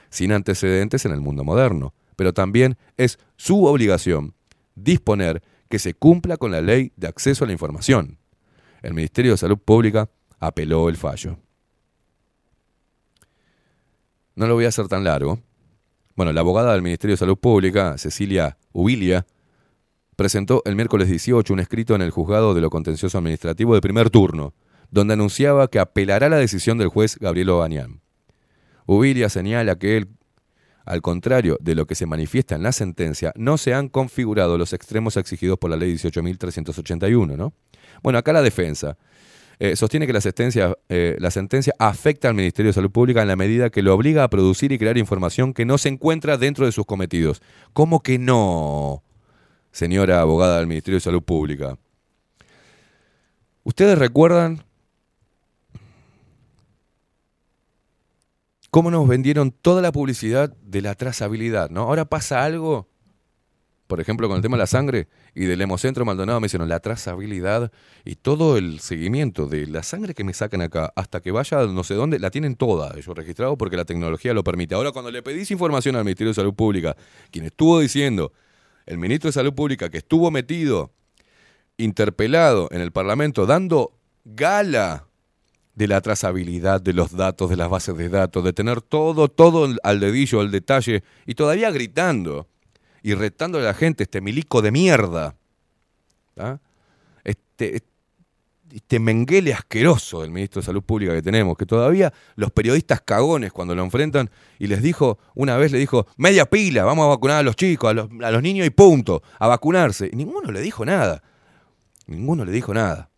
sin 0.09 0.31
antecedentes 0.31 1.05
en 1.05 1.11
el 1.11 1.21
mundo 1.21 1.43
moderno, 1.43 1.93
pero 2.15 2.33
también 2.33 2.77
es 2.95 3.19
su 3.35 3.65
obligación 3.65 4.33
disponer 4.75 5.41
que 5.69 5.79
se 5.79 5.93
cumpla 5.93 6.37
con 6.37 6.51
la 6.51 6.61
ley 6.61 6.91
de 6.95 7.07
acceso 7.07 7.43
a 7.43 7.47
la 7.47 7.53
información. 7.53 8.17
El 8.81 8.93
Ministerio 8.93 9.31
de 9.31 9.37
Salud 9.37 9.57
Pública 9.57 10.09
apeló 10.39 10.87
el 10.89 10.95
fallo. 10.95 11.37
No 14.37 14.45
lo 14.45 14.53
voy 14.53 14.65
a 14.65 14.67
hacer 14.67 14.87
tan 14.87 15.03
largo. 15.03 15.39
Bueno, 16.15 16.31
la 16.31 16.41
abogada 16.41 16.73
del 16.73 16.83
Ministerio 16.83 17.15
de 17.15 17.17
Salud 17.17 17.37
Pública, 17.39 17.97
Cecilia 17.97 18.59
Ubilia, 18.71 19.25
presentó 20.15 20.61
el 20.65 20.75
miércoles 20.75 21.09
18 21.09 21.51
un 21.51 21.59
escrito 21.59 21.95
en 21.95 22.03
el 22.03 22.11
juzgado 22.11 22.53
de 22.53 22.61
lo 22.61 22.69
contencioso 22.69 23.17
administrativo 23.17 23.73
de 23.73 23.81
primer 23.81 24.11
turno, 24.11 24.53
donde 24.91 25.15
anunciaba 25.15 25.69
que 25.69 25.79
apelará 25.79 26.29
la 26.29 26.37
decisión 26.37 26.77
del 26.77 26.89
juez 26.89 27.17
Gabriel 27.17 27.49
Obañán. 27.49 28.01
Ubilia 28.85 29.27
señala 29.29 29.79
que 29.79 29.97
él, 29.97 30.09
al 30.85 31.01
contrario 31.01 31.57
de 31.59 31.73
lo 31.73 31.87
que 31.87 31.95
se 31.95 32.05
manifiesta 32.05 32.53
en 32.53 32.61
la 32.61 32.73
sentencia, 32.73 33.33
no 33.35 33.57
se 33.57 33.73
han 33.73 33.89
configurado 33.89 34.59
los 34.59 34.71
extremos 34.71 35.17
exigidos 35.17 35.57
por 35.57 35.71
la 35.71 35.77
ley 35.77 35.95
18.381, 35.95 37.35
¿no? 37.35 37.53
Bueno, 38.03 38.19
acá 38.19 38.33
la 38.33 38.43
defensa 38.43 38.99
eh, 39.59 39.75
sostiene 39.75 40.05
que 40.05 40.13
la 40.13 40.21
sentencia, 40.21 40.77
eh, 40.87 41.15
la 41.19 41.31
sentencia 41.31 41.73
afecta 41.79 42.27
al 42.27 42.35
Ministerio 42.35 42.69
de 42.69 42.73
Salud 42.73 42.91
Pública 42.91 43.23
en 43.23 43.27
la 43.27 43.35
medida 43.35 43.71
que 43.71 43.81
lo 43.81 43.95
obliga 43.95 44.23
a 44.23 44.29
producir 44.29 44.71
y 44.71 44.77
crear 44.77 44.97
información 44.97 45.53
que 45.53 45.65
no 45.65 45.79
se 45.79 45.89
encuentra 45.89 46.37
dentro 46.37 46.65
de 46.65 46.71
sus 46.71 46.85
cometidos. 46.85 47.41
¿Cómo 47.73 48.01
que 48.01 48.19
no, 48.19 49.03
señora 49.71 50.21
abogada 50.21 50.59
del 50.59 50.67
Ministerio 50.67 50.97
de 50.97 51.01
Salud 51.01 51.23
Pública? 51.23 51.77
¿Ustedes 53.63 53.97
recuerdan 53.97 54.63
cómo 58.69 58.91
nos 58.91 59.07
vendieron 59.07 59.51
toda 59.51 59.81
la 59.81 59.91
publicidad 59.91 60.55
de 60.61 60.81
la 60.81 60.93
trazabilidad? 60.93 61.71
¿no? 61.71 61.81
Ahora 61.81 62.05
pasa 62.05 62.43
algo, 62.43 62.87
por 63.87 64.01
ejemplo, 64.01 64.27
con 64.27 64.35
el 64.35 64.41
tema 64.41 64.57
de 64.57 64.63
la 64.63 64.67
sangre 64.67 65.07
y 65.33 65.45
del 65.45 65.61
Hemocentro 65.61 66.03
Maldonado 66.03 66.41
me 66.41 66.47
hicieron 66.47 66.67
la 66.67 66.81
trazabilidad 66.81 67.71
y 68.03 68.15
todo 68.15 68.57
el 68.57 68.81
seguimiento 68.81 69.47
de 69.47 69.65
la 69.65 69.81
sangre 69.81 70.13
que 70.13 70.25
me 70.25 70.33
sacan 70.33 70.61
acá 70.61 70.91
hasta 70.95 71.21
que 71.21 71.31
vaya 71.31 71.65
no 71.65 71.83
sé 71.83 71.93
dónde, 71.93 72.19
la 72.19 72.29
tienen 72.29 72.55
toda 72.55 72.93
ellos 72.97 73.15
registrado 73.15 73.57
porque 73.57 73.77
la 73.77 73.85
tecnología 73.85 74.33
lo 74.33 74.43
permite. 74.43 74.75
Ahora, 74.75 74.91
cuando 74.91 75.09
le 75.09 75.23
pedís 75.23 75.49
información 75.51 75.95
al 75.95 76.03
Ministerio 76.03 76.31
de 76.31 76.35
Salud 76.35 76.53
Pública, 76.53 76.97
quien 77.31 77.45
estuvo 77.45 77.79
diciendo, 77.79 78.33
el 78.85 78.97
ministro 78.97 79.29
de 79.29 79.33
Salud 79.33 79.53
Pública 79.53 79.89
que 79.89 79.97
estuvo 79.99 80.31
metido, 80.31 80.91
interpelado 81.77 82.67
en 82.71 82.81
el 82.81 82.91
Parlamento, 82.91 83.45
dando 83.45 83.93
gala 84.25 85.07
de 85.75 85.87
la 85.87 86.01
trazabilidad 86.01 86.81
de 86.81 86.91
los 86.91 87.15
datos, 87.15 87.49
de 87.49 87.55
las 87.55 87.69
bases 87.69 87.95
de 87.95 88.09
datos, 88.09 88.43
de 88.43 88.51
tener 88.51 88.81
todo, 88.81 89.27
todo 89.27 89.69
al 89.83 89.99
dedillo, 89.99 90.41
al 90.41 90.51
detalle, 90.51 91.03
y 91.25 91.35
todavía 91.35 91.69
gritando 91.69 92.47
y 93.03 93.13
retándole 93.13 93.65
a 93.65 93.69
la 93.69 93.73
gente, 93.73 94.03
este 94.03 94.21
milico 94.21 94.61
de 94.61 94.71
mierda, 94.71 95.35
este, 97.23 97.83
este 98.71 98.99
menguele 98.99 99.53
asqueroso 99.53 100.21
del 100.21 100.31
ministro 100.31 100.61
de 100.61 100.65
Salud 100.65 100.83
Pública 100.83 101.13
que 101.13 101.21
tenemos, 101.21 101.57
que 101.57 101.65
todavía 101.65 102.13
los 102.35 102.51
periodistas 102.51 103.01
cagones 103.01 103.51
cuando 103.51 103.75
lo 103.75 103.83
enfrentan 103.83 104.29
y 104.59 104.67
les 104.67 104.81
dijo, 104.81 105.19
una 105.35 105.57
vez 105.57 105.71
le 105.71 105.77
dijo, 105.77 106.07
media 106.17 106.45
pila, 106.45 106.83
vamos 106.83 107.05
a 107.05 107.09
vacunar 107.09 107.37
a 107.37 107.43
los 107.43 107.55
chicos, 107.55 107.89
a 107.89 107.93
los, 107.93 108.09
a 108.23 108.31
los 108.31 108.41
niños 108.41 108.67
y 108.67 108.69
punto, 108.69 109.23
a 109.39 109.47
vacunarse. 109.47 110.09
Y 110.11 110.15
ninguno 110.15 110.51
le 110.51 110.61
dijo 110.61 110.85
nada, 110.85 111.23
ninguno 112.07 112.45
le 112.45 112.51
dijo 112.51 112.73
nada. 112.73 113.09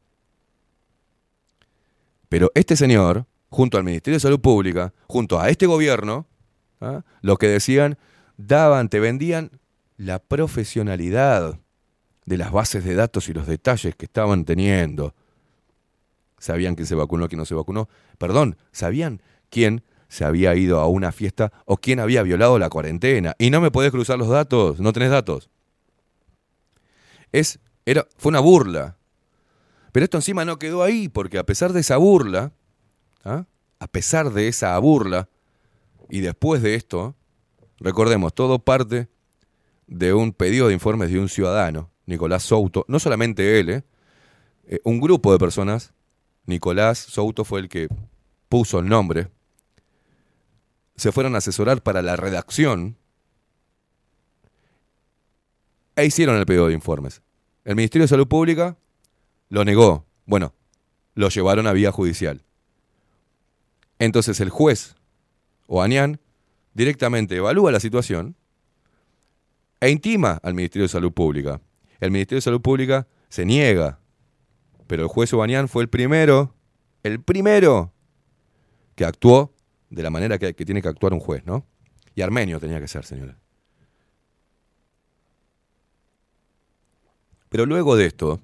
Pero 2.29 2.51
este 2.53 2.75
señor, 2.75 3.25
junto 3.49 3.77
al 3.77 3.83
Ministerio 3.83 4.15
de 4.15 4.21
Salud 4.21 4.39
Pública, 4.39 4.93
junto 5.07 5.39
a 5.39 5.49
este 5.49 5.65
gobierno, 5.65 6.27
lo 7.21 7.37
que 7.37 7.47
decían, 7.47 7.97
daban, 8.37 8.87
te 8.89 8.99
vendían 8.99 9.58
la 9.99 10.19
profesionalidad 10.19 11.59
de 12.25 12.37
las 12.37 12.53
bases 12.53 12.85
de 12.85 12.95
datos 12.95 13.27
y 13.27 13.33
los 13.33 13.45
detalles 13.45 13.95
que 13.97 14.05
estaban 14.05 14.45
teniendo. 14.45 15.13
Sabían 16.37 16.75
quién 16.75 16.87
se 16.87 16.95
vacunó, 16.95 17.27
quién 17.27 17.37
no 17.37 17.45
se 17.45 17.53
vacunó. 17.53 17.89
Perdón, 18.17 18.55
sabían 18.71 19.21
quién 19.49 19.83
se 20.07 20.23
había 20.23 20.55
ido 20.55 20.79
a 20.79 20.87
una 20.87 21.11
fiesta 21.11 21.51
o 21.65 21.75
quién 21.75 21.99
había 21.99 22.23
violado 22.23 22.57
la 22.57 22.69
cuarentena. 22.69 23.35
Y 23.37 23.49
no 23.49 23.59
me 23.59 23.71
podés 23.71 23.91
cruzar 23.91 24.17
los 24.17 24.29
datos, 24.29 24.79
no 24.79 24.93
tenés 24.93 25.11
datos. 25.11 25.49
Es, 27.33 27.59
era, 27.85 28.07
fue 28.15 28.29
una 28.29 28.39
burla. 28.39 28.95
Pero 29.91 30.05
esto 30.05 30.17
encima 30.17 30.45
no 30.45 30.59
quedó 30.59 30.81
ahí, 30.81 31.09
porque 31.09 31.37
a 31.37 31.45
pesar 31.45 31.73
de 31.73 31.81
esa 31.81 31.97
burla, 31.97 32.53
¿ah? 33.25 33.43
a 33.79 33.87
pesar 33.87 34.31
de 34.31 34.47
esa 34.47 34.79
burla, 34.79 35.27
y 36.09 36.21
después 36.21 36.61
de 36.61 36.75
esto, 36.75 37.15
recordemos, 37.79 38.33
todo 38.33 38.59
parte 38.59 39.09
de 39.89 40.13
un 40.13 40.33
pedido 40.33 40.67
de 40.67 40.73
informes 40.73 41.11
de 41.11 41.19
un 41.19 41.29
ciudadano, 41.29 41.89
Nicolás 42.05 42.43
Souto, 42.43 42.85
no 42.87 42.99
solamente 42.99 43.59
él, 43.59 43.69
¿eh? 43.69 43.83
Eh, 44.67 44.79
un 44.83 44.99
grupo 45.01 45.31
de 45.31 45.39
personas, 45.39 45.93
Nicolás 46.45 46.99
Souto 46.99 47.43
fue 47.43 47.59
el 47.59 47.69
que 47.69 47.87
puso 48.49 48.79
el 48.79 48.87
nombre, 48.87 49.29
se 50.95 51.11
fueron 51.11 51.33
a 51.33 51.39
asesorar 51.39 51.81
para 51.81 52.03
la 52.03 52.15
redacción 52.15 52.97
e 55.95 56.05
hicieron 56.05 56.35
el 56.35 56.45
pedido 56.45 56.67
de 56.67 56.73
informes. 56.73 57.21
El 57.65 57.75
Ministerio 57.75 58.03
de 58.03 58.09
Salud 58.09 58.27
Pública 58.27 58.77
lo 59.49 59.65
negó. 59.65 60.05
Bueno, 60.25 60.53
lo 61.15 61.29
llevaron 61.29 61.67
a 61.67 61.73
vía 61.73 61.91
judicial. 61.91 62.43
Entonces 63.97 64.39
el 64.39 64.49
juez 64.49 64.95
o 65.67 65.81
ANIAN 65.81 66.19
directamente 66.73 67.35
evalúa 67.35 67.71
la 67.71 67.79
situación 67.79 68.35
e 69.79 69.89
intima 69.89 70.39
al 70.43 70.53
Ministerio 70.53 70.83
de 70.83 70.89
Salud 70.89 71.11
Pública. 71.11 71.61
El 71.99 72.11
Ministerio 72.11 72.37
de 72.37 72.43
Salud 72.43 72.61
Pública 72.61 73.07
se 73.29 73.45
niega, 73.45 73.99
pero 74.87 75.03
el 75.03 75.09
juez 75.09 75.33
Obanian 75.33 75.67
fue 75.67 75.83
el 75.83 75.89
primero, 75.89 76.55
el 77.03 77.21
primero 77.21 77.93
que 78.95 79.05
actuó 79.05 79.53
de 79.89 80.03
la 80.03 80.09
manera 80.09 80.37
que, 80.37 80.53
que 80.53 80.65
tiene 80.65 80.81
que 80.81 80.87
actuar 80.87 81.13
un 81.13 81.19
juez, 81.19 81.45
¿no? 81.45 81.65
Y 82.15 82.21
armenio 82.21 82.59
tenía 82.59 82.79
que 82.79 82.87
ser, 82.87 83.05
señora. 83.05 83.37
Pero 87.49 87.65
luego 87.65 87.95
de 87.95 88.05
esto, 88.05 88.39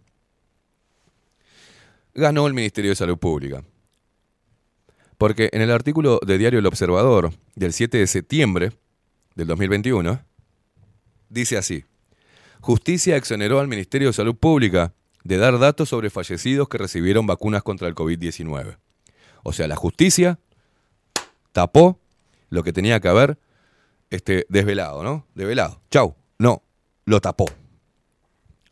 ganó 2.14 2.48
el 2.48 2.54
Ministerio 2.54 2.92
de 2.92 2.96
Salud 2.96 3.18
Pública. 3.18 3.64
Porque 5.18 5.50
en 5.54 5.62
el 5.62 5.72
artículo 5.72 6.20
de 6.26 6.38
Diario 6.38 6.60
El 6.60 6.66
Observador 6.66 7.32
del 7.56 7.72
7 7.72 7.98
de 7.98 8.08
septiembre 8.08 8.72
del 9.36 9.48
2021, 9.48 10.20
dice 11.36 11.58
así, 11.58 11.84
Justicia 12.62 13.18
exoneró 13.18 13.60
al 13.60 13.68
Ministerio 13.68 14.08
de 14.08 14.14
Salud 14.14 14.36
Pública 14.36 14.94
de 15.24 15.38
dar 15.38 15.60
datos 15.60 15.90
sobre 15.90 16.10
fallecidos 16.10 16.68
que 16.68 16.80
recibieron 16.80 17.28
vacunas 17.28 17.62
contra 17.62 17.88
el 17.88 17.94
COVID-19. 17.94 18.78
O 19.44 19.54
sea, 19.54 19.68
la 19.68 19.76
justicia 19.76 20.40
tapó 21.52 22.00
lo 22.50 22.64
que 22.64 22.74
tenía 22.74 23.00
que 23.00 23.08
haber 23.08 23.38
este, 24.10 24.46
desvelado, 24.50 25.04
¿no? 25.04 25.28
Develado. 25.36 25.82
Chau. 25.92 26.16
No, 26.40 26.64
lo 27.06 27.22
tapó. 27.22 27.46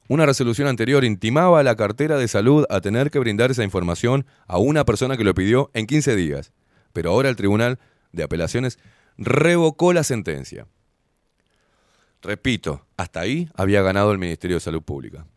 Una 0.07 0.25
resolución 0.25 0.67
anterior 0.67 1.03
intimaba 1.03 1.59
a 1.59 1.63
la 1.63 1.75
cartera 1.75 2.17
de 2.17 2.27
salud 2.27 2.65
a 2.69 2.81
tener 2.81 3.11
que 3.11 3.19
brindar 3.19 3.51
esa 3.51 3.63
información 3.63 4.25
a 4.47 4.57
una 4.57 4.85
persona 4.85 5.17
que 5.17 5.23
lo 5.23 5.33
pidió 5.33 5.69
en 5.73 5.85
15 5.85 6.15
días. 6.15 6.51
Pero 6.93 7.11
ahora 7.11 7.29
el 7.29 7.35
Tribunal 7.35 7.79
de 8.11 8.23
Apelaciones 8.23 8.79
revocó 9.17 9.93
la 9.93 10.03
sentencia. 10.03 10.67
Repito, 12.23 12.85
hasta 12.95 13.19
ahí 13.19 13.49
había 13.53 13.81
ganado 13.81 14.13
el 14.13 14.17
Ministerio 14.17 14.55
de 14.55 14.61
Salud 14.61 14.81
Pública. 14.81 15.27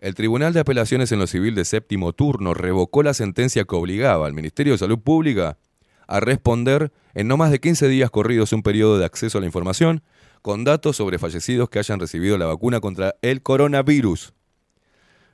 El 0.00 0.16
Tribunal 0.16 0.52
de 0.52 0.60
Apelaciones 0.60 1.12
en 1.12 1.20
lo 1.20 1.28
Civil 1.28 1.54
de 1.54 1.64
séptimo 1.64 2.12
turno 2.12 2.52
revocó 2.52 3.04
la 3.04 3.14
sentencia 3.14 3.64
que 3.64 3.76
obligaba 3.76 4.26
al 4.26 4.34
Ministerio 4.34 4.72
de 4.72 4.78
Salud 4.78 4.98
Pública 4.98 5.56
a 6.08 6.18
responder 6.18 6.92
en 7.14 7.28
no 7.28 7.36
más 7.36 7.52
de 7.52 7.60
15 7.60 7.86
días 7.88 8.10
corridos 8.10 8.52
un 8.52 8.62
periodo 8.62 8.98
de 8.98 9.04
acceso 9.04 9.38
a 9.38 9.40
la 9.40 9.46
información 9.46 10.02
con 10.42 10.64
datos 10.64 10.96
sobre 10.96 11.18
fallecidos 11.18 11.68
que 11.68 11.78
hayan 11.78 12.00
recibido 12.00 12.38
la 12.38 12.46
vacuna 12.46 12.80
contra 12.80 13.14
el 13.22 13.42
coronavirus. 13.42 14.34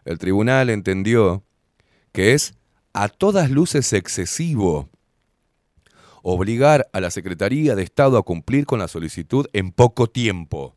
El 0.05 0.19
tribunal 0.19 0.69
entendió 0.69 1.43
que 2.12 2.35
es 2.35 2.55
a 2.93 3.09
todas 3.09 3.51
luces 3.51 3.93
excesivo 3.95 4.91
obligar 6.25 6.89
a 6.93 7.01
la 7.01 7.11
Secretaría 7.11 7.77
de 7.77 7.83
Estado 7.83 8.17
a 8.17 8.23
cumplir 8.23 8.65
con 8.65 8.79
la 8.79 8.89
solicitud 8.89 9.47
en 9.53 9.71
poco 9.71 10.09
tiempo. 10.09 10.75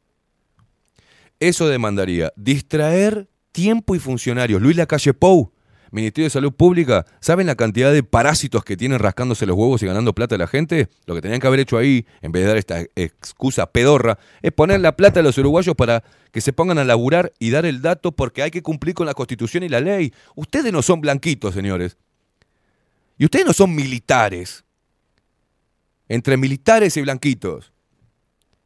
Eso 1.40 1.68
demandaría 1.70 2.34
distraer 2.36 3.30
tiempo 3.54 3.96
y 3.96 4.00
funcionarios. 4.00 4.62
Luis 4.62 4.76
Lacalle 4.76 5.14
Pou, 5.14 5.54
Ministerio 5.92 6.26
de 6.26 6.32
Salud 6.32 6.52
Pública, 6.52 7.06
¿saben 7.22 7.48
la 7.48 7.56
cantidad 7.56 7.94
de 7.94 8.04
parásitos 8.04 8.66
que 8.66 8.76
tienen 8.76 9.00
rascándose 9.00 9.46
los 9.46 9.56
huevos 9.56 9.82
y 9.82 9.86
ganando 9.86 10.14
plata 10.14 10.36
a 10.36 10.38
la 10.38 10.48
gente? 10.48 10.90
Lo 11.06 11.16
que 11.16 11.22
tenían 11.22 11.40
que 11.40 11.48
haber 11.48 11.62
hecho 11.62 11.78
ahí, 11.78 12.06
en 12.22 12.34
vez 12.34 12.44
de 12.44 12.48
dar 12.50 12.58
esta 12.58 12.82
excusa 12.96 13.72
pedorra, 13.72 14.20
es 14.42 14.52
poner 14.52 14.82
la 14.82 14.98
plata 14.98 15.22
a 15.22 15.24
los 15.24 15.38
uruguayos 15.38 15.76
para 15.76 16.04
que 16.34 16.42
se 16.42 16.52
pongan 16.52 16.78
a 16.78 16.84
laburar 16.84 17.32
y 17.40 17.52
dar 17.52 17.66
el 17.66 17.82
dato 17.82 18.12
porque 18.12 18.44
hay 18.44 18.52
que 18.52 18.62
cumplir 18.62 18.96
con 18.96 19.06
la 19.06 19.14
Constitución 19.14 19.64
y 19.64 19.70
la 19.70 19.80
ley. 19.80 20.14
Ustedes 20.36 20.74
no 20.74 20.82
son 20.82 21.00
blanquitos, 21.00 21.54
señores. 21.54 21.96
Y 23.18 23.24
ustedes 23.24 23.46
no 23.46 23.54
son 23.54 23.74
militares. 23.74 24.66
Entre 26.10 26.38
militares 26.38 26.96
y 26.98 27.02
blanquitos. 27.02 27.74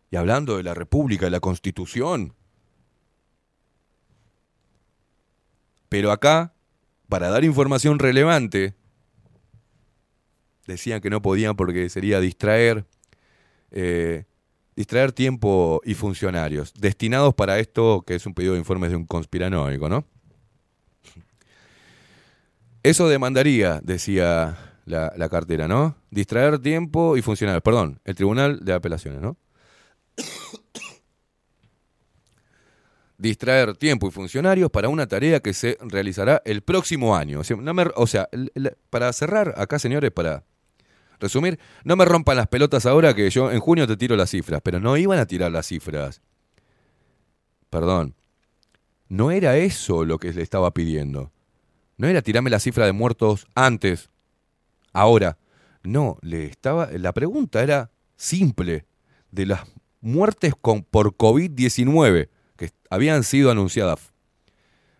Y 0.09 0.15
hablando 0.15 0.57
de 0.57 0.63
la 0.63 0.73
República, 0.73 1.25
de 1.25 1.31
la 1.31 1.39
Constitución. 1.39 2.33
Pero 5.89 6.11
acá, 6.11 6.53
para 7.09 7.29
dar 7.29 7.43
información 7.43 7.99
relevante, 7.99 8.75
decían 10.67 11.01
que 11.01 11.09
no 11.09 11.21
podían 11.21 11.55
porque 11.55 11.89
sería 11.89 12.19
distraer, 12.19 12.85
eh, 13.71 14.25
distraer 14.75 15.11
tiempo 15.11 15.81
y 15.83 15.93
funcionarios, 15.93 16.73
destinados 16.73 17.33
para 17.33 17.59
esto, 17.59 18.03
que 18.05 18.15
es 18.15 18.25
un 18.25 18.33
pedido 18.33 18.53
de 18.53 18.59
informes 18.59 18.91
de 18.91 18.95
un 18.95 19.05
conspiranoico, 19.05 19.89
¿no? 19.89 20.05
Eso 22.83 23.07
demandaría, 23.09 23.79
decía 23.83 24.70
la, 24.91 25.29
cartera, 25.29 25.67
¿no? 25.67 25.95
Distraer 26.09 26.59
tiempo 26.59 27.17
y 27.17 27.21
funcionarios, 27.21 27.63
perdón, 27.63 27.99
el 28.05 28.15
Tribunal 28.15 28.63
de 28.63 28.73
Apelaciones, 28.73 29.21
¿no? 29.21 29.37
distraer 33.17 33.77
tiempo 33.77 34.07
y 34.07 34.11
funcionarios 34.11 34.71
para 34.71 34.89
una 34.89 35.05
tarea 35.07 35.39
que 35.41 35.53
se 35.53 35.77
realizará 35.81 36.41
el 36.43 36.63
próximo 36.63 37.15
año. 37.15 37.41
O 37.95 38.07
sea, 38.07 38.27
para 38.89 39.13
cerrar 39.13 39.53
acá, 39.57 39.77
señores, 39.77 40.09
para 40.11 40.43
resumir, 41.19 41.59
no 41.83 41.95
me 41.95 42.03
rompan 42.03 42.37
las 42.37 42.47
pelotas 42.47 42.87
ahora 42.87 43.13
que 43.13 43.29
yo 43.29 43.51
en 43.51 43.59
junio 43.59 43.85
te 43.85 43.95
tiro 43.95 44.15
las 44.15 44.31
cifras, 44.31 44.61
pero 44.63 44.79
no 44.79 44.97
iban 44.97 45.19
a 45.19 45.27
tirar 45.27 45.51
las 45.51 45.67
cifras. 45.67 46.21
Perdón. 47.69 48.15
No 49.07 49.29
era 49.29 49.57
eso 49.57 50.03
lo 50.03 50.17
que 50.17 50.33
le 50.33 50.41
estaba 50.41 50.73
pidiendo. 50.73 51.31
No 51.97 52.07
era 52.07 52.21
tirarme 52.21 52.49
la 52.49 52.59
cifra 52.59 52.85
de 52.85 52.93
muertos 52.93 53.45
antes, 53.53 54.09
ahora. 54.93 55.37
No, 55.83 56.17
le 56.21 56.45
estaba. 56.45 56.89
La 56.91 57.13
pregunta 57.13 57.63
era 57.63 57.91
simple. 58.15 58.85
De 59.31 59.45
las 59.45 59.61
muertes 60.01 60.53
por 60.55 61.15
COVID-19 61.15 62.29
que 62.57 62.71
habían 62.89 63.23
sido 63.23 63.49
anunciadas 63.49 64.11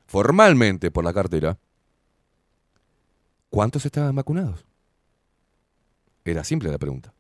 formalmente 0.07 0.91
por 0.91 1.03
la 1.03 1.13
cartera, 1.13 1.57
¿cuántos 3.49 3.85
estaban 3.85 4.15
vacunados? 4.15 4.65
Era 6.25 6.43
simple 6.43 6.69
la 6.69 6.77
pregunta. 6.77 7.13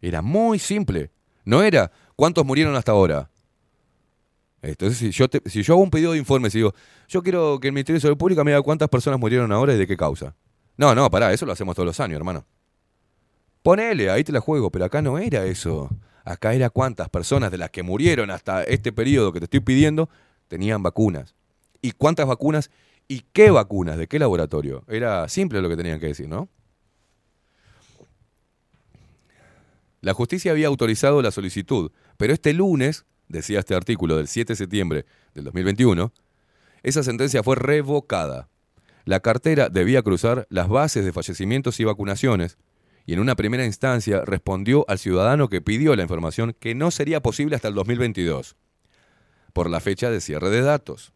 Era 0.00 0.20
muy 0.20 0.58
simple. 0.58 1.10
No 1.44 1.62
era 1.62 1.92
cuántos 2.16 2.44
murieron 2.44 2.74
hasta 2.76 2.92
ahora. 2.92 3.30
Entonces, 4.62 4.98
si 4.98 5.10
yo, 5.10 5.28
te- 5.28 5.42
si 5.50 5.62
yo 5.62 5.74
hago 5.74 5.82
un 5.82 5.90
pedido 5.90 6.12
de 6.12 6.18
informes 6.18 6.54
y 6.54 6.58
digo, 6.58 6.72
yo 7.08 7.22
quiero 7.22 7.58
que 7.60 7.66
el 7.68 7.72
Ministerio 7.72 7.96
de 7.96 8.02
Salud 8.02 8.16
Pública 8.16 8.44
me 8.44 8.52
diga 8.52 8.62
cuántas 8.62 8.88
personas 8.88 9.18
murieron 9.18 9.50
ahora 9.52 9.74
y 9.74 9.76
de 9.76 9.86
qué 9.86 9.96
causa. 9.96 10.34
No, 10.76 10.94
no, 10.94 11.10
pará, 11.10 11.32
eso 11.32 11.44
lo 11.44 11.52
hacemos 11.52 11.74
todos 11.74 11.86
los 11.86 11.98
años, 12.00 12.16
hermano. 12.16 12.46
Ponele, 13.62 14.10
ahí 14.10 14.24
te 14.24 14.32
la 14.32 14.40
juego, 14.40 14.70
pero 14.70 14.84
acá 14.84 15.02
no 15.02 15.18
era 15.18 15.44
eso. 15.46 15.90
Acá 16.24 16.54
era 16.54 16.70
cuántas 16.70 17.08
personas 17.08 17.50
de 17.50 17.58
las 17.58 17.70
que 17.70 17.82
murieron 17.82 18.30
hasta 18.30 18.62
este 18.64 18.92
periodo 18.92 19.32
que 19.32 19.40
te 19.40 19.44
estoy 19.46 19.60
pidiendo 19.60 20.08
tenían 20.48 20.82
vacunas. 20.82 21.34
Y 21.80 21.92
cuántas 21.92 22.26
vacunas 22.26 22.70
y 23.08 23.24
qué 23.32 23.50
vacunas, 23.50 23.98
de 23.98 24.06
qué 24.06 24.18
laboratorio. 24.18 24.84
Era 24.88 25.28
simple 25.28 25.60
lo 25.60 25.68
que 25.68 25.76
tenían 25.76 25.98
que 25.98 26.06
decir, 26.06 26.28
¿no? 26.28 26.48
La 30.00 30.14
justicia 30.14 30.50
había 30.50 30.66
autorizado 30.66 31.22
la 31.22 31.30
solicitud, 31.30 31.92
pero 32.16 32.32
este 32.32 32.52
lunes, 32.52 33.04
decía 33.32 33.60
este 33.60 33.74
artículo 33.74 34.16
del 34.16 34.28
7 34.28 34.52
de 34.52 34.56
septiembre 34.56 35.06
del 35.34 35.44
2021, 35.44 36.12
esa 36.82 37.02
sentencia 37.02 37.42
fue 37.42 37.56
revocada. 37.56 38.48
La 39.04 39.20
cartera 39.20 39.68
debía 39.68 40.02
cruzar 40.02 40.46
las 40.50 40.68
bases 40.68 41.04
de 41.04 41.12
fallecimientos 41.12 41.80
y 41.80 41.84
vacunaciones, 41.84 42.58
y 43.04 43.14
en 43.14 43.18
una 43.18 43.34
primera 43.34 43.64
instancia 43.64 44.22
respondió 44.24 44.84
al 44.88 44.98
ciudadano 44.98 45.48
que 45.48 45.60
pidió 45.60 45.96
la 45.96 46.02
información 46.02 46.54
que 46.60 46.74
no 46.76 46.92
sería 46.92 47.20
posible 47.20 47.56
hasta 47.56 47.68
el 47.68 47.74
2022, 47.74 48.56
por 49.52 49.68
la 49.68 49.80
fecha 49.80 50.10
de 50.10 50.20
cierre 50.20 50.50
de 50.50 50.62
datos. 50.62 51.12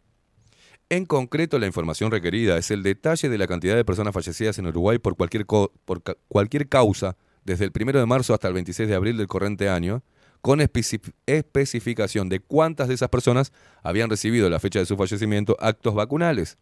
En 0.88 1.04
concreto, 1.04 1.58
la 1.58 1.66
información 1.66 2.10
requerida 2.10 2.58
es 2.58 2.70
el 2.70 2.82
detalle 2.82 3.28
de 3.28 3.38
la 3.38 3.46
cantidad 3.46 3.76
de 3.76 3.84
personas 3.84 4.14
fallecidas 4.14 4.58
en 4.58 4.66
Uruguay 4.66 4.98
por 4.98 5.16
cualquier, 5.16 5.44
por 5.46 6.02
cualquier 6.28 6.68
causa 6.68 7.16
desde 7.44 7.64
el 7.64 7.72
1 7.74 7.98
de 7.98 8.06
marzo 8.06 8.34
hasta 8.34 8.48
el 8.48 8.54
26 8.54 8.88
de 8.88 8.94
abril 8.94 9.16
del 9.16 9.28
corriente 9.28 9.68
año, 9.68 10.02
con 10.42 10.60
especi- 10.60 11.12
especificación 11.26 12.28
de 12.28 12.40
cuántas 12.40 12.88
de 12.88 12.94
esas 12.94 13.08
personas 13.08 13.52
habían 13.82 14.10
recibido 14.10 14.46
a 14.46 14.50
la 14.50 14.60
fecha 14.60 14.78
de 14.78 14.86
su 14.86 14.96
fallecimiento 14.96 15.56
actos 15.60 15.94
vacunales, 15.94 16.58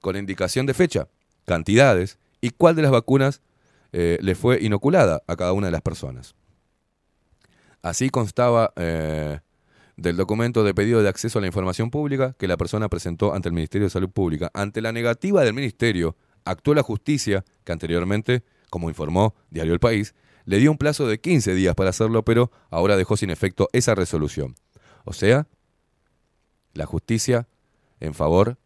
con 0.00 0.16
indicación 0.16 0.66
de 0.66 0.74
fecha, 0.74 1.08
cantidades 1.46 2.18
y 2.40 2.50
cuál 2.50 2.76
de 2.76 2.82
las 2.82 2.90
vacunas 2.90 3.40
eh, 3.92 4.18
le 4.20 4.34
fue 4.34 4.62
inoculada 4.62 5.22
a 5.26 5.36
cada 5.36 5.52
una 5.52 5.68
de 5.68 5.72
las 5.72 5.82
personas. 5.82 6.34
Así 7.82 8.10
constaba, 8.10 8.72
eh, 8.76 9.40
del 9.96 10.16
documento 10.16 10.64
de 10.64 10.74
pedido 10.74 11.02
de 11.02 11.08
acceso 11.08 11.38
a 11.38 11.40
la 11.42 11.46
información 11.46 11.90
pública 11.90 12.34
que 12.38 12.48
la 12.48 12.56
persona 12.56 12.88
presentó 12.88 13.34
ante 13.34 13.48
el 13.48 13.54
Ministerio 13.54 13.86
de 13.86 13.90
Salud 13.90 14.10
Pública. 14.10 14.50
Ante 14.54 14.80
la 14.80 14.90
negativa 14.90 15.44
del 15.44 15.54
Ministerio, 15.54 16.16
actuó 16.44 16.74
la 16.74 16.82
justicia, 16.82 17.44
que 17.64 17.72
anteriormente, 17.72 18.42
como 18.70 18.88
informó 18.88 19.34
Diario 19.50 19.72
El 19.72 19.80
País, 19.80 20.14
le 20.44 20.58
dio 20.58 20.70
un 20.70 20.78
plazo 20.78 21.06
de 21.06 21.20
15 21.20 21.54
días 21.54 21.74
para 21.74 21.90
hacerlo, 21.90 22.24
pero 22.24 22.50
ahora 22.70 22.96
dejó 22.96 23.16
sin 23.16 23.30
efecto 23.30 23.68
esa 23.72 23.94
resolución. 23.94 24.54
O 25.04 25.12
sea, 25.12 25.46
la 26.74 26.86
justicia 26.86 27.48
en 28.00 28.14
favor 28.14 28.58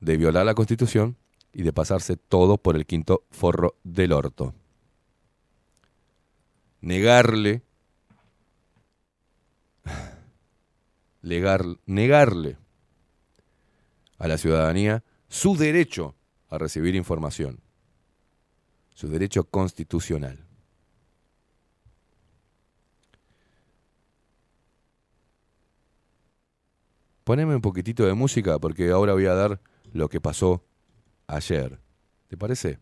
de 0.00 0.16
violar 0.16 0.46
la 0.46 0.54
Constitución 0.54 1.16
y 1.52 1.62
de 1.62 1.72
pasarse 1.72 2.16
todo 2.16 2.56
por 2.58 2.76
el 2.76 2.86
quinto 2.86 3.24
forro 3.30 3.76
del 3.84 4.12
orto. 4.12 4.54
Negarle, 6.80 7.62
negarle 11.22 12.56
a 14.18 14.28
la 14.28 14.38
ciudadanía 14.38 15.02
su 15.28 15.56
derecho 15.56 16.14
a 16.48 16.58
recibir 16.58 16.94
información, 16.94 17.60
su 18.94 19.08
derecho 19.08 19.44
constitucional. 19.44 20.49
Poneme 27.30 27.54
un 27.54 27.60
poquitito 27.60 28.04
de 28.04 28.12
música 28.14 28.58
porque 28.58 28.90
ahora 28.90 29.12
voy 29.12 29.26
a 29.26 29.34
dar 29.34 29.60
lo 29.92 30.08
que 30.08 30.20
pasó 30.20 30.64
ayer. 31.28 31.78
¿Te 32.26 32.36
parece? 32.36 32.80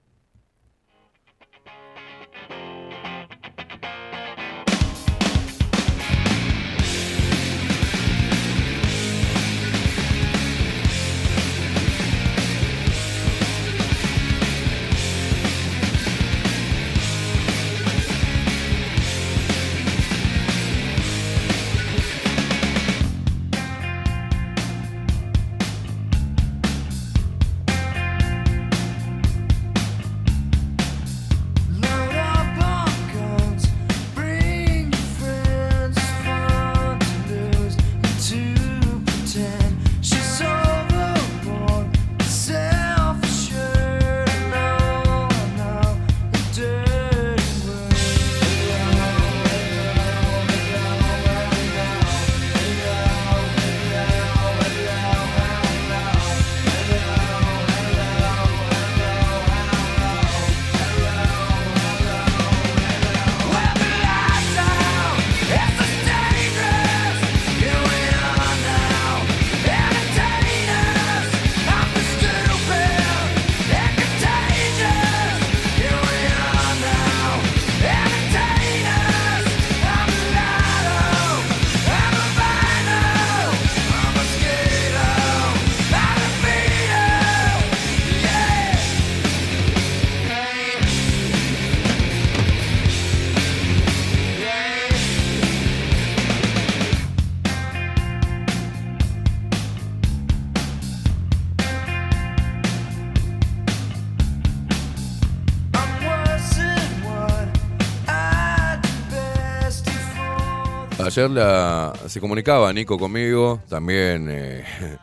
Ayer 111.19 112.09
se 112.09 112.21
comunicaba 112.21 112.73
Nico 112.73 112.97
conmigo, 112.97 113.61
también 113.69 114.29
eh, 114.31 114.65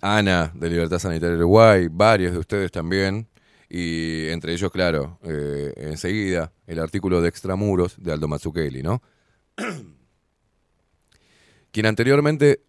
Ana 0.00 0.50
de 0.54 0.70
Libertad 0.70 0.98
Sanitaria 0.98 1.36
Uruguay, 1.36 1.88
varios 1.90 2.32
de 2.32 2.38
ustedes 2.38 2.72
también, 2.72 3.28
y 3.68 4.28
entre 4.28 4.54
ellos, 4.54 4.70
claro, 4.70 5.18
eh, 5.22 5.74
enseguida 5.76 6.50
el 6.66 6.78
artículo 6.78 7.20
de 7.20 7.28
Extramuros 7.28 7.96
de 7.98 8.10
Aldo 8.10 8.26
Mazzucchelli, 8.26 8.82
¿no? 8.82 9.02
Quien 11.72 11.84
anteriormente 11.84 12.62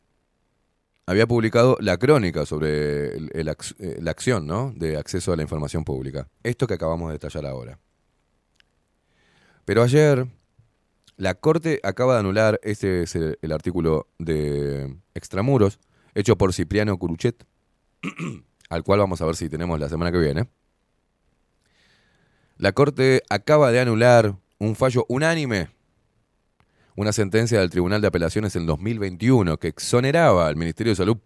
había 1.06 1.28
publicado 1.28 1.78
la 1.80 1.98
crónica 1.98 2.46
sobre 2.46 3.16
eh, 3.16 4.00
la 4.02 4.12
acción 4.12 4.46
¿no? 4.46 4.74
de 4.76 4.98
acceso 4.98 5.32
a 5.32 5.38
la 5.38 5.44
información 5.44 5.86
pública. 5.86 6.28
Esto 6.44 6.68
que 6.68 6.74
acabamos 6.74 7.08
de 7.08 7.14
detallar 7.14 7.46
ahora. 7.46 7.80
Pero 9.64 9.82
ayer 9.82 10.28
la 11.22 11.36
Corte 11.36 11.80
acaba 11.84 12.16
de 12.16 12.22
anular, 12.22 12.60
este 12.64 13.04
es 13.04 13.16
el, 13.16 13.52
artículo 13.52 14.08
de 14.18 14.98
Extramuros, 15.14 15.80
hecho 16.16 16.36
por 16.36 16.52
Cipriano 16.52 16.98
Curuchet, 16.98 17.46
al 18.70 18.84
cual 18.84 19.02
vamos 19.02 19.22
a 19.22 19.28
ver 19.28 19.36
si 19.36 19.48
tenemos 19.48 19.80
la 19.80 19.88
semana 19.88 20.12
que 20.12 20.18
viene. 20.18 20.50
La 22.58 22.72
Corte 22.72 23.22
acaba 23.30 23.72
de 23.72 23.82
anular 23.82 24.36
un 24.58 24.76
fallo 24.76 25.06
unánime, 25.10 25.70
una 26.96 27.14
sentencia 27.14 27.60
del 27.60 27.70
Tribunal 27.70 28.02
de 28.02 28.08
Apelaciones 28.08 28.56
en 28.56 28.66
2021 28.66 29.58
que 29.58 29.68
exoneraba 29.68 30.48
al 30.48 30.56
Ministerio 30.56 30.90
de 30.90 30.96
Salud 30.96 31.18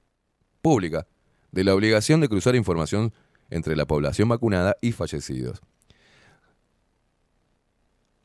Pública 0.62 1.08
de 1.54 1.64
la 1.64 1.74
obligación 1.74 2.20
de 2.20 2.28
cruzar 2.28 2.58
información 2.58 3.14
entre 3.50 3.78
la 3.78 3.86
población 3.86 4.28
vacunada 4.28 4.76
y 4.82 4.92
fallecidos. 4.92 5.62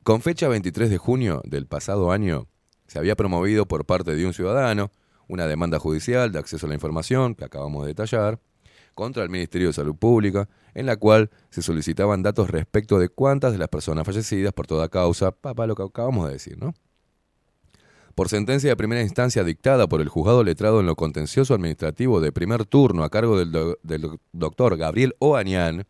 Con 0.02 0.22
fecha 0.22 0.48
23 0.48 0.90
de 0.90 0.98
junio 0.98 1.43
del 1.44 1.66
pasado 1.66 2.10
año, 2.10 2.47
se 2.86 2.98
había 2.98 3.16
promovido 3.16 3.66
por 3.66 3.85
parte 3.85 4.14
de 4.14 4.27
un 4.27 4.32
ciudadano 4.32 4.90
una 5.28 5.47
demanda 5.47 5.78
judicial 5.78 6.32
de 6.32 6.39
acceso 6.39 6.66
a 6.66 6.68
la 6.68 6.74
información, 6.74 7.35
que 7.35 7.44
acabamos 7.44 7.82
de 7.82 7.89
detallar, 7.89 8.40
contra 8.94 9.22
el 9.22 9.31
Ministerio 9.31 9.68
de 9.68 9.72
Salud 9.74 9.94
Pública, 9.94 10.48
en 10.74 10.86
la 10.86 10.97
cual 10.97 11.31
se 11.51 11.62
solicitaban 11.62 12.22
datos 12.22 12.51
respecto 12.51 12.98
de 12.98 13.09
cuántas 13.09 13.52
de 13.52 13.59
las 13.59 13.68
personas 13.68 14.05
fallecidas 14.05 14.52
por 14.52 14.66
toda 14.66 14.89
causa, 14.89 15.31
papá, 15.31 15.66
lo 15.66 15.77
que 15.77 15.85
acabamos 15.85 16.27
de 16.27 16.32
decir, 16.32 16.59
¿no? 16.59 16.74
Por 18.16 18.28
sentencia 18.28 18.70
de 18.70 18.77
primera 18.77 19.02
instancia 19.02 19.44
dictada 19.44 19.86
por 19.89 20.01
el 20.01 20.09
juzgado 20.09 20.43
letrado 20.43 20.81
en 20.81 20.86
lo 20.86 20.97
contencioso 20.97 21.55
administrativo 21.55 22.20
de 22.20 22.32
primer 22.32 22.64
turno 22.64 23.05
a 23.05 23.10
cargo 23.10 23.39
del, 23.39 23.52
del 23.82 24.02
doc- 24.02 24.20
doctor 24.32 24.77
Gabriel 24.77 25.14
Oañán, 25.20 25.86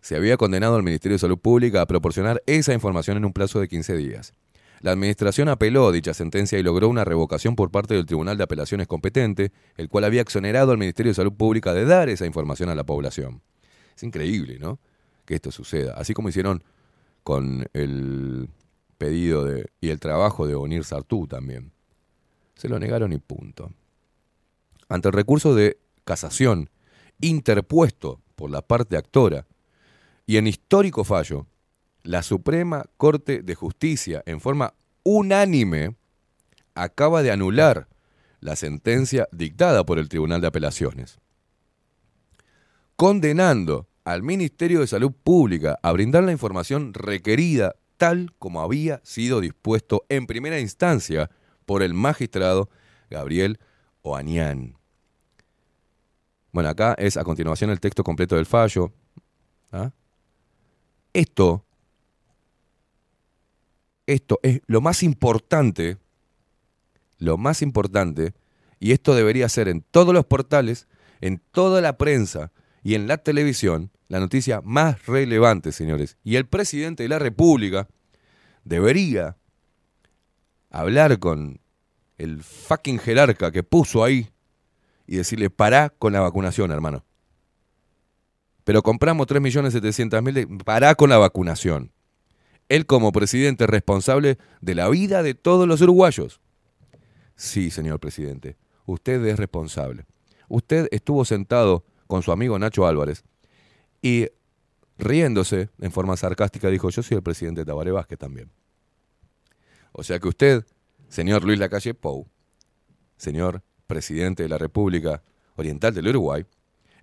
se 0.00 0.16
había 0.16 0.36
condenado 0.36 0.76
al 0.76 0.82
Ministerio 0.82 1.14
de 1.14 1.20
Salud 1.20 1.38
Pública 1.38 1.82
a 1.82 1.86
proporcionar 1.86 2.42
esa 2.46 2.72
información 2.72 3.16
en 3.16 3.24
un 3.24 3.32
plazo 3.32 3.60
de 3.60 3.68
15 3.68 3.96
días. 3.96 4.34
La 4.80 4.92
Administración 4.92 5.48
apeló 5.48 5.92
dicha 5.92 6.14
sentencia 6.14 6.58
y 6.58 6.62
logró 6.62 6.88
una 6.88 7.04
revocación 7.04 7.54
por 7.54 7.70
parte 7.70 7.94
del 7.94 8.06
Tribunal 8.06 8.38
de 8.38 8.44
Apelaciones 8.44 8.86
competente, 8.86 9.52
el 9.76 9.90
cual 9.90 10.04
había 10.04 10.22
exonerado 10.22 10.72
al 10.72 10.78
Ministerio 10.78 11.10
de 11.10 11.14
Salud 11.14 11.34
Pública 11.34 11.74
de 11.74 11.84
dar 11.84 12.08
esa 12.08 12.24
información 12.24 12.70
a 12.70 12.74
la 12.74 12.84
población. 12.84 13.42
Es 13.94 14.02
increíble, 14.02 14.58
¿no? 14.58 14.78
Que 15.26 15.34
esto 15.34 15.52
suceda. 15.52 15.94
Así 15.98 16.14
como 16.14 16.30
hicieron 16.30 16.64
con 17.22 17.68
el 17.74 18.48
pedido 18.96 19.44
de, 19.44 19.66
y 19.82 19.90
el 19.90 20.00
trabajo 20.00 20.46
de 20.46 20.54
Onir 20.54 20.84
Sartú 20.84 21.26
también. 21.26 21.72
Se 22.54 22.68
lo 22.70 22.78
negaron 22.78 23.12
y 23.12 23.18
punto. 23.18 23.70
Ante 24.88 25.08
el 25.08 25.14
recurso 25.14 25.54
de 25.54 25.78
casación 26.04 26.70
interpuesto 27.20 28.22
por 28.34 28.50
la 28.50 28.62
parte 28.62 28.96
actora 28.96 29.46
y 30.30 30.36
en 30.36 30.46
histórico 30.46 31.02
fallo, 31.02 31.48
la 32.04 32.22
Suprema 32.22 32.84
Corte 32.96 33.42
de 33.42 33.56
Justicia, 33.56 34.22
en 34.26 34.40
forma 34.40 34.74
unánime, 35.02 35.96
acaba 36.76 37.24
de 37.24 37.32
anular 37.32 37.88
la 38.38 38.54
sentencia 38.54 39.26
dictada 39.32 39.84
por 39.84 39.98
el 39.98 40.08
Tribunal 40.08 40.40
de 40.40 40.46
Apelaciones, 40.46 41.18
condenando 42.94 43.88
al 44.04 44.22
Ministerio 44.22 44.78
de 44.78 44.86
Salud 44.86 45.10
Pública 45.10 45.80
a 45.82 45.90
brindar 45.90 46.22
la 46.22 46.30
información 46.30 46.94
requerida 46.94 47.74
tal 47.96 48.32
como 48.38 48.60
había 48.60 49.00
sido 49.02 49.40
dispuesto 49.40 50.04
en 50.08 50.28
primera 50.28 50.60
instancia 50.60 51.28
por 51.66 51.82
el 51.82 51.92
magistrado 51.92 52.70
Gabriel 53.10 53.58
Oanián. 54.02 54.78
Bueno, 56.52 56.68
acá 56.68 56.94
es 56.98 57.16
a 57.16 57.24
continuación 57.24 57.70
el 57.70 57.80
texto 57.80 58.04
completo 58.04 58.36
del 58.36 58.46
fallo. 58.46 58.92
¿ah? 59.72 59.90
Esto, 61.12 61.64
esto 64.06 64.38
es 64.42 64.60
lo 64.66 64.80
más 64.80 65.02
importante, 65.02 65.98
lo 67.18 67.36
más 67.36 67.62
importante, 67.62 68.34
y 68.78 68.92
esto 68.92 69.14
debería 69.14 69.48
ser 69.48 69.68
en 69.68 69.82
todos 69.82 70.14
los 70.14 70.24
portales, 70.24 70.88
en 71.20 71.42
toda 71.50 71.80
la 71.80 71.98
prensa 71.98 72.52
y 72.82 72.94
en 72.94 73.06
la 73.06 73.18
televisión, 73.18 73.90
la 74.08 74.20
noticia 74.20 74.60
más 74.62 75.06
relevante, 75.06 75.72
señores. 75.72 76.16
Y 76.24 76.36
el 76.36 76.46
presidente 76.46 77.02
de 77.02 77.08
la 77.08 77.18
República 77.18 77.88
debería 78.64 79.36
hablar 80.70 81.18
con 81.18 81.60
el 82.18 82.42
fucking 82.42 82.98
jerarca 82.98 83.50
que 83.50 83.62
puso 83.62 84.04
ahí 84.04 84.30
y 85.06 85.16
decirle, 85.16 85.50
pará 85.50 85.90
con 85.90 86.12
la 86.12 86.20
vacunación, 86.20 86.70
hermano. 86.70 87.04
Pero 88.64 88.82
compramos 88.82 89.26
3.700.000, 89.26 90.64
pará 90.64 90.94
con 90.94 91.10
la 91.10 91.18
vacunación. 91.18 91.92
Él 92.68 92.86
como 92.86 93.10
presidente 93.10 93.64
es 93.64 93.70
responsable 93.70 94.38
de 94.60 94.74
la 94.74 94.88
vida 94.88 95.22
de 95.22 95.34
todos 95.34 95.66
los 95.66 95.80
uruguayos. 95.80 96.40
Sí, 97.34 97.70
señor 97.70 97.98
presidente, 98.00 98.56
usted 98.86 99.24
es 99.24 99.38
responsable. 99.38 100.06
Usted 100.48 100.88
estuvo 100.90 101.24
sentado 101.24 101.84
con 102.06 102.22
su 102.22 102.32
amigo 102.32 102.58
Nacho 102.58 102.86
Álvarez 102.86 103.24
y 104.02 104.28
riéndose 104.98 105.70
en 105.80 105.90
forma 105.90 106.16
sarcástica 106.16 106.68
dijo, 106.68 106.90
yo 106.90 107.02
soy 107.02 107.16
el 107.16 107.22
presidente 107.22 107.64
de 107.64 107.72
Vázquez 107.72 108.18
también. 108.18 108.50
O 109.92 110.02
sea 110.02 110.18
que 110.18 110.28
usted, 110.28 110.64
señor 111.08 111.44
Luis 111.44 111.58
Lacalle 111.58 111.94
Pou, 111.94 112.28
señor 113.16 113.62
presidente 113.86 114.44
de 114.44 114.48
la 114.48 114.58
República 114.58 115.22
Oriental 115.56 115.94
del 115.94 116.08
Uruguay, 116.08 116.46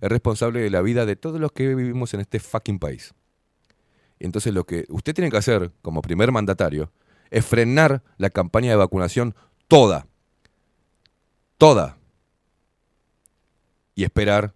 es 0.00 0.08
responsable 0.08 0.60
de 0.60 0.70
la 0.70 0.82
vida 0.82 1.06
de 1.06 1.16
todos 1.16 1.40
los 1.40 1.52
que 1.52 1.74
vivimos 1.74 2.14
en 2.14 2.20
este 2.20 2.38
fucking 2.38 2.78
país. 2.78 3.14
Entonces 4.18 4.52
lo 4.52 4.64
que 4.64 4.84
usted 4.88 5.14
tiene 5.14 5.30
que 5.30 5.36
hacer 5.36 5.72
como 5.82 6.02
primer 6.02 6.32
mandatario 6.32 6.92
es 7.30 7.44
frenar 7.44 8.02
la 8.16 8.30
campaña 8.30 8.70
de 8.70 8.76
vacunación 8.76 9.34
toda. 9.68 10.06
Toda. 11.56 11.98
Y 13.94 14.04
esperar 14.04 14.54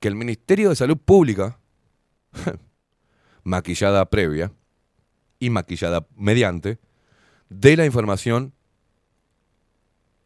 que 0.00 0.08
el 0.08 0.14
Ministerio 0.14 0.70
de 0.70 0.76
Salud 0.76 0.98
Pública, 0.98 1.58
maquillada 3.44 4.08
previa 4.08 4.52
y 5.38 5.50
maquillada 5.50 6.06
mediante, 6.16 6.78
dé 7.48 7.76
la 7.76 7.86
información 7.86 8.52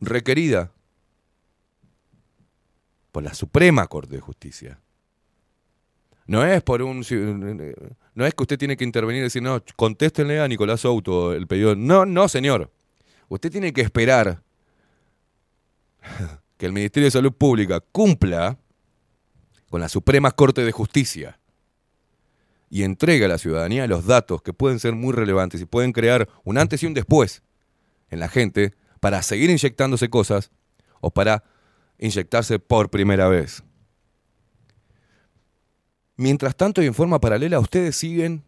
requerida 0.00 0.72
por 3.12 3.22
la 3.22 3.34
Suprema 3.34 3.86
Corte 3.86 4.16
de 4.16 4.20
Justicia. 4.20 4.80
No 6.26 6.44
es 6.44 6.62
por 6.62 6.82
un 6.82 7.04
no 8.14 8.26
es 8.26 8.34
que 8.34 8.42
usted 8.42 8.58
tiene 8.58 8.76
que 8.76 8.84
intervenir 8.84 9.20
y 9.20 9.24
decir, 9.24 9.42
"No, 9.42 9.62
contéstenle 9.76 10.40
a 10.40 10.48
Nicolás 10.48 10.80
Souto 10.80 11.32
el 11.32 11.46
pedido." 11.46 11.74
No, 11.74 12.04
no, 12.04 12.28
señor. 12.28 12.70
Usted 13.28 13.50
tiene 13.50 13.72
que 13.72 13.80
esperar 13.80 14.42
que 16.58 16.66
el 16.66 16.72
Ministerio 16.72 17.06
de 17.06 17.12
Salud 17.12 17.32
Pública 17.32 17.80
cumpla 17.80 18.58
con 19.70 19.80
la 19.80 19.88
Suprema 19.88 20.30
Corte 20.30 20.64
de 20.64 20.72
Justicia 20.72 21.38
y 22.70 22.82
entregue 22.82 23.24
a 23.24 23.28
la 23.28 23.38
ciudadanía 23.38 23.86
los 23.86 24.06
datos 24.06 24.42
que 24.42 24.52
pueden 24.52 24.78
ser 24.78 24.94
muy 24.94 25.12
relevantes 25.12 25.60
y 25.60 25.66
pueden 25.66 25.92
crear 25.92 26.28
un 26.44 26.58
antes 26.58 26.82
y 26.82 26.86
un 26.86 26.94
después 26.94 27.42
en 28.10 28.20
la 28.20 28.28
gente 28.28 28.74
para 29.00 29.22
seguir 29.22 29.50
inyectándose 29.50 30.10
cosas 30.10 30.50
o 31.00 31.10
para 31.10 31.44
inyectarse 31.98 32.58
por 32.58 32.90
primera 32.90 33.28
vez. 33.28 33.62
Mientras 36.16 36.56
tanto, 36.56 36.82
y 36.82 36.86
en 36.86 36.94
forma 36.94 37.20
paralela, 37.20 37.60
ustedes 37.60 37.96
siguen 37.96 38.42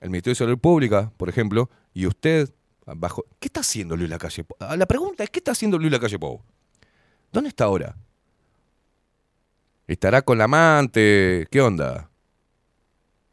el 0.00 0.10
Ministerio 0.10 0.32
de 0.34 0.38
Salud 0.38 0.58
Pública, 0.58 1.12
por 1.16 1.28
ejemplo, 1.28 1.68
y 1.92 2.06
usted, 2.06 2.52
bajo. 2.84 3.24
¿Qué 3.40 3.48
está 3.48 3.60
haciendo 3.60 3.96
Luis 3.96 4.08
Lacalle 4.10 4.44
Pou? 4.44 4.56
Ah, 4.60 4.76
La 4.76 4.86
pregunta 4.86 5.24
es: 5.24 5.30
¿qué 5.30 5.40
está 5.40 5.52
haciendo 5.52 5.78
Luis 5.78 5.90
Lacalle 5.90 6.18
Pou? 6.18 6.42
¿Dónde 7.32 7.48
está 7.48 7.64
ahora? 7.64 7.96
¿Estará 9.86 10.22
con 10.22 10.38
la 10.38 10.44
amante? 10.44 11.46
¿Qué 11.50 11.60
onda? 11.60 12.10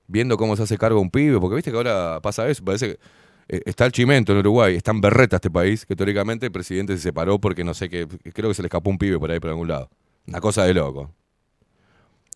Viendo 0.07 0.38
cómo 0.38 0.55
se 0.55 0.64
hace 0.64 0.77
cargo 0.77 0.99
un 0.99 1.10
pibe, 1.10 1.39
porque 1.39 1.55
viste 1.55 1.72
que 1.72 1.77
ahora 1.77 2.19
pasa 2.22 2.47
eso, 2.47 2.64
parece 2.64 2.93
que 2.93 2.99
está 3.47 3.85
el 3.85 3.91
chimento 3.91 4.31
en 4.31 4.39
Uruguay, 4.39 4.75
está 4.75 4.91
en 4.91 5.01
berreta 5.01 5.37
este 5.37 5.49
país, 5.49 5.85
que 5.85 5.95
teóricamente 5.95 6.45
el 6.45 6.51
presidente 6.51 6.95
se 6.95 7.03
separó 7.03 7.39
porque 7.39 7.63
no 7.63 7.73
sé 7.73 7.89
qué, 7.89 8.07
creo 8.33 8.49
que 8.49 8.55
se 8.55 8.61
le 8.61 8.67
escapó 8.67 8.89
un 8.89 8.97
pibe 8.97 9.19
por 9.19 9.31
ahí 9.31 9.39
por 9.39 9.49
algún 9.49 9.67
lado. 9.67 9.89
Una 10.27 10.39
cosa 10.39 10.63
de 10.63 10.73
loco. 10.73 11.11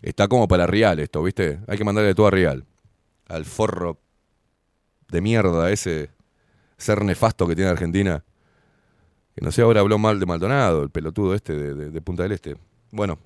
Está 0.02 0.28
como 0.28 0.48
para 0.48 0.68
Real 0.68 1.00
esto, 1.00 1.24
¿viste? 1.24 1.60
Hay 1.68 1.78
que 1.78 1.84
mandarle 1.84 2.14
todo 2.14 2.28
a 2.28 2.32
Real. 2.32 2.66
Al 3.28 3.46
forro 3.46 4.00
de 5.10 5.22
mierda, 5.22 5.72
ese 5.72 6.12
ser 6.78 7.04
nefasto 7.04 7.48
que 7.48 7.56
tiene 7.56 7.72
Argentina. 7.72 8.24
Que 9.36 9.44
no 9.44 9.52
sé, 9.52 9.62
ahora 9.62 9.82
habló 9.82 9.98
mal 9.98 10.20
de 10.20 10.26
Maldonado, 10.26 10.84
el 10.84 10.90
pelotudo 10.90 11.34
este 11.34 11.54
de, 11.54 12.02
Punta 12.02 12.24
del 12.24 12.34
Este. 12.34 12.56
Bueno. 12.92 13.20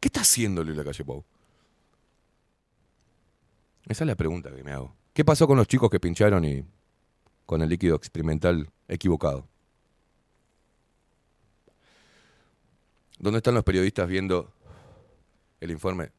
¿Qué 0.00 0.08
está 0.08 0.22
haciendo 0.22 0.64
Luis 0.64 0.78
Lacalle 0.78 1.04
Pou? 1.04 1.24
Esa 3.86 4.04
es 4.04 4.08
la 4.08 4.14
pregunta 4.14 4.54
que 4.54 4.64
me 4.64 4.72
hago. 4.72 4.94
¿Qué 5.12 5.24
pasó 5.24 5.46
con 5.48 5.56
los 5.56 5.66
chicos 5.66 5.90
que 5.90 5.98
pincharon 5.98 6.44
y 6.44 6.64
con 7.44 7.62
el 7.62 7.68
líquido 7.68 7.96
experimental 7.96 8.70
equivocado? 8.86 9.48
¿Dónde 13.18 13.38
están 13.38 13.54
los 13.54 13.64
periodistas 13.64 14.08
viendo 14.08 14.52
el 15.60 15.72
informe 15.72 16.12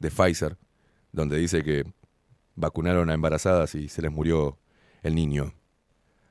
de 0.00 0.10
Pfizer, 0.10 0.58
donde 1.12 1.38
dice 1.38 1.62
que 1.62 1.84
vacunaron 2.56 3.08
a 3.08 3.14
embarazadas 3.14 3.74
y 3.76 3.88
se 3.88 4.02
les 4.02 4.10
murió 4.10 4.58
el 5.02 5.14
niño? 5.14 5.54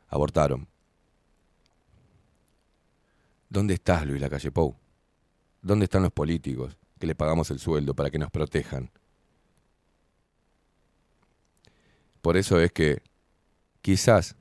Abortaron. 0.10 0.68
¿Dónde 3.50 3.76
estás, 3.76 4.06
Luis 4.06 4.20
Lacalle 4.20 4.52
Pou? 4.52 4.76
¿Dónde 5.62 5.86
están 5.86 6.04
los 6.04 6.12
políticos 6.12 6.78
que 7.00 7.08
le 7.08 7.16
pagamos 7.16 7.50
el 7.50 7.60
sueldo 7.60 7.96
para 7.96 8.10
que 8.10 8.20
nos 8.20 8.30
protejan? 8.30 8.92
Por 12.22 12.38
eso 12.38 12.60
es 12.60 12.72
que 12.72 13.02
quizás 13.82 14.36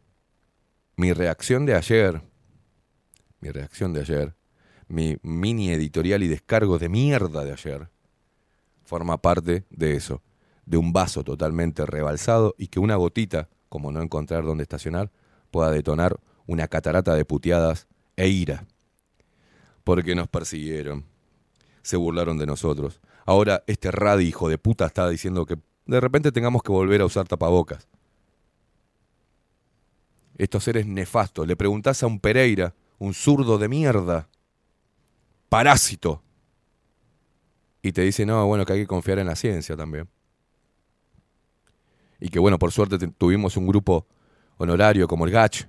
mi 0.96 1.12
reacción 1.12 1.66
de 1.66 1.74
ayer, 1.74 2.22
mi 3.40 3.50
reacción 3.50 3.92
de 3.92 4.00
ayer, 4.00 4.34
mi 4.88 5.18
mini 5.22 5.70
editorial 5.70 6.22
y 6.22 6.28
descargo 6.28 6.78
de 6.78 6.88
mierda 6.88 7.44
de 7.44 7.52
ayer, 7.52 7.88
forma 8.84 9.20
parte 9.20 9.64
de 9.70 9.96
eso, 9.96 10.22
de 10.64 10.76
un 10.76 10.92
vaso 10.92 11.22
totalmente 11.22 11.84
rebalsado 11.86 12.54
y 12.58 12.68
que 12.68 12.80
una 12.80 12.96
gotita, 12.96 13.48
como 13.68 13.92
no 13.92 14.00
encontrar 14.00 14.44
dónde 14.44 14.62
estacionar, 14.62 15.10
pueda 15.50 15.70
detonar 15.70 16.18
una 16.46 16.68
catarata 16.68 17.14
de 17.14 17.24
puteadas 17.24 17.86
e 18.16 18.28
ira. 18.28 18.66
Porque 19.84 20.14
nos 20.14 20.28
persiguieron, 20.28 21.04
se 21.82 21.96
burlaron 21.96 22.38
de 22.38 22.46
nosotros. 22.46 23.00
Ahora 23.24 23.62
este 23.66 23.90
radi 23.90 24.24
hijo 24.26 24.48
de 24.48 24.58
puta 24.58 24.86
está 24.86 25.08
diciendo 25.08 25.46
que 25.46 25.56
de 25.86 26.00
repente 26.00 26.32
tengamos 26.32 26.62
que 26.62 26.72
volver 26.72 27.00
a 27.00 27.04
usar 27.06 27.26
tapabocas. 27.28 27.88
Estos 30.36 30.64
seres 30.64 30.86
nefastos. 30.86 31.46
Le 31.46 31.56
preguntás 31.56 32.02
a 32.02 32.06
un 32.06 32.20
Pereira, 32.20 32.74
un 32.98 33.14
zurdo 33.14 33.58
de 33.58 33.68
mierda, 33.68 34.28
parásito, 35.48 36.22
y 37.82 37.92
te 37.92 38.02
dice, 38.02 38.26
no, 38.26 38.44
bueno, 38.46 38.66
que 38.66 38.72
hay 38.72 38.80
que 38.80 38.86
confiar 38.86 39.18
en 39.20 39.26
la 39.28 39.36
ciencia 39.36 39.76
también. 39.76 40.08
Y 42.18 42.30
que 42.30 42.38
bueno, 42.38 42.58
por 42.58 42.72
suerte 42.72 42.98
te- 42.98 43.06
tuvimos 43.08 43.56
un 43.56 43.66
grupo 43.66 44.06
honorario 44.56 45.06
como 45.06 45.24
el 45.24 45.30
GACH, 45.30 45.66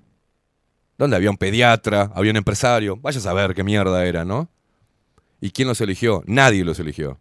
donde 0.97 1.15
había 1.15 1.29
un 1.29 1.37
pediatra, 1.37 2.11
había 2.15 2.31
un 2.31 2.37
empresario, 2.37 2.97
vaya 2.97 3.19
a 3.19 3.21
saber 3.21 3.53
qué 3.53 3.63
mierda 3.63 4.03
era, 4.05 4.25
¿no? 4.25 4.49
¿Y 5.39 5.51
quién 5.51 5.67
los 5.67 5.79
eligió? 5.81 6.23
Nadie 6.25 6.63
los 6.65 6.79
eligió. 6.79 7.19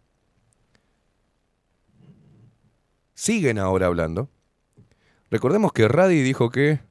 Siguen 3.17 3.57
ahora 3.57 3.87
hablando. 3.87 4.29
Recordemos 5.31 5.73
que 5.73 5.87
Radi 5.87 6.21
dijo 6.21 6.51
que... 6.51 6.81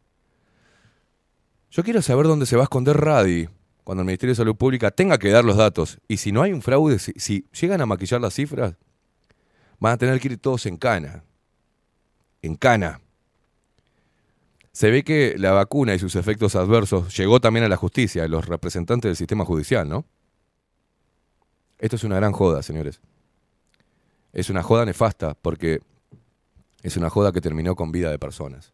Yo 1.70 1.85
quiero 1.85 2.03
saber 2.03 2.27
dónde 2.27 2.47
se 2.47 2.57
va 2.57 2.62
a 2.62 2.65
esconder 2.65 2.97
Radi 2.97 3.48
cuando 3.85 4.03
el 4.03 4.07
Ministerio 4.07 4.32
de 4.32 4.36
Salud 4.36 4.57
Pública 4.57 4.90
tenga 4.90 5.19
que 5.19 5.31
dar 5.31 5.44
los 5.44 5.57
datos. 5.57 6.01
Y 6.09 6.16
si 6.16 6.32
no 6.32 6.43
hay 6.43 6.53
un 6.53 6.62
fraude, 6.62 6.98
si, 6.98 7.12
si 7.16 7.47
llegan 7.53 7.81
a 7.81 7.86
maquillar 7.86 8.20
las 8.20 8.35
cifras, 8.35 8.74
van 9.78 9.93
a 9.93 9.98
tener 9.98 10.19
que 10.19 10.27
ir 10.27 10.39
todos 10.39 10.66
en 10.66 10.78
cana. 10.78 11.23
En 12.43 12.57
cana. 12.57 13.01
Se 14.73 14.90
ve 14.90 15.05
que 15.05 15.36
la 15.39 15.53
vacuna 15.53 15.94
y 15.94 16.01
sus 16.01 16.16
efectos 16.16 16.57
adversos 16.57 17.16
llegó 17.16 17.39
también 17.39 17.65
a 17.66 17.69
la 17.69 17.77
justicia, 17.77 18.24
a 18.24 18.28
los 18.28 18.47
representantes 18.47 19.11
del 19.11 19.16
sistema 19.16 19.44
judicial, 19.44 19.89
¿no? 19.89 20.05
Esto 21.78 21.94
es 21.94 22.03
una 22.03 22.16
gran 22.16 22.32
joda, 22.32 22.65
señores. 22.65 23.01
Es 24.32 24.51
una 24.51 24.65
joda 24.65 24.85
nefasta 24.85 25.35
porque 25.35 25.82
es 26.82 26.97
una 26.97 27.11
joda 27.11 27.32
que 27.32 27.40
terminó 27.40 27.74
con 27.74 27.93
vida 27.93 28.11
de 28.11 28.19
personas. 28.19 28.73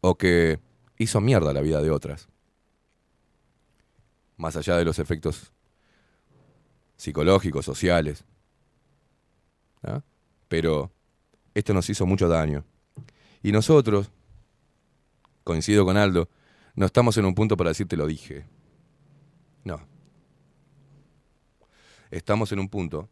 O 0.00 0.16
que 0.16 0.60
hizo 0.98 1.20
mierda 1.20 1.52
la 1.52 1.60
vida 1.60 1.80
de 1.82 1.90
otras. 1.90 2.28
más 4.36 4.56
allá 4.56 4.76
de 4.76 4.84
los 4.84 4.98
efectos 4.98 5.52
psicológicos, 6.96 7.64
sociales. 7.64 8.24
¿ah? 9.82 10.02
Pero 10.48 10.90
esto 11.54 11.72
nos 11.72 11.88
hizo 11.88 12.04
mucho 12.04 12.28
daño. 12.28 12.64
Y 13.42 13.52
nosotros, 13.52 14.10
coincido 15.44 15.84
con 15.84 15.96
Aldo, 15.96 16.28
no 16.74 16.86
estamos 16.86 17.16
en 17.16 17.26
un 17.26 17.34
punto 17.34 17.56
para 17.56 17.70
decirte 17.70 17.96
lo 17.96 18.06
dije. 18.06 18.44
No. 19.62 19.80
Estamos 22.10 22.50
en 22.52 22.58
un 22.58 22.68
punto 22.68 23.08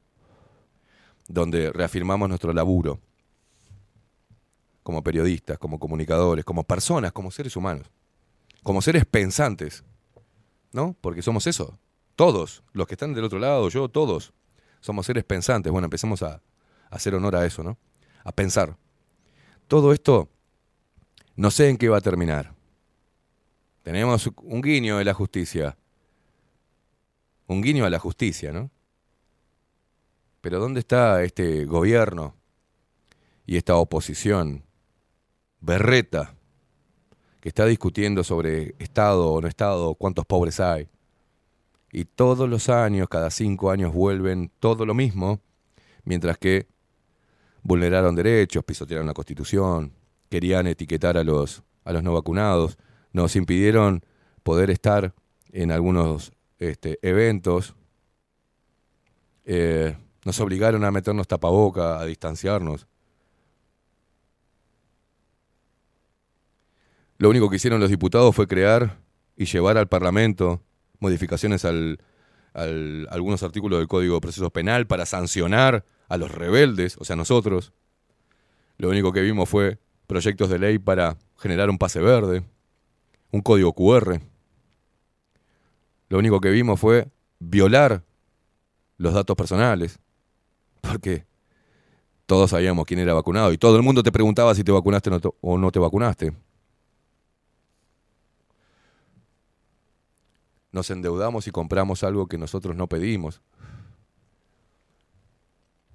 donde 1.28 1.70
reafirmamos 1.72 2.28
nuestro 2.28 2.52
laburo 2.52 3.00
como 4.82 5.02
periodistas, 5.02 5.58
como 5.58 5.78
comunicadores, 5.78 6.44
como 6.44 6.64
personas, 6.64 7.12
como 7.12 7.30
seres 7.30 7.56
humanos, 7.56 7.90
como 8.62 8.82
seres 8.82 9.04
pensantes, 9.04 9.84
¿no? 10.72 10.96
Porque 11.00 11.22
somos 11.22 11.46
eso, 11.46 11.78
todos, 12.16 12.62
los 12.72 12.86
que 12.86 12.94
están 12.94 13.14
del 13.14 13.24
otro 13.24 13.38
lado, 13.38 13.68
yo, 13.68 13.88
todos, 13.88 14.32
somos 14.80 15.06
seres 15.06 15.24
pensantes. 15.24 15.72
Bueno, 15.72 15.86
empecemos 15.86 16.22
a, 16.22 16.34
a 16.34 16.40
hacer 16.90 17.14
honor 17.14 17.36
a 17.36 17.46
eso, 17.46 17.62
¿no? 17.62 17.78
A 18.24 18.32
pensar. 18.32 18.76
Todo 19.68 19.92
esto, 19.92 20.28
no 21.36 21.50
sé 21.50 21.68
en 21.68 21.78
qué 21.78 21.88
va 21.88 21.98
a 21.98 22.02
terminar. 22.02 22.54
Tenemos 23.82 24.30
un 24.42 24.60
guiño 24.60 24.98
de 24.98 25.04
la 25.04 25.14
justicia. 25.14 25.76
Un 27.46 27.62
guiño 27.62 27.84
a 27.84 27.90
la 27.90 27.98
justicia, 27.98 28.52
¿no? 28.52 28.70
Pero 30.40 30.58
¿dónde 30.58 30.80
está 30.80 31.22
este 31.22 31.64
gobierno 31.64 32.34
y 33.46 33.56
esta 33.56 33.76
oposición 33.76 34.64
berreta 35.62 36.34
que 37.40 37.48
está 37.48 37.64
discutiendo 37.64 38.22
sobre 38.22 38.74
Estado 38.78 39.30
o 39.30 39.40
no 39.40 39.48
Estado, 39.48 39.94
cuántos 39.94 40.26
pobres 40.26 40.60
hay? 40.60 40.88
Y 41.90 42.04
todos 42.04 42.48
los 42.48 42.68
años, 42.68 43.08
cada 43.08 43.30
cinco 43.30 43.70
años, 43.70 43.92
vuelven 43.92 44.50
todo 44.60 44.84
lo 44.86 44.94
mismo, 44.94 45.40
mientras 46.04 46.38
que 46.38 46.66
vulneraron 47.62 48.14
derechos, 48.14 48.64
pisotearon 48.64 49.06
la 49.06 49.14
Constitución, 49.14 49.92
querían 50.28 50.66
etiquetar 50.66 51.16
a 51.16 51.24
los, 51.24 51.62
a 51.84 51.92
los 51.92 52.02
no 52.02 52.12
vacunados, 52.12 52.78
nos 53.12 53.36
impidieron 53.36 54.04
poder 54.42 54.70
estar 54.70 55.14
en 55.52 55.70
algunos 55.70 56.32
este, 56.58 56.98
eventos, 57.02 57.74
eh, 59.44 59.96
nos 60.24 60.40
obligaron 60.40 60.84
a 60.84 60.90
meternos 60.90 61.28
tapaboca, 61.28 62.00
a 62.00 62.04
distanciarnos. 62.04 62.86
Lo 67.22 67.30
único 67.30 67.48
que 67.48 67.54
hicieron 67.54 67.78
los 67.78 67.88
diputados 67.88 68.34
fue 68.34 68.48
crear 68.48 68.98
y 69.36 69.44
llevar 69.44 69.78
al 69.78 69.86
Parlamento 69.86 70.60
modificaciones 70.98 71.64
al, 71.64 72.00
al- 72.52 73.06
algunos 73.12 73.44
artículos 73.44 73.78
del 73.78 73.86
Código 73.86 74.16
de 74.16 74.20
Proceso 74.20 74.50
Penal 74.50 74.88
para 74.88 75.06
sancionar 75.06 75.84
a 76.08 76.16
los 76.16 76.32
rebeldes, 76.32 76.96
o 76.98 77.04
sea, 77.04 77.14
nosotros. 77.14 77.72
Lo 78.76 78.88
único 78.88 79.12
que 79.12 79.20
vimos 79.20 79.48
fue 79.48 79.78
proyectos 80.08 80.50
de 80.50 80.58
ley 80.58 80.80
para 80.80 81.16
generar 81.38 81.70
un 81.70 81.78
pase 81.78 82.00
verde, 82.00 82.42
un 83.30 83.40
código 83.40 83.72
QR. 83.72 84.20
Lo 86.08 86.18
único 86.18 86.40
que 86.40 86.50
vimos 86.50 86.80
fue 86.80 87.06
violar 87.38 88.02
los 88.96 89.14
datos 89.14 89.36
personales, 89.36 90.00
porque 90.80 91.24
todos 92.26 92.50
sabíamos 92.50 92.84
quién 92.84 92.98
era 92.98 93.14
vacunado 93.14 93.52
y 93.52 93.58
todo 93.58 93.76
el 93.76 93.84
mundo 93.84 94.02
te 94.02 94.10
preguntaba 94.10 94.56
si 94.56 94.64
te 94.64 94.72
vacunaste 94.72 95.08
o 95.40 95.56
no 95.56 95.70
te 95.70 95.78
vacunaste. 95.78 96.32
Nos 100.72 100.90
endeudamos 100.90 101.46
y 101.46 101.50
compramos 101.50 102.02
algo 102.02 102.26
que 102.26 102.38
nosotros 102.38 102.74
no 102.74 102.88
pedimos. 102.88 103.42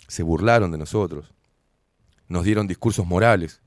Se 0.07 0.23
burlaron 0.23 0.71
de 0.71 0.77
nosotros. 0.77 1.33
Nos 2.27 2.45
dieron 2.45 2.67
discursos 2.67 3.05
morales. 3.05 3.61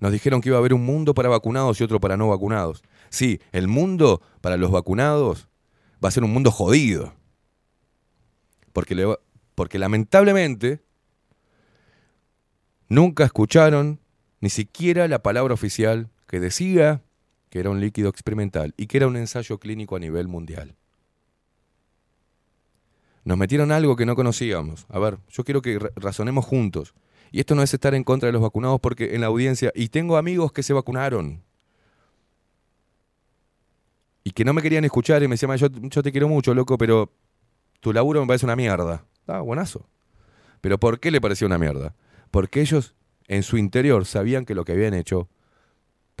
Nos 0.00 0.12
dijeron 0.12 0.40
que 0.40 0.48
iba 0.48 0.56
a 0.56 0.60
haber 0.60 0.74
un 0.74 0.84
mundo 0.84 1.14
para 1.14 1.28
vacunados 1.28 1.80
y 1.80 1.84
otro 1.84 2.00
para 2.00 2.16
no 2.16 2.28
vacunados. 2.28 2.82
Sí, 3.10 3.40
el 3.52 3.68
mundo 3.68 4.20
para 4.40 4.56
los 4.56 4.70
vacunados 4.70 5.48
va 6.02 6.08
a 6.08 6.12
ser 6.12 6.24
un 6.24 6.32
mundo 6.32 6.50
jodido. 6.50 7.14
Porque, 8.72 9.16
porque 9.54 9.78
lamentablemente 9.78 10.82
nunca 12.88 13.24
escucharon 13.24 14.00
ni 14.40 14.50
siquiera 14.50 15.06
la 15.06 15.22
palabra 15.22 15.54
oficial 15.54 16.10
que 16.26 16.40
decía 16.40 17.02
que 17.50 17.60
era 17.60 17.68
un 17.70 17.80
líquido 17.80 18.08
experimental 18.08 18.72
y 18.76 18.86
que 18.86 18.96
era 18.96 19.06
un 19.06 19.16
ensayo 19.16 19.58
clínico 19.58 19.96
a 19.96 19.98
nivel 19.98 20.28
mundial. 20.28 20.76
Nos 23.24 23.36
metieron 23.36 23.70
algo 23.70 23.96
que 23.96 24.06
no 24.06 24.16
conocíamos. 24.16 24.86
A 24.88 24.98
ver, 24.98 25.18
yo 25.28 25.44
quiero 25.44 25.60
que 25.60 25.78
ra- 25.78 25.90
razonemos 25.96 26.44
juntos. 26.46 26.94
Y 27.32 27.40
esto 27.40 27.54
no 27.54 27.62
es 27.62 27.72
estar 27.74 27.94
en 27.94 28.02
contra 28.02 28.28
de 28.28 28.32
los 28.32 28.40
vacunados 28.42 28.80
porque 28.80 29.14
en 29.14 29.20
la 29.20 29.26
audiencia, 29.26 29.70
y 29.74 29.88
tengo 29.88 30.16
amigos 30.16 30.52
que 30.52 30.62
se 30.62 30.72
vacunaron. 30.72 31.42
Y 34.24 34.30
que 34.30 34.44
no 34.44 34.52
me 34.52 34.62
querían 34.62 34.84
escuchar 34.84 35.22
y 35.22 35.28
me 35.28 35.34
decían, 35.34 35.56
yo, 35.56 35.68
yo 35.68 36.02
te 36.02 36.12
quiero 36.12 36.28
mucho, 36.28 36.54
loco, 36.54 36.78
pero 36.78 37.12
tu 37.80 37.92
laburo 37.92 38.20
me 38.20 38.26
parece 38.26 38.46
una 38.46 38.56
mierda. 38.56 39.04
Ah, 39.26 39.40
buenazo. 39.40 39.86
Pero 40.60 40.78
¿por 40.78 41.00
qué 41.00 41.10
le 41.10 41.20
parecía 41.20 41.46
una 41.46 41.58
mierda? 41.58 41.94
Porque 42.30 42.60
ellos 42.60 42.94
en 43.28 43.42
su 43.42 43.58
interior 43.58 44.04
sabían 44.06 44.44
que 44.44 44.54
lo 44.54 44.64
que 44.64 44.72
habían 44.72 44.94
hecho 44.94 45.28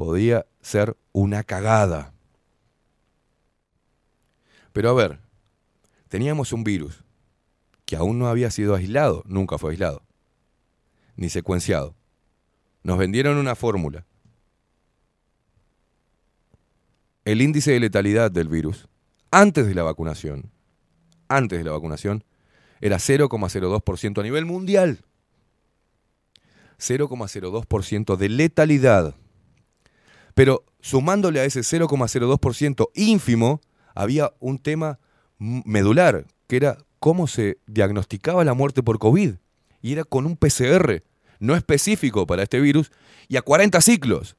podía 0.00 0.46
ser 0.62 0.96
una 1.12 1.44
cagada. 1.44 2.14
Pero 4.72 4.88
a 4.88 4.94
ver, 4.94 5.20
teníamos 6.08 6.54
un 6.54 6.64
virus 6.64 7.04
que 7.84 7.96
aún 7.96 8.18
no 8.18 8.26
había 8.26 8.50
sido 8.50 8.74
aislado, 8.74 9.22
nunca 9.26 9.58
fue 9.58 9.72
aislado, 9.72 10.02
ni 11.16 11.28
secuenciado. 11.28 11.94
Nos 12.82 12.96
vendieron 12.96 13.36
una 13.36 13.54
fórmula. 13.54 14.06
El 17.26 17.42
índice 17.42 17.72
de 17.72 17.80
letalidad 17.80 18.30
del 18.30 18.48
virus, 18.48 18.88
antes 19.30 19.66
de 19.66 19.74
la 19.74 19.82
vacunación, 19.82 20.50
antes 21.28 21.58
de 21.58 21.64
la 21.66 21.72
vacunación, 21.72 22.24
era 22.80 22.96
0,02% 22.96 24.18
a 24.18 24.22
nivel 24.22 24.46
mundial. 24.46 25.04
0,02% 26.78 28.16
de 28.16 28.28
letalidad. 28.30 29.14
Pero 30.40 30.64
sumándole 30.80 31.38
a 31.38 31.44
ese 31.44 31.60
0,02% 31.60 32.88
ínfimo, 32.94 33.60
había 33.94 34.32
un 34.40 34.58
tema 34.58 34.98
medular, 35.38 36.24
que 36.46 36.56
era 36.56 36.78
cómo 36.98 37.26
se 37.26 37.58
diagnosticaba 37.66 38.42
la 38.42 38.54
muerte 38.54 38.82
por 38.82 38.98
COVID. 38.98 39.34
Y 39.82 39.92
era 39.92 40.04
con 40.04 40.24
un 40.24 40.38
PCR, 40.38 41.02
no 41.40 41.54
específico 41.54 42.26
para 42.26 42.42
este 42.42 42.58
virus, 42.58 42.90
y 43.28 43.36
a 43.36 43.42
40 43.42 43.82
ciclos. 43.82 44.34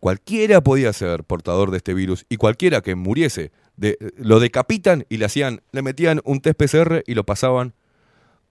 Cualquiera 0.00 0.60
podía 0.60 0.92
ser 0.92 1.24
portador 1.24 1.70
de 1.70 1.78
este 1.78 1.94
virus 1.94 2.26
y 2.28 2.36
cualquiera 2.36 2.82
que 2.82 2.96
muriese, 2.96 3.52
de- 3.78 3.96
lo 4.18 4.38
decapitan 4.38 5.06
y 5.08 5.16
le 5.16 5.24
hacían, 5.24 5.62
le 5.72 5.80
metían 5.80 6.20
un 6.24 6.42
test 6.42 6.58
PCR 6.58 7.02
y 7.06 7.14
lo 7.14 7.24
pasaban 7.24 7.72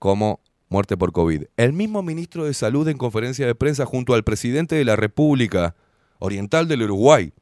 como 0.00 0.40
muerte 0.70 0.96
por 0.96 1.12
COVID. 1.12 1.44
El 1.56 1.72
mismo 1.74 2.02
ministro 2.02 2.44
de 2.46 2.54
Salud 2.54 2.88
en 2.88 2.96
conferencia 2.96 3.46
de 3.46 3.54
prensa 3.54 3.84
junto 3.84 4.14
al 4.14 4.24
presidente 4.24 4.76
de 4.76 4.84
la 4.84 4.96
República 4.96 5.74
Oriental 6.20 6.68
del 6.68 6.82
Uruguay 6.82 7.32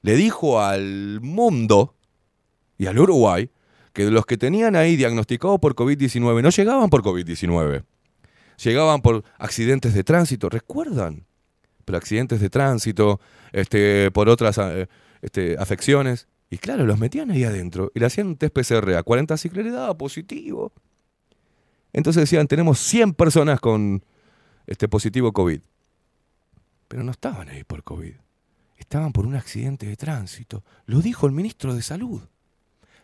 le 0.00 0.16
dijo 0.16 0.60
al 0.60 1.20
mundo 1.20 1.94
y 2.78 2.86
al 2.86 2.98
Uruguay 2.98 3.50
que 3.92 4.10
los 4.10 4.26
que 4.26 4.38
tenían 4.38 4.74
ahí 4.74 4.96
diagnosticados 4.96 5.60
por 5.60 5.74
COVID-19 5.74 6.42
no 6.42 6.48
llegaban 6.48 6.88
por 6.88 7.02
COVID-19, 7.02 7.84
llegaban 8.64 9.02
por 9.02 9.22
accidentes 9.38 9.92
de 9.94 10.02
tránsito, 10.02 10.48
¿recuerdan? 10.48 11.26
Pero 11.84 11.98
accidentes 11.98 12.40
de 12.40 12.48
tránsito, 12.48 13.20
este, 13.52 14.10
por 14.10 14.28
otras 14.28 14.56
eh, 14.58 14.88
este, 15.20 15.56
afecciones. 15.58 16.26
Y 16.48 16.58
claro, 16.58 16.84
los 16.86 16.98
metían 16.98 17.30
ahí 17.30 17.44
adentro 17.44 17.92
y 17.94 18.00
le 18.00 18.06
hacían 18.06 18.28
un 18.28 18.36
test 18.36 18.54
PCR 18.54 18.94
a 18.94 19.02
40 19.02 19.36
ciclos 19.36 19.64
y 19.64 19.68
le 19.68 19.74
daba 19.74 19.96
positivo. 19.96 20.72
Entonces 21.92 22.22
decían, 22.22 22.46
tenemos 22.46 22.78
100 22.78 23.14
personas 23.14 23.60
con 23.60 24.04
este 24.66 24.88
positivo 24.88 25.32
COVID. 25.32 25.60
Pero 26.88 27.02
no 27.02 27.12
estaban 27.12 27.48
ahí 27.48 27.64
por 27.64 27.82
COVID. 27.82 28.14
Estaban 28.76 29.12
por 29.12 29.26
un 29.26 29.36
accidente 29.36 29.86
de 29.86 29.96
tránsito. 29.96 30.64
Lo 30.86 31.00
dijo 31.00 31.26
el 31.26 31.32
ministro 31.32 31.74
de 31.74 31.82
Salud. 31.82 32.22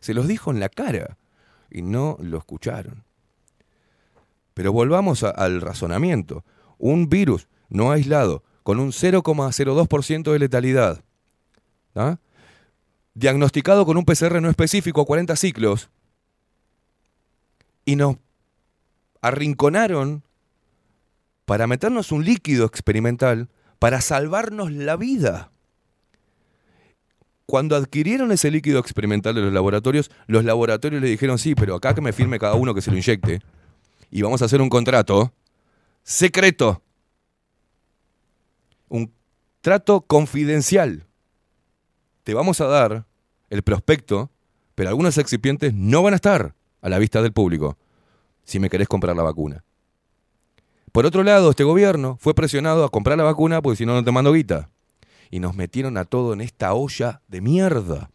Se 0.01 0.15
los 0.15 0.27
dijo 0.27 0.51
en 0.51 0.61
la 0.61 0.69
cara 0.69 1.17
y 1.71 1.83
no 1.83 2.17
lo 2.21 2.39
escucharon. 2.39 3.05
Pero 4.55 4.73
volvamos 4.73 5.23
al 5.23 5.61
razonamiento. 5.61 6.45
Un 6.79 7.09
virus 7.09 7.49
no 7.69 7.93
aislado 7.93 8.43
con 8.63 8.81
un 8.81 8.93
0,02% 8.93 10.33
de 10.33 10.39
letalidad, 10.39 11.03
¿ah? 11.95 12.19
diagnosticado 13.15 13.87
con 13.87 13.97
un 13.97 14.05
PCR 14.05 14.43
no 14.43 14.51
específico 14.51 15.01
a 15.01 15.07
40 15.07 15.37
ciclos, 15.37 15.89
y 17.85 17.97
nos 17.97 18.17
arrinconaron 19.21 20.23
para 21.45 21.67
meternos 21.67 22.13
un 22.13 22.25
líquido 22.25 22.67
experimental 22.67 23.49
para 23.79 24.01
salvarnos 24.01 24.73
la 24.73 24.97
vida. 24.97 25.51
Cuando 27.47 27.77
adquirieron 27.77 28.31
ese 28.33 28.51
líquido 28.51 28.79
experimental 28.79 29.35
de 29.35 29.41
los 29.41 29.53
laboratorios, 29.53 30.11
los 30.27 30.45
laboratorios 30.45 31.01
le 31.01 31.09
dijeron, 31.09 31.39
sí, 31.39 31.55
pero 31.55 31.75
acá 31.75 31.95
que 31.95 32.03
me 32.03 32.13
firme 32.13 32.39
cada 32.39 32.55
uno 32.55 32.75
que 32.75 32.83
se 32.83 32.91
lo 32.91 32.99
inyecte. 32.99 33.41
Y 34.11 34.21
vamos 34.21 34.43
a 34.43 34.45
hacer 34.45 34.61
un 34.61 34.69
contrato 34.69 35.33
secreto. 36.03 36.83
Un 38.89 39.13
trato 39.63 40.03
confidencial. 40.03 41.07
Te 42.25 42.35
vamos 42.35 42.61
a 42.61 42.67
dar 42.67 43.07
el 43.49 43.63
prospecto, 43.63 44.31
pero 44.75 44.91
algunos 44.91 45.17
excipientes 45.17 45.73
no 45.73 46.03
van 46.03 46.13
a 46.13 46.17
estar 46.17 46.55
a 46.83 46.89
la 46.91 46.99
vista 46.99 47.23
del 47.23 47.33
público 47.33 47.79
si 48.49 48.59
me 48.59 48.71
querés 48.71 48.89
comprar 48.89 49.15
la 49.15 49.23
vacuna. 49.23 49.63
Por 50.91 51.05
otro 51.05 51.23
lado, 51.23 51.51
este 51.51 51.65
gobierno 51.65 52.17
fue 52.19 52.35
presionado 52.35 52.83
a 52.83 52.89
comprar 52.89 53.19
la 53.19 53.25
vacuna 53.25 53.61
porque 53.61 53.77
si 53.77 53.85
no, 53.85 53.93
no 53.93 54.03
te 54.03 54.11
mando 54.11 54.33
guita. 54.33 54.71
Y 55.31 55.39
nos 55.39 55.55
metieron 55.55 55.99
a 55.99 56.07
todo 56.07 56.33
en 56.33 56.41
esta 56.41 56.73
olla 56.73 57.21
de 57.29 57.43
mierda. 57.43 58.11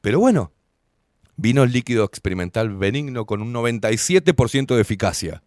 Pero 0.00 0.20
bueno, 0.20 0.52
vino 1.36 1.62
el 1.64 1.72
líquido 1.72 2.04
experimental 2.04 2.74
benigno 2.74 3.26
con 3.26 3.42
un 3.42 3.52
97% 3.52 4.74
de 4.74 4.80
eficacia. 4.80 5.42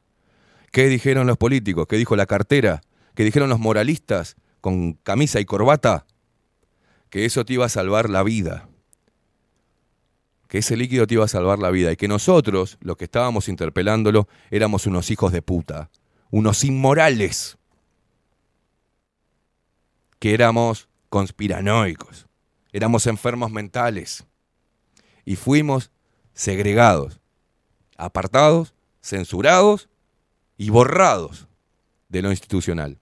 ¿Qué 0.72 0.88
dijeron 0.88 1.26
los 1.26 1.40
políticos? 1.40 1.88
¿Qué 1.90 1.98
dijo 1.98 2.16
la 2.16 2.28
cartera? 2.28 2.82
¿Qué 3.16 3.24
dijeron 3.24 3.50
los 3.50 3.60
moralistas 3.60 4.36
con 4.62 4.94
camisa 4.94 5.40
y 5.40 5.46
corbata? 5.46 6.06
Que 7.10 7.26
eso 7.26 7.44
te 7.44 7.54
iba 7.54 7.66
a 7.66 7.70
salvar 7.70 8.08
la 8.08 8.22
vida. 8.22 8.70
Que 10.48 10.60
ese 10.60 10.78
líquido 10.78 11.08
te 11.08 11.16
iba 11.16 11.26
a 11.26 11.30
salvar 11.30 11.60
la 11.60 11.72
vida. 11.72 11.92
Y 11.92 11.96
que 11.96 12.08
nosotros, 12.08 12.78
los 12.82 12.98
que 12.98 13.06
estábamos 13.06 13.50
interpelándolo, 13.50 14.28
éramos 14.52 14.86
unos 14.86 15.10
hijos 15.12 15.32
de 15.32 15.42
puta. 15.42 15.90
Unos 16.32 16.64
inmorales. 16.64 17.58
Que 20.20 20.34
éramos 20.34 20.88
conspiranoicos. 21.10 22.28
Éramos 22.72 23.08
enfermos 23.08 23.52
mentales. 23.52 24.26
Y 25.24 25.36
fuimos 25.36 25.92
segregados, 26.34 27.22
apartados, 27.98 28.76
censurados 29.02 29.90
y 30.58 30.70
borrados 30.70 31.48
de 32.10 32.22
lo 32.22 32.32
institucional. 32.32 33.00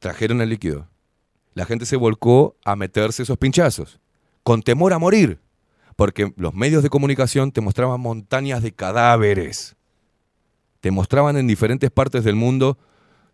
Trajeron 0.00 0.40
el 0.40 0.50
líquido. 0.50 0.88
La 1.54 1.64
gente 1.64 1.86
se 1.86 1.96
volcó 1.96 2.56
a 2.64 2.76
meterse 2.76 3.22
esos 3.22 3.38
pinchazos, 3.38 4.00
con 4.46 4.62
temor 4.62 4.92
a 4.92 5.00
morir, 5.00 5.40
porque 5.96 6.32
los 6.36 6.54
medios 6.54 6.84
de 6.84 6.88
comunicación 6.88 7.50
te 7.50 7.60
mostraban 7.60 8.00
montañas 8.00 8.62
de 8.62 8.70
cadáveres. 8.70 9.74
Te 10.80 10.92
mostraban 10.92 11.36
en 11.36 11.48
diferentes 11.48 11.90
partes 11.90 12.22
del 12.22 12.36
mundo 12.36 12.78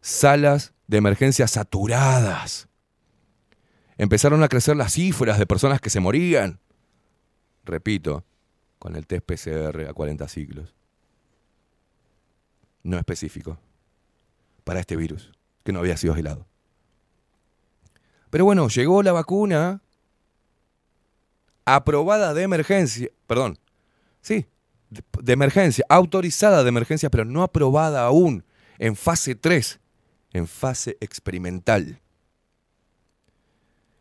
salas 0.01 0.72
de 0.86 0.97
emergencia 0.97 1.47
saturadas. 1.47 2.66
Empezaron 3.98 4.43
a 4.43 4.48
crecer 4.48 4.74
las 4.74 4.94
cifras 4.94 5.39
de 5.39 5.44
personas 5.44 5.82
que 5.82 5.90
se 5.90 6.01
morían. 6.01 6.60
Repito, 7.66 8.24
con 8.78 8.97
el 8.97 9.06
test 9.06 9.26
PCR 9.26 9.86
a 9.90 9.93
40 9.93 10.26
siglos 10.28 10.74
no 12.84 12.97
específico 12.97 13.59
para 14.64 14.80
este 14.80 14.97
virus, 14.97 15.30
que 15.62 15.72
no 15.72 15.80
había 15.80 15.98
sido 15.98 16.14
aislado. 16.14 16.47
Pero 18.30 18.47
bueno, 18.47 18.66
llegó 18.68 19.02
la 19.02 19.12
vacuna 19.12 19.82
aprobada 21.64 22.34
de 22.34 22.43
emergencia, 22.43 23.09
perdón, 23.26 23.59
sí, 24.20 24.47
de, 24.90 25.32
emergencia, 25.32 25.84
autorizada 25.89 26.62
de 26.62 26.68
emergencia, 26.68 27.10
pero 27.10 27.24
no 27.24 27.43
aprobada 27.43 28.05
aún 28.05 28.44
en 28.78 28.97
fase 28.97 29.34
3, 29.34 29.80
en 30.32 30.47
fase 30.47 30.97
experimental. 31.01 32.01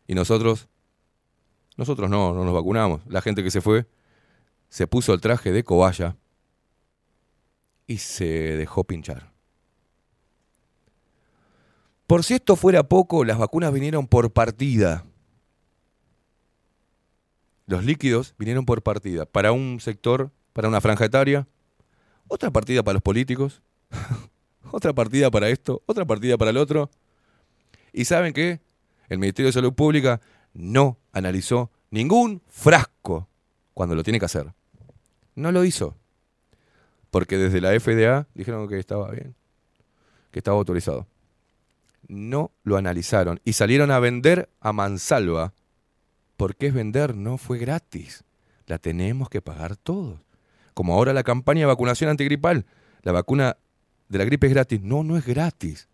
Y 0.08 0.16
nosotros, 0.16 0.68
nosotros 1.78 2.10
no, 2.10 2.34
no 2.34 2.44
nos 2.44 2.54
vacunamos. 2.54 3.02
La 3.08 3.22
gente 3.22 3.44
que 3.44 3.52
se 3.52 3.62
fue 3.62 3.86
se 4.70 4.88
puso 4.88 5.14
el 5.14 5.22
traje 5.22 5.52
de 5.52 5.64
cobaya 5.64 6.18
y 7.88 7.98
se 7.98 8.26
dejó 8.58 8.84
pinchar. 8.84 9.32
Por 12.08 12.26
si 12.26 12.34
esto 12.34 12.58
fuera 12.58 12.84
poco, 12.84 13.24
las 13.24 13.38
vacunas 13.38 13.72
vinieron 13.72 14.06
por 14.06 14.34
partida. 14.34 15.06
Los 17.68 17.86
líquidos 17.86 18.36
vinieron 18.38 18.66
por 18.66 18.82
partida. 18.82 19.26
Para 19.26 19.52
un 19.52 19.80
sector, 19.80 20.32
para 20.54 20.68
una 20.68 20.82
franja 20.82 21.06
etaria, 21.06 21.48
otra 22.28 22.52
partida 22.52 22.84
para 22.84 22.94
los 22.94 23.04
políticos, 23.04 23.62
otra 24.72 24.94
partida 24.94 25.30
para 25.32 25.50
esto, 25.50 25.82
otra 25.86 26.06
partida 26.06 26.38
para 26.38 26.52
el 26.52 26.58
otro. 26.58 26.90
¿Y 27.94 28.06
saben 28.06 28.34
qué? 28.34 28.60
El 29.10 29.20
Ministerio 29.20 29.48
de 29.48 29.54
Salud 29.54 29.74
Pública 29.74 30.22
no 30.54 30.98
analizó 31.12 31.70
ningún 31.90 32.42
frasco 32.48 33.28
cuando 33.74 33.96
lo 33.96 34.04
tiene 34.04 34.20
que 34.20 34.26
hacer. 34.26 34.54
No 35.36 35.52
lo 35.52 35.64
hizo. 35.66 35.96
Porque 37.10 37.38
desde 37.38 37.62
la 37.62 37.78
FDA 37.78 38.28
dijeron 38.34 38.68
que 38.70 38.80
estaba 38.80 39.12
bien, 39.12 39.36
que 40.32 40.40
estaba 40.40 40.58
autorizado. 40.58 41.08
No 42.08 42.52
lo 42.64 42.78
analizaron 42.78 43.40
y 43.44 43.54
salieron 43.54 43.92
a 43.92 44.00
vender 44.00 44.50
a 44.60 44.74
mansalva. 44.74 45.54
¿Por 46.42 46.56
qué 46.56 46.66
es 46.66 46.74
vender? 46.74 47.16
No 47.16 47.38
fue 47.38 47.60
gratis. 47.60 48.24
La 48.66 48.80
tenemos 48.80 49.30
que 49.30 49.44
pagar 49.44 49.76
todos. 49.76 50.22
Como 50.74 50.96
ahora 50.96 51.14
la 51.14 51.22
campaña 51.22 51.60
de 51.60 51.66
vacunación 51.68 52.10
antigripal. 52.10 52.66
La 53.04 53.12
vacuna 53.12 53.58
de 54.10 54.18
la 54.18 54.26
gripe 54.26 54.48
es 54.48 54.54
gratis. 54.54 54.82
No, 54.82 55.04
no 55.04 55.18
es 55.18 55.26
gratis. 55.28 55.88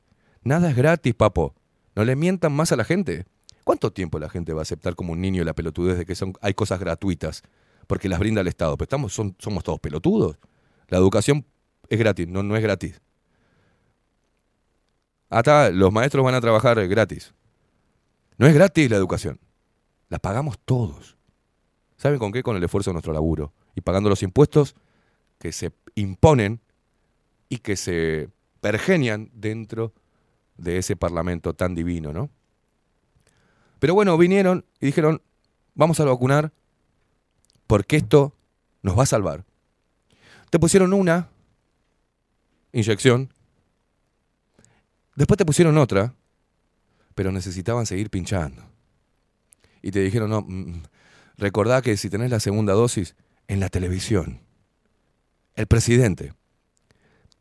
Nada 0.43 0.69
es 0.69 0.77
gratis, 0.77 1.13
papo. 1.13 1.53
No 1.95 2.05
le 2.05 2.15
mientan 2.15 2.53
más 2.53 2.71
a 2.71 2.77
la 2.77 2.85
gente. 2.85 3.25
¿Cuánto 3.65 3.91
tiempo 3.91 4.19
la 4.19 4.29
gente 4.29 4.53
va 4.53 4.61
a 4.61 4.63
aceptar 4.63 4.95
como 4.95 5.11
un 5.11 5.19
niño 5.19 5.43
la 5.43 5.51
pelotudez 5.51 5.97
de 5.97 6.05
que 6.05 6.15
son, 6.15 6.31
hay 6.39 6.53
cosas 6.53 6.79
gratuitas? 6.79 7.43
Porque 7.85 8.07
las 8.07 8.17
brinda 8.17 8.39
el 8.39 8.47
Estado. 8.47 8.77
Pero 8.77 8.85
estamos, 8.85 9.11
somos 9.13 9.63
todos 9.65 9.81
pelotudos. 9.81 10.37
La 10.87 10.97
educación 10.97 11.45
es 11.89 11.99
gratis, 11.99 12.25
no, 12.25 12.41
no 12.41 12.55
es 12.55 12.63
gratis. 12.63 13.01
Hasta 15.29 15.71
los 15.71 15.91
maestros 15.91 16.23
van 16.23 16.35
a 16.35 16.39
trabajar 16.39 16.87
gratis. 16.87 17.33
No 18.37 18.47
es 18.47 18.53
gratis 18.53 18.89
la 18.89 18.95
educación. 18.95 19.41
La 20.09 20.19
pagamos 20.19 20.57
todos. 20.59 21.17
¿Saben 21.97 22.19
con 22.19 22.31
qué? 22.31 22.43
Con 22.43 22.55
el 22.55 22.63
esfuerzo 22.63 22.91
de 22.91 22.93
nuestro 22.93 23.13
laburo. 23.13 23.53
Y 23.75 23.81
pagando 23.81 24.09
los 24.09 24.23
impuestos 24.23 24.75
que 25.39 25.51
se 25.51 25.71
imponen 25.95 26.61
y 27.49 27.57
que 27.59 27.75
se 27.75 28.29
pergenian 28.61 29.29
dentro 29.33 29.93
de 30.57 30.77
ese 30.79 30.95
parlamento 30.95 31.53
tan 31.53 31.75
divino, 31.75 32.13
¿no? 32.13 32.29
Pero 33.79 33.93
bueno, 33.93 34.17
vinieron 34.17 34.65
y 34.79 34.87
dijeron, 34.87 35.21
vamos 35.75 35.99
a 35.99 36.05
vacunar 36.05 36.51
porque 37.67 37.97
esto 37.97 38.33
nos 38.81 38.97
va 38.97 39.03
a 39.03 39.07
salvar. 39.07 39.45
Te 40.49 40.59
pusieron 40.59 40.93
una 40.93 41.29
inyección, 42.71 43.31
después 45.15 45.37
te 45.37 45.45
pusieron 45.45 45.77
otra, 45.77 46.13
pero 47.13 47.31
necesitaban 47.31 47.85
seguir 47.85 48.09
pinchando. 48.09 48.63
Y 49.81 49.91
te 49.91 49.99
dijeron, 49.99 50.29
no, 50.29 50.41
mm, 50.41 50.83
recordá 51.37 51.81
que 51.81 51.97
si 51.97 52.09
tenés 52.09 52.29
la 52.29 52.39
segunda 52.39 52.73
dosis, 52.73 53.15
en 53.47 53.59
la 53.59 53.69
televisión, 53.69 54.41
el 55.55 55.67
presidente, 55.67 56.33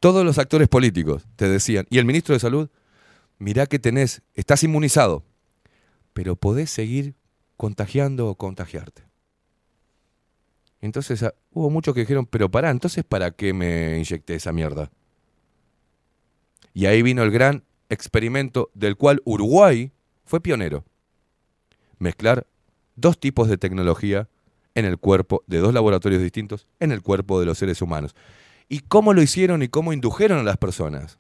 todos 0.01 0.25
los 0.25 0.39
actores 0.39 0.69
políticos 0.69 1.27
te 1.37 1.49
decían, 1.49 1.87
y 1.91 1.99
el 1.99 2.05
ministro 2.05 2.35
de 2.35 2.41
Salud, 2.41 2.69
mirá 3.39 3.67
que 3.67 3.79
tenés, 3.79 4.23
estás 4.35 4.63
inmunizado, 4.63 5.25
pero 6.13 6.37
podés 6.37 6.71
seguir 6.71 7.15
contagiando 7.57 8.29
o 8.29 8.37
contagiarte. 8.37 9.03
Entonces 10.81 11.23
ah, 11.23 11.35
hubo 11.53 11.71
muchos 11.71 11.95
que 11.95 12.01
dijeron, 12.01 12.27
pero 12.27 12.51
pará, 12.51 12.71
entonces 12.71 13.05
¿para 13.05 13.31
qué 13.31 13.53
me 13.53 13.99
inyecté 13.99 14.35
esa 14.35 14.53
mierda? 14.53 14.91
Y 16.73 16.87
ahí 16.87 17.03
vino 17.03 17.23
el 17.23 17.31
gran 17.31 17.65
experimento 17.89 18.71
del 18.75 18.97
cual 18.97 19.23
Uruguay 19.25 19.93
fue 20.25 20.41
pionero. 20.41 20.85
Mezclar 21.99 22.47
dos 22.95 23.19
tipos 23.19 23.49
de 23.49 23.59
tecnología 23.59 24.29
en 24.75 24.85
el 24.85 24.99
cuerpo 24.99 25.43
de 25.47 25.59
dos 25.59 25.73
laboratorios 25.73 26.23
distintos 26.23 26.67
en 26.81 26.93
el 26.93 27.03
cuerpo 27.03 27.41
de 27.41 27.47
los 27.47 27.59
seres 27.59 27.81
humanos. 27.81 28.15
¿Y 28.69 28.81
cómo 28.81 29.15
lo 29.15 29.23
hicieron 29.23 29.63
y 29.63 29.69
cómo 29.69 29.93
indujeron 29.93 30.39
a 30.39 30.43
las 30.43 30.59
personas? 30.59 31.19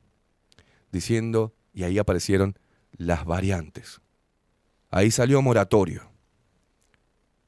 Diciendo, 0.93 1.55
y 1.73 1.85
ahí 1.85 1.99
aparecieron 1.99 2.59
las 2.97 3.25
variantes. 3.25 4.01
Ahí 4.91 5.11
salió 5.11 5.41
moratorio. 5.43 6.03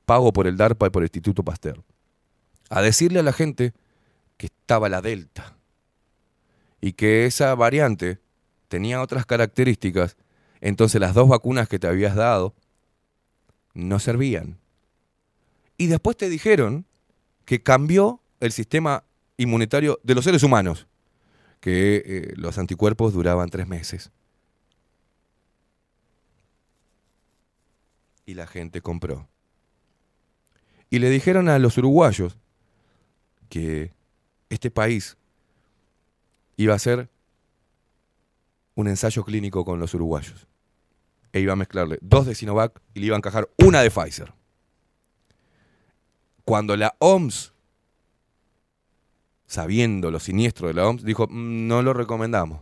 Pago 0.07 0.33
por 0.33 0.47
el 0.47 0.57
DARPA 0.57 0.87
y 0.87 0.91
por 0.91 1.03
el 1.03 1.07
Instituto 1.07 1.43
Pasteur. 1.43 1.83
A 2.71 2.81
decirle 2.83 3.21
a 3.21 3.23
la 3.23 3.33
gente 3.33 3.75
que 4.37 4.47
estaba 4.47 4.89
la 4.89 5.03
Delta 5.03 5.57
y 6.81 6.93
que 6.93 7.27
esa 7.27 7.55
variante 7.55 8.19
tenía 8.69 9.03
otras 9.03 9.27
características, 9.27 10.17
entonces 10.61 11.01
las 11.01 11.15
dos 11.15 11.29
vacunas 11.29 11.69
que 11.69 11.79
te 11.79 11.87
habías 11.87 12.15
dado 12.15 12.55
no 13.75 13.99
servían. 13.99 14.59
Y 15.77 15.87
después 15.87 16.17
te 16.17 16.29
dijeron 16.29 16.85
que 17.45 17.63
cambió 17.63 18.21
el 18.41 18.53
sistema 18.53 19.05
inmunitario 19.37 19.99
de 20.03 20.15
los 20.15 20.25
seres 20.25 20.43
humanos, 20.43 20.87
que 21.61 22.03
eh, 22.05 22.33
los 22.37 22.59
anticuerpos 22.59 23.13
duraban 23.13 23.49
tres 23.49 23.67
meses. 23.67 24.11
Y 28.27 28.35
la 28.35 28.47
gente 28.47 28.83
compró. 28.83 29.27
Y 30.91 30.99
le 30.99 31.11
dijeron 31.11 31.49
a 31.49 31.59
los 31.59 31.79
uruguayos 31.79 32.37
que 33.49 33.93
este 34.51 34.71
país 34.71 35.17
iba 36.57 36.73
a 36.73 36.77
hacer 36.77 37.09
un 38.75 38.89
ensayo 38.89 39.25
clínico 39.25 39.65
con 39.65 39.81
los 39.81 39.95
uruguayos. 39.95 40.47
E 41.33 41.41
iba 41.41 41.53
a 41.53 41.57
mezclarle 41.57 41.99
dos 42.01 42.27
de 42.27 42.35
Sinovac 42.35 42.81
y 42.95 43.01
le 43.01 43.07
iba 43.07 43.17
a 43.17 43.19
encajar 43.19 43.49
una 43.59 43.83
de 43.83 43.91
Pfizer. 43.91 44.33
Cuando 46.45 46.77
la 46.77 46.95
OMS, 46.99 47.53
sabiendo 49.47 50.11
lo 50.11 50.21
siniestro 50.21 50.69
de 50.69 50.75
la 50.75 50.87
OMS, 50.87 51.05
dijo, 51.05 51.27
"Mm, 51.29 51.67
no 51.67 51.83
lo 51.83 51.93
recomendamos. 51.93 52.61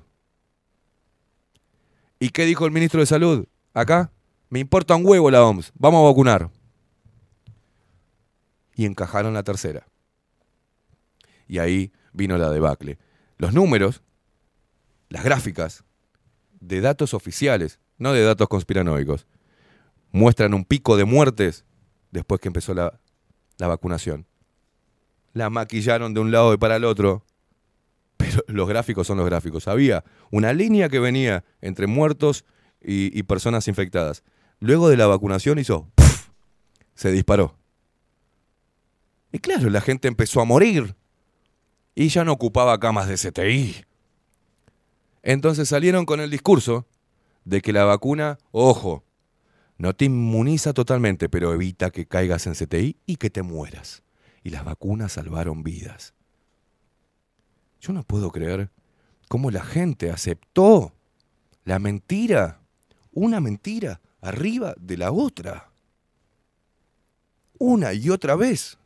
¿Y 2.18 2.30
qué 2.30 2.44
dijo 2.44 2.64
el 2.64 2.72
ministro 2.72 3.00
de 3.00 3.06
Salud? 3.06 3.46
Acá, 3.74 4.10
me 4.48 4.58
importa 4.58 4.96
un 4.96 5.06
huevo 5.06 5.30
la 5.30 5.44
OMS, 5.44 5.72
vamos 5.74 6.00
a 6.00 6.08
vacunar. 6.08 6.50
Y 8.74 8.86
encajaron 8.86 9.34
la 9.34 9.42
tercera. 9.42 9.86
Y 11.46 11.58
ahí 11.58 11.92
vino 12.12 12.38
la 12.38 12.50
debacle. 12.50 12.98
Los 13.38 13.52
números, 13.52 14.02
las 15.08 15.24
gráficas 15.24 15.84
de 16.60 16.80
datos 16.80 17.14
oficiales, 17.14 17.78
no 17.98 18.12
de 18.12 18.22
datos 18.22 18.48
conspiranoicos, 18.48 19.26
muestran 20.12 20.54
un 20.54 20.64
pico 20.64 20.96
de 20.96 21.04
muertes 21.04 21.64
después 22.10 22.40
que 22.40 22.48
empezó 22.48 22.74
la, 22.74 22.98
la 23.58 23.68
vacunación. 23.68 24.26
La 25.32 25.50
maquillaron 25.50 26.14
de 26.14 26.20
un 26.20 26.30
lado 26.30 26.54
y 26.54 26.56
para 26.56 26.76
el 26.76 26.84
otro, 26.84 27.24
pero 28.16 28.42
los 28.46 28.68
gráficos 28.68 29.06
son 29.06 29.18
los 29.18 29.26
gráficos. 29.26 29.68
Había 29.68 30.04
una 30.30 30.52
línea 30.52 30.88
que 30.88 30.98
venía 30.98 31.44
entre 31.60 31.86
muertos 31.86 32.44
y, 32.80 33.22
personas 33.24 33.68
infectadas. 33.68 34.22
Luego 34.60 34.88
de 34.88 34.96
la 34.96 35.06
vacunación 35.06 35.58
hizo, 35.58 35.88
¡puf! 35.94 36.28
se 36.94 37.10
disparó. 37.10 37.56
Y 39.32 39.38
claro, 39.40 39.68
la 39.70 39.80
gente 39.80 40.08
empezó 40.08 40.40
a 40.40 40.44
morir 40.44 40.94
y 41.94 42.08
ya 42.08 42.24
no 42.24 42.32
ocupaba 42.32 42.78
camas 42.78 43.08
de 43.08 43.16
CTI. 43.16 43.84
Entonces 45.22 45.68
salieron 45.68 46.06
con 46.06 46.20
el 46.20 46.30
discurso 46.30 46.86
de 47.46 47.62
que 47.62 47.72
la 47.72 47.84
vacuna, 47.84 48.38
ojo, 48.50 49.04
no 49.78 49.94
te 49.94 50.06
inmuniza 50.06 50.74
totalmente, 50.74 51.28
pero 51.28 51.54
evita 51.54 51.90
que 51.90 52.06
caigas 52.06 52.46
en 52.46 52.54
CTI 52.54 52.96
y 53.06 53.16
que 53.16 53.30
te 53.30 53.42
mueras. 53.42 54.02
Y 54.42 54.50
las 54.50 54.64
vacunas 54.64 55.12
salvaron 55.12 55.62
vidas. 55.62 56.12
Yo 57.80 57.92
no 57.92 58.02
puedo 58.02 58.32
creer 58.32 58.70
cómo 59.28 59.50
la 59.50 59.62
gente 59.62 60.10
aceptó 60.10 60.92
la 61.64 61.78
mentira, 61.78 62.60
una 63.12 63.40
mentira 63.40 64.00
arriba 64.20 64.74
de 64.78 64.96
la 64.96 65.12
otra. 65.12 65.70
Una 67.58 67.92
y 67.92 68.10
otra 68.10 68.34
vez. 68.34 68.76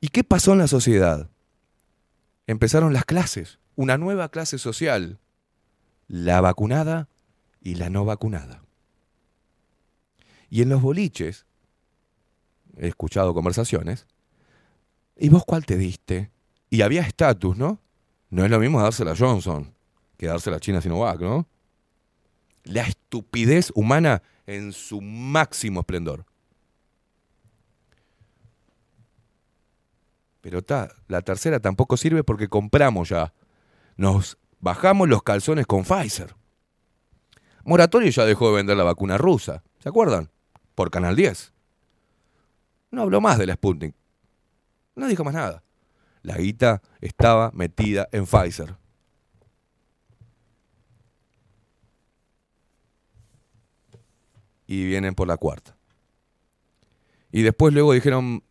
¿Y 0.00 0.08
qué 0.08 0.24
pasó 0.24 0.52
en 0.52 0.58
la 0.58 0.66
sociedad? 0.66 1.30
Empezaron 2.48 2.92
las 2.92 3.04
clases, 3.04 3.60
una 3.76 3.98
nueva 3.98 4.30
clase 4.30 4.58
social, 4.58 5.20
la 6.12 6.42
vacunada 6.42 7.08
y 7.62 7.76
la 7.76 7.88
no 7.88 8.04
vacunada. 8.04 8.62
Y 10.50 10.60
en 10.60 10.68
los 10.68 10.82
boliches, 10.82 11.46
he 12.76 12.88
escuchado 12.88 13.32
conversaciones, 13.32 14.06
¿y 15.16 15.30
vos 15.30 15.42
cuál 15.46 15.64
te 15.64 15.78
diste? 15.78 16.30
Y 16.68 16.82
había 16.82 17.00
estatus, 17.00 17.56
¿no? 17.56 17.80
No 18.28 18.44
es 18.44 18.50
lo 18.50 18.58
mismo 18.58 18.82
dársela 18.82 19.12
a 19.12 19.16
Johnson 19.16 19.72
que 20.18 20.26
dársela 20.26 20.58
a 20.58 20.60
China 20.60 20.82
Sinovac, 20.82 21.18
¿no? 21.18 21.48
La 22.64 22.82
estupidez 22.82 23.72
humana 23.74 24.22
en 24.46 24.74
su 24.74 25.00
máximo 25.00 25.80
esplendor. 25.80 26.26
Pero 30.42 30.60
ta, 30.60 30.94
la 31.08 31.22
tercera 31.22 31.58
tampoco 31.58 31.96
sirve 31.96 32.22
porque 32.22 32.48
compramos 32.48 33.08
ya. 33.08 33.32
Nos 33.96 34.36
bajamos 34.62 35.08
los 35.08 35.22
calzones 35.22 35.66
con 35.66 35.84
Pfizer. 35.84 36.34
Moratorio 37.64 38.08
ya 38.08 38.24
dejó 38.24 38.48
de 38.48 38.56
vender 38.56 38.76
la 38.76 38.84
vacuna 38.84 39.18
rusa. 39.18 39.62
¿Se 39.78 39.88
acuerdan? 39.90 40.30
Por 40.74 40.90
Canal 40.90 41.14
10. 41.14 41.52
No 42.92 43.02
habló 43.02 43.20
más 43.20 43.38
de 43.38 43.46
la 43.46 43.54
Sputnik. 43.54 43.94
No 44.94 45.06
dijo 45.06 45.24
más 45.24 45.34
nada. 45.34 45.62
La 46.22 46.38
guita 46.38 46.80
estaba 47.00 47.50
metida 47.52 48.08
en 48.12 48.24
Pfizer. 48.24 48.76
Y 54.66 54.86
vienen 54.86 55.14
por 55.14 55.26
la 55.28 55.36
cuarta. 55.36 55.76
Y 57.32 57.42
después 57.42 57.74
luego 57.74 57.92
dijeron, 57.92 58.44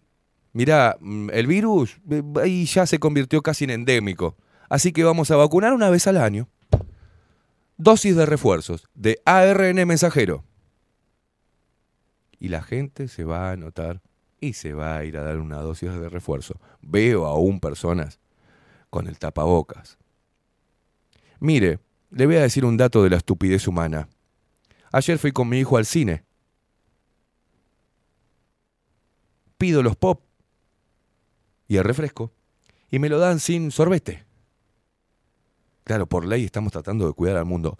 mirá, 0.51 0.97
el 1.31 1.47
virus 1.47 1.99
eh, 2.09 2.65
ya 2.65 2.85
se 2.85 2.99
convirtió 2.99 3.41
casi 3.41 3.63
en 3.63 3.69
endémico. 3.71 4.35
Así 4.71 4.93
que 4.93 5.03
vamos 5.03 5.29
a 5.31 5.35
vacunar 5.35 5.73
una 5.73 5.89
vez 5.89 6.07
al 6.07 6.15
año. 6.15 6.47
Dosis 7.75 8.15
de 8.15 8.25
refuerzos 8.25 8.87
de 8.93 9.21
ARN 9.25 9.85
mensajero. 9.85 10.45
Y 12.39 12.47
la 12.47 12.61
gente 12.63 13.09
se 13.09 13.25
va 13.25 13.49
a 13.49 13.51
anotar 13.51 14.01
y 14.39 14.53
se 14.53 14.71
va 14.71 14.95
a 14.95 15.03
ir 15.03 15.17
a 15.17 15.23
dar 15.23 15.39
una 15.39 15.57
dosis 15.57 15.91
de 15.91 16.07
refuerzo. 16.07 16.57
Veo 16.81 17.25
aún 17.25 17.59
personas 17.59 18.21
con 18.89 19.07
el 19.07 19.19
tapabocas. 19.19 19.97
Mire, 21.41 21.79
le 22.09 22.25
voy 22.25 22.37
a 22.37 22.43
decir 22.43 22.63
un 22.63 22.77
dato 22.77 23.03
de 23.03 23.09
la 23.09 23.17
estupidez 23.17 23.67
humana. 23.67 24.07
Ayer 24.93 25.19
fui 25.19 25.33
con 25.33 25.49
mi 25.49 25.59
hijo 25.59 25.75
al 25.75 25.85
cine. 25.85 26.23
Pido 29.57 29.83
los 29.83 29.97
pop 29.97 30.21
y 31.67 31.75
el 31.75 31.83
refresco 31.83 32.31
y 32.89 32.99
me 32.99 33.09
lo 33.09 33.19
dan 33.19 33.41
sin 33.41 33.69
sorbete. 33.71 34.30
Claro, 35.83 36.07
por 36.07 36.25
ley 36.25 36.45
estamos 36.45 36.71
tratando 36.71 37.07
de 37.07 37.13
cuidar 37.13 37.37
al 37.37 37.45
mundo. 37.45 37.77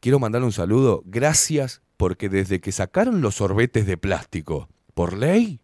Quiero 0.00 0.18
mandarle 0.18 0.46
un 0.46 0.52
saludo. 0.52 1.02
Gracias 1.06 1.82
porque 1.96 2.28
desde 2.28 2.60
que 2.60 2.72
sacaron 2.72 3.20
los 3.20 3.36
sorbetes 3.36 3.86
de 3.86 3.96
plástico, 3.96 4.68
por 4.94 5.16
ley, 5.16 5.60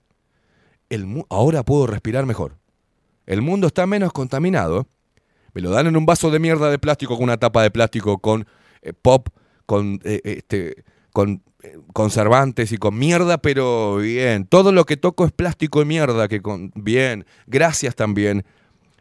el 0.89 1.25
ahora 1.29 1.65
puedo 1.65 1.87
respirar 1.87 2.27
mejor. 2.27 2.59
El 3.27 3.43
mundo 3.43 3.69
está 3.69 3.87
menos 3.87 4.13
contaminado. 4.13 4.89
Me 5.55 5.61
lo 5.61 5.71
dan 5.71 5.87
en 5.87 5.97
un 5.97 6.07
vaso 6.07 6.31
de 6.31 6.39
mierda 6.39 6.71
de 6.71 6.79
plástico 6.79 7.17
con 7.17 7.25
una 7.25 7.37
tapa 7.37 7.63
de 7.63 7.71
plástico 7.71 8.19
con 8.19 8.47
eh, 8.83 8.93
pop, 8.93 9.29
con, 9.67 10.01
eh, 10.05 10.21
este, 10.25 10.85
con 11.13 11.43
eh, 11.63 11.79
conservantes 11.93 12.73
y 12.73 12.79
con 12.79 12.99
mierda, 12.99 13.39
pero 13.39 13.97
bien. 13.97 14.47
Todo 14.47 14.73
lo 14.73 14.85
que 14.85 14.97
toco 14.97 15.25
es 15.25 15.33
plástico 15.33 15.83
y 15.83 15.85
mierda. 15.85 16.29
Que 16.29 16.41
con, 16.41 16.73
bien. 16.75 17.27
Gracias 17.47 17.95
también, 17.95 18.45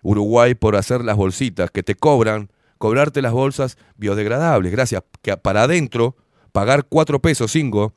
Uruguay, 0.01 0.56
por 0.56 0.76
hacer 0.76 1.03
las 1.03 1.15
bolsitas 1.15 1.72
que 1.72 1.84
te 1.84 1.95
cobran, 1.95 2.49
cobrarte 2.80 3.22
las 3.22 3.34
bolsas 3.34 3.77
biodegradables. 3.97 4.72
Gracias. 4.72 5.03
Que 5.22 5.38
para 5.38 5.64
adentro, 5.64 6.15
pagar 6.51 6.85
cuatro 6.85 7.22
pesos, 7.22 7.51
cinco, 7.51 7.93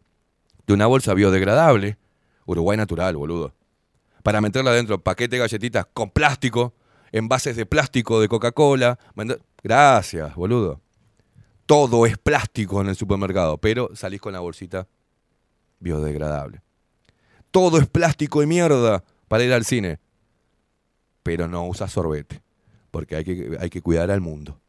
de 0.67 0.75
una 0.75 0.87
bolsa 0.87 1.15
biodegradable. 1.15 1.97
Uruguay 2.45 2.77
natural, 2.77 3.17
boludo. 3.17 3.55
Para 4.23 4.43
meterla 4.43 4.73
adentro, 4.73 5.03
paquete 5.03 5.37
de 5.37 5.41
galletitas 5.41 5.87
con 5.95 6.11
plástico, 6.11 6.75
envases 7.11 7.57
de 7.57 7.65
plástico 7.65 8.21
de 8.21 8.29
Coca-Cola. 8.29 8.99
Gracias, 9.63 10.35
boludo. 10.35 10.81
Todo 11.67 12.05
es 12.07 12.19
plástico 12.19 12.81
en 12.81 12.89
el 12.89 12.97
supermercado, 12.97 13.59
pero 13.59 13.91
salís 13.95 14.21
con 14.21 14.33
la 14.33 14.41
bolsita 14.41 14.87
biodegradable. 15.81 16.61
Todo 17.51 17.79
es 17.79 17.87
plástico 17.87 18.43
y 18.43 18.47
mierda 18.47 19.05
para 19.29 19.45
ir 19.45 19.53
al 19.53 19.65
cine, 19.65 19.99
pero 21.23 21.49
no 21.49 21.67
usas 21.67 21.93
sorbete, 21.93 22.43
porque 22.91 23.17
hay 23.17 23.25
que, 23.25 23.57
hay 23.61 23.71
que 23.71 23.83
cuidar 23.83 24.11
al 24.11 24.21
mundo. 24.21 24.62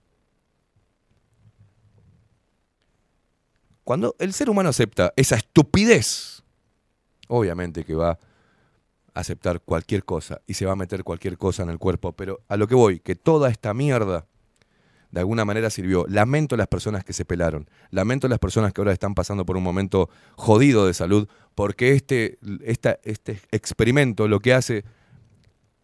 Cuando 3.84 4.16
el 4.20 4.34
ser 4.34 4.50
humano 4.50 4.70
acepta 4.70 5.14
esa 5.16 5.36
estupidez, 5.36 6.44
obviamente 7.28 7.84
que 7.84 7.96
va 7.96 8.12
a 8.12 8.20
aceptar 9.20 9.62
cualquier 9.62 10.04
cosa 10.06 10.42
y 10.48 10.54
se 10.56 10.66
va 10.66 10.72
a 10.74 10.76
meter 10.76 11.04
cualquier 11.04 11.38
cosa 11.38 11.64
en 11.64 11.70
el 11.70 11.78
cuerpo, 11.80 12.14
pero 12.14 12.42
a 12.48 12.58
lo 12.58 12.68
que 12.68 12.76
voy, 12.76 13.00
que 13.00 13.16
toda 13.16 13.50
esta 13.50 13.74
mierda 13.74 14.26
de 15.12 15.20
alguna 15.20 15.46
manera 15.46 15.70
sirvió. 15.70 16.06
Lamento 16.10 16.58
las 16.58 16.68
personas 16.68 17.04
que 17.04 17.14
se 17.14 17.24
pelaron, 17.26 17.70
lamento 17.92 18.28
las 18.28 18.40
personas 18.40 18.74
que 18.74 18.82
ahora 18.82 18.94
están 18.94 19.14
pasando 19.14 19.46
por 19.46 19.58
un 19.58 19.64
momento 19.64 20.10
jodido 20.36 20.88
de 20.88 20.94
salud, 20.96 21.28
porque 21.54 21.94
este, 21.94 22.40
esta- 22.64 22.98
este 23.04 23.40
experimento 23.52 24.28
lo 24.28 24.40
que 24.40 24.54
hace 24.56 24.84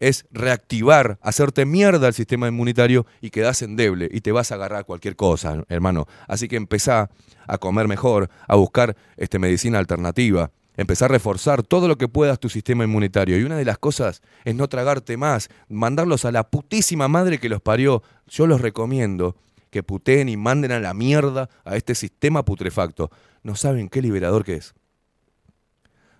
es 0.00 0.26
reactivar, 0.32 1.18
hacerte 1.22 1.66
mierda 1.66 2.08
al 2.08 2.14
sistema 2.14 2.48
inmunitario 2.48 3.06
y 3.20 3.30
quedás 3.30 3.62
endeble 3.62 4.08
y 4.10 4.22
te 4.22 4.32
vas 4.32 4.50
a 4.50 4.56
agarrar 4.56 4.86
cualquier 4.86 5.14
cosa, 5.14 5.62
hermano. 5.68 6.06
Así 6.26 6.48
que 6.48 6.56
empezá 6.56 7.10
a 7.46 7.58
comer 7.58 7.86
mejor, 7.86 8.30
a 8.48 8.56
buscar 8.56 8.96
este, 9.16 9.38
medicina 9.38 9.78
alternativa, 9.78 10.50
empezá 10.76 11.04
a 11.04 11.08
reforzar 11.08 11.62
todo 11.62 11.86
lo 11.86 11.98
que 11.98 12.08
puedas 12.08 12.40
tu 12.40 12.48
sistema 12.48 12.82
inmunitario. 12.84 13.38
Y 13.38 13.44
una 13.44 13.58
de 13.58 13.64
las 13.66 13.78
cosas 13.78 14.22
es 14.44 14.54
no 14.54 14.68
tragarte 14.68 15.18
más, 15.18 15.50
mandarlos 15.68 16.24
a 16.24 16.32
la 16.32 16.48
putísima 16.48 17.06
madre 17.06 17.38
que 17.38 17.50
los 17.50 17.60
parió. 17.60 18.02
Yo 18.26 18.46
los 18.46 18.62
recomiendo 18.62 19.36
que 19.70 19.82
puteen 19.82 20.28
y 20.28 20.36
manden 20.36 20.72
a 20.72 20.80
la 20.80 20.94
mierda 20.94 21.50
a 21.64 21.76
este 21.76 21.94
sistema 21.94 22.44
putrefacto. 22.44 23.10
No 23.42 23.54
saben 23.54 23.88
qué 23.88 24.00
liberador 24.00 24.44
que 24.44 24.54
es. 24.54 24.74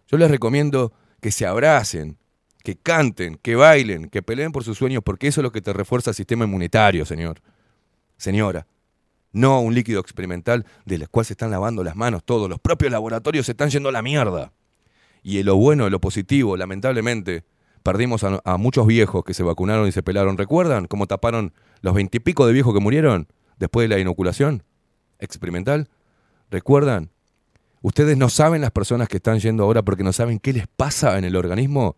Yo 0.07 0.19
les 0.19 0.31
recomiendo 0.31 0.93
que 1.21 1.31
se 1.31 1.47
abracen, 1.47 2.19
que 2.63 2.77
canten, 2.77 3.39
que 3.43 3.57
bailen, 3.57 4.09
que 4.09 4.23
peleen 4.23 4.53
por 4.53 4.65
sus 4.65 4.79
sueños, 4.79 5.03
porque 5.05 5.29
eso 5.29 5.41
es 5.41 5.43
lo 5.43 5.53
que 5.53 5.63
te 5.63 5.73
refuerza 5.73 6.11
el 6.11 6.17
sistema 6.17 6.45
inmunitario, 6.45 7.05
señor. 7.05 7.41
Señora. 8.17 8.67
No 9.33 9.61
un 9.61 9.75
líquido 9.75 10.01
experimental 10.01 10.67
del 10.85 11.09
cual 11.09 11.25
se 11.25 11.35
están 11.35 11.51
lavando 11.51 11.85
las 11.85 11.95
manos 11.95 12.25
todos. 12.25 12.49
Los 12.49 12.59
propios 12.59 12.91
laboratorios 12.91 13.47
se 13.47 13.53
están 13.53 13.71
yendo 13.71 13.89
a 13.89 13.93
la 13.93 14.03
mierda. 14.03 14.53
Y 15.23 15.43
lo 15.43 15.57
bueno, 15.57 15.89
lo 15.89 16.01
positivo, 16.01 16.57
lamentablemente, 16.57 17.45
perdimos 17.83 18.25
a, 18.25 18.41
a 18.45 18.57
muchos 18.57 18.87
viejos 18.87 19.23
que 19.25 19.33
se 19.33 19.43
vacunaron 19.43 19.87
y 19.87 19.93
se 19.93 20.03
pelaron. 20.03 20.37
¿Recuerdan 20.37 20.87
cómo 20.87 21.07
taparon 21.07 21.53
los 21.81 21.95
veintipico 21.95 22.47
de 22.47 22.53
viejos 22.53 22.75
que 22.75 22.81
murieron 22.81 23.29
después 23.59 23.89
de 23.89 23.95
la 23.95 24.01
inoculación 24.01 24.65
experimental? 25.21 25.89
¿Recuerdan? 26.51 27.11
Ustedes 27.83 28.17
no 28.17 28.29
saben 28.29 28.61
las 28.61 28.73
personas 28.73 29.09
que 29.09 29.19
están 29.19 29.39
yendo 29.39 29.63
ahora 29.63 29.83
porque 29.83 30.03
no 30.03 30.13
saben 30.13 30.41
qué 30.41 30.53
les 30.53 30.67
pasa 30.67 31.19
en 31.19 31.25
el 31.25 31.37
organismo. 31.37 31.97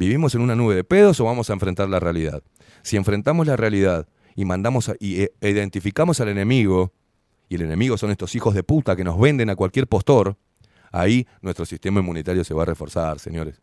¿Vivimos 0.00 0.34
en 0.34 0.40
una 0.40 0.56
nube 0.56 0.74
de 0.74 0.82
pedos 0.82 1.20
o 1.20 1.26
vamos 1.26 1.50
a 1.50 1.52
enfrentar 1.52 1.86
la 1.90 2.00
realidad? 2.00 2.42
Si 2.80 2.96
enfrentamos 2.96 3.46
la 3.46 3.56
realidad 3.56 4.08
y 4.34 4.46
mandamos 4.46 4.88
a- 4.88 4.94
y 4.98 5.24
eh, 5.24 5.32
identificamos 5.42 6.20
al 6.20 6.30
enemigo, 6.30 6.94
y 7.50 7.56
el 7.56 7.60
enemigo 7.60 7.98
son 7.98 8.10
estos 8.10 8.34
hijos 8.34 8.54
de 8.54 8.62
puta 8.62 8.96
que 8.96 9.04
nos 9.04 9.20
venden 9.20 9.50
a 9.50 9.56
cualquier 9.56 9.86
postor, 9.86 10.38
ahí 10.90 11.26
nuestro 11.42 11.66
sistema 11.66 12.00
inmunitario 12.00 12.44
se 12.44 12.54
va 12.54 12.62
a 12.62 12.64
reforzar, 12.64 13.18
señores. 13.18 13.60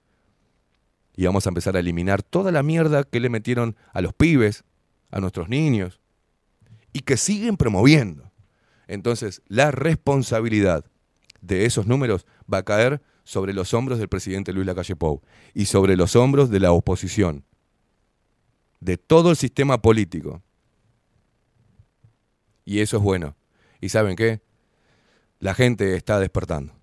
Y 1.15 1.25
vamos 1.25 1.47
a 1.47 1.49
empezar 1.49 1.75
a 1.75 1.79
eliminar 1.79 2.21
toda 2.21 2.51
la 2.51 2.61
mierda 2.61 3.03
que 3.03 3.19
le 3.19 3.29
metieron 3.29 3.75
a 3.91 4.01
los 4.01 4.13
pibes, 4.13 4.63
a 5.09 5.19
nuestros 5.19 5.49
niños, 5.49 5.99
y 6.93 6.99
que 6.99 7.17
siguen 7.17 7.57
promoviendo. 7.57 8.31
Entonces, 8.85 9.41
la 9.47 9.71
responsabilidad 9.71 10.85
de 11.41 11.65
esos 11.65 11.87
números 11.87 12.27
va 12.53 12.59
a 12.59 12.63
caer 12.63 13.01
sobre 13.27 13.53
los 13.53 13.73
hombros 13.73 13.99
del 13.99 14.07
presidente 14.07 14.53
Luis 14.53 14.65
Lacalle 14.65 14.95
Pou 14.95 15.21
y 15.53 15.65
sobre 15.65 15.97
los 15.97 16.15
hombros 16.15 16.49
de 16.49 16.61
la 16.61 16.71
oposición, 16.71 17.43
de 18.79 18.95
todo 18.95 19.31
el 19.31 19.35
sistema 19.35 19.81
político. 19.81 20.41
Y 22.63 22.79
eso 22.79 22.95
es 22.95 23.03
bueno. 23.03 23.35
¿Y 23.81 23.89
saben 23.89 24.15
qué? 24.15 24.39
La 25.39 25.53
gente 25.53 25.97
está 25.97 26.21
despertando. 26.21 26.73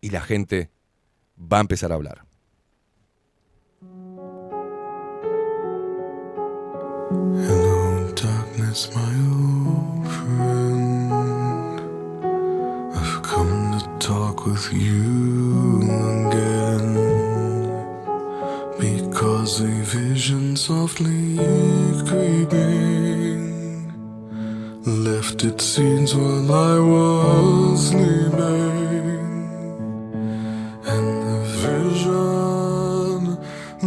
Y 0.00 0.08
la 0.08 0.22
gente 0.22 0.70
va 1.38 1.58
a 1.58 1.60
empezar 1.60 1.92
a 1.92 1.96
hablar. 1.96 2.24
Hello, 7.10 8.10
darkness, 8.14 8.90
my 8.94 9.15
with 14.46 14.72
you 14.72 15.82
again. 16.28 16.94
Because 18.78 19.60
a 19.60 19.66
vision 19.66 20.56
softly 20.56 21.36
creeping 22.06 23.42
left 24.84 25.42
its 25.44 25.64
scenes 25.64 26.14
while 26.14 26.52
I 26.52 26.78
was 26.78 27.88
sleeping. 27.88 29.24
And 30.94 31.08
the 31.28 31.40
vision 31.66 33.36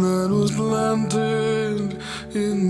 that 0.02 0.28
was 0.30 0.50
planted 0.50 2.02
in 2.34 2.69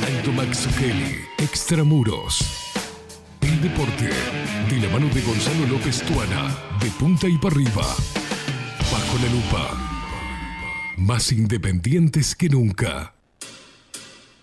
Alto 0.07 0.33
Max 0.33 0.69
Kelly. 0.79 1.17
Extramuros. 1.39 2.45
El 3.41 3.61
deporte. 3.61 4.11
De 4.69 4.77
la 4.79 4.89
mano 4.93 5.13
de 5.13 5.21
Gonzalo 5.23 5.67
López 5.67 6.03
Tuana. 6.03 6.55
De 6.81 6.91
punta 6.91 7.29
y 7.29 7.39
para 7.39 7.55
arriba. 7.55 7.87
Bajo 8.91 9.19
la 9.19 9.33
lupa. 9.33 9.93
Más 10.97 11.33
independientes 11.33 12.35
que 12.35 12.49
nunca. 12.49 13.15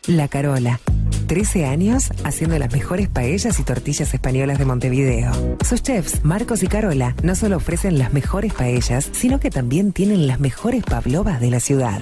La 0.07 0.27
Carola. 0.27 0.79
13 1.27 1.65
años 1.65 2.09
haciendo 2.23 2.57
las 2.57 2.73
mejores 2.73 3.07
paellas 3.07 3.59
y 3.59 3.63
tortillas 3.63 4.13
españolas 4.13 4.57
de 4.57 4.65
Montevideo. 4.65 5.57
Sus 5.63 5.83
chefs, 5.83 6.25
Marcos 6.25 6.63
y 6.63 6.67
Carola, 6.67 7.15
no 7.21 7.35
solo 7.35 7.57
ofrecen 7.57 7.99
las 7.99 8.13
mejores 8.13 8.51
paellas, 8.53 9.09
sino 9.11 9.39
que 9.39 9.51
también 9.51 9.91
tienen 9.91 10.25
las 10.25 10.39
mejores 10.39 10.83
pavlovas 10.83 11.39
de 11.39 11.51
la 11.51 11.59
ciudad. 11.59 12.01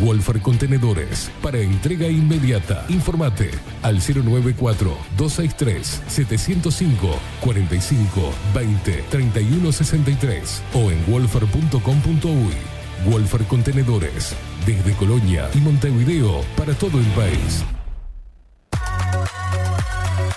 Wolfer 0.00 0.40
Contenedores 0.40 1.30
para 1.42 1.58
entrega 1.58 2.08
inmediata. 2.08 2.84
Informate 2.88 3.50
al 3.82 3.96
094 4.00 4.96
263 5.16 6.02
705 6.08 7.18
45 7.40 8.32
20 8.54 8.92
31 9.10 9.72
63 9.72 10.62
o 10.74 10.90
en 10.90 11.06
wolfer.com.uy. 11.06 12.54
Wolfer 13.10 13.44
Contenedores 13.44 14.34
desde 14.66 14.92
Colonia 14.94 15.48
y 15.54 15.58
Montevideo 15.58 16.42
para 16.56 16.74
todo 16.74 16.98
el 16.98 17.06
país. 17.08 17.64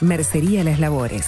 Mercería 0.02 0.64
Las 0.64 0.80
Labores. 0.80 1.28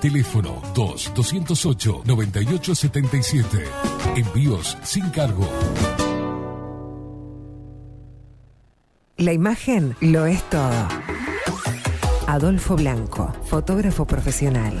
Teléfono 0.00 0.60
2-208-9877. 0.74 3.64
Envíos 4.16 4.76
sin 4.82 5.08
cargo. 5.10 5.48
La 9.16 9.32
imagen 9.32 9.96
lo 10.00 10.26
es 10.26 10.42
todo. 10.50 10.88
Adolfo 12.26 12.74
Blanco, 12.76 13.32
fotógrafo 13.44 14.06
profesional. 14.06 14.80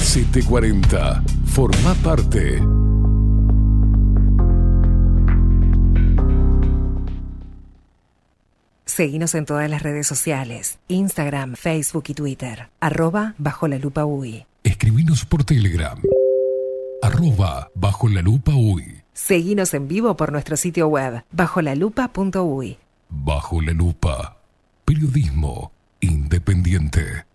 740. 0.00 1.22
Forma 1.46 1.94
parte. 2.02 2.60
Seguinos 8.86 9.34
en 9.34 9.46
todas 9.46 9.70
las 9.70 9.82
redes 9.82 10.06
sociales, 10.06 10.78
Instagram, 10.88 11.54
Facebook 11.54 12.04
y 12.08 12.14
Twitter, 12.14 12.68
arroba 12.80 13.34
bajo 13.38 13.68
la 13.68 13.78
lupa 13.78 14.04
UI. 14.04 14.46
Escribinos 14.64 15.24
por 15.24 15.44
Telegram. 15.44 15.98
Arroba 17.00 17.70
bajo 17.74 18.08
la 18.08 18.20
lupa 18.20 18.52
UI. 18.52 19.02
Seguinos 19.12 19.74
en 19.74 19.88
vivo 19.88 20.16
por 20.16 20.32
nuestro 20.32 20.56
sitio 20.56 20.88
web, 20.88 21.24
bajolalupa.uy. 21.30 22.78
Bajo 23.08 23.62
la 23.62 23.72
lupa. 23.72 24.36
Periodismo 24.84 25.72
independiente. 26.00 27.29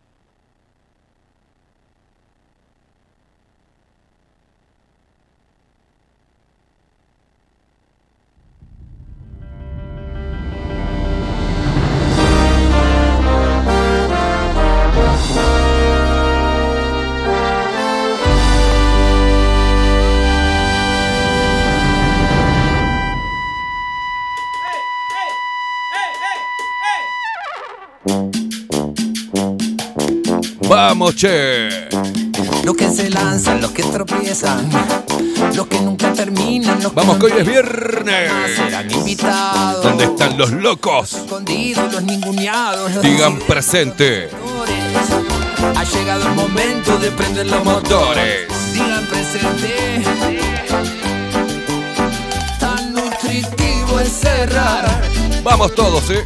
Vamos, 30.68 31.16
che. 31.16 31.88
Los 32.64 32.76
que 32.76 32.90
se 32.90 33.10
lanzan, 33.10 33.62
los 33.62 33.72
que 33.72 33.84
tropiezan, 33.84 34.70
los 35.54 35.68
que 35.68 35.80
nunca 35.80 36.12
terminan. 36.14 36.82
Los 36.82 36.94
Vamos, 36.94 37.18
que 37.18 37.26
hoy 37.26 37.34
es 37.38 37.46
viernes. 37.46 38.32
Serán 38.56 38.90
invitados. 38.90 39.84
¿Dónde 39.84 40.06
están 40.06 40.38
los 40.38 40.52
locos? 40.52 41.14
Escondidos, 41.14 41.94
los 41.94 42.04
ninguneados. 42.04 43.02
Digan 43.02 43.38
presente. 43.40 44.30
Ha 45.76 45.84
llegado 45.84 46.28
el 46.28 46.34
momento 46.34 46.98
de 46.98 47.12
prender 47.12 47.48
los 47.48 47.64
motores. 47.64 48.48
Digan 48.74 49.06
presente. 49.06 50.04
Tan 52.60 52.94
nutritivo 52.94 54.00
es 54.00 54.12
cerrar. 54.12 55.02
Vamos 55.44 55.76
todos, 55.76 56.10
¿eh? 56.10 56.26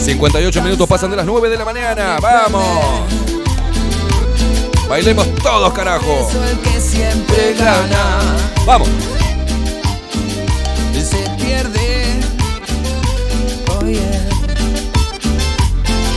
58 0.00 0.62
minutos 0.62 0.88
pasan 0.88 1.10
de 1.10 1.16
las 1.16 1.26
9 1.26 1.48
de 1.48 1.58
la 1.58 1.64
mañana. 1.64 2.18
¡Vamos! 2.20 3.39
Bailemos 4.90 5.32
todos, 5.36 5.72
carajo. 5.72 6.28
el 6.50 6.58
que 6.58 6.80
siempre 6.80 7.54
gana. 7.56 8.18
Vamos. 8.66 8.88
Se 10.92 11.30
pierde. 11.40 12.20
Oye. 13.80 14.00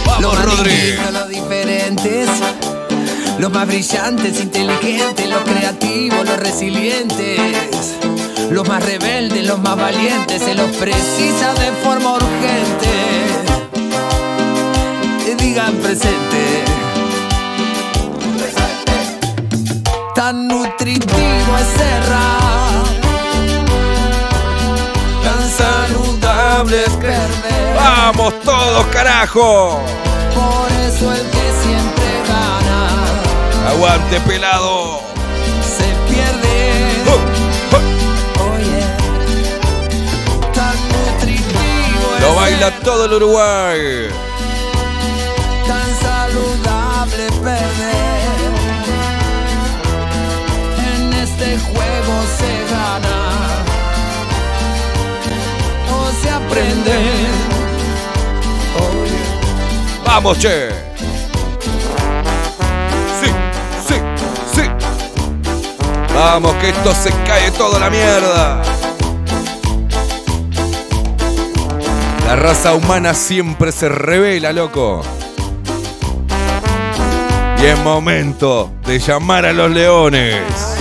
Vamos, 0.08 0.46
los 0.46 0.64
distintos, 0.64 1.14
los 1.14 1.30
diferentes. 1.30 2.28
Los 3.38 3.52
más 3.52 3.68
brillantes, 3.68 4.42
inteligentes, 4.42 5.30
los 5.30 5.44
creativos, 5.44 6.26
los 6.26 6.40
resilientes. 6.40 7.40
Los 8.50 8.68
más 8.68 8.84
rebeldes, 8.84 9.46
los 9.46 9.60
más 9.60 9.78
valientes, 9.78 10.42
se 10.42 10.56
los 10.56 10.72
precisa 10.78 11.54
de 11.54 11.72
forma 11.84 12.16
urgente. 12.16 12.90
Que 15.24 15.36
digan 15.36 15.76
presente. 15.76 16.73
Tan 20.34 20.48
nutritivo 20.48 21.58
es 21.60 21.68
cerrar. 21.78 22.84
Tan 25.24 25.44
saludable 25.48 26.86
es 26.86 26.94
perder. 26.94 27.76
¡Vamos 27.76 28.34
todos, 28.42 28.84
carajo! 28.88 29.80
Por 30.34 30.72
eso 30.72 31.14
el 31.14 31.22
que 31.30 31.46
siempre 31.62 32.10
gana 32.28 33.70
¡Aguante, 33.70 34.20
pelado! 34.22 35.02
se 35.78 35.86
pierde. 36.12 36.72
Oye, 38.56 38.82
tan 40.52 40.76
nutritivo 40.90 42.08
Lo 42.22 42.36
baila 42.36 42.72
todo 42.80 43.06
el 43.06 43.14
Uruguay. 43.14 44.10
Se 52.38 52.52
gana 52.72 53.18
o 55.92 56.12
se 56.22 56.30
aprende. 56.30 57.44
¡Vamos, 60.06 60.38
che! 60.38 60.70
Sí, 63.20 63.30
sí, 63.88 63.96
sí. 64.54 64.62
Vamos, 66.14 66.54
que 66.56 66.70
esto 66.70 66.94
se 66.94 67.10
cae 67.26 67.50
toda 67.52 67.80
la 67.80 67.90
mierda. 67.90 68.62
La 72.28 72.36
raza 72.36 72.74
humana 72.76 73.14
siempre 73.14 73.72
se 73.72 73.90
revela, 73.90 74.54
loco. 74.54 75.02
Y 77.58 77.66
es 77.66 77.80
momento 77.80 78.72
de 78.86 79.00
llamar 79.00 79.46
a 79.46 79.54
los 79.54 79.72
leones. 79.72 80.73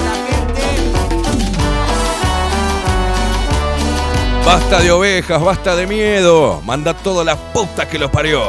Basta 4.44 4.80
de 4.80 4.90
ovejas, 4.90 5.40
basta 5.40 5.76
de 5.76 5.86
miedo. 5.86 6.60
Manda 6.64 6.94
todas 6.94 7.24
las 7.24 7.36
putas 7.36 7.86
que 7.86 7.98
los 7.98 8.10
parió. 8.10 8.42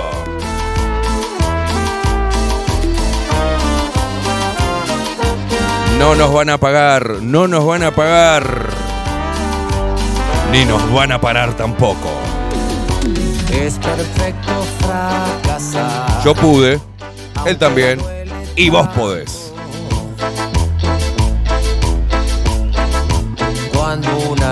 No 6.00 6.16
nos 6.16 6.34
van 6.34 6.50
a 6.50 6.58
pagar, 6.58 7.22
no 7.22 7.48
nos 7.48 7.66
van 7.66 7.84
a 7.84 7.92
pagar. 7.92 8.44
Ni 10.52 10.66
nos 10.66 10.92
van 10.92 11.12
a 11.12 11.22
parar 11.22 11.56
tampoco. 11.56 12.10
Es 13.52 13.76
perfecto 13.76 14.66
fracasar. 14.80 16.24
Yo 16.26 16.34
pude, 16.34 16.82
él 17.46 17.58
también, 17.58 18.00
y 18.56 18.70
vos 18.70 18.88
podés. 18.90 19.43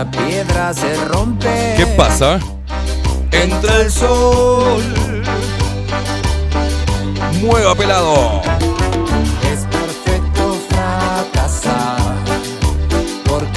Una 0.02 0.10
piedra 0.10 0.74
se 0.74 0.96
rompe. 1.06 1.76
¿Qué 1.78 1.86
pasa? 1.96 2.40
Entra 3.32 3.82
el 3.82 3.92
sol. 3.92 4.82
Mueva 7.40 7.76
pelado. 7.76 8.42
Es 9.54 9.60
perfecto 9.66 10.58
fracasar. 10.70 12.16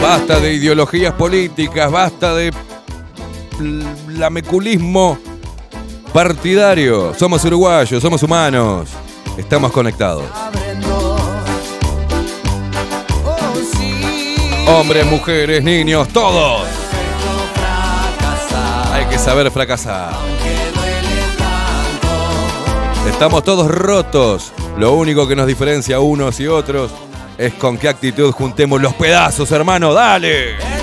Basta 0.02 0.38
de 0.38 0.52
ideologías 0.52 1.14
políticas, 1.14 1.90
basta 1.90 2.34
de 2.34 2.52
lameculismo 4.08 5.16
partidario. 6.12 7.14
Somos 7.14 7.42
uruguayos, 7.46 8.02
somos 8.02 8.22
humanos. 8.22 8.90
Estamos 9.38 9.72
conectados. 9.72 10.26
Hombres, 14.66 15.06
mujeres, 15.06 15.62
niños, 15.62 16.08
todos. 16.08 16.66
Hay 18.92 19.04
que 19.06 19.18
saber 19.18 19.50
fracasar. 19.50 20.14
Estamos 23.08 23.44
todos 23.44 23.68
rotos. 23.68 24.52
Lo 24.78 24.94
único 24.94 25.28
que 25.28 25.36
nos 25.36 25.46
diferencia 25.46 26.00
unos 26.00 26.40
y 26.40 26.46
otros 26.46 26.90
es 27.36 27.52
con 27.54 27.76
qué 27.76 27.88
actitud 27.88 28.32
juntemos 28.32 28.80
los 28.80 28.94
pedazos, 28.94 29.52
hermano. 29.52 29.92
¡Dale! 29.92 30.73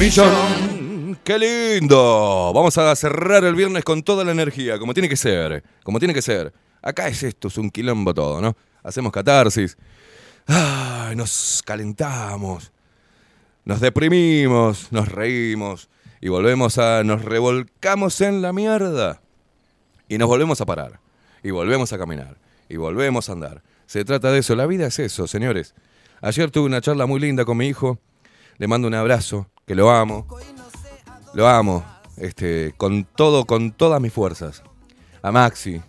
Millón. 0.00 1.18
¡Qué 1.22 1.38
lindo! 1.38 2.52
Vamos 2.54 2.78
a 2.78 2.96
cerrar 2.96 3.44
el 3.44 3.54
viernes 3.54 3.84
con 3.84 4.02
toda 4.02 4.24
la 4.24 4.32
energía, 4.32 4.78
como 4.78 4.94
tiene 4.94 5.10
que 5.10 5.16
ser. 5.16 5.62
Como 5.84 5.98
tiene 5.98 6.14
que 6.14 6.22
ser. 6.22 6.54
Acá 6.80 7.06
es 7.08 7.22
esto, 7.22 7.48
es 7.48 7.58
un 7.58 7.70
quilombo 7.70 8.14
todo, 8.14 8.40
¿no? 8.40 8.56
Hacemos 8.82 9.12
catarsis. 9.12 9.76
Ay, 10.46 11.14
nos 11.16 11.62
calentamos. 11.66 12.72
Nos 13.66 13.80
deprimimos, 13.80 14.90
nos 14.90 15.06
reímos. 15.06 15.90
Y 16.22 16.30
volvemos 16.30 16.78
a. 16.78 17.04
Nos 17.04 17.22
revolcamos 17.22 18.22
en 18.22 18.40
la 18.40 18.54
mierda. 18.54 19.20
Y 20.08 20.16
nos 20.16 20.28
volvemos 20.28 20.62
a 20.62 20.66
parar. 20.66 20.98
Y 21.42 21.50
volvemos 21.50 21.92
a 21.92 21.98
caminar. 21.98 22.38
Y 22.70 22.76
volvemos 22.76 23.28
a 23.28 23.32
andar. 23.32 23.62
Se 23.84 24.02
trata 24.06 24.32
de 24.32 24.38
eso. 24.38 24.56
La 24.56 24.64
vida 24.64 24.86
es 24.86 24.98
eso, 24.98 25.26
señores. 25.26 25.74
Ayer 26.22 26.50
tuve 26.50 26.64
una 26.64 26.80
charla 26.80 27.04
muy 27.04 27.20
linda 27.20 27.44
con 27.44 27.58
mi 27.58 27.66
hijo. 27.66 27.98
Le 28.60 28.68
mando 28.68 28.88
un 28.88 28.92
abrazo, 28.94 29.46
que 29.66 29.74
lo 29.74 29.90
amo. 29.90 30.26
Lo 31.32 31.48
amo. 31.48 31.82
Este, 32.18 32.74
con 32.76 33.04
todo, 33.06 33.46
con 33.46 33.72
todas 33.72 33.98
mis 34.02 34.12
fuerzas. 34.12 34.62
A 35.22 35.32
Maxi. 35.32 35.80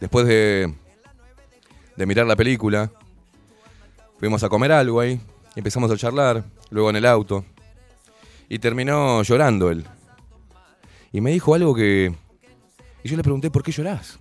Después 0.00 0.24
de, 0.24 0.72
de 1.96 2.06
mirar 2.06 2.26
la 2.26 2.36
película, 2.36 2.92
fuimos 4.20 4.44
a 4.44 4.48
comer 4.48 4.70
algo 4.70 5.00
ahí. 5.00 5.20
Empezamos 5.56 5.90
a 5.90 5.96
charlar, 5.96 6.44
luego 6.70 6.90
en 6.90 6.94
el 6.96 7.06
auto. 7.06 7.44
Y 8.48 8.60
terminó 8.60 9.24
llorando 9.24 9.68
él. 9.68 9.84
Y 11.10 11.20
me 11.20 11.32
dijo 11.32 11.56
algo 11.56 11.74
que. 11.74 12.14
Y 13.02 13.08
yo 13.08 13.16
le 13.16 13.24
pregunté, 13.24 13.50
¿por 13.50 13.64
qué 13.64 13.72
llorás? 13.72 14.20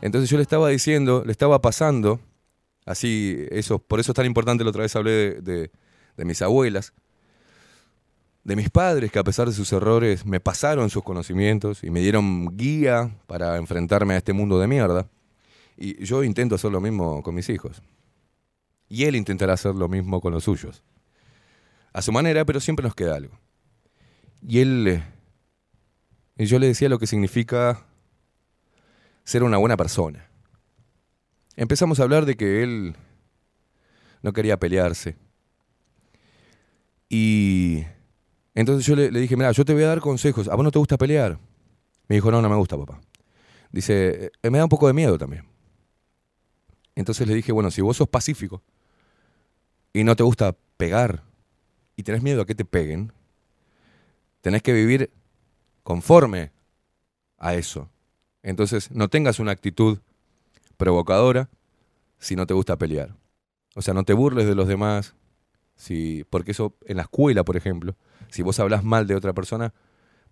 Entonces 0.00 0.30
yo 0.30 0.36
le 0.36 0.44
estaba 0.44 0.68
diciendo, 0.68 1.24
le 1.26 1.32
estaba 1.32 1.60
pasando, 1.60 2.20
así, 2.86 3.48
eso, 3.50 3.80
por 3.80 3.98
eso 3.98 4.12
es 4.12 4.16
tan 4.16 4.26
importante, 4.26 4.62
la 4.62 4.70
otra 4.70 4.82
vez 4.82 4.94
hablé 4.94 5.40
de- 5.40 5.72
de 6.16 6.24
mis 6.24 6.42
abuelas, 6.42 6.92
de 8.44 8.56
mis 8.56 8.70
padres 8.70 9.12
que 9.12 9.18
a 9.18 9.24
pesar 9.24 9.46
de 9.48 9.54
sus 9.54 9.72
errores 9.72 10.26
me 10.26 10.40
pasaron 10.40 10.90
sus 10.90 11.04
conocimientos 11.04 11.84
y 11.84 11.90
me 11.90 12.00
dieron 12.00 12.56
guía 12.56 13.16
para 13.26 13.56
enfrentarme 13.56 14.14
a 14.14 14.18
este 14.18 14.32
mundo 14.32 14.58
de 14.58 14.66
mierda. 14.66 15.08
Y 15.76 16.04
yo 16.04 16.22
intento 16.24 16.54
hacer 16.54 16.70
lo 16.70 16.80
mismo 16.80 17.22
con 17.22 17.34
mis 17.34 17.48
hijos. 17.48 17.82
Y 18.88 19.04
él 19.04 19.16
intentará 19.16 19.54
hacer 19.54 19.74
lo 19.74 19.88
mismo 19.88 20.20
con 20.20 20.32
los 20.32 20.44
suyos. 20.44 20.82
A 21.92 22.02
su 22.02 22.12
manera, 22.12 22.44
pero 22.44 22.60
siempre 22.60 22.84
nos 22.84 22.94
queda 22.94 23.16
algo. 23.16 23.38
Y 24.46 24.58
él... 24.60 24.88
eh, 24.88 25.02
Y 26.36 26.46
yo 26.46 26.58
le 26.58 26.66
decía 26.66 26.88
lo 26.88 26.98
que 26.98 27.06
significa 27.06 27.86
ser 29.24 29.42
una 29.44 29.58
buena 29.58 29.76
persona. 29.76 30.26
Empezamos 31.56 32.00
a 32.00 32.02
hablar 32.02 32.26
de 32.26 32.36
que 32.36 32.62
él 32.62 32.96
no 34.22 34.32
quería 34.32 34.58
pelearse. 34.58 35.16
Y 37.14 37.84
entonces 38.54 38.86
yo 38.86 38.96
le, 38.96 39.10
dije, 39.10 39.36
mira, 39.36 39.52
yo 39.52 39.66
te 39.66 39.74
voy 39.74 39.82
a 39.82 39.88
dar 39.88 40.00
consejos. 40.00 40.48
¿A 40.48 40.54
vos 40.54 40.64
no 40.64 40.70
te 40.70 40.78
gusta 40.78 40.96
pelear? 40.96 41.38
Me 42.08 42.16
dijo, 42.16 42.30
no, 42.30 42.40
no 42.40 42.48
me 42.48 42.56
gusta, 42.56 42.78
papá. 42.78 43.02
Dice, 43.70 44.32
"Eh, 44.42 44.50
me 44.50 44.56
da 44.56 44.64
un 44.64 44.70
poco 44.70 44.86
de 44.86 44.94
miedo 44.94 45.18
también. 45.18 45.44
Entonces 46.94 47.28
le 47.28 47.34
dije, 47.34 47.52
bueno, 47.52 47.70
si 47.70 47.82
vos 47.82 47.98
sos 47.98 48.08
pacífico 48.08 48.62
y 49.92 50.04
no 50.04 50.16
te 50.16 50.22
gusta 50.22 50.56
pegar 50.78 51.22
y 51.96 52.02
tenés 52.02 52.22
miedo 52.22 52.40
a 52.40 52.46
que 52.46 52.54
te 52.54 52.64
peguen, 52.64 53.12
tenés 54.40 54.62
que 54.62 54.72
vivir 54.72 55.10
conforme 55.82 56.50
a 57.36 57.54
eso. 57.56 57.90
Entonces, 58.42 58.90
no 58.90 59.08
tengas 59.08 59.38
una 59.38 59.52
actitud 59.52 59.98
provocadora 60.78 61.50
si 62.18 62.36
no 62.36 62.46
te 62.46 62.54
gusta 62.54 62.78
pelear. 62.78 63.14
O 63.74 63.82
sea, 63.82 63.92
no 63.92 64.04
te 64.04 64.14
burles 64.14 64.46
de 64.46 64.54
los 64.54 64.66
demás, 64.66 65.14
si, 65.76 66.24
porque 66.30 66.52
eso 66.52 66.76
en 66.86 66.96
la 66.96 67.02
escuela, 67.02 67.44
por 67.44 67.56
ejemplo, 67.56 67.96
si 68.28 68.42
vos 68.42 68.58
hablas 68.60 68.84
mal 68.84 69.06
de 69.06 69.14
otra 69.14 69.32
persona, 69.32 69.74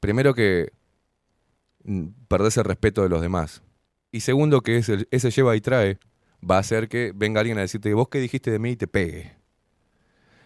primero 0.01 0.35
que 0.35 0.73
mm, 1.85 2.07
perdés 2.29 2.57
el 2.57 2.65
respeto 2.65 3.03
de 3.03 3.09
los 3.09 3.21
demás. 3.21 3.63
Y 4.13 4.21
segundo 4.21 4.63
que 4.63 4.79
ese, 4.79 5.07
ese 5.11 5.31
lleva 5.31 5.57
y 5.57 5.61
trae 5.61 5.99
va 6.49 6.57
a 6.57 6.61
hacer 6.61 6.89
que 6.89 7.13
venga 7.15 7.41
alguien 7.41 7.59
a 7.59 7.63
decirte, 7.63 7.93
vos 7.95 8.09
qué 8.09 8.19
dijiste 8.19 8.51
de 8.51 8.59
mí 8.59 8.71
y 8.71 8.77
te 8.77 8.87
pegue. 8.87 9.37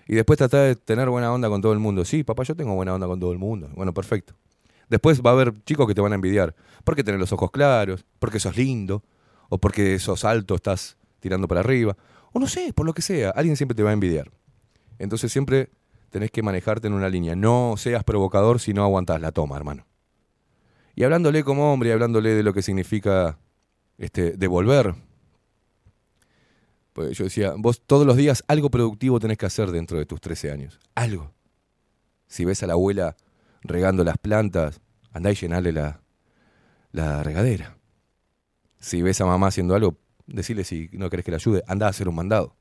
Y 0.06 0.14
después 0.14 0.36
tratar 0.36 0.66
de 0.66 0.76
tener 0.76 1.08
buena 1.08 1.32
onda 1.32 1.48
con 1.48 1.62
todo 1.62 1.72
el 1.72 1.78
mundo. 1.78 2.04
Sí, 2.04 2.24
papá, 2.24 2.42
yo 2.42 2.54
tengo 2.54 2.74
buena 2.74 2.94
onda 2.94 3.06
con 3.06 3.18
todo 3.18 3.32
el 3.32 3.38
mundo. 3.38 3.70
Bueno, 3.74 3.94
perfecto. 3.94 4.34
Después 4.88 5.22
va 5.22 5.30
a 5.30 5.32
haber 5.32 5.54
chicos 5.64 5.86
que 5.86 5.94
te 5.94 6.00
van 6.00 6.12
a 6.12 6.16
envidiar. 6.16 6.54
Porque 6.84 7.02
tenés 7.02 7.20
los 7.20 7.32
ojos 7.32 7.50
claros, 7.50 8.04
porque 8.18 8.38
sos 8.38 8.56
lindo, 8.56 9.02
o 9.48 9.58
porque 9.58 9.98
sos 9.98 10.24
alto, 10.24 10.54
estás 10.54 10.98
tirando 11.20 11.48
para 11.48 11.60
arriba. 11.60 11.96
O 12.32 12.38
no 12.38 12.46
sé, 12.46 12.72
por 12.74 12.84
lo 12.84 12.92
que 12.92 13.00
sea. 13.00 13.30
Alguien 13.30 13.56
siempre 13.56 13.74
te 13.74 13.82
va 13.82 13.90
a 13.90 13.92
envidiar. 13.94 14.30
Entonces 14.98 15.32
siempre 15.32 15.70
tenés 16.10 16.30
que 16.30 16.42
manejarte 16.42 16.86
en 16.86 16.92
una 16.92 17.08
línea. 17.08 17.34
No 17.34 17.74
seas 17.76 18.04
provocador 18.04 18.60
si 18.60 18.72
no 18.72 18.84
aguantás 18.84 19.20
la 19.20 19.32
toma, 19.32 19.56
hermano. 19.56 19.86
Y 20.94 21.02
hablándole 21.02 21.42
como 21.42 21.72
hombre 21.72 21.88
y 21.88 21.92
hablándole 21.92 22.34
de 22.34 22.42
lo 22.42 22.52
que 22.52 22.62
significa 22.62 23.38
este, 23.98 24.32
devolver. 24.32 24.94
Pues 26.92 27.18
yo 27.18 27.24
decía, 27.24 27.54
vos 27.56 27.82
todos 27.84 28.06
los 28.06 28.16
días 28.16 28.44
algo 28.46 28.70
productivo 28.70 29.18
tenés 29.18 29.38
que 29.38 29.46
hacer 29.46 29.72
dentro 29.72 29.98
de 29.98 30.06
tus 30.06 30.20
13 30.20 30.52
años. 30.52 30.78
Algo. 30.94 31.32
Si 32.28 32.44
ves 32.44 32.62
a 32.62 32.68
la 32.68 32.74
abuela 32.74 33.16
regando 33.62 34.04
las 34.04 34.18
plantas, 34.18 34.80
andá 35.12 35.32
y 35.32 35.34
llenale 35.34 35.72
la, 35.72 36.00
la 36.92 37.24
regadera. 37.24 37.76
Si 38.78 39.02
ves 39.02 39.20
a 39.20 39.26
mamá 39.26 39.48
haciendo 39.48 39.74
algo, 39.74 39.96
decirle 40.26 40.62
si 40.62 40.88
no 40.92 41.10
querés 41.10 41.24
que 41.24 41.32
la 41.32 41.38
ayude, 41.38 41.64
andá 41.66 41.86
a 41.86 41.90
hacer 41.90 42.08
un 42.08 42.14
mandado. 42.14 42.54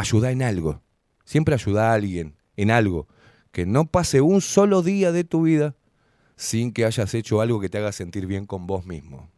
Ayuda 0.00 0.30
en 0.30 0.40
algo. 0.40 0.80
Siempre 1.26 1.54
ayuda 1.54 1.90
a 1.90 1.92
alguien 1.92 2.38
en 2.56 2.70
algo. 2.70 3.06
Que 3.52 3.66
no 3.66 3.84
pase 3.84 4.22
un 4.22 4.40
solo 4.40 4.80
día 4.80 5.12
de 5.12 5.24
tu 5.24 5.42
vida 5.42 5.76
sin 6.36 6.72
que 6.72 6.86
hayas 6.86 7.12
hecho 7.12 7.42
algo 7.42 7.60
que 7.60 7.68
te 7.68 7.76
haga 7.76 7.92
sentir 7.92 8.26
bien 8.26 8.46
con 8.46 8.66
vos 8.66 8.86
mismo. 8.86 9.28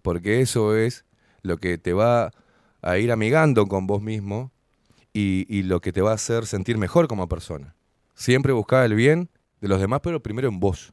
Porque 0.00 0.40
eso 0.42 0.76
es 0.76 1.04
lo 1.42 1.56
que 1.56 1.76
te 1.76 1.92
va 1.92 2.30
a 2.82 2.98
ir 2.98 3.10
amigando 3.10 3.66
con 3.66 3.88
vos 3.88 4.00
mismo 4.00 4.52
y, 5.12 5.64
lo 5.64 5.80
que 5.80 5.92
te 5.92 6.02
va 6.02 6.12
a 6.12 6.14
hacer 6.14 6.46
sentir 6.46 6.78
mejor 6.78 7.08
como 7.08 7.28
persona. 7.28 7.74
Siempre 8.14 8.52
buscar 8.52 8.84
el 8.84 8.94
bien 8.94 9.28
de 9.60 9.66
los 9.66 9.80
demás, 9.80 10.02
pero 10.04 10.22
primero 10.22 10.46
en 10.46 10.60
vos. 10.60 10.92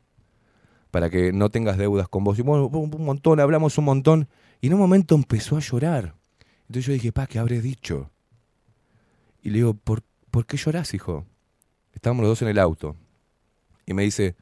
Para 0.90 1.11
que 1.11 1.32
no 1.34 1.52
tengas 1.52 1.77
deudas 1.77 2.08
con 2.08 2.24
vos. 2.24 2.40
Y 2.40 2.42
bueno, 2.42 2.66
un 2.66 3.06
montón, 3.06 3.40
hablamos 3.40 3.77
un 3.77 3.85
montón. 3.85 4.27
Y 4.60 4.68
en 4.68 4.74
un 4.74 4.80
momento 4.80 5.14
empezó 5.14 5.56
a 5.56 5.60
llorar. 5.60 6.16
Entonces 6.61 6.88
yo 6.88 6.94
dije, 6.94 7.11
pa, 7.11 7.27
¿qué 7.27 7.38
habré 7.38 7.61
dicho? 7.61 8.10
Y 9.45 9.51
le 9.51 9.57
digo, 9.57 9.75
¿por, 9.75 10.01
¿por 10.32 10.48
qué 10.48 10.57
llorás, 10.57 10.95
hijo? 10.95 11.24
Estábamos 11.93 12.24
los 12.24 12.32
dos 12.32 12.41
en 12.41 12.48
el 12.48 12.57
auto. 12.57 12.95
Y 13.85 13.93
me 13.93 14.01
dice, 14.01 14.35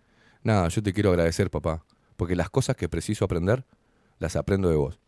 nada, 0.44 0.70
yo 0.70 0.82
te 0.82 0.94
quiero 0.94 1.10
agradecer, 1.10 1.52
papá. 1.52 1.84
Porque 2.16 2.38
las 2.38 2.50
cosas 2.50 2.78
que 2.78 2.88
preciso 2.88 3.26
aprender, 3.26 3.66
las 4.20 4.38
aprendo 4.38 4.70
de 4.70 4.78
vos. 4.78 5.02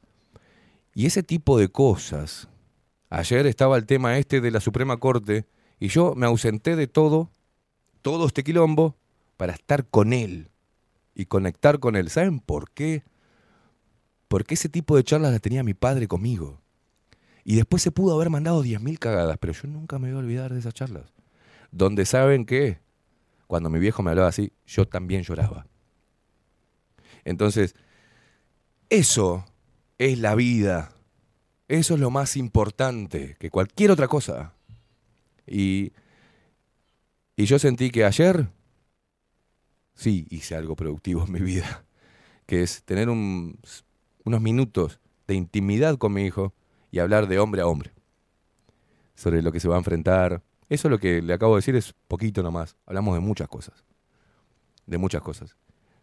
Y 0.94 1.06
ese 1.06 1.24
tipo 1.24 1.58
de 1.58 1.70
cosas. 1.70 2.50
Ayer 3.10 3.48
estaba 3.48 3.78
el 3.78 3.86
tema 3.86 4.18
este 4.18 4.42
de 4.42 4.52
la 4.52 4.60
Suprema 4.60 4.98
Corte 4.98 5.46
y 5.80 5.88
yo 5.88 6.14
me 6.14 6.26
ausenté 6.26 6.76
de 6.76 6.88
todo, 6.88 7.30
todo 8.02 8.28
este 8.28 8.44
quilombo, 8.44 8.98
para 9.38 9.54
estar 9.54 9.88
con 9.88 10.12
él 10.12 10.50
y 11.14 11.28
conectar 11.28 11.80
con 11.80 11.96
él. 11.96 12.10
¿Saben 12.10 12.42
por 12.42 12.70
qué? 12.72 13.04
Porque 14.28 14.56
ese 14.56 14.68
tipo 14.68 14.98
de 14.98 15.06
charlas 15.06 15.32
las 15.32 15.40
tenía 15.40 15.64
mi 15.64 15.74
padre 15.74 16.10
conmigo. 16.10 16.65
Y 17.46 17.56
después 17.56 17.84
se 17.84 17.92
pudo 17.92 18.16
haber 18.16 18.30
mandado 18.32 18.64
10.000 18.64 19.00
cagadas, 19.00 19.38
pero 19.40 19.54
yo 19.54 19.68
nunca 19.70 20.00
me 20.00 20.10
voy 20.10 20.18
a 20.18 20.20
olvidar 20.20 20.52
de 20.52 20.60
esas 20.60 20.74
charlas. 20.74 21.14
Donde 21.72 22.06
saben 22.06 22.46
que 22.46 22.80
cuando 23.48 23.70
mi 23.70 23.80
viejo 23.80 24.02
me 24.04 24.10
hablaba 24.10 24.28
así, 24.30 24.52
yo 24.66 24.88
también 24.88 25.22
lloraba. 25.22 25.68
Entonces, 27.24 27.76
eso 28.90 29.46
es 30.00 30.18
la 30.20 30.36
vida. 30.36 30.92
Eso 31.68 31.94
es 31.94 32.00
lo 32.00 32.10
más 32.10 32.36
importante 32.36 33.38
que 33.40 33.52
cualquier 33.52 33.92
otra 33.92 34.08
cosa. 34.08 34.54
Y, 35.46 35.94
y 37.36 37.46
yo 37.46 37.60
sentí 37.60 37.92
que 37.92 38.06
ayer 38.06 38.50
sí 39.94 40.26
hice 40.30 40.56
algo 40.56 40.76
productivo 40.76 41.24
en 41.26 41.32
mi 41.32 41.40
vida, 41.42 41.86
que 42.48 42.64
es 42.64 42.84
tener 42.84 43.10
un- 43.10 43.60
unos 44.24 44.42
minutos 44.42 45.00
de 45.28 45.36
intimidad 45.36 45.98
con 45.98 46.14
mi 46.14 46.26
hijo 46.26 46.54
y 46.96 47.00
hablar 47.00 47.28
de 47.28 47.40
hombre 47.40 47.62
a 47.62 47.68
hombre, 47.68 47.92
sobre 49.16 49.42
lo 49.42 49.52
que 49.52 49.60
se 49.60 49.68
va 49.68 49.76
a 49.76 49.80
enfrentar. 49.80 50.42
Eso 50.70 50.88
lo 50.88 50.98
que 50.98 51.22
le 51.22 51.34
acabo 51.34 51.56
de 51.56 51.58
decir 51.58 51.76
es 51.76 51.94
poquito 52.08 52.42
nomás. 52.42 52.78
Hablamos 52.86 53.16
de 53.16 53.20
muchas 53.20 53.50
cosas, 53.50 53.84
de 54.86 54.98
muchas 54.98 55.22
cosas. 55.22 55.58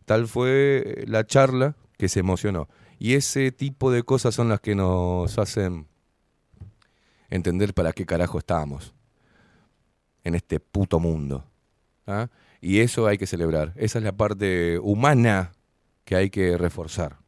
Tal 0.05 0.27
fue 0.27 1.05
la 1.07 1.27
charla 1.27 1.77
que 1.97 2.11
se 2.11 2.21
emocionó. 2.21 2.69
Y 2.99 3.15
ese 3.15 3.53
tipo 3.53 3.91
de 3.91 4.03
cosas 4.03 4.35
son 4.35 4.51
las 4.51 4.61
que 4.61 4.75
nos 4.75 5.39
hacen 5.39 5.87
entender 7.31 7.73
para 7.73 7.95
qué 7.95 8.05
carajo 8.05 8.37
estamos 8.37 8.95
en 10.25 10.35
este 10.35 10.61
puto 10.61 11.01
mundo. 11.01 11.47
¿ah? 12.07 12.29
Y 12.61 12.81
eso 12.81 13.07
hay 13.07 13.17
que 13.17 13.27
celebrar. 13.27 13.73
Esa 13.77 13.97
es 13.97 14.05
la 14.05 14.13
parte 14.13 14.79
humana 14.79 15.53
que 16.05 16.17
hay 16.17 16.29
que 16.29 16.59
reforzar. 16.59 17.22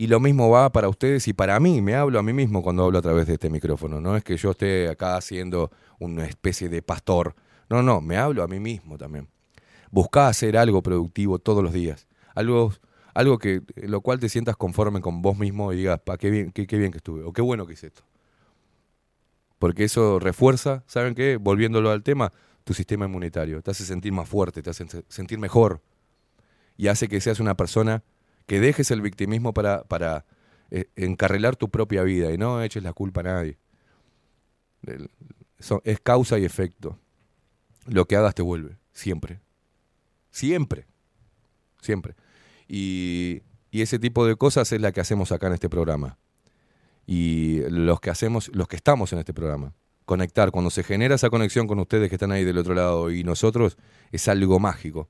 Y 0.00 0.06
lo 0.06 0.18
mismo 0.18 0.48
va 0.48 0.72
para 0.72 0.88
ustedes 0.88 1.28
y 1.28 1.34
para 1.34 1.60
mí. 1.60 1.82
Me 1.82 1.94
hablo 1.94 2.18
a 2.18 2.22
mí 2.22 2.32
mismo 2.32 2.62
cuando 2.62 2.84
hablo 2.84 2.96
a 2.96 3.02
través 3.02 3.26
de 3.26 3.34
este 3.34 3.50
micrófono. 3.50 4.00
No 4.00 4.16
es 4.16 4.24
que 4.24 4.34
yo 4.38 4.52
esté 4.52 4.88
acá 4.88 5.14
haciendo 5.14 5.70
una 5.98 6.24
especie 6.24 6.70
de 6.70 6.80
pastor. 6.80 7.34
No, 7.68 7.82
no, 7.82 8.00
me 8.00 8.16
hablo 8.16 8.42
a 8.42 8.48
mí 8.48 8.58
mismo 8.60 8.96
también. 8.96 9.28
Buscá 9.90 10.28
hacer 10.28 10.56
algo 10.56 10.82
productivo 10.82 11.38
todos 11.38 11.62
los 11.62 11.74
días. 11.74 12.08
Algo, 12.34 12.72
algo 13.12 13.36
que 13.36 13.60
lo 13.76 14.00
cual 14.00 14.18
te 14.20 14.30
sientas 14.30 14.56
conforme 14.56 15.02
con 15.02 15.20
vos 15.20 15.36
mismo 15.36 15.70
y 15.70 15.76
digas, 15.76 16.00
pa, 16.00 16.16
qué 16.16 16.30
bien, 16.30 16.50
qué, 16.50 16.66
qué 16.66 16.78
bien 16.78 16.92
que 16.92 16.96
estuve, 16.96 17.22
o 17.22 17.34
qué 17.34 17.42
bueno 17.42 17.66
que 17.66 17.74
hice 17.74 17.88
esto. 17.88 18.02
Porque 19.58 19.84
eso 19.84 20.18
refuerza, 20.18 20.82
¿saben 20.86 21.14
qué? 21.14 21.36
Volviéndolo 21.36 21.90
al 21.90 22.02
tema, 22.02 22.32
tu 22.64 22.72
sistema 22.72 23.04
inmunitario. 23.04 23.60
Te 23.60 23.72
hace 23.72 23.84
sentir 23.84 24.12
más 24.14 24.26
fuerte, 24.26 24.62
te 24.62 24.70
hace 24.70 24.88
se- 24.88 25.04
sentir 25.08 25.38
mejor. 25.38 25.82
Y 26.78 26.88
hace 26.88 27.06
que 27.06 27.20
seas 27.20 27.38
una 27.38 27.54
persona 27.54 28.02
que 28.50 28.58
dejes 28.58 28.90
el 28.90 29.00
victimismo 29.00 29.54
para, 29.54 29.84
para 29.84 30.24
eh, 30.72 30.90
encarrilar 30.96 31.54
tu 31.54 31.70
propia 31.70 32.02
vida 32.02 32.32
y 32.32 32.36
no 32.36 32.60
eches 32.60 32.82
la 32.82 32.92
culpa 32.92 33.20
a 33.20 33.22
nadie. 33.22 33.58
Es 35.84 36.00
causa 36.00 36.36
y 36.36 36.44
efecto. 36.44 36.98
Lo 37.86 38.06
que 38.06 38.16
hagas 38.16 38.34
te 38.34 38.42
vuelve, 38.42 38.76
siempre. 38.92 39.40
Siempre. 40.32 40.88
Siempre. 41.80 42.16
Y, 42.66 43.42
y 43.70 43.82
ese 43.82 44.00
tipo 44.00 44.26
de 44.26 44.34
cosas 44.34 44.72
es 44.72 44.80
la 44.80 44.90
que 44.90 45.00
hacemos 45.00 45.30
acá 45.30 45.46
en 45.46 45.52
este 45.52 45.68
programa. 45.68 46.18
Y 47.06 47.60
los 47.68 48.00
que 48.00 48.10
hacemos, 48.10 48.50
los 48.52 48.66
que 48.66 48.74
estamos 48.74 49.12
en 49.12 49.20
este 49.20 49.32
programa. 49.32 49.74
Conectar, 50.06 50.50
cuando 50.50 50.70
se 50.70 50.82
genera 50.82 51.14
esa 51.14 51.30
conexión 51.30 51.68
con 51.68 51.78
ustedes 51.78 52.08
que 52.08 52.16
están 52.16 52.32
ahí 52.32 52.42
del 52.42 52.58
otro 52.58 52.74
lado 52.74 53.12
y 53.12 53.22
nosotros, 53.22 53.76
es 54.10 54.26
algo 54.26 54.58
mágico. 54.58 55.08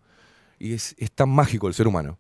Y 0.59 0.75
es, 0.75 0.95
es 0.99 1.11
tan 1.11 1.31
mágico 1.31 1.69
el 1.69 1.73
ser 1.73 1.89
humano. 1.89 2.19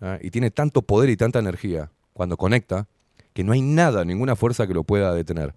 ¿Ah? 0.00 0.18
Y 0.20 0.30
tiene 0.30 0.50
tanto 0.50 0.82
poder 0.82 1.10
y 1.10 1.16
tanta 1.16 1.38
energía 1.38 1.90
cuando 2.12 2.36
conecta, 2.36 2.88
que 3.32 3.44
no 3.44 3.52
hay 3.52 3.60
nada, 3.60 4.04
ninguna 4.04 4.36
fuerza 4.36 4.66
que 4.66 4.74
lo 4.74 4.84
pueda 4.84 5.12
detener. 5.12 5.54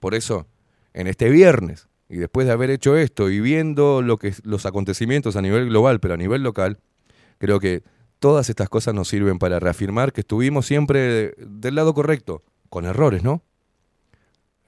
Por 0.00 0.14
eso, 0.14 0.46
en 0.92 1.06
este 1.06 1.28
viernes, 1.30 1.88
y 2.08 2.16
después 2.16 2.46
de 2.46 2.52
haber 2.52 2.70
hecho 2.70 2.96
esto 2.96 3.30
y 3.30 3.40
viendo 3.40 4.02
lo 4.02 4.18
que, 4.18 4.34
los 4.42 4.66
acontecimientos 4.66 5.36
a 5.36 5.42
nivel 5.42 5.68
global, 5.68 6.00
pero 6.00 6.14
a 6.14 6.16
nivel 6.16 6.42
local, 6.42 6.78
creo 7.38 7.60
que 7.60 7.84
todas 8.18 8.50
estas 8.50 8.68
cosas 8.68 8.94
nos 8.94 9.06
sirven 9.08 9.38
para 9.38 9.60
reafirmar 9.60 10.12
que 10.12 10.22
estuvimos 10.22 10.66
siempre 10.66 11.34
del 11.38 11.76
lado 11.76 11.94
correcto, 11.94 12.42
con 12.68 12.84
errores, 12.84 13.22
¿no? 13.22 13.42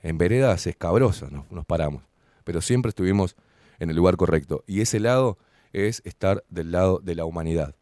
En 0.02 0.18
veredas 0.18 0.66
escabrosas 0.68 1.32
nos, 1.32 1.50
nos 1.50 1.66
paramos, 1.66 2.04
pero 2.44 2.60
siempre 2.60 2.90
estuvimos 2.90 3.36
en 3.80 3.90
el 3.90 3.96
lugar 3.96 4.16
correcto. 4.16 4.62
Y 4.68 4.80
ese 4.80 5.00
lado 5.00 5.38
es 5.72 6.02
estar 6.04 6.44
del 6.48 6.70
lado 6.70 7.00
de 7.02 7.16
la 7.16 7.24
humanidad. 7.24 7.74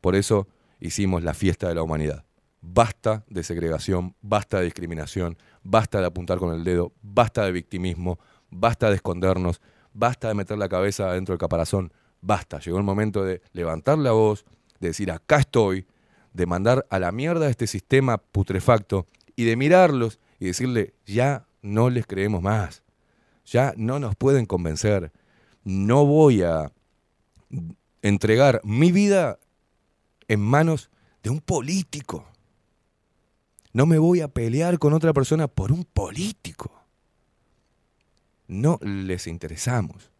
Por 0.00 0.14
eso 0.14 0.46
hicimos 0.82 1.22
la 1.22 1.34
fiesta 1.34 1.68
de 1.68 1.74
la 1.74 1.82
humanidad. 1.82 2.24
Basta 2.60 3.24
de 3.28 3.42
segregación, 3.42 4.14
basta 4.20 4.58
de 4.58 4.64
discriminación, 4.64 5.36
basta 5.62 6.00
de 6.00 6.06
apuntar 6.06 6.38
con 6.38 6.54
el 6.54 6.64
dedo, 6.64 6.92
basta 7.02 7.44
de 7.44 7.52
victimismo, 7.52 8.18
basta 8.50 8.88
de 8.88 8.96
escondernos, 8.96 9.60
basta 9.92 10.28
de 10.28 10.34
meter 10.34 10.58
la 10.58 10.68
cabeza 10.68 11.12
dentro 11.12 11.32
del 11.32 11.40
caparazón, 11.40 11.92
basta. 12.20 12.58
Llegó 12.60 12.78
el 12.78 12.84
momento 12.84 13.24
de 13.24 13.42
levantar 13.52 13.98
la 13.98 14.12
voz, 14.12 14.44
de 14.80 14.88
decir 14.88 15.10
acá 15.10 15.38
estoy, 15.38 15.86
de 16.32 16.46
mandar 16.46 16.86
a 16.90 16.98
la 16.98 17.12
mierda 17.12 17.48
este 17.48 17.66
sistema 17.66 18.18
putrefacto 18.18 19.06
y 19.36 19.44
de 19.44 19.56
mirarlos 19.56 20.18
y 20.38 20.46
decirle, 20.46 20.94
ya 21.06 21.46
no 21.62 21.90
les 21.90 22.06
creemos 22.06 22.42
más, 22.42 22.82
ya 23.44 23.74
no 23.76 23.98
nos 23.98 24.16
pueden 24.16 24.46
convencer, 24.46 25.12
no 25.64 26.04
voy 26.06 26.42
a 26.42 26.72
entregar 28.02 28.60
mi 28.64 28.90
vida 28.92 29.38
en 30.28 30.40
manos 30.40 30.90
de 31.22 31.30
un 31.30 31.40
político. 31.40 32.26
No 33.72 33.86
me 33.86 33.98
voy 33.98 34.20
a 34.20 34.28
pelear 34.28 34.78
con 34.78 34.92
otra 34.92 35.12
persona 35.12 35.48
por 35.48 35.72
un 35.72 35.84
político. 35.84 36.72
No 38.46 38.78
les 38.82 39.26
interesamos. 39.26 40.10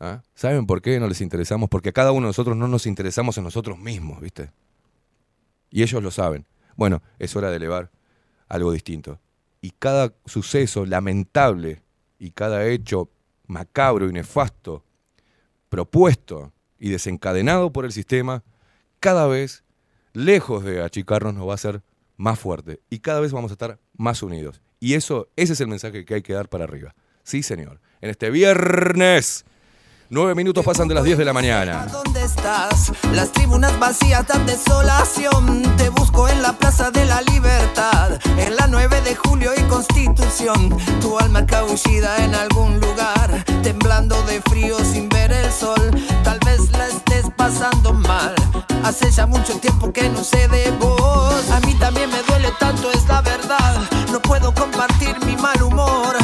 ¿Ah? 0.00 0.22
¿Saben 0.34 0.66
por 0.66 0.82
qué 0.82 0.98
no 0.98 1.06
les 1.06 1.20
interesamos? 1.20 1.68
Porque 1.68 1.90
a 1.90 1.92
cada 1.92 2.10
uno 2.10 2.26
de 2.26 2.30
nosotros 2.30 2.56
no 2.56 2.66
nos 2.66 2.86
interesamos 2.86 3.38
en 3.38 3.44
nosotros 3.44 3.78
mismos, 3.78 4.20
¿viste? 4.20 4.50
Y 5.70 5.82
ellos 5.82 6.02
lo 6.02 6.10
saben. 6.10 6.44
Bueno, 6.74 7.02
es 7.18 7.36
hora 7.36 7.50
de 7.50 7.56
elevar 7.56 7.90
algo 8.48 8.72
distinto. 8.72 9.20
Y 9.60 9.70
cada 9.70 10.12
suceso 10.26 10.84
lamentable 10.84 11.82
y 12.18 12.32
cada 12.32 12.66
hecho 12.66 13.08
macabro 13.46 14.08
y 14.08 14.12
nefasto 14.12 14.84
propuesto 15.72 16.52
y 16.78 16.90
desencadenado 16.90 17.72
por 17.72 17.86
el 17.86 17.92
sistema, 17.92 18.42
cada 19.02 19.26
vez, 19.26 19.64
lejos 20.12 20.62
de 20.62 20.80
achicarnos, 20.80 21.34
nos 21.34 21.48
va 21.48 21.52
a 21.52 21.54
hacer 21.56 21.82
más 22.16 22.38
fuerte. 22.38 22.80
Y 22.88 23.00
cada 23.00 23.18
vez 23.18 23.32
vamos 23.32 23.50
a 23.50 23.54
estar 23.54 23.80
más 23.96 24.22
unidos. 24.22 24.62
Y 24.78 24.94
eso, 24.94 25.28
ese 25.34 25.54
es 25.54 25.60
el 25.60 25.66
mensaje 25.66 26.04
que 26.04 26.14
hay 26.14 26.22
que 26.22 26.32
dar 26.32 26.48
para 26.48 26.64
arriba. 26.64 26.94
Sí, 27.24 27.42
señor. 27.42 27.80
En 28.00 28.10
este 28.10 28.30
viernes, 28.30 29.44
nueve 30.12 30.34
minutos 30.34 30.62
pasan 30.62 30.88
de 30.88 30.94
las 30.94 31.04
10 31.04 31.18
de 31.18 31.24
la 31.24 31.32
mañana. 31.32 31.86
¿Dónde 31.90 32.22
estás? 32.22 32.92
Las 33.14 33.32
tribunas 33.32 33.78
vacías 33.80 34.26
dan 34.26 34.44
desolación. 34.46 35.62
Te 35.78 35.88
busco 35.88 36.28
en 36.28 36.42
la 36.42 36.52
Plaza 36.52 36.90
de 36.90 37.06
la 37.06 37.22
Libertad, 37.22 38.18
en 38.36 38.56
la 38.56 38.66
9 38.66 39.00
de 39.00 39.16
julio 39.16 39.52
y 39.56 39.62
Constitución. 39.62 40.76
Tu 41.00 41.18
alma 41.18 41.46
cabullida 41.46 42.22
en 42.24 42.34
algún 42.34 42.78
lugar, 42.78 43.42
temblando 43.62 44.22
de 44.24 44.42
frío 44.42 44.78
sin 44.84 45.08
ver 45.08 45.32
el 45.32 45.50
sol. 45.50 45.90
Tal 46.22 46.38
vez 46.44 46.70
la 46.72 46.88
estés 46.88 47.24
pasando 47.34 47.94
mal. 47.94 48.34
Hace 48.84 49.10
ya 49.10 49.26
mucho 49.26 49.58
tiempo 49.60 49.92
que 49.94 50.10
no 50.10 50.22
sé 50.22 50.46
de 50.48 50.70
vos. 50.72 51.50
A 51.50 51.60
mí 51.60 51.74
también 51.80 52.10
me 52.10 52.22
duele 52.24 52.52
tanto, 52.60 52.90
es 52.92 53.08
la 53.08 53.22
verdad. 53.22 53.80
No 54.12 54.20
puedo 54.20 54.52
compartir 54.52 55.16
mi 55.24 55.36
mal 55.36 55.62
humor. 55.62 56.16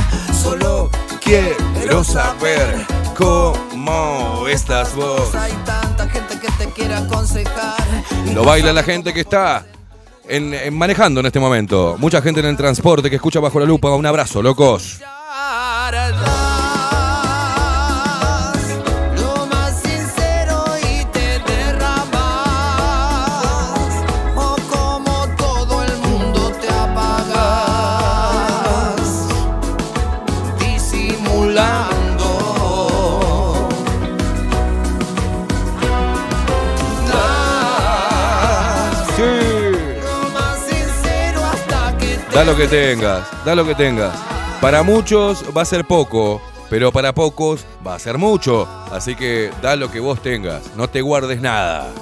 Solo 0.42 0.90
Quiero 1.28 2.02
saber 2.04 2.86
cómo 3.14 4.46
estás 4.48 4.94
vos. 4.94 5.34
hay 5.34 5.52
tanta 5.66 6.08
gente 6.08 6.38
que 6.40 6.48
te 6.52 6.70
quiere 6.72 6.94
aconsejar. 6.94 7.76
Lo 8.34 8.44
baila 8.44 8.72
la 8.72 8.82
gente 8.82 9.12
que 9.12 9.20
está 9.20 9.66
en- 10.26 10.54
en 10.54 10.74
manejando 10.74 11.20
en 11.20 11.26
este 11.26 11.38
momento. 11.38 11.96
Mucha 11.98 12.22
gente 12.22 12.40
en 12.40 12.46
el 12.46 12.56
transporte 12.56 13.10
que 13.10 13.16
escucha 13.16 13.40
bajo 13.40 13.60
la 13.60 13.66
lupa. 13.66 13.90
Un 13.94 14.06
abrazo, 14.06 14.40
locos. 14.40 15.00
Lo 42.48 42.56
que 42.56 42.66
tengas, 42.66 43.44
da 43.44 43.54
lo 43.54 43.66
que 43.66 43.74
tengas. 43.74 44.18
Para 44.58 44.82
muchos 44.82 45.44
va 45.54 45.62
a 45.62 45.64
ser 45.66 45.84
poco, 45.84 46.40
pero 46.70 46.90
para 46.90 47.12
pocos 47.12 47.66
va 47.86 47.94
a 47.94 47.98
ser 47.98 48.16
mucho. 48.16 48.66
Así 48.90 49.14
que 49.14 49.50
da 49.60 49.76
lo 49.76 49.90
que 49.90 50.00
vos 50.00 50.22
tengas, 50.22 50.74
no 50.74 50.88
te 50.88 51.02
guardes 51.02 51.42
nada. 51.42 51.92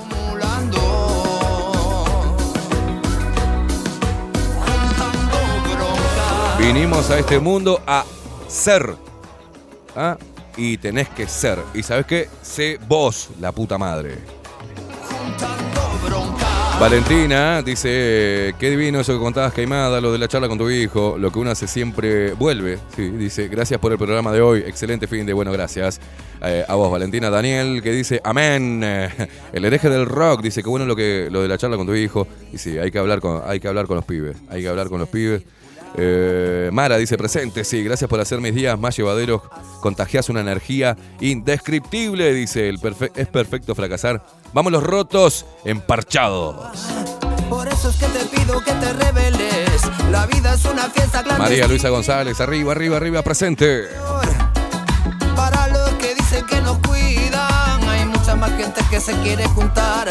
Vinimos 6.61 7.11
a 7.11 7.19
este 7.19 7.41
mundo 7.41 7.83
a 7.85 8.05
ser. 8.47 8.95
¿Ah? 9.97 10.17
Y 10.57 10.77
tenés 10.79 11.09
que 11.09 11.27
ser. 11.27 11.59
¿Y 11.75 11.83
sabes 11.83 12.07
qué? 12.07 12.29
Sé 12.43 12.79
vos, 12.87 13.31
la 13.41 13.51
puta 13.51 13.79
madre. 13.79 14.19
Valentina 16.79 17.63
dice, 17.63 18.55
qué 18.59 18.69
divino 18.69 19.01
eso 19.01 19.15
que 19.15 19.19
contabas, 19.19 19.55
Caimada, 19.55 19.99
lo 19.99 20.13
de 20.13 20.19
la 20.19 20.29
charla 20.29 20.47
con 20.47 20.59
tu 20.59 20.69
hijo, 20.69 21.17
lo 21.19 21.33
que 21.33 21.39
uno 21.39 21.51
hace 21.51 21.67
siempre 21.67 22.35
vuelve. 22.35 22.79
Sí, 22.95 23.09
dice, 23.09 23.49
gracias 23.49 23.81
por 23.81 23.93
el 23.93 23.99
programa 23.99 24.31
de 24.31 24.43
hoy, 24.43 24.61
excelente 24.67 25.07
fin 25.07 25.25
de, 25.25 25.33
bueno, 25.33 25.51
gracias. 25.53 25.99
Eh, 26.43 26.65
a 26.69 26.75
vos, 26.75 26.93
Valentina. 26.93 27.31
Daniel, 27.31 27.81
que 27.83 27.93
dice, 27.93 28.21
amén. 28.23 28.85
El 29.55 29.65
hereje 29.65 29.89
del 29.89 30.05
rock, 30.05 30.43
dice, 30.43 30.63
qué 30.63 30.69
bueno 30.69 30.85
lo, 30.85 30.95
que, 30.95 31.29
lo 31.31 31.41
de 31.41 31.49
la 31.49 31.57
charla 31.57 31.79
con 31.79 31.87
tu 31.87 31.95
hijo. 31.95 32.29
Y 32.53 32.59
sí, 32.59 32.77
hay 32.79 32.91
que 32.91 32.99
hablar 32.99 33.21
con, 33.21 33.41
hay 33.47 33.59
que 33.59 33.69
hablar 33.69 33.87
con 33.87 33.97
los 33.97 34.05
pibes, 34.05 34.37
hay 34.51 34.61
que 34.61 34.69
hablar 34.69 34.91
con 34.91 35.01
los 35.01 35.09
pibes. 35.09 35.43
Eh, 35.99 36.69
Mara 36.75 36.99
dice 36.99 37.17
presente, 37.17 37.65
sí, 37.65 37.83
gracias 37.83 38.11
por 38.11 38.21
hacer 38.21 38.39
mis 38.43 38.55
días 38.55 38.79
más 38.79 38.95
llevaderos. 38.95 39.41
Contagias 39.81 40.29
una 40.29 40.43
energía 40.43 40.95
indescriptible, 41.21 42.35
dice 42.35 42.69
el 42.69 42.79
perfe- 42.79 43.13
es 43.17 43.29
perfecto 43.29 43.75
fracasar. 43.75 44.23
Vamos 44.57 44.73
los 44.73 44.83
rotos, 44.83 45.45
emparchados. 45.67 46.57
Por 47.51 47.69
eso 47.69 47.91
es 47.91 47.97
que 47.97 48.07
te 48.07 48.25
pido 48.25 48.65
que 48.65 48.73
te 48.73 48.91
reveles. 48.95 49.83
La 50.11 50.25
vida 50.25 50.55
es 50.55 50.65
una 50.65 50.85
fiesta 50.85 51.23
clandestina. 51.23 51.39
María 51.39 51.69
Luisa 51.69 51.91
González, 51.91 52.41
arriba, 52.41 52.73
arriba, 52.73 52.97
arriba, 52.97 53.21
presente. 53.21 53.85
Para 55.37 55.69
los 55.69 55.91
que 56.01 56.15
dicen 56.15 56.47
que 56.47 56.63
nos 56.63 56.79
cuidan, 56.79 57.87
hay 57.87 58.07
mucha 58.07 58.35
más 58.35 58.51
gente 58.53 58.81
que 58.89 58.99
se 58.99 59.13
quiere 59.21 59.47
juntar 59.49 60.09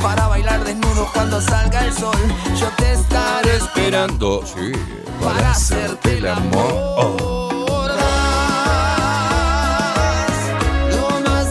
para 0.00 0.28
bailar 0.28 0.62
desnudos 0.62 1.10
cuando 1.12 1.40
salga 1.40 1.84
el 1.84 1.92
sol. 1.92 2.14
Yo 2.56 2.68
te 2.76 2.92
estaré 2.92 3.56
Esperando, 3.56 4.44
sí, 4.46 4.70
para 5.20 5.50
hacerte 5.50 6.18
el 6.18 6.28
amor. 6.28 7.47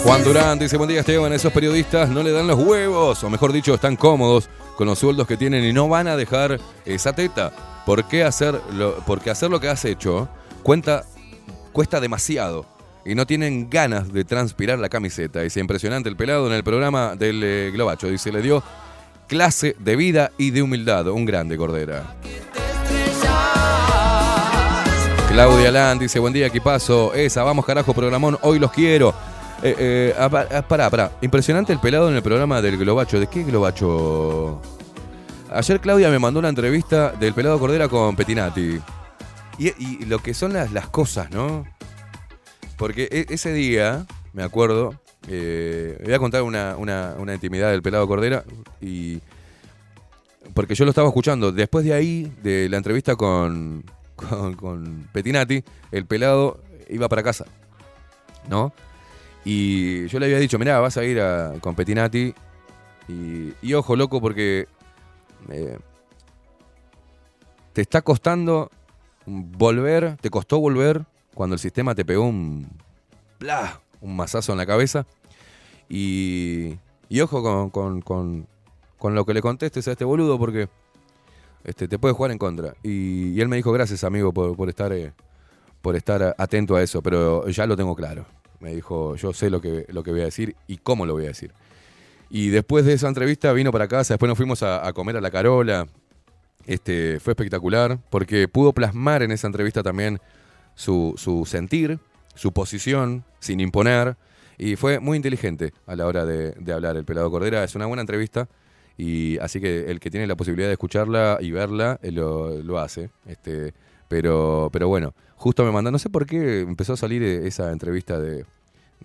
Juan 0.08 0.24
Durán 0.24 0.58
dice, 0.58 0.78
buen 0.78 0.88
día 0.88 1.02
Esteban, 1.02 1.34
esos 1.34 1.52
periodistas 1.52 2.08
no 2.08 2.24
le 2.24 2.32
dan 2.32 2.48
los 2.48 2.58
huevos, 2.58 3.22
o 3.26 3.30
mejor 3.30 3.52
dicho, 3.52 3.74
están 3.74 3.98
cómodos 3.98 4.50
con 4.78 4.88
los 4.88 4.98
sueldos 4.98 5.28
que 5.28 5.36
tienen 5.36 5.66
y 5.66 5.74
no 5.74 5.90
van 5.90 6.08
a 6.08 6.16
dejar 6.16 6.62
esa 6.86 7.12
teta. 7.12 7.52
¿Por 7.86 8.08
qué 8.08 8.24
hacer 8.24 8.58
lo, 8.72 9.00
porque 9.00 9.32
hacer 9.32 9.52
lo 9.52 9.60
que 9.60 9.68
has 9.68 9.84
hecho 9.84 10.30
cuenta, 10.64 11.04
cuesta 11.74 12.00
demasiado 12.00 12.66
y 13.04 13.16
no 13.16 13.28
tienen 13.28 13.70
ganas 13.70 14.14
de 14.14 14.24
transpirar 14.24 14.80
la 14.80 14.88
camiseta. 14.88 15.42
Dice, 15.42 15.60
impresionante 15.60 16.08
el 16.08 16.16
pelado 16.16 16.48
en 16.48 16.54
el 16.54 16.64
programa 16.64 17.18
del 17.18 17.44
eh, 17.44 17.72
Globacho. 17.74 18.08
Dice, 18.08 18.32
le 18.32 18.42
dio 18.42 18.64
clase 19.28 19.76
de 19.78 19.98
vida 19.98 20.32
y 20.38 20.52
de 20.52 20.62
humildad. 20.62 21.10
Un 21.10 21.26
grande, 21.26 21.58
Cordera. 21.58 22.16
Claudia 25.28 25.70
Land 25.70 26.00
dice, 26.00 26.18
buen 26.20 26.32
día, 26.32 26.48
equipazo. 26.48 27.14
Esa, 27.14 27.44
vamos 27.44 27.66
carajo, 27.66 27.94
programón, 27.94 28.38
hoy 28.42 28.58
los 28.58 28.72
quiero. 28.72 29.14
Eh, 29.64 29.76
eh, 29.78 30.16
ah, 30.18 30.30
pará, 30.68 30.90
pará. 30.90 31.12
Impresionante 31.22 31.74
el 31.74 31.80
pelado 31.80 32.10
en 32.10 32.16
el 32.16 32.22
programa 32.22 32.62
del 32.62 32.78
Globacho. 32.78 33.20
¿De 33.20 33.28
qué 33.28 33.44
Globacho? 33.44 34.62
Ayer 35.52 35.80
Claudia 35.80 36.10
me 36.10 36.20
mandó 36.20 36.40
una 36.40 36.50
entrevista 36.50 37.12
del 37.12 37.34
pelado 37.34 37.60
Cordera 37.60 37.88
con 37.88 38.16
Petinati. 38.16 38.80
Y, 39.58 40.06
lo 40.06 40.20
que 40.20 40.34
son 40.36 40.54
las, 40.54 40.70
cosas, 40.90 41.32
¿no? 41.32 41.66
Porque 42.78 43.08
e- 43.12 43.26
ese 43.34 43.52
día, 43.54 44.06
me 44.34 44.44
acuerdo, 44.44 44.94
eh, 45.28 46.00
voy 46.04 46.14
a 46.14 46.20
contar 46.20 46.44
una, 46.44 46.76
una- 46.78 47.16
una 47.18 47.34
intimidad 47.34 47.72
del 47.72 47.82
pelado 47.82 48.08
Cordera 48.08 48.44
y... 48.82 49.20
Porque 50.54 50.76
yo 50.76 50.86
lo 50.86 50.92
estaba 50.92 51.08
escuchando. 51.08 51.52
Después 51.52 51.84
de 51.84 51.94
ahí, 51.94 52.32
de 52.44 52.70
la 52.70 52.78
entrevista 52.78 53.16
con, 53.16 53.84
con, 54.16 54.54
con 54.54 55.08
Petinati, 55.12 55.64
el 55.92 56.06
pelado 56.06 56.62
iba 56.90 57.10
para 57.10 57.24
casa, 57.24 57.46
¿no? 58.50 58.72
Y 59.50 60.08
yo 60.08 60.20
le 60.20 60.26
había 60.26 60.40
dicho, 60.40 60.60
mirá, 60.60 60.80
vas 60.82 60.98
a 60.98 61.06
ir 61.06 61.22
a- 61.22 61.54
con 61.62 61.74
Petinati 61.74 62.34
y, 63.08 63.54
y 63.62 63.74
ojo, 63.76 63.96
loco, 63.96 64.20
porque 64.20 64.68
eh, 65.50 65.78
te 67.72 67.82
está 67.82 68.02
costando 68.02 68.70
volver, 69.26 70.18
te 70.18 70.30
costó 70.30 70.60
volver 70.60 71.06
cuando 71.34 71.54
el 71.54 71.60
sistema 71.60 71.96
te 71.96 72.04
pegó 72.04 72.24
un, 72.24 72.68
¡bla! 73.40 73.80
un 74.02 74.18
mazazo 74.18 74.52
en 74.52 74.58
la 74.58 74.66
cabeza. 74.66 75.06
Y, 75.88 76.76
y 77.08 77.22
ojo 77.22 77.42
con, 77.42 78.02
con- 78.02 78.48
con- 78.98 79.16
lo 79.16 79.26
que 79.26 79.34
le 79.34 79.42
contestes 79.42 79.88
a 79.88 79.92
este 79.94 80.04
boludo 80.04 80.38
porque 80.38 80.68
este, 81.64 81.88
te 81.88 81.98
puede 81.98 82.14
jugar 82.14 82.32
en 82.32 82.38
contra. 82.38 82.74
Y, 82.84 83.30
y 83.30 83.40
él 83.40 83.48
me 83.48 83.56
dijo, 83.56 83.72
gracias 83.72 84.04
amigo 84.04 84.34
por, 84.34 84.58
por 84.58 84.68
estar, 84.68 84.92
eh, 84.92 85.14
por 85.82 85.96
estar 85.96 86.36
atento 86.38 86.76
a 86.76 86.84
eso, 86.84 87.02
pero 87.02 87.48
ya 87.48 87.66
lo 87.66 87.78
tengo 87.78 87.96
claro. 87.96 88.26
Me 88.60 88.74
dijo, 88.74 89.16
yo 89.16 89.34
sé 89.34 89.50
lo 89.50 89.62
que, 89.62 89.86
lo 89.90 90.04
que 90.04 90.12
voy 90.12 90.22
a 90.22 90.26
decir 90.26 90.56
y 90.68 90.78
cómo 90.78 91.06
lo 91.06 91.14
voy 91.14 91.26
a 91.26 91.30
decir. 91.30 91.54
Y 92.30 92.50
después 92.50 92.86
de 92.86 92.94
esa 92.94 93.08
entrevista 93.08 93.54
vino 93.54 93.72
para 93.72 93.88
casa, 93.88 94.16
después 94.16 94.28
nos 94.28 94.38
fuimos 94.38 94.64
a, 94.64 94.92
comer 94.94 95.18
a 95.18 95.22
la 95.22 95.32
Carola. 95.32 95.88
Este, 96.66 97.20
fue 97.22 97.32
espectacular 97.32 97.98
porque 98.10 98.48
pudo 98.48 98.74
plasmar 98.74 99.24
en 99.24 99.32
esa 99.32 99.48
entrevista 99.48 99.84
también 99.84 100.20
su, 100.76 101.14
su 101.16 101.46
sentir, 101.46 102.00
su 102.36 102.52
posición, 102.52 103.24
sin 103.40 103.60
imponer. 103.60 104.18
Y 104.58 104.76
fue 104.76 105.00
muy 105.00 105.16
inteligente 105.16 105.72
a 105.86 105.96
la 105.96 106.08
hora 106.08 106.26
de, 106.26 106.52
de 106.52 106.74
hablar. 106.74 106.98
El 106.98 107.06
Pelado 107.06 107.32
Cordera 107.32 107.64
es 107.64 107.76
una 107.76 107.86
buena 107.86 108.02
entrevista. 108.02 108.50
Y 108.98 109.38
así 109.38 109.62
que 109.62 109.92
el 109.92 110.00
que 110.00 110.10
tiene 110.10 110.26
la 110.26 110.36
posibilidad 110.36 110.68
de 110.68 110.74
escucharla 110.74 111.38
y 111.40 111.52
verla 111.52 112.00
eh, 112.02 112.12
lo, 112.12 112.62
lo 112.64 112.80
hace. 112.80 113.12
Este, 113.28 113.74
pero, 114.08 114.70
pero 114.74 114.88
bueno, 114.88 115.14
justo 115.38 115.64
me 115.64 115.72
mandó, 115.72 115.92
no 115.92 116.00
sé 116.00 116.10
por 116.10 116.26
qué 116.26 116.62
empezó 116.62 116.94
a 116.94 116.98
salir 116.98 117.24
eh, 117.24 117.48
esa 117.48 117.72
entrevista 117.72 118.20
de, 118.20 118.46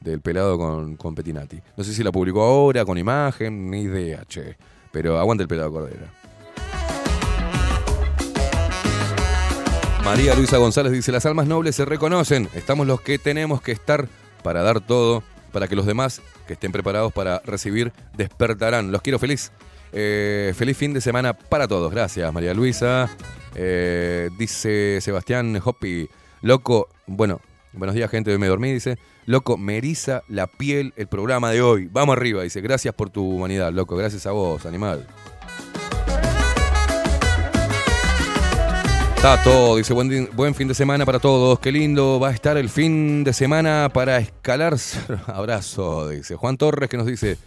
del 0.01 0.21
pelado 0.21 0.59
con, 0.59 0.97
con 0.97 1.15
Petinati. 1.15 1.61
No 1.77 1.85
sé 1.85 1.95
si 1.95 2.03
la 2.03 2.11
publicó 2.11 2.43
ahora, 2.43 2.85
con 2.85 2.99
imagen, 2.99 3.71
ni 3.71 3.83
idea, 3.83 4.25
che. 4.27 4.57
Pero 4.91 5.19
aguanta 5.19 5.43
el 5.43 5.49
pelado 5.49 5.71
Cordera. 5.73 6.13
María 10.05 10.35
Luisa 10.35 10.57
González 10.57 10.93
dice, 10.93 11.13
las 11.13 11.25
almas 11.27 11.47
nobles 11.47 11.77
se 11.77 11.85
reconocen, 11.85 12.49
estamos 12.55 12.89
los 12.89 13.01
que 13.01 13.19
tenemos 13.19 13.63
que 13.63 13.71
estar 13.71 14.09
para 14.43 14.63
dar 14.63 14.81
todo, 14.81 15.23
para 15.53 15.69
que 15.69 15.77
los 15.77 15.87
demás 15.87 16.21
que 16.47 16.55
estén 16.55 16.73
preparados 16.73 17.13
para 17.13 17.41
recibir 17.45 17.93
despertarán. 18.17 18.91
Los 18.91 19.01
quiero 19.03 19.21
feliz. 19.21 19.53
Eh, 19.93 20.55
feliz 20.57 20.77
fin 20.77 20.93
de 20.93 21.01
semana 21.01 21.35
para 21.35 21.69
todos. 21.69 21.93
Gracias, 21.93 22.33
María 22.33 22.53
Luisa. 22.53 23.09
Eh, 23.55 24.29
dice 24.39 24.99
Sebastián 25.01 25.61
Hopi, 25.63 26.09
loco, 26.43 26.89
bueno, 27.07 27.41
buenos 27.73 27.95
días 27.95 28.11
gente, 28.11 28.31
hoy 28.31 28.39
me 28.39 28.49
dormí, 28.49 28.73
dice, 28.73 28.99
loco, 29.25 29.57
me 29.57 29.79
eriza 29.79 30.23
la 30.29 30.47
piel 30.47 30.93
el 30.97 31.07
programa 31.07 31.51
de 31.51 31.63
hoy. 31.63 31.89
Vamos 31.91 32.17
arriba, 32.17 32.43
dice, 32.43 32.61
gracias 32.61 32.95
por 32.95 33.11
tu 33.11 33.23
humanidad, 33.23 33.73
loco, 33.73 33.97
gracias 33.97 34.27
a 34.27 34.33
vos, 34.33 34.67
animal. 34.67 35.07
Tato 39.23 39.77
dice 39.77 39.95
buen, 39.95 40.55
fin 40.57 40.67
de 40.67 40.75
semana 40.75 41.07
para 41.07 41.21
todos, 41.21 41.61
qué 41.61 41.71
lindo 41.71 42.19
va 42.19 42.31
a 42.31 42.33
estar 42.33 42.57
el 42.57 42.69
fin 42.69 43.23
de 43.23 43.33
semana 43.33 43.89
para 43.95 44.19
escalar. 44.19 44.75
Abrazo, 45.27 46.09
dice 46.09 46.35
Juan 46.35 46.57
Torres 46.57 46.91
que 46.91 46.97
nos 46.97 47.07
dice, 47.07 47.39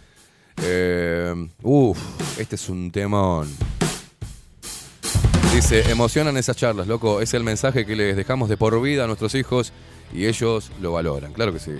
eh, 0.62 1.34
uff, 1.62 1.98
este 2.40 2.54
es 2.54 2.68
un 2.70 2.90
temón. 2.90 3.75
Dice, 5.56 5.90
emocionan 5.90 6.36
esas 6.36 6.54
charlas, 6.54 6.86
loco, 6.86 7.22
es 7.22 7.32
el 7.32 7.42
mensaje 7.42 7.86
que 7.86 7.96
les 7.96 8.14
dejamos 8.14 8.50
de 8.50 8.58
por 8.58 8.78
vida 8.82 9.04
a 9.04 9.06
nuestros 9.06 9.34
hijos 9.34 9.72
y 10.12 10.26
ellos 10.26 10.70
lo 10.82 10.92
valoran, 10.92 11.32
claro 11.32 11.50
que 11.50 11.58
sí. 11.58 11.70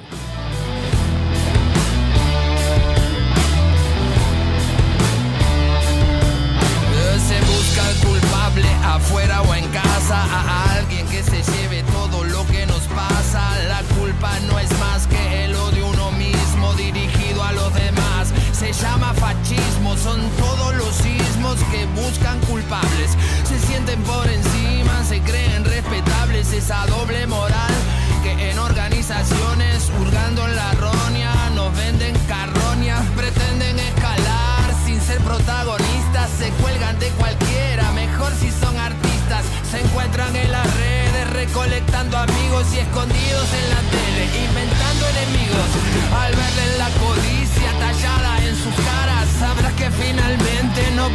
Se 7.29 7.41
busca 7.43 7.91
el 7.91 7.97
culpable 7.99 8.67
afuera 8.83 9.43
o 9.43 9.55
en 9.55 9.69
casa, 9.69 10.25
a 10.25 10.79
alguien 10.79 11.07
que 11.09 11.23
se 11.23 11.43
lleve 11.43 11.83
todo 11.93 12.25
lo 12.25 12.47
que 12.47 12.65
nos 12.65 12.81
pasa. 12.89 13.59
La 13.69 13.83
culpa 13.95 14.41
no 14.49 14.59
es 14.59 14.71
más 14.79 15.07
que 15.07 15.45
el 15.45 15.55
odio 15.55 15.89
uno 15.89 16.13
mismo 16.13 16.73
dirigido 16.73 17.43
a 17.43 17.53
los 17.53 17.75
demás. 17.75 18.33
Se 18.53 18.73
llama 18.73 19.13
fascismo, 19.13 19.46
Por 24.05 24.29
encima, 24.29 25.05
se 25.05 25.21
creen 25.21 25.65
respetables, 25.65 26.53
esa 26.53 26.87
doble 26.87 27.27
moral 27.27 27.75
que 28.23 28.51
en 28.51 28.59
organizaciones, 28.59 29.91
hurgando 30.01 30.47
en 30.47 30.57
la 30.57 30.73
roña, 30.73 31.33
nos 31.55 31.75
venden 31.77 32.15
carroñas, 32.27 33.03
pretenden 33.17 33.79
escalar 33.79 34.75
sin 34.85 35.01
ser 35.01 35.19
protagonistas, 35.19 36.31
se 36.39 36.51
cuelgan 36.63 36.99
de 36.99 37.09
cualquiera, 37.11 37.93
mejor 37.93 38.33
si 38.41 38.51
son 38.51 38.77
artistas, 38.77 39.45
se 39.71 39.81
encuentran 39.81 40.35
en 40.35 40.51
las 40.51 40.67
redes 40.77 41.31
recolectando 41.31 42.19
amigos 42.19 42.67
y 42.75 42.79
escondidos 42.79 43.49
en 43.53 43.71
la 43.71 43.81
tele, 43.91 44.25
inventando 44.47 45.09
enemigos, 45.09 45.71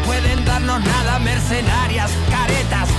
pueden 0.05 0.45
darnos 0.45 0.83
nada, 0.83 1.19
mercenarias, 1.19 2.11
caretas, 2.29 2.89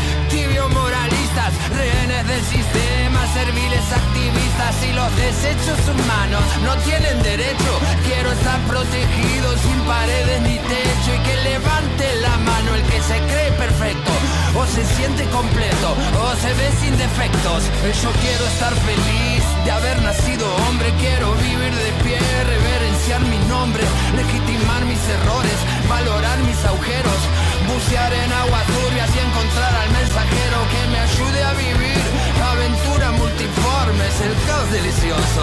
rehenes 1.35 2.28
del 2.28 2.44
sistema, 2.44 3.27
serviles 3.33 3.81
activistas 3.91 4.75
y 4.85 4.93
los 4.93 5.17
desechos 5.17 5.81
humanos 5.89 6.43
no 6.62 6.77
tienen 6.85 7.23
derecho. 7.23 7.73
Quiero 8.05 8.33
estar 8.33 8.61
protegido 8.69 9.57
sin 9.57 9.81
paredes 9.89 10.43
ni 10.43 10.59
techo 10.59 11.11
y 11.15 11.19
que 11.25 11.36
levante 11.43 12.05
la 12.20 12.36
mano 12.39 12.75
el 12.75 12.83
que 12.83 13.01
se 13.01 13.19
cree 13.33 13.51
perfecto 13.52 14.12
o 14.55 14.67
se 14.67 14.85
siente 14.85 15.25
completo 15.31 15.97
o 16.20 16.36
se 16.36 16.52
ve 16.52 16.69
sin 16.81 16.97
defectos. 16.99 17.65
Yo 18.02 18.11
quiero 18.20 18.44
estar 18.47 18.75
feliz 18.85 19.44
de 19.65 19.70
haber 19.70 20.02
nacido 20.02 20.44
hombre, 20.69 20.93
quiero 21.01 21.33
vivir 21.36 21.73
de 21.73 21.93
pie, 22.05 22.19
reverenciar 22.44 23.20
mi 23.23 23.39
nombre, 23.49 23.85
legitimar 24.17 24.85
mis 24.85 25.01
errores, 25.09 25.59
valorar 25.89 26.39
mis 26.44 26.62
agujeros, 26.65 27.20
bucear 27.68 28.12
en 28.12 28.32
aguas 28.32 28.66
turbias 28.66 29.10
y 29.15 29.18
encontrar 29.18 29.74
al 29.74 29.91
mensajero 29.91 30.58
que 30.73 30.82
me 30.92 30.99
ayude 30.99 31.41
a 31.44 31.52
vivir. 31.55 32.02
Aventura 32.42 33.12
multiforme, 33.12 34.07
es 34.07 34.20
el 34.20 34.34
caos 34.47 34.70
delicioso, 34.70 35.42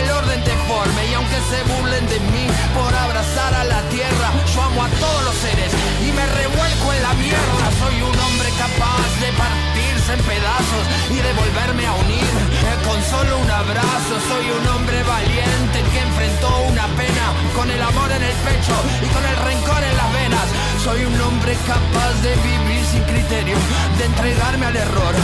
el 0.00 0.10
orden 0.10 0.42
deforme 0.44 1.00
y 1.10 1.14
aunque 1.14 1.38
se 1.50 1.60
burlen 1.72 2.06
de 2.08 2.20
mí 2.32 2.46
por 2.74 2.92
abrazar 2.94 3.54
a 3.54 3.64
la 3.64 3.82
tierra, 3.90 4.28
yo 4.52 4.62
amo 4.62 4.84
a 4.84 4.88
todos 5.00 5.22
los 5.24 5.36
seres 5.36 5.72
y 6.06 6.12
me 6.12 6.26
revuelco 6.40 6.86
en 6.94 7.02
la 7.02 7.14
mierda, 7.14 7.64
soy 7.80 7.96
un 8.02 8.16
hombre 8.18 8.48
capaz 8.58 9.08
de 9.20 9.28
partirse 9.32 9.97
en 10.08 10.20
pedazos 10.24 10.84
y 11.10 11.16
de 11.16 11.32
volverme 11.34 11.84
a 11.86 11.92
unir 11.92 12.24
eh, 12.24 12.78
con 12.86 12.96
solo 13.04 13.38
un 13.38 13.50
abrazo, 13.50 14.14
soy 14.24 14.46
un 14.48 14.64
hombre 14.68 15.02
valiente 15.02 15.84
que 15.92 16.00
enfrentó 16.00 16.48
una 16.72 16.86
pena 16.96 17.24
con 17.54 17.70
el 17.70 17.82
amor 17.82 18.10
en 18.12 18.22
el 18.22 18.36
pecho 18.40 18.72
y 19.04 19.08
con 19.12 19.24
el 19.24 19.36
rencor 19.36 19.82
en 19.84 19.96
las 19.96 20.12
venas, 20.12 20.48
soy 20.82 21.04
un 21.04 21.20
hombre 21.20 21.52
capaz 21.66 22.14
de 22.22 22.32
vivir 22.40 22.84
sin 22.88 23.02
criterio, 23.04 23.56
de 23.98 24.04
entregarme 24.06 24.66
al 24.66 24.76
error, 24.76 25.14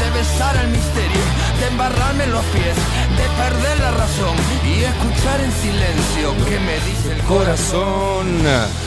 de 0.00 0.10
besar 0.10 0.56
al 0.56 0.68
misterio, 0.68 1.22
de 1.60 1.66
embarrarme 1.68 2.24
en 2.24 2.32
los 2.32 2.44
pies, 2.46 2.74
de 3.14 3.26
perder 3.38 3.78
la 3.78 3.92
razón 3.92 4.34
y 4.66 4.82
escuchar 4.82 5.38
en 5.40 5.52
silencio 5.52 6.34
que 6.50 6.58
me 6.58 6.74
dice 6.82 7.12
el 7.14 7.22
corazón. 7.30 8.42
Corazón. 8.42 8.82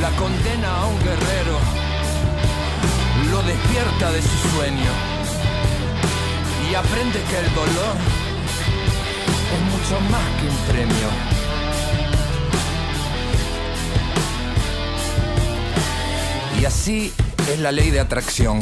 La 0.00 0.10
condena 0.10 0.68
a 0.78 0.86
un 0.86 0.98
guerrero 1.00 1.87
despierta 3.42 4.12
de 4.12 4.22
su 4.22 4.48
sueño 4.56 4.90
y 6.70 6.74
aprende 6.74 7.22
que 7.22 7.38
el 7.38 7.54
dolor 7.54 7.96
es 9.54 9.60
mucho 9.72 10.00
más 10.10 10.22
que 10.40 10.48
un 10.48 10.56
premio. 10.68 11.08
Y 16.60 16.64
así 16.64 17.12
es 17.50 17.58
la 17.60 17.72
ley 17.72 17.90
de 17.90 18.00
atracción, 18.00 18.60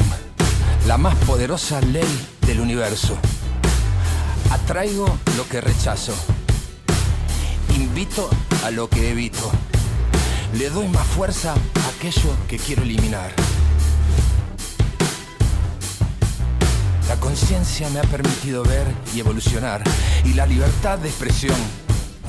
la 0.85 0.97
más 0.97 1.15
poderosa 1.25 1.81
ley 1.81 2.27
del 2.45 2.59
universo. 2.59 3.17
Atraigo 4.51 5.17
lo 5.35 5.47
que 5.49 5.61
rechazo, 5.61 6.13
invito 7.75 8.29
a 8.63 8.71
lo 8.71 8.89
que 8.89 9.11
evito, 9.11 9.51
le 10.53 10.69
doy 10.69 10.87
más 10.87 11.05
fuerza 11.07 11.53
a 11.53 11.89
aquello 11.97 12.35
que 12.47 12.57
quiero 12.57 12.83
eliminar. 12.83 13.46
La 17.07 17.15
conciencia 17.21 17.89
me 17.89 17.99
ha 17.99 18.03
permitido 18.03 18.63
ver 18.63 18.85
y 19.15 19.21
evolucionar 19.21 19.81
y 20.25 20.33
la 20.33 20.45
libertad 20.45 20.99
de 20.99 21.07
expresión, 21.07 21.55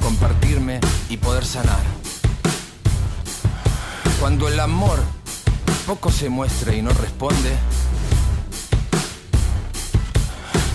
compartirme 0.00 0.78
y 1.08 1.16
poder 1.16 1.44
sanar. 1.44 1.80
Cuando 4.20 4.46
el 4.46 4.60
amor 4.60 5.00
poco 5.84 6.12
se 6.12 6.28
muestra 6.28 6.74
y 6.74 6.82
no 6.82 6.90
responde, 6.90 7.56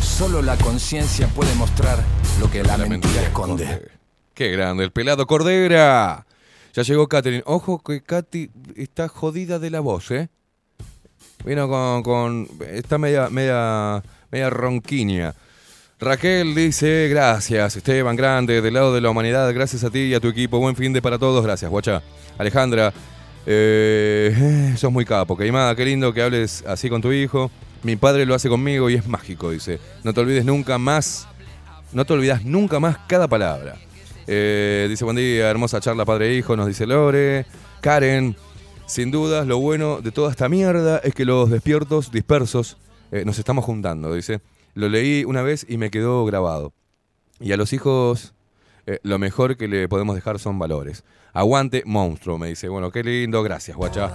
solo 0.02 0.42
la 0.42 0.58
conciencia 0.58 1.28
puede 1.28 1.54
mostrar 1.56 2.04
lo 2.42 2.52
que 2.52 2.62
la, 2.62 2.78
mentira 2.78 3.22
esconde. 3.22 3.90
Qué 4.34 4.50
grande, 4.50 4.84
el 4.84 4.92
pelado 4.92 5.26
Cordera. 5.26 6.26
Ya 6.74 6.84
llegó 6.84 7.08
Katherine. 7.08 7.44
Ojo 7.46 7.80
que 7.80 8.02
Katy 8.02 8.50
está 8.76 9.08
jodida 9.08 9.60
de 9.60 9.70
la 9.70 9.80
voz, 9.80 10.12
¿eh? 10.12 10.30
Vino 11.46 11.68
con. 11.68 12.04
con 12.04 12.48
está 12.72 12.98
media, 12.98 13.30
media, 13.30 14.02
media 14.32 14.50
ronquiña. 14.50 15.34
Raquel 16.00 16.54
dice, 16.54 17.08
gracias, 17.10 17.78
Esteban 17.78 18.16
Grande, 18.16 18.62
del 18.62 18.74
lado 18.74 18.94
de 18.94 19.00
la 19.00 19.10
humanidad, 19.10 19.54
gracias 19.54 19.84
a 19.86 19.90
ti 19.90 20.00
y 20.00 20.14
a 20.14 20.20
tu 20.20 20.28
equipo, 20.28 20.60
buen 20.60 20.76
fin 20.76 20.92
de 20.92 21.02
para 21.02 21.18
todos, 21.18 21.44
gracias, 21.46 21.72
guacha. 21.72 22.02
Alejandra, 22.38 22.94
eh, 23.46 24.74
sos 24.78 24.92
muy 24.92 25.06
capo, 25.06 25.38
Queimada, 25.38 25.76
qué 25.76 25.86
lindo 25.86 26.14
que 26.14 26.22
hables 26.22 26.64
así 26.68 26.90
con 26.90 27.02
tu 27.02 27.14
hijo. 27.14 27.52
Mi 27.84 27.96
padre 27.96 28.26
lo 28.26 28.36
hace 28.36 28.50
conmigo 28.50 28.90
y 28.90 28.96
es 28.96 29.08
mágico, 29.08 29.52
dice. 29.52 29.80
No 30.04 30.14
te 30.14 30.20
olvides 30.22 30.44
nunca 30.44 30.78
más, 30.78 31.28
no 31.94 32.06
te 32.06 32.14
olvidas 32.14 32.44
nunca 32.44 32.80
más 32.80 32.98
cada 33.08 33.28
palabra. 33.28 33.76
Eh, 34.28 34.88
dice, 34.90 35.06
buen 35.06 35.18
día, 35.18 35.50
hermosa 35.50 35.80
charla 35.80 36.06
padre 36.06 36.32
e 36.32 36.36
hijo, 36.36 36.56
nos 36.56 36.68
dice 36.68 36.86
Lore. 36.86 37.46
Karen, 37.82 38.36
Sin 38.86 39.12
dudas, 39.12 39.48
lo 39.48 39.60
bueno 39.60 40.02
de 40.02 40.12
toda 40.12 40.30
esta 40.30 40.50
mierda 40.50 41.00
es 41.00 41.16
que 41.16 41.26
los 41.26 41.50
despiertos 41.50 42.12
dispersos 42.12 42.78
eh, 43.12 43.24
nos 43.26 43.40
estamos 43.40 43.64
juntando, 43.66 44.14
dice. 44.14 44.42
Lo 44.76 44.90
leí 44.90 45.24
una 45.24 45.42
vez 45.42 45.66
y 45.70 45.78
me 45.78 45.90
quedó 45.90 46.26
grabado. 46.26 46.74
Y 47.40 47.54
a 47.54 47.58
los 47.58 47.74
hijos 47.74 48.34
eh, 48.86 49.00
lo 49.04 49.20
mejor 49.20 49.56
que 49.56 49.68
le 49.68 49.88
podemos 49.88 50.16
dejar 50.16 50.40
son 50.40 50.60
valores. 50.60 51.04
Aguante, 51.32 51.84
monstruo, 51.86 52.38
me 52.38 52.50
dice. 52.50 52.68
Bueno, 52.68 52.92
qué 52.92 53.04
lindo, 53.04 53.42
gracias, 53.42 53.78
guacha. 53.78 54.12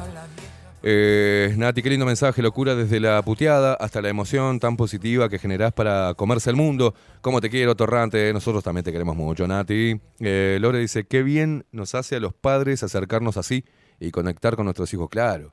Eh, 0.82 1.54
Nati, 1.56 1.82
qué 1.82 1.90
lindo 1.90 2.06
mensaje, 2.06 2.40
locura 2.40 2.76
desde 2.76 3.00
la 3.00 3.20
puteada 3.22 3.74
hasta 3.74 4.00
la 4.00 4.10
emoción 4.10 4.60
tan 4.60 4.76
positiva 4.76 5.28
que 5.28 5.38
generás 5.38 5.72
para 5.72 6.14
comerse 6.14 6.50
el 6.50 6.56
mundo. 6.56 6.94
Cómo 7.20 7.40
te 7.40 7.50
quiero, 7.50 7.74
Torrante, 7.74 8.32
nosotros 8.32 8.62
también 8.62 8.84
te 8.84 8.92
queremos 8.92 9.16
mucho, 9.16 9.48
Nati. 9.48 10.00
Eh, 10.20 10.58
Lore 10.60 10.78
dice, 10.78 11.04
qué 11.04 11.22
bien 11.22 11.64
nos 11.72 11.94
hace 11.94 12.16
a 12.16 12.20
los 12.20 12.34
padres 12.34 12.82
acercarnos 12.82 13.36
así 13.36 13.64
y 14.00 14.10
conectar 14.10 14.56
con 14.56 14.64
nuestros 14.64 14.92
hijos, 14.94 15.08
claro. 15.08 15.52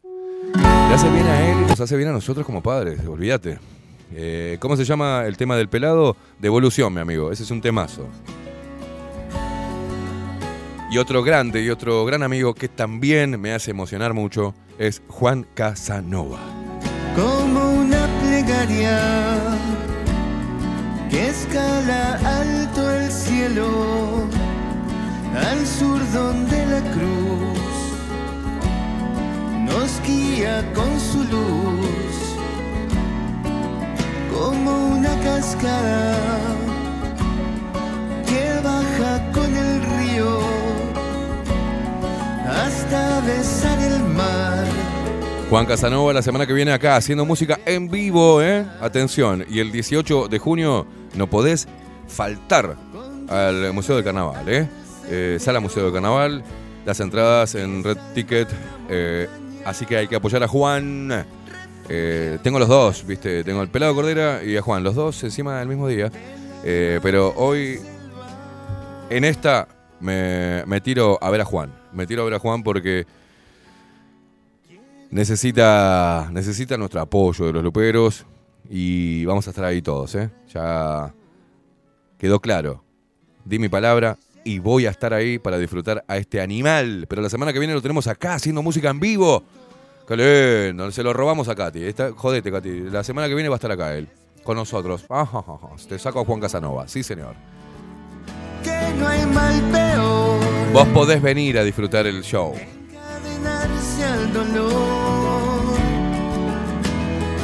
Le 0.53 0.93
hace 0.93 1.09
bien 1.11 1.25
a 1.25 1.49
él 1.49 1.57
y 1.65 1.69
nos 1.69 1.79
hace 1.79 1.97
bien 1.97 2.09
a 2.09 2.13
nosotros 2.13 2.45
como 2.45 2.61
padres, 2.61 2.99
olvídate. 3.05 3.59
Eh, 4.13 4.57
¿Cómo 4.59 4.77
se 4.77 4.85
llama 4.85 5.23
el 5.25 5.35
tema 5.35 5.57
del 5.57 5.67
pelado? 5.67 6.15
Devolución, 6.39 6.93
mi 6.93 7.01
amigo, 7.01 7.31
ese 7.31 7.43
es 7.43 7.51
un 7.51 7.61
temazo. 7.61 8.07
Y 10.91 10.97
otro 10.99 11.23
grande 11.23 11.61
y 11.63 11.69
otro 11.69 12.05
gran 12.05 12.23
amigo 12.23 12.53
que 12.53 12.67
también 12.69 13.41
me 13.41 13.53
hace 13.53 13.71
emocionar 13.71 14.13
mucho 14.13 14.53
es 14.77 15.01
Juan 15.07 15.45
Casanova. 15.55 16.39
como 17.15 17.71
una 17.71 18.07
plegaria 18.21 18.99
que 21.09 21.27
escala 21.27 22.13
alto 22.39 22.91
el 22.91 23.11
cielo 23.11 24.27
al 25.35 25.65
sur 25.65 25.99
donde 26.13 26.65
la 26.67 26.81
cruz 26.91 27.54
nos 29.65 30.01
guía 30.01 30.63
con 30.73 30.99
su 30.99 31.23
luz 31.25 32.15
como 34.33 34.87
una 34.95 35.19
cascada 35.21 36.17
que 38.27 38.59
baja 38.63 39.31
con 39.31 39.55
el 39.55 39.81
río 39.81 40.39
hasta 42.47 43.21
besar 43.21 43.79
el 43.79 44.03
mar. 44.03 44.65
Juan 45.49 45.65
Casanova 45.65 46.13
la 46.13 46.21
semana 46.21 46.45
que 46.45 46.53
viene 46.53 46.71
acá 46.71 46.95
haciendo 46.95 47.25
música 47.25 47.59
en 47.65 47.89
vivo, 47.89 48.41
¿eh? 48.41 48.65
Atención, 48.81 49.45
y 49.49 49.59
el 49.59 49.71
18 49.71 50.27
de 50.27 50.39
junio 50.39 50.87
no 51.15 51.27
podés 51.27 51.67
faltar 52.07 52.75
al 53.29 53.73
Museo 53.73 53.95
del 53.95 54.03
Carnaval, 54.03 54.49
¿eh? 54.49 54.67
Eh, 55.07 55.37
Sala 55.39 55.59
Museo 55.59 55.83
del 55.83 55.93
Carnaval, 55.93 56.43
las 56.85 56.99
entradas 56.99 57.55
en 57.55 57.83
Red 57.83 57.97
Ticket, 58.13 58.47
eh, 58.89 59.27
así 59.65 59.85
que 59.85 59.97
hay 59.97 60.07
que 60.07 60.15
apoyar 60.15 60.43
a 60.43 60.47
Juan. 60.47 61.25
Eh, 61.89 62.39
tengo 62.41 62.59
los 62.59 62.69
dos, 62.69 63.05
¿viste? 63.05 63.43
Tengo 63.43 63.61
al 63.61 63.69
Pelado 63.69 63.93
Cordera 63.93 64.43
y 64.43 64.55
a 64.55 64.61
Juan, 64.61 64.83
los 64.83 64.95
dos 64.95 65.23
encima 65.23 65.59
del 65.59 65.67
mismo 65.67 65.87
día. 65.87 66.11
Eh, 66.63 66.99
pero 67.03 67.33
hoy, 67.35 67.79
en 69.09 69.23
esta, 69.25 69.67
me, 69.99 70.63
me 70.65 70.81
tiro 70.81 71.19
a 71.21 71.29
ver 71.29 71.41
a 71.41 71.45
Juan. 71.45 71.73
Me 71.93 72.07
tiro 72.07 72.21
a 72.21 72.25
ver 72.25 72.35
a 72.35 72.39
Juan 72.39 72.63
porque 72.63 73.05
necesita, 75.11 76.29
necesita 76.31 76.77
nuestro 76.77 77.01
apoyo 77.01 77.45
de 77.45 77.53
los 77.53 77.63
luperos 77.63 78.25
y 78.69 79.25
vamos 79.25 79.47
a 79.47 79.51
estar 79.51 79.65
ahí 79.65 79.81
todos, 79.81 80.15
¿eh? 80.15 80.29
Ya 80.53 81.13
quedó 82.17 82.39
claro. 82.39 82.83
Di 83.43 83.59
mi 83.59 83.69
palabra 83.69 84.17
y 84.45 84.59
voy 84.59 84.85
a 84.85 84.91
estar 84.91 85.13
ahí 85.13 85.39
para 85.39 85.57
disfrutar 85.57 86.05
a 86.07 86.15
este 86.15 86.39
animal. 86.39 87.05
Pero 87.09 87.21
la 87.21 87.29
semana 87.29 87.51
que 87.51 87.59
viene 87.59 87.73
lo 87.73 87.81
tenemos 87.81 88.07
acá 88.07 88.35
haciendo 88.35 88.61
música 88.61 88.89
en 88.89 89.01
vivo. 89.01 89.43
Qué 90.07 90.15
lindo, 90.69 90.89
se 90.91 91.03
lo 91.03 91.11
robamos 91.11 91.49
a 91.49 91.55
Katy. 91.55 91.83
Está- 91.83 92.11
jodete, 92.15 92.51
Katy. 92.51 92.91
La 92.91 93.03
semana 93.03 93.27
que 93.27 93.33
viene 93.33 93.49
va 93.49 93.55
a 93.55 93.57
estar 93.57 93.71
acá 93.71 93.95
él, 93.95 94.07
con 94.43 94.55
nosotros. 94.55 95.03
Ajá, 95.09 95.39
ajá, 95.39 95.53
ajá. 95.55 95.69
Te 95.89 95.97
saco 95.99 96.19
a 96.21 96.25
Juan 96.25 96.39
Casanova, 96.39 96.87
sí 96.87 97.01
señor. 97.03 97.35
Que 98.63 98.93
no 98.97 99.07
hay 99.07 99.25
mal 99.27 99.61
peor 99.71 100.39
Vos 100.73 100.87
podés 100.89 101.21
venir 101.21 101.57
a 101.59 101.63
disfrutar 101.63 102.05
el 102.07 102.21
show. 102.23 102.53
al 104.03 104.33
dolor. 104.33 105.75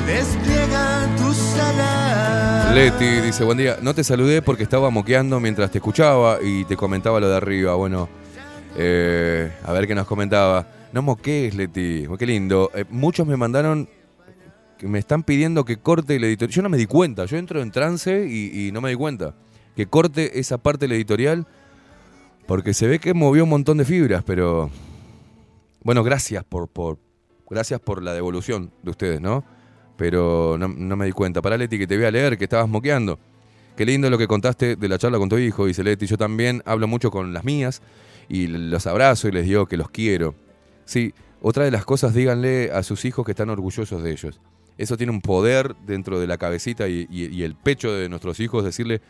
Despliega 0.05 1.07
tus 1.17 1.37
alas. 1.59 2.00
Leti 2.73 3.19
dice, 3.19 3.43
buen 3.43 3.57
día. 3.57 3.77
No 3.81 3.93
te 3.93 4.01
saludé 4.01 4.41
porque 4.41 4.63
estaba 4.63 4.89
moqueando 4.89 5.41
mientras 5.41 5.71
te 5.71 5.79
escuchaba 5.79 6.39
y 6.41 6.63
te 6.63 6.77
comentaba 6.77 7.19
lo 7.19 7.27
de 7.27 7.35
arriba. 7.35 7.75
Bueno, 7.75 8.07
eh, 8.77 9.51
a 9.65 9.73
ver 9.73 9.87
qué 9.87 9.93
nos 9.93 10.07
comentaba. 10.07 10.67
No 10.93 11.01
moquees, 11.01 11.53
Leti. 11.53 12.07
Qué 12.17 12.25
lindo. 12.25 12.71
Eh, 12.73 12.85
muchos 12.89 13.27
me 13.27 13.35
mandaron, 13.35 13.89
que 14.77 14.87
me 14.87 14.99
están 14.99 15.23
pidiendo 15.23 15.65
que 15.65 15.77
corte 15.77 16.15
el 16.15 16.23
editorial. 16.23 16.55
Yo 16.55 16.61
no 16.61 16.69
me 16.69 16.77
di 16.77 16.85
cuenta. 16.85 17.25
Yo 17.25 17.37
entro 17.37 17.61
en 17.61 17.71
trance 17.71 18.25
y, 18.25 18.67
y 18.67 18.71
no 18.71 18.79
me 18.79 18.89
di 18.89 18.95
cuenta. 18.95 19.35
Que 19.75 19.87
corte 19.87 20.39
esa 20.39 20.57
parte 20.57 20.87
del 20.87 20.93
editorial 20.93 21.45
porque 22.47 22.73
se 22.73 22.87
ve 22.87 22.99
que 22.99 23.13
movió 23.13 23.43
un 23.43 23.49
montón 23.49 23.77
de 23.77 23.85
fibras, 23.85 24.23
pero... 24.23 24.69
Bueno, 25.83 26.03
gracias 26.03 26.45
por, 26.45 26.69
por, 26.69 26.99
gracias 27.49 27.81
por 27.81 28.01
la 28.01 28.13
devolución 28.13 28.71
de 28.81 28.91
ustedes, 28.91 29.19
¿no? 29.19 29.43
Pero 30.01 30.57
no, 30.57 30.67
me 30.67 31.05
di 31.05 31.11
cuenta. 31.11 31.43
Para 31.43 31.55
Leti, 31.59 31.77
que 31.77 31.85
te 31.85 31.95
voy 31.95 32.07
a 32.07 32.09
leer, 32.09 32.35
que 32.35 32.45
estabas 32.45 32.67
moqueando. 32.67 33.19
Qué 33.77 33.85
lindo 33.85 34.09
lo 34.09 34.17
que 34.17 34.27
contaste 34.27 34.75
de 34.75 34.89
la 34.89 34.97
charla 34.97 35.19
con 35.19 35.29
tu 35.29 35.37
hijo, 35.37 35.67
dice 35.67 35.83
Leti. 35.83 36.07
Yo 36.07 36.17
también 36.17 36.63
hablo 36.65 36.87
mucho 36.87 37.11
con 37.11 37.35
las 37.35 37.43
mías 37.43 37.83
y 38.27 38.47
los 38.47 38.87
abrazo 38.87 39.27
y 39.27 39.31
les 39.31 39.45
digo 39.45 39.67
que 39.67 39.77
los 39.77 39.91
quiero. 39.91 40.33
Sí, 40.85 41.13
otra 41.39 41.65
de 41.65 41.69
las 41.69 41.85
cosas, 41.85 42.15
díganle 42.15 42.71
a 42.71 42.81
sus 42.81 43.05
hijos 43.05 43.23
que 43.23 43.33
están 43.33 43.51
orgullosos 43.51 44.01
de 44.01 44.11
ellos. 44.11 44.39
Eso 44.75 44.97
tiene 44.97 45.11
un 45.11 45.21
poder 45.21 45.75
dentro 45.85 46.19
de 46.19 46.25
la 46.25 46.39
cabecita 46.39 46.87
y, 46.87 47.43
el 47.43 47.53
pecho 47.53 47.93
de 47.93 48.09
nuestros 48.09 48.39
hijos, 48.39 48.63
decirle, 48.63 49.01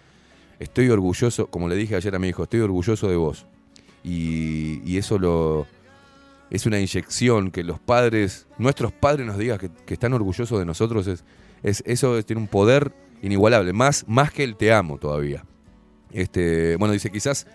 estoy 0.60 0.90
orgulloso, 0.90 1.48
como 1.48 1.70
le 1.70 1.78
dije 1.78 1.96
ayer 1.96 2.14
a 2.14 2.20
mi 2.20 2.28
hijo, 2.28 2.44
estoy 2.44 2.60
orgulloso 2.60 3.08
de 3.08 3.16
vos. 3.16 3.46
Y 4.04 4.98
eso 4.98 5.18
lo, 5.18 5.68
es 6.52 6.66
una 6.66 6.80
inyección 6.80 7.50
que 7.50 7.64
los 7.64 7.80
padres, 7.80 8.46
nuestros 8.58 8.92
padres 8.92 9.26
nos 9.26 9.38
digan 9.38 9.58
que, 9.58 9.94
están 9.94 10.14
orgullosos 10.14 10.60
de 10.60 10.66
nosotros, 10.66 11.08
es, 11.08 11.24
es, 11.64 11.82
eso 11.88 12.18
es- 12.18 12.26
tiene 12.26 12.42
un 12.42 12.48
poder 12.48 12.94
inigualable, 13.24 13.74
más, 13.74 14.06
más 14.08 14.32
que 14.32 14.44
el 14.44 14.56
te 14.56 14.72
amo 14.74 14.98
todavía. 15.00 15.46
Este, 16.12 16.76
bueno, 16.76 16.94
dice, 16.94 17.10
quizás 17.10 17.48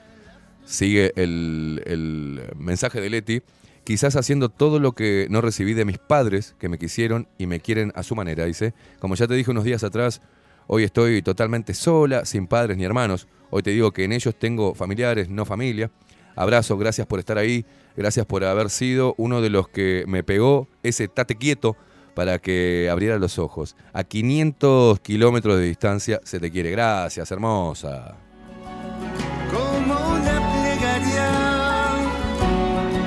sigue 0.65 1.13
el, 1.17 1.83
el 1.87 2.41
mensaje 2.57 3.01
de 3.01 3.11
Leti, 3.11 3.43
quizás 3.85 4.17
haciendo 4.17 4.49
todo 4.49 4.81
lo 4.81 4.93
que 4.93 5.27
no 5.31 5.41
recibí 5.41 5.75
de 5.75 5.85
mis 5.85 5.99
padres, 5.99 6.57
que 6.59 6.69
me 6.69 6.79
quisieron 6.79 7.29
y 7.39 7.47
me 7.47 7.61
quieren 7.61 7.93
a 7.95 8.03
su 8.03 8.17
manera, 8.17 8.45
dice. 8.47 8.75
Como 8.99 9.15
ya 9.15 9.27
te 9.27 9.35
dije 9.35 9.51
unos 9.51 9.65
días 9.65 9.85
atrás, 9.85 10.23
hoy 10.67 10.85
estoy 10.85 11.23
totalmente 11.23 11.75
sola, 11.75 12.25
sin 12.25 12.47
padres 12.47 12.77
ni 12.77 12.85
hermanos. 12.85 13.29
Hoy 13.51 13.63
te 13.63 13.71
digo 13.71 13.93
que 13.93 14.05
en 14.05 14.13
ellos 14.13 14.35
tengo 14.37 14.75
familiares, 14.75 15.29
no 15.29 15.45
familia. 15.45 15.91
Abrazo, 16.35 16.77
gracias 16.77 17.07
por 17.07 17.19
estar 17.21 17.39
ahí, 17.39 17.65
gracias 17.97 18.27
por 18.27 18.45
haber 18.45 18.71
sido 18.71 19.15
uno 19.19 19.41
de 19.41 19.51
los 19.51 19.69
que 19.69 20.05
me 20.07 20.23
pegó 20.23 20.69
ese 20.83 21.09
tate 21.09 21.37
quieto 21.37 21.77
para 22.15 22.39
que 22.39 22.89
abriera 22.91 23.19
los 23.19 23.39
ojos. 23.39 23.77
A 23.93 24.05
500 24.05 25.01
kilómetros 25.01 25.59
de 25.59 25.65
distancia 25.65 26.21
se 26.25 26.41
te 26.41 26.51
quiere. 26.51 26.71
Gracias, 26.71 27.31
hermosa. 27.31 28.17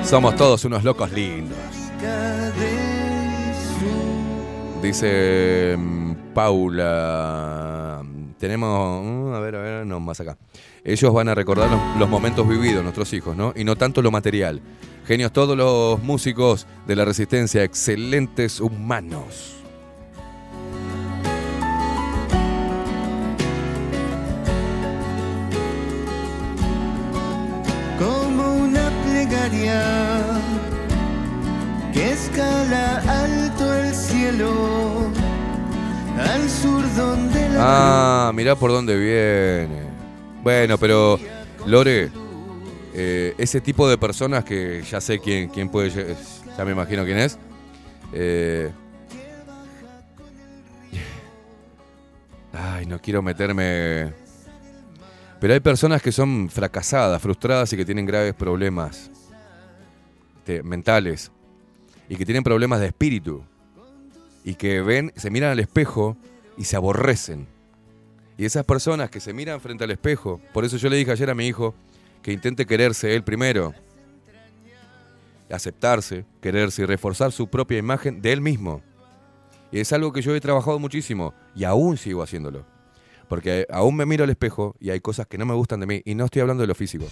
Somos 0.04 0.34
todos 0.36 0.64
unos 0.64 0.82
locos 0.84 1.12
lindos. 1.12 1.58
Dice 4.82 5.76
mm, 5.78 6.12
Paula. 6.34 7.79
Tenemos. 8.40 9.04
mm, 9.04 9.34
A 9.34 9.38
ver, 9.40 9.54
a 9.56 9.60
ver, 9.60 9.86
no, 9.86 10.00
más 10.00 10.18
acá. 10.20 10.36
Ellos 10.82 11.12
van 11.12 11.28
a 11.28 11.34
recordar 11.34 11.70
los, 11.70 11.80
los 11.98 12.08
momentos 12.08 12.48
vividos, 12.48 12.82
nuestros 12.82 13.12
hijos, 13.12 13.36
¿no? 13.36 13.52
Y 13.54 13.62
no 13.64 13.76
tanto 13.76 14.00
lo 14.02 14.10
material. 14.10 14.60
Genios 15.06 15.32
todos 15.32 15.56
los 15.56 16.02
músicos 16.02 16.66
de 16.86 16.96
la 16.96 17.04
resistencia, 17.04 17.62
excelentes 17.62 18.58
humanos. 18.60 19.56
Como 27.98 28.54
una 28.64 28.90
plegaria 29.04 29.82
que 31.92 32.10
escala 32.12 33.02
alto 33.22 33.74
el 33.74 33.94
cielo 33.94 35.10
al 36.28 36.48
sur 36.48 36.82
donde 36.96 37.48
la 37.50 38.28
Ah, 38.28 38.32
mirá 38.34 38.54
por 38.56 38.70
dónde 38.70 38.96
viene. 38.96 39.82
Bueno, 40.42 40.78
pero 40.78 41.18
Lore, 41.66 42.10
eh, 42.94 43.34
ese 43.38 43.60
tipo 43.60 43.88
de 43.88 43.98
personas 43.98 44.44
que 44.44 44.82
ya 44.82 45.00
sé 45.00 45.18
quién, 45.18 45.48
quién 45.48 45.68
puede, 45.68 45.90
ya 46.56 46.64
me 46.64 46.72
imagino 46.72 47.04
quién 47.04 47.18
es. 47.18 47.38
eh, 48.12 48.70
ay, 52.52 52.86
no 52.86 52.98
quiero 53.00 53.22
meterme. 53.22 54.12
Pero 55.40 55.54
hay 55.54 55.60
personas 55.60 56.02
que 56.02 56.12
son 56.12 56.50
fracasadas, 56.50 57.20
frustradas 57.22 57.72
y 57.72 57.76
que 57.76 57.84
tienen 57.84 58.04
graves 58.06 58.34
problemas 58.34 59.10
mentales. 60.64 61.30
y 62.08 62.16
que 62.16 62.24
tienen 62.24 62.42
problemas 62.42 62.80
de 62.80 62.86
espíritu 62.88 63.44
y 64.44 64.54
que 64.54 64.80
ven, 64.80 65.12
se 65.16 65.30
miran 65.30 65.50
al 65.50 65.60
espejo 65.60 66.16
y 66.56 66.64
se 66.64 66.76
aborrecen. 66.76 67.46
Y 68.36 68.44
esas 68.44 68.64
personas 68.64 69.10
que 69.10 69.20
se 69.20 69.32
miran 69.34 69.60
frente 69.60 69.84
al 69.84 69.90
espejo, 69.90 70.40
por 70.52 70.64
eso 70.64 70.76
yo 70.76 70.88
le 70.88 70.96
dije 70.96 71.12
ayer 71.12 71.30
a 71.30 71.34
mi 71.34 71.46
hijo 71.46 71.74
que 72.22 72.32
intente 72.32 72.66
quererse 72.66 73.14
él 73.14 73.22
primero, 73.22 73.74
aceptarse, 75.50 76.24
quererse 76.40 76.82
y 76.82 76.86
reforzar 76.86 77.32
su 77.32 77.48
propia 77.48 77.78
imagen 77.78 78.22
de 78.22 78.32
él 78.32 78.40
mismo. 78.40 78.82
Y 79.72 79.80
es 79.80 79.92
algo 79.92 80.12
que 80.12 80.22
yo 80.22 80.34
he 80.34 80.40
trabajado 80.40 80.78
muchísimo 80.78 81.34
y 81.54 81.64
aún 81.64 81.96
sigo 81.96 82.22
haciéndolo. 82.22 82.64
Porque 83.28 83.66
aún 83.70 83.94
me 83.94 84.06
miro 84.06 84.24
al 84.24 84.30
espejo 84.30 84.74
y 84.80 84.90
hay 84.90 85.00
cosas 85.00 85.26
que 85.26 85.38
no 85.38 85.46
me 85.46 85.54
gustan 85.54 85.80
de 85.80 85.86
mí. 85.86 86.02
Y 86.04 86.14
no 86.16 86.24
estoy 86.24 86.42
hablando 86.42 86.62
de 86.62 86.66
lo 86.66 86.74
físico. 86.74 87.06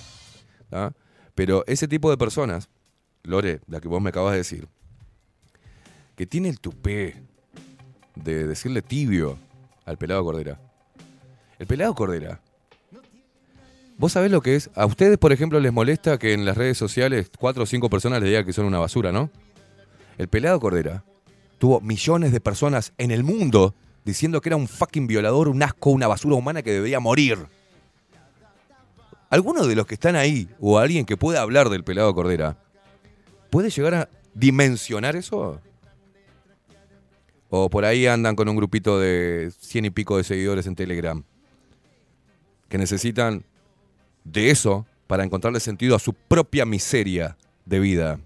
¿tá? 0.68 0.92
Pero 1.34 1.62
ese 1.66 1.86
tipo 1.86 2.10
de 2.10 2.16
personas, 2.16 2.68
Lore, 3.23 3.60
la 3.68 3.81
que 3.81 3.86
vos 3.86 4.02
me 4.02 4.08
acabas 4.08 4.32
de 4.32 4.39
decir, 4.39 4.68
que 6.18 6.26
tiene 6.26 6.48
el 6.48 6.58
tupé 6.58 7.14
de 8.16 8.48
decirle 8.48 8.82
tibio 8.82 9.38
al 9.84 9.98
pelado 9.98 10.24
Cordera. 10.24 10.60
El 11.60 11.68
pelado 11.68 11.94
Cordera. 11.94 12.40
¿Vos 13.97 14.10
sabés 14.10 14.32
lo 14.32 14.40
que 14.40 14.56
es? 14.56 14.68
A 14.74 14.84
ustedes, 14.84 15.16
por 15.16 15.32
ejemplo, 15.32 15.60
les 15.60 15.72
molesta 15.72 16.18
que 16.18 16.32
en 16.32 16.44
las 16.44 16.56
redes 16.56 16.76
sociales 16.76 17.30
cuatro 17.38 17.62
o 17.62 17.66
cinco 17.66 17.88
personas 17.88 18.20
les 18.20 18.30
digan 18.30 18.44
que 18.44 18.52
son 18.52 18.66
una 18.66 18.80
basura, 18.80 19.12
¿no? 19.12 19.30
El 20.18 20.26
pelado 20.26 20.58
Cordera 20.58 21.05
tuvo 21.58 21.80
millones 21.80 22.32
de 22.32 22.40
personas 22.40 22.92
en 22.98 23.12
el 23.12 23.22
mundo 23.22 23.76
diciendo 24.05 24.40
que 24.40 24.48
era 24.48 24.56
un 24.56 24.66
fucking 24.66 25.06
violador, 25.06 25.47
un 25.47 25.62
asco, 25.62 25.90
una 25.90 26.08
basura 26.08 26.34
humana 26.34 26.62
que 26.62 26.72
debería 26.72 26.98
morir. 26.98 27.47
¿Alguno 29.30 29.68
de 29.68 29.76
los 29.76 29.86
que 29.86 29.94
están 29.94 30.16
ahí, 30.16 30.48
o 30.58 30.80
alguien 30.80 31.05
que 31.05 31.16
pueda 31.16 31.42
hablar 31.42 31.68
del 31.68 31.84
pelado 31.84 32.12
Cordera, 32.12 32.56
puede 33.50 33.70
llegar 33.70 33.94
a 33.94 34.08
dimensionar 34.34 35.14
eso? 35.14 35.60
O 37.51 37.70
por 37.70 37.85
ahí 37.85 38.07
andan 38.07 38.36
con 38.36 38.49
un 38.49 38.57
grupito 38.57 39.01
de 39.01 39.51
cien 39.59 39.85
y 39.85 39.91
pico 39.91 40.17
de 40.17 40.25
seguidores 40.25 40.67
en 40.67 40.75
Telegram, 40.75 41.23
que 42.68 42.77
necesitan 42.77 43.44
de 44.25 44.51
eso 44.51 44.86
para 45.07 45.25
encontrarle 45.25 45.59
sentido 45.60 45.97
a 45.97 45.99
su 45.99 46.12
propia 46.12 46.67
miseria 46.67 47.36
de 47.65 47.81
vida. 47.81 48.20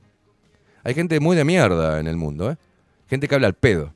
Hay 0.83 0.95
gente 0.95 1.21
muy 1.21 1.37
de 1.37 1.45
mierda 1.45 2.01
en 2.01 2.09
el 2.09 2.17
mundo, 2.17 2.51
¿eh? 2.51 2.57
Gente 3.09 3.29
que 3.29 3.35
habla 3.35 3.47
al 3.47 3.55
pedo. 3.55 3.95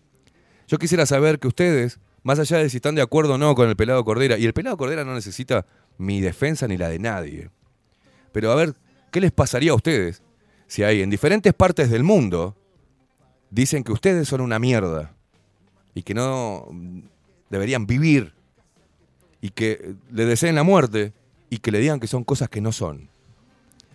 Yo 0.69 0.79
quisiera 0.79 1.07
saber 1.07 1.41
que 1.41 1.49
ustedes, 1.49 1.99
más 2.23 2.39
allá 2.39 2.59
de 2.59 2.71
si 2.71 2.77
están 2.77 2.95
de 2.95 3.03
acuerdo 3.03 3.35
o 3.35 3.39
no 3.39 3.55
con 3.55 3.69
el 3.69 3.77
pelado 3.77 4.05
Cordera, 4.05 4.39
y 4.39 4.45
el 4.45 4.53
pelado 4.53 4.77
Cordera 4.77 5.05
no 5.05 5.15
necesita 5.15 5.67
mi 5.99 6.21
defensa 6.21 6.69
ni 6.69 6.77
la 6.77 6.89
de 6.89 6.99
nadie. 6.99 7.51
Pero 8.31 8.53
a 8.53 8.55
ver, 8.55 8.75
¿qué 9.11 9.21
les 9.21 9.33
pasaría 9.33 9.73
a 9.73 9.75
ustedes 9.75 10.23
si 10.69 10.85
hay 10.85 11.03
en 11.03 11.11
diferentes 11.11 11.55
partes 11.55 11.91
del 11.91 12.05
mundo 12.05 12.57
dicen 13.51 13.83
que 13.83 13.93
ustedes 13.93 14.29
son 14.29 14.41
una 14.41 14.59
mierda 14.59 15.16
y 15.97 16.03
que 16.03 16.13
no 16.13 16.69
deberían 17.49 17.87
vivir 17.87 18.35
y 19.41 19.49
que 19.49 19.95
le 20.13 20.27
deseen 20.27 20.55
la 20.55 20.63
muerte 20.63 21.15
y 21.49 21.59
que 21.59 21.73
le 21.73 21.81
digan 21.81 22.01
que 22.01 22.07
son 22.07 22.23
cosas 22.23 22.51
que 22.51 22.61
no 22.61 22.71
son? 22.71 23.09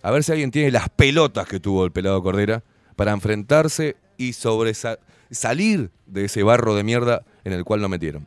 A 0.02 0.10
ver 0.10 0.24
si 0.24 0.32
alguien 0.32 0.50
tiene 0.50 0.72
las 0.72 0.88
pelotas 0.88 1.46
que 1.46 1.60
tuvo 1.60 1.84
el 1.84 1.92
pelado 1.92 2.20
Cordera 2.20 2.64
para 2.96 3.12
enfrentarse 3.12 3.94
y 4.16 4.32
salir 4.32 5.90
de 6.06 6.24
ese 6.24 6.42
barro 6.42 6.74
de 6.74 6.82
mierda 6.82 7.24
en 7.44 7.52
el 7.52 7.64
cual 7.64 7.80
lo 7.80 7.88
metieron. 7.88 8.26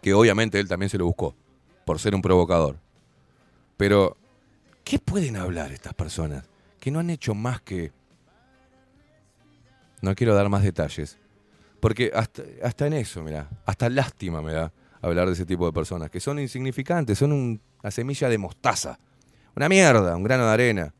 Que 0.00 0.14
obviamente 0.14 0.60
él 0.60 0.68
también 0.68 0.88
se 0.88 0.96
lo 0.96 1.04
buscó, 1.04 1.34
por 1.84 1.98
ser 1.98 2.14
un 2.14 2.22
provocador. 2.22 2.78
Pero, 3.76 4.16
¿qué 4.84 5.00
pueden 5.00 5.36
hablar 5.36 5.72
estas 5.72 5.94
personas 5.94 6.44
que 6.78 6.92
no 6.92 7.00
han 7.00 7.10
hecho 7.10 7.34
más 7.34 7.60
que... 7.60 7.90
No 10.00 10.14
quiero 10.14 10.34
dar 10.36 10.48
más 10.48 10.62
detalles. 10.62 11.18
Porque 11.82 12.12
hasta, 12.14 12.44
hasta 12.62 12.86
en 12.86 12.92
eso, 12.92 13.24
mira, 13.24 13.50
hasta 13.66 13.88
lástima 13.90 14.40
me 14.40 14.52
da 14.52 14.72
hablar 15.00 15.26
de 15.26 15.32
ese 15.32 15.44
tipo 15.44 15.66
de 15.66 15.72
personas, 15.72 16.10
que 16.10 16.20
son 16.20 16.38
insignificantes, 16.38 17.18
son 17.18 17.32
un- 17.32 17.60
una 17.82 17.90
semilla 17.90 18.28
de 18.28 18.38
mostaza. 18.38 19.00
Una 19.56 19.68
mierda, 19.68 20.14
un 20.16 20.22
grano 20.22 20.46
de 20.46 20.52
arena. 20.52 20.94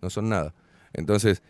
No 0.00 0.08
son 0.08 0.28
nada. 0.28 0.54
Entonces, 0.92 1.42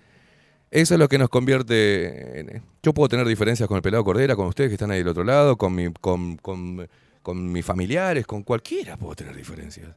eso 0.71 0.95
es 0.95 0.99
lo 0.99 1.09
que 1.11 1.19
nos 1.19 1.29
convierte 1.29 2.41
en... 2.41 2.63
Yo 2.83 2.95
puedo 2.95 3.07
tener 3.11 3.27
diferencias 3.27 3.69
con 3.69 3.77
el 3.77 3.83
pelado 3.83 4.03
Cordera, 4.03 4.35
con 4.35 4.47
ustedes 4.47 4.71
que 4.71 4.75
están 4.77 4.91
ahí 4.93 5.01
del 5.01 5.09
otro 5.09 5.25
lado, 5.25 5.59
con, 5.59 5.75
mi, 5.75 5.93
con, 5.93 6.39
con- 6.39 6.89
con 7.23 7.53
mis 7.53 7.67
familiares, 7.67 8.27
con 8.27 8.45
cualquiera 8.45 8.97
puedo 8.97 9.15
tener 9.15 9.37
diferencias. 9.37 9.95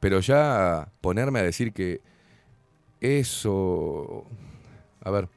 Pero 0.00 0.18
ya 0.18 0.88
ponerme 1.00 1.38
a 1.38 1.42
decir 1.44 1.72
que 1.72 2.00
eso... 3.00 4.24
A 5.04 5.10
ver, 5.12 5.28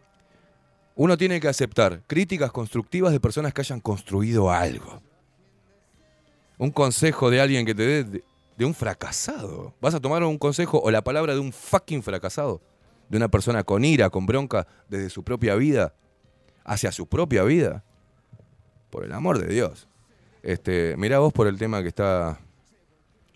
uno 1.04 1.18
tiene 1.18 1.40
que 1.40 1.48
aceptar 1.48 2.04
críticas 2.06 2.52
constructivas 2.52 3.12
de 3.12 3.20
personas 3.20 3.54
que 3.54 3.62
hayan 3.62 3.80
construido 3.80 4.52
algo. 4.52 5.02
Un 6.60 6.70
consejo 6.70 7.32
de 7.32 7.42
alguien 7.42 7.66
que 7.66 7.74
te 7.74 7.84
dé 7.84 8.04
de, 8.04 8.66
un 8.66 8.76
fracasado. 8.76 9.74
¿Vas 9.82 9.96
a 9.96 10.00
tomar 10.00 10.24
un 10.24 10.38
consejo 10.38 10.80
o 10.80 10.92
la 10.92 11.04
palabra 11.04 11.34
de 11.34 11.40
un 11.40 11.52
fucking 11.52 12.04
fracasado? 12.04 12.62
De 13.10 13.18
una 13.18 13.30
persona 13.30 13.64
con 13.64 13.84
ira, 13.84 14.12
con 14.12 14.28
bronca, 14.28 14.68
desde 14.90 15.10
su 15.10 15.24
propia 15.24 15.56
vida, 15.56 15.96
hacia 16.64 16.92
su 16.92 17.08
propia 17.08 17.42
vida. 17.46 17.84
Por 18.92 19.04
el 19.04 19.12
amor 19.14 19.40
de 19.40 19.52
Dios. 19.52 19.88
Este, 20.44 20.96
mirá 20.98 21.18
vos 21.18 21.34
por 21.34 21.48
el 21.48 21.58
tema 21.58 21.82
que 21.82 21.88
está. 21.88 22.40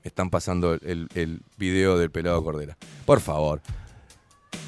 Están 0.04 0.30
pasando 0.30 0.74
el, 0.76 0.82
el- 0.84 1.08
el 1.16 1.42
video 1.58 1.98
del 1.98 2.12
pelado 2.12 2.44
Cordera. 2.44 2.78
Por 3.08 3.22
favor. 3.22 3.60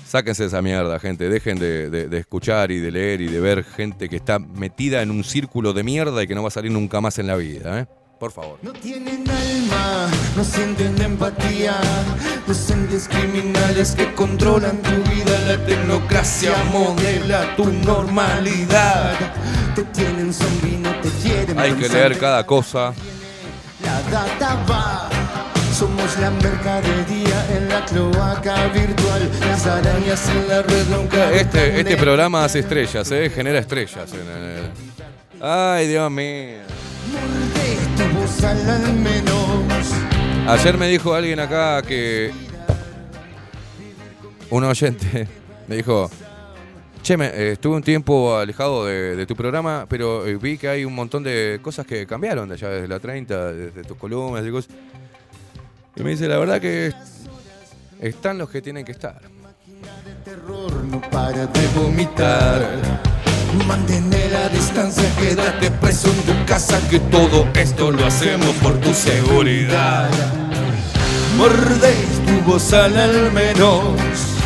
Sáquense 0.07 0.45
esa 0.45 0.61
mierda, 0.61 0.99
gente. 0.99 1.27
Dejen 1.29 1.59
de, 1.59 1.89
de- 1.89 2.07
de 2.07 2.17
escuchar 2.17 2.71
y 2.71 2.79
de 2.79 2.91
leer 2.91 3.19
y 3.21 3.27
de 3.27 3.39
ver 3.41 3.63
gente 3.65 4.07
que 4.07 4.15
está 4.15 4.39
metida 4.39 5.01
en 5.01 5.11
un 5.11 5.23
círculo 5.23 5.73
de 5.73 5.83
mierda 5.83 6.23
y 6.23 6.27
que 6.27 6.35
no 6.35 6.41
va 6.43 6.47
a 6.47 6.51
salir 6.51 6.71
nunca 6.71 7.01
más 7.01 7.19
en 7.19 7.27
la 7.27 7.35
vida, 7.35 7.79
¿eh? 7.81 7.87
Por 8.19 8.31
favor. 8.31 8.57
No 8.63 8.73
tienen 8.73 9.29
alma, 9.29 10.07
no 10.35 10.43
sienten 10.43 10.99
empatía. 11.01 11.75
Los 12.47 12.69
entes 12.71 13.07
criminales 13.07 13.91
que 13.91 14.11
controlan 14.15 14.81
tu 14.81 14.95
vida, 15.11 15.37
la 15.45 15.63
tecnocracia 15.65 16.51
modela 16.71 17.55
tu 17.55 17.65
normalidad. 17.71 19.13
Te 19.75 19.83
tienen 19.83 20.33
zombie, 20.33 20.77
no 20.77 20.89
te 21.01 21.09
quieren. 21.21 21.59
Hay 21.59 21.73
que 21.73 21.89
leer 21.89 22.17
cada 22.17 22.43
cosa. 22.45 22.91
La 23.83 24.01
data 24.09 24.65
va. 24.67 25.09
Somos 25.77 26.17
la 26.19 26.31
mercadería 26.31 27.45
en 27.55 27.69
la 27.69 27.85
cloaca 27.85 28.67
virtual. 28.69 29.29
Las 29.41 29.65
arañas 29.67 30.27
en 30.29 30.47
la 30.47 30.61
red 30.63 30.85
nunca. 30.89 31.31
Este, 31.31 31.79
este 31.79 31.97
programa 31.97 32.43
hace 32.45 32.59
estrellas, 32.59 33.11
¿eh? 33.11 33.29
Genera 33.29 33.59
estrellas. 33.59 34.11
en 34.13 34.27
el- 34.27 34.71
Ay, 35.41 35.87
Dios 35.87 36.09
mío. 36.09 36.57
Ayer 40.47 40.77
me 40.77 40.87
dijo 40.87 41.13
alguien 41.13 41.39
acá 41.39 41.81
que. 41.83 42.31
Un 44.49 44.63
oyente 44.63 45.27
me 45.67 45.75
dijo. 45.75 46.09
Che, 47.03 47.15
me- 47.15 47.27
eh, 47.27 47.51
estuve 47.53 47.75
un 47.75 47.83
tiempo 47.83 48.35
alejado 48.35 48.85
de, 48.85 49.15
de 49.15 49.25
tu 49.25 49.35
programa, 49.35 49.85
pero 49.87 50.25
eh, 50.25 50.35
vi 50.37 50.57
que 50.57 50.67
hay 50.67 50.83
un 50.83 50.93
montón 50.95 51.23
de 51.23 51.59
cosas 51.61 51.85
que 51.85 52.05
cambiaron 52.07 52.49
de 52.49 52.55
allá 52.55 52.69
desde 52.69 52.87
la 52.87 52.99
30, 52.99 53.53
desde 53.53 53.83
tus 53.83 53.95
columnas 53.97 54.43
y 54.45 54.49
cosas. 54.51 54.71
Y 55.97 56.03
me 56.03 56.11
dice, 56.11 56.27
la 56.27 56.37
verdad 56.37 56.61
que 56.61 56.93
están 57.99 58.37
los 58.37 58.49
que 58.49 58.61
tienen 58.61 58.85
que 58.85 58.91
estar. 58.91 59.19
terror 60.23 60.83
no 60.83 61.01
para 61.09 61.47
de 61.47 61.67
vomitar. 61.75 62.61
Mantén 63.65 64.09
la 64.31 64.49
distancia, 64.49 65.09
quédate 65.19 65.71
preso 65.71 66.09
en 66.09 66.21
tu 66.21 66.45
casa, 66.45 66.79
que 66.89 66.99
todo 66.99 67.47
esto 67.55 67.91
lo 67.91 68.05
hacemos 68.05 68.53
por 68.57 68.79
tu 68.79 68.93
seguridad. 68.93 70.09
Mordéis 71.37 72.25
tu 72.25 72.51
voz 72.51 72.73
al 72.73 73.31
menos 73.31 74.36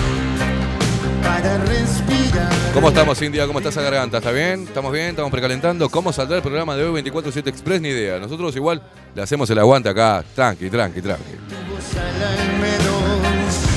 para 1.21 1.57
respirar. 1.59 2.49
¿Cómo 2.73 2.89
estamos, 2.89 3.21
India? 3.21 3.45
¿Cómo 3.47 3.59
está 3.59 3.69
esa 3.69 3.81
garganta? 3.81 4.17
¿Está 4.17 4.31
bien? 4.31 4.63
¿Estamos 4.63 4.91
bien? 4.91 5.09
¿Estamos 5.09 5.31
precalentando? 5.31 5.89
¿Cómo 5.89 6.13
saldrá 6.13 6.37
el 6.37 6.41
programa 6.41 6.75
de 6.75 6.85
hoy 6.85 7.01
24-7 7.01 7.47
Express? 7.47 7.81
Ni 7.81 7.89
idea. 7.89 8.19
Nosotros 8.19 8.55
igual 8.55 8.81
le 9.13 9.21
hacemos 9.21 9.49
el 9.49 9.59
aguante 9.59 9.89
acá. 9.89 10.23
Tranqui, 10.35 10.69
tranqui, 10.69 11.01
tranqui. 11.01 11.33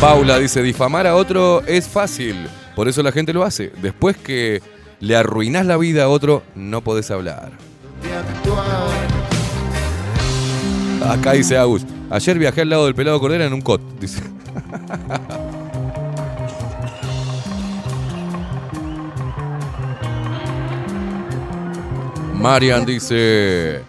Paula 0.00 0.38
dice, 0.38 0.62
difamar 0.62 1.06
a 1.06 1.16
otro 1.16 1.62
es 1.66 1.88
fácil. 1.88 2.48
Por 2.76 2.88
eso 2.88 3.02
la 3.02 3.12
gente 3.12 3.32
lo 3.32 3.42
hace. 3.42 3.72
Después 3.80 4.16
que 4.16 4.62
le 5.00 5.16
arruinás 5.16 5.66
la 5.66 5.76
vida 5.76 6.04
a 6.04 6.08
otro, 6.08 6.42
no 6.54 6.82
podés 6.82 7.10
hablar. 7.10 7.52
Acá 11.08 11.32
dice 11.32 11.56
Agus. 11.56 11.84
Ayer 12.10 12.38
viajé 12.38 12.62
al 12.62 12.70
lado 12.70 12.84
del 12.84 12.94
pelado 12.94 13.18
Cordera 13.20 13.44
en 13.44 13.52
un 13.52 13.60
cot. 13.60 13.80
Dice. 13.98 14.22
Marian 22.34 22.84
dice. 22.84 23.80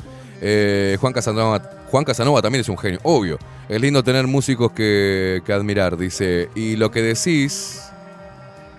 eh, 0.41 0.97
Juan, 0.99 1.13
Casanova, 1.13 1.61
Juan 1.89 2.03
Casanova 2.03 2.41
también 2.41 2.61
es 2.61 2.69
un 2.69 2.77
genio, 2.77 2.99
obvio. 3.03 3.37
Es 3.67 3.81
lindo 3.81 4.03
tener 4.03 4.27
músicos 4.27 4.71
que, 4.71 5.41
que 5.45 5.53
admirar, 5.53 5.97
dice. 5.97 6.49
Y 6.55 6.75
lo 6.75 6.91
que 6.91 7.01
decís. 7.01 7.81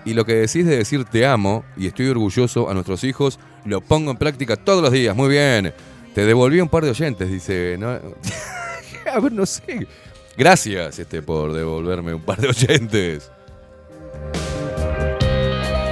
Y 0.04 0.14
lo 0.14 0.24
que 0.24 0.34
decís 0.36 0.64
de 0.64 0.76
decir 0.76 1.04
te 1.04 1.26
amo 1.26 1.64
y 1.76 1.88
estoy 1.88 2.06
orgulloso 2.08 2.70
a 2.70 2.74
nuestros 2.74 3.02
hijos, 3.02 3.40
lo 3.64 3.80
pongo 3.80 4.12
en 4.12 4.16
práctica 4.16 4.54
todos 4.56 4.80
los 4.80 4.92
días. 4.92 5.16
Muy 5.16 5.28
bien. 5.28 5.74
Te 6.14 6.24
devolví 6.24 6.60
un 6.60 6.68
par 6.68 6.84
de 6.84 6.90
oyentes, 6.90 7.28
dice. 7.28 7.76
No, 7.78 7.88
a 9.12 9.20
ver, 9.20 9.32
no 9.32 9.44
sé. 9.44 9.86
Gracias 10.38 10.98
este, 11.00 11.22
por 11.22 11.52
devolverme 11.52 12.14
un 12.14 12.22
par 12.22 12.40
de 12.40 12.48
oyentes. 12.48 13.30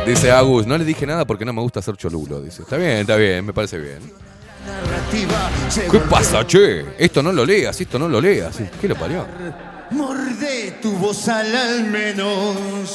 Dice 0.07 0.31
Agus, 0.31 0.67
no 0.67 0.77
le 0.77 0.85
dije 0.85 1.07
nada 1.07 1.25
porque 1.25 1.45
no 1.45 1.53
me 1.53 1.63
gusta 1.63 1.81
hacer 1.81 1.97
cholulo. 1.97 2.41
Dice, 2.43 2.63
está 2.63 2.77
bien, 2.77 2.99
está 2.99 3.17
bien, 3.17 3.45
me 3.45 3.55
parece 3.55 3.79
bien. 3.79 4.01
¿Qué 5.91 5.99
pasa, 5.99 6.47
che? 6.47 6.85
Esto 6.99 7.23
no 7.23 7.33
lo 7.33 7.45
leas, 7.45 7.81
esto 7.81 7.99
no 7.99 8.09
lo 8.09 8.21
leas. 8.21 8.59
¿Qué 8.81 8.89
lo 8.89 8.97
parió? 8.97 9.27
Morde 9.91 10.79
tu 10.83 10.93
voz 10.93 11.29
al 11.29 11.55
al 11.55 11.85
menos 11.85 12.95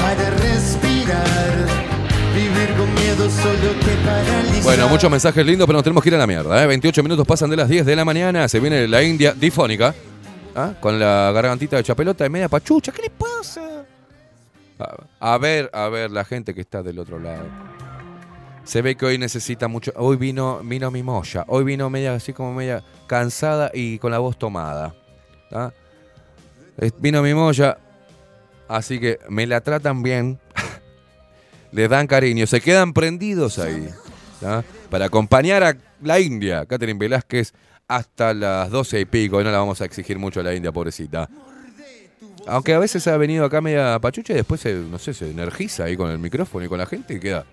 para 0.00 0.30
respirar. 0.30 1.66
Vivir 2.34 2.76
con 2.76 2.94
miedo 2.94 3.30
solo 3.30 3.72
te 3.80 3.94
paraliza. 4.04 4.64
Bueno, 4.64 4.88
muchos 4.88 5.10
mensajes 5.10 5.44
lindos, 5.44 5.66
pero 5.66 5.76
nos 5.76 5.84
tenemos 5.84 6.02
que 6.02 6.08
ir 6.10 6.14
a 6.14 6.18
la 6.18 6.26
mierda. 6.26 6.62
¿eh? 6.62 6.66
28 6.66 7.02
minutos 7.02 7.26
pasan 7.26 7.48
de 7.50 7.56
las 7.56 7.68
10 7.68 7.86
de 7.86 7.96
la 7.96 8.04
mañana. 8.04 8.48
Se 8.48 8.60
viene 8.60 8.88
la 8.88 9.02
India 9.02 9.34
difónica. 9.34 9.94
¿ah? 10.54 10.72
Con 10.80 10.98
la 10.98 11.30
gargantita 11.32 11.76
de 11.76 11.82
chapelota 11.82 12.26
y 12.26 12.30
media 12.30 12.48
pachucha. 12.48 12.92
¿Qué 12.92 13.02
le 13.02 13.10
pasa? 13.10 13.71
A, 15.20 15.38
ver, 15.38 15.70
a 15.72 15.88
ver, 15.88 16.10
la 16.10 16.24
gente 16.24 16.54
que 16.54 16.60
está 16.60 16.82
del 16.82 16.98
otro 16.98 17.18
lado. 17.18 17.46
Se 18.64 18.82
ve 18.82 18.96
que 18.96 19.06
hoy 19.06 19.18
necesita 19.18 19.68
mucho. 19.68 19.92
Hoy 19.96 20.16
vino, 20.16 20.60
vino 20.62 20.90
mi 20.90 21.02
moya. 21.02 21.44
Hoy 21.48 21.64
vino 21.64 21.90
media 21.90 22.14
así 22.14 22.32
como 22.32 22.54
media 22.54 22.82
cansada 23.06 23.70
y 23.74 23.98
con 23.98 24.12
la 24.12 24.18
voz 24.18 24.38
tomada. 24.38 24.94
Vino 26.98 27.22
mi 27.22 27.34
moya. 27.34 27.78
Así 28.68 29.00
que 29.00 29.18
me 29.28 29.46
la 29.46 29.60
tratan 29.60 30.02
bien. 30.02 30.38
Les 31.72 31.90
dan 31.90 32.06
cariño. 32.06 32.46
Se 32.46 32.60
quedan 32.60 32.92
prendidos 32.92 33.58
ahí. 33.58 33.88
¿ah? 34.44 34.62
Para 34.90 35.06
acompañar 35.06 35.62
a 35.64 35.76
la 36.00 36.20
India. 36.20 36.64
Catherine 36.66 36.98
Velázquez 36.98 37.52
hasta 37.88 38.32
las 38.32 38.70
12 38.70 39.00
y 39.00 39.04
pico. 39.04 39.42
No 39.42 39.50
la 39.50 39.58
vamos 39.58 39.80
a 39.80 39.84
exigir 39.84 40.18
mucho 40.18 40.40
a 40.40 40.42
la 40.44 40.54
India, 40.54 40.72
pobrecita. 40.72 41.28
Aunque 42.46 42.74
a 42.74 42.78
veces 42.78 43.06
ha 43.06 43.16
venido 43.16 43.44
acá 43.44 43.60
media 43.60 43.98
pachucha 44.00 44.32
y 44.32 44.36
después 44.36 44.60
se, 44.60 44.74
no 44.74 44.98
sé, 44.98 45.14
se 45.14 45.30
energiza 45.30 45.84
ahí 45.84 45.96
con 45.96 46.10
el 46.10 46.18
micrófono 46.18 46.64
y 46.64 46.68
con 46.68 46.78
la 46.78 46.86
gente 46.86 47.14
y 47.14 47.20
queda 47.20 47.44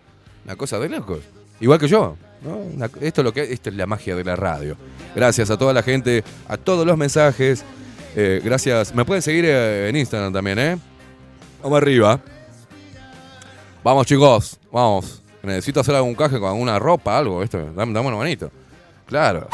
una 0.46 0.56
cosa 0.56 0.80
de 0.80 0.90
locos. 0.90 1.20
Igual 1.60 1.80
que 1.80 1.88
yo. 1.88 2.16
¿no? 2.42 2.86
Esto, 3.02 3.22
es 3.22 3.26
lo 3.26 3.34
que, 3.34 3.54
esto 3.54 3.70
es 3.70 3.76
la 3.76 3.86
magia 3.86 4.16
de 4.16 4.24
la 4.24 4.36
radio. 4.36 4.78
Gracias 5.16 5.50
a 5.50 5.58
toda 5.58 5.74
la 5.74 5.84
gente, 5.84 6.24
a 6.48 6.58
todos 6.58 6.86
los 6.86 6.98
mensajes. 6.98 7.64
Eh, 8.16 8.42
gracias. 8.44 8.94
Me 8.96 9.06
pueden 9.06 9.22
seguir 9.22 9.46
eh, 9.46 9.90
en 9.90 9.96
Instagram 9.96 10.34
también, 10.34 10.60
¿eh? 10.60 10.78
Vamos 11.62 11.78
arriba. 11.78 12.20
Vamos, 13.84 14.08
chicos. 14.08 14.58
Vamos. 14.72 15.22
Necesito 15.44 15.80
hacer 15.80 15.96
algún 15.96 16.16
caje 16.16 16.40
con 16.40 16.50
alguna 16.50 16.80
ropa, 16.80 17.18
algo. 17.18 17.44
Esto. 17.44 17.72
Dame, 17.76 17.94
dame 17.94 18.08
una 18.08 18.18
manito. 18.18 18.52
Claro. 19.06 19.48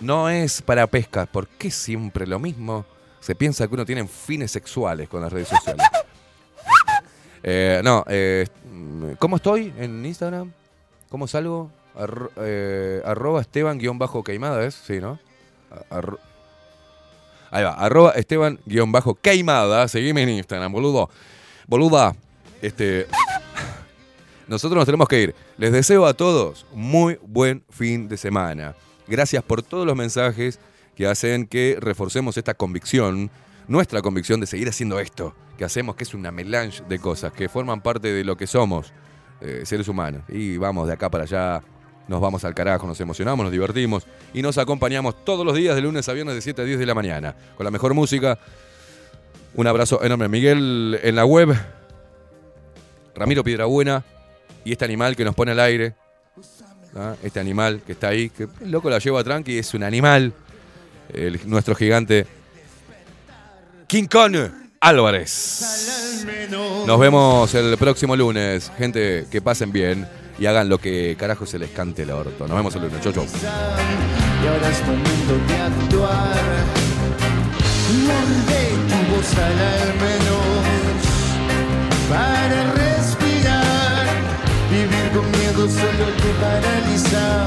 No 0.00 0.28
es 0.28 0.62
para 0.62 0.86
pesca. 0.86 1.26
¿Por 1.26 1.48
qué 1.48 1.70
siempre 1.70 2.26
lo 2.26 2.38
mismo? 2.38 2.84
Se 3.20 3.34
piensa 3.34 3.66
que 3.66 3.74
uno 3.74 3.84
tiene 3.84 4.06
fines 4.06 4.50
sexuales 4.50 5.08
con 5.08 5.20
las 5.20 5.32
redes 5.32 5.48
sociales. 5.48 5.86
Eh, 7.44 7.80
no, 7.84 8.04
eh, 8.08 8.46
¿cómo 9.20 9.36
estoy 9.36 9.72
en 9.78 10.04
Instagram? 10.04 10.52
¿Cómo 11.08 11.28
salgo? 11.28 11.70
Eh, 12.36 13.00
arroba 13.04 13.40
Esteban-Queimada, 13.40 14.66
¿es? 14.66 14.74
Sí, 14.74 15.00
¿no? 15.00 15.20
Ahí 17.50 17.64
va, 17.64 17.74
arroba 17.74 18.12
Esteban-Queimada. 18.16 19.88
Seguime 19.88 20.24
en 20.24 20.30
Instagram, 20.30 20.72
boludo. 20.72 21.08
Boluda, 21.66 22.14
este. 22.60 23.06
Nosotros 24.46 24.76
nos 24.76 24.86
tenemos 24.86 25.08
que 25.08 25.22
ir. 25.22 25.34
Les 25.58 25.72
deseo 25.72 26.06
a 26.06 26.14
todos 26.14 26.66
muy 26.72 27.18
buen 27.22 27.62
fin 27.70 28.08
de 28.08 28.16
semana. 28.16 28.74
Gracias 29.06 29.42
por 29.42 29.62
todos 29.62 29.86
los 29.86 29.96
mensajes 29.96 30.58
que 30.98 31.06
hacen 31.06 31.46
que 31.46 31.78
reforcemos 31.80 32.36
esta 32.38 32.54
convicción, 32.54 33.30
nuestra 33.68 34.02
convicción 34.02 34.40
de 34.40 34.48
seguir 34.48 34.68
haciendo 34.68 34.98
esto 34.98 35.32
que 35.56 35.64
hacemos, 35.64 35.94
que 35.94 36.02
es 36.02 36.12
una 36.12 36.32
melange 36.32 36.82
de 36.88 36.98
cosas 36.98 37.32
que 37.32 37.48
forman 37.48 37.80
parte 37.80 38.12
de 38.12 38.24
lo 38.24 38.36
que 38.36 38.48
somos, 38.48 38.92
eh, 39.40 39.62
seres 39.64 39.86
humanos. 39.86 40.22
Y 40.28 40.56
vamos 40.56 40.88
de 40.88 40.94
acá 40.94 41.08
para 41.08 41.22
allá, 41.22 41.62
nos 42.08 42.20
vamos 42.20 42.44
al 42.44 42.52
carajo, 42.52 42.84
nos 42.88 43.00
emocionamos, 43.00 43.44
nos 43.44 43.52
divertimos 43.52 44.08
y 44.34 44.42
nos 44.42 44.58
acompañamos 44.58 45.24
todos 45.24 45.46
los 45.46 45.54
días 45.54 45.76
de 45.76 45.82
lunes 45.82 46.08
a 46.08 46.12
viernes 46.14 46.34
de 46.34 46.40
7 46.40 46.62
a 46.62 46.64
10 46.64 46.80
de 46.80 46.86
la 46.86 46.96
mañana 46.96 47.36
con 47.56 47.62
la 47.62 47.70
mejor 47.70 47.94
música. 47.94 48.36
Un 49.54 49.68
abrazo 49.68 50.02
enorme. 50.02 50.26
Miguel 50.26 50.98
en 51.00 51.14
la 51.14 51.24
web, 51.24 51.56
Ramiro 53.14 53.44
Piedrabuena 53.44 54.04
y 54.64 54.72
este 54.72 54.84
animal 54.84 55.14
que 55.14 55.24
nos 55.24 55.36
pone 55.36 55.52
al 55.52 55.60
aire. 55.60 55.94
¿ah? 56.96 57.14
Este 57.22 57.38
animal 57.38 57.82
que 57.86 57.92
está 57.92 58.08
ahí, 58.08 58.30
que 58.30 58.48
el 58.62 58.72
loco 58.72 58.90
la 58.90 58.98
lleva 58.98 59.22
tranqui, 59.22 59.58
es 59.58 59.74
un 59.74 59.84
animal. 59.84 60.34
El- 61.12 61.40
nuestro 61.48 61.74
gigante 61.74 62.26
King 63.86 64.04
Kong 64.06 64.36
Álvarez. 64.80 66.24
Nos 66.86 66.98
vemos 67.00 67.54
el 67.54 67.76
próximo 67.78 68.14
lunes. 68.16 68.70
Gente, 68.78 69.26
que 69.30 69.40
pasen 69.40 69.72
bien 69.72 70.06
y 70.38 70.46
hagan 70.46 70.68
lo 70.68 70.78
que 70.78 71.16
carajo 71.18 71.46
se 71.46 71.58
les 71.58 71.70
cante 71.70 72.02
el 72.02 72.10
orto. 72.10 72.46
Nos 72.46 72.56
vemos 72.56 72.74
el 72.76 72.82
lunes. 72.82 73.00
Chau, 73.00 73.12
chau. 73.12 73.24
Y 73.24 74.46
ahora 74.46 74.68
es 74.70 74.80
momento 74.82 75.34
de 75.48 75.56
actuar. 75.56 76.36
Morde 78.06 78.68
tu 78.88 79.14
voz 79.14 79.34
al 79.38 79.94
menos 80.04 81.00
para 82.08 82.72
respirar. 82.74 84.06
Vivir 84.70 85.10
con 85.14 85.30
miedo 85.30 85.68
solo 85.68 86.06
te 86.22 86.30
paraliza. 86.40 87.46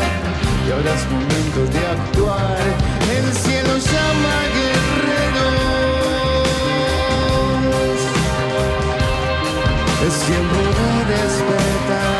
Y 0.67 0.71
ahora 0.71 0.93
es 0.95 1.05
momento 1.09 1.71
de 1.71 1.87
actuar. 1.87 2.90
El 3.17 3.33
cielo 3.33 3.73
se 3.81 3.97
ama, 3.97 4.37
guerreros, 4.55 5.59
es 10.07 10.13
siempre 10.13 10.59
un 10.59 11.07
despertar. 11.09 12.10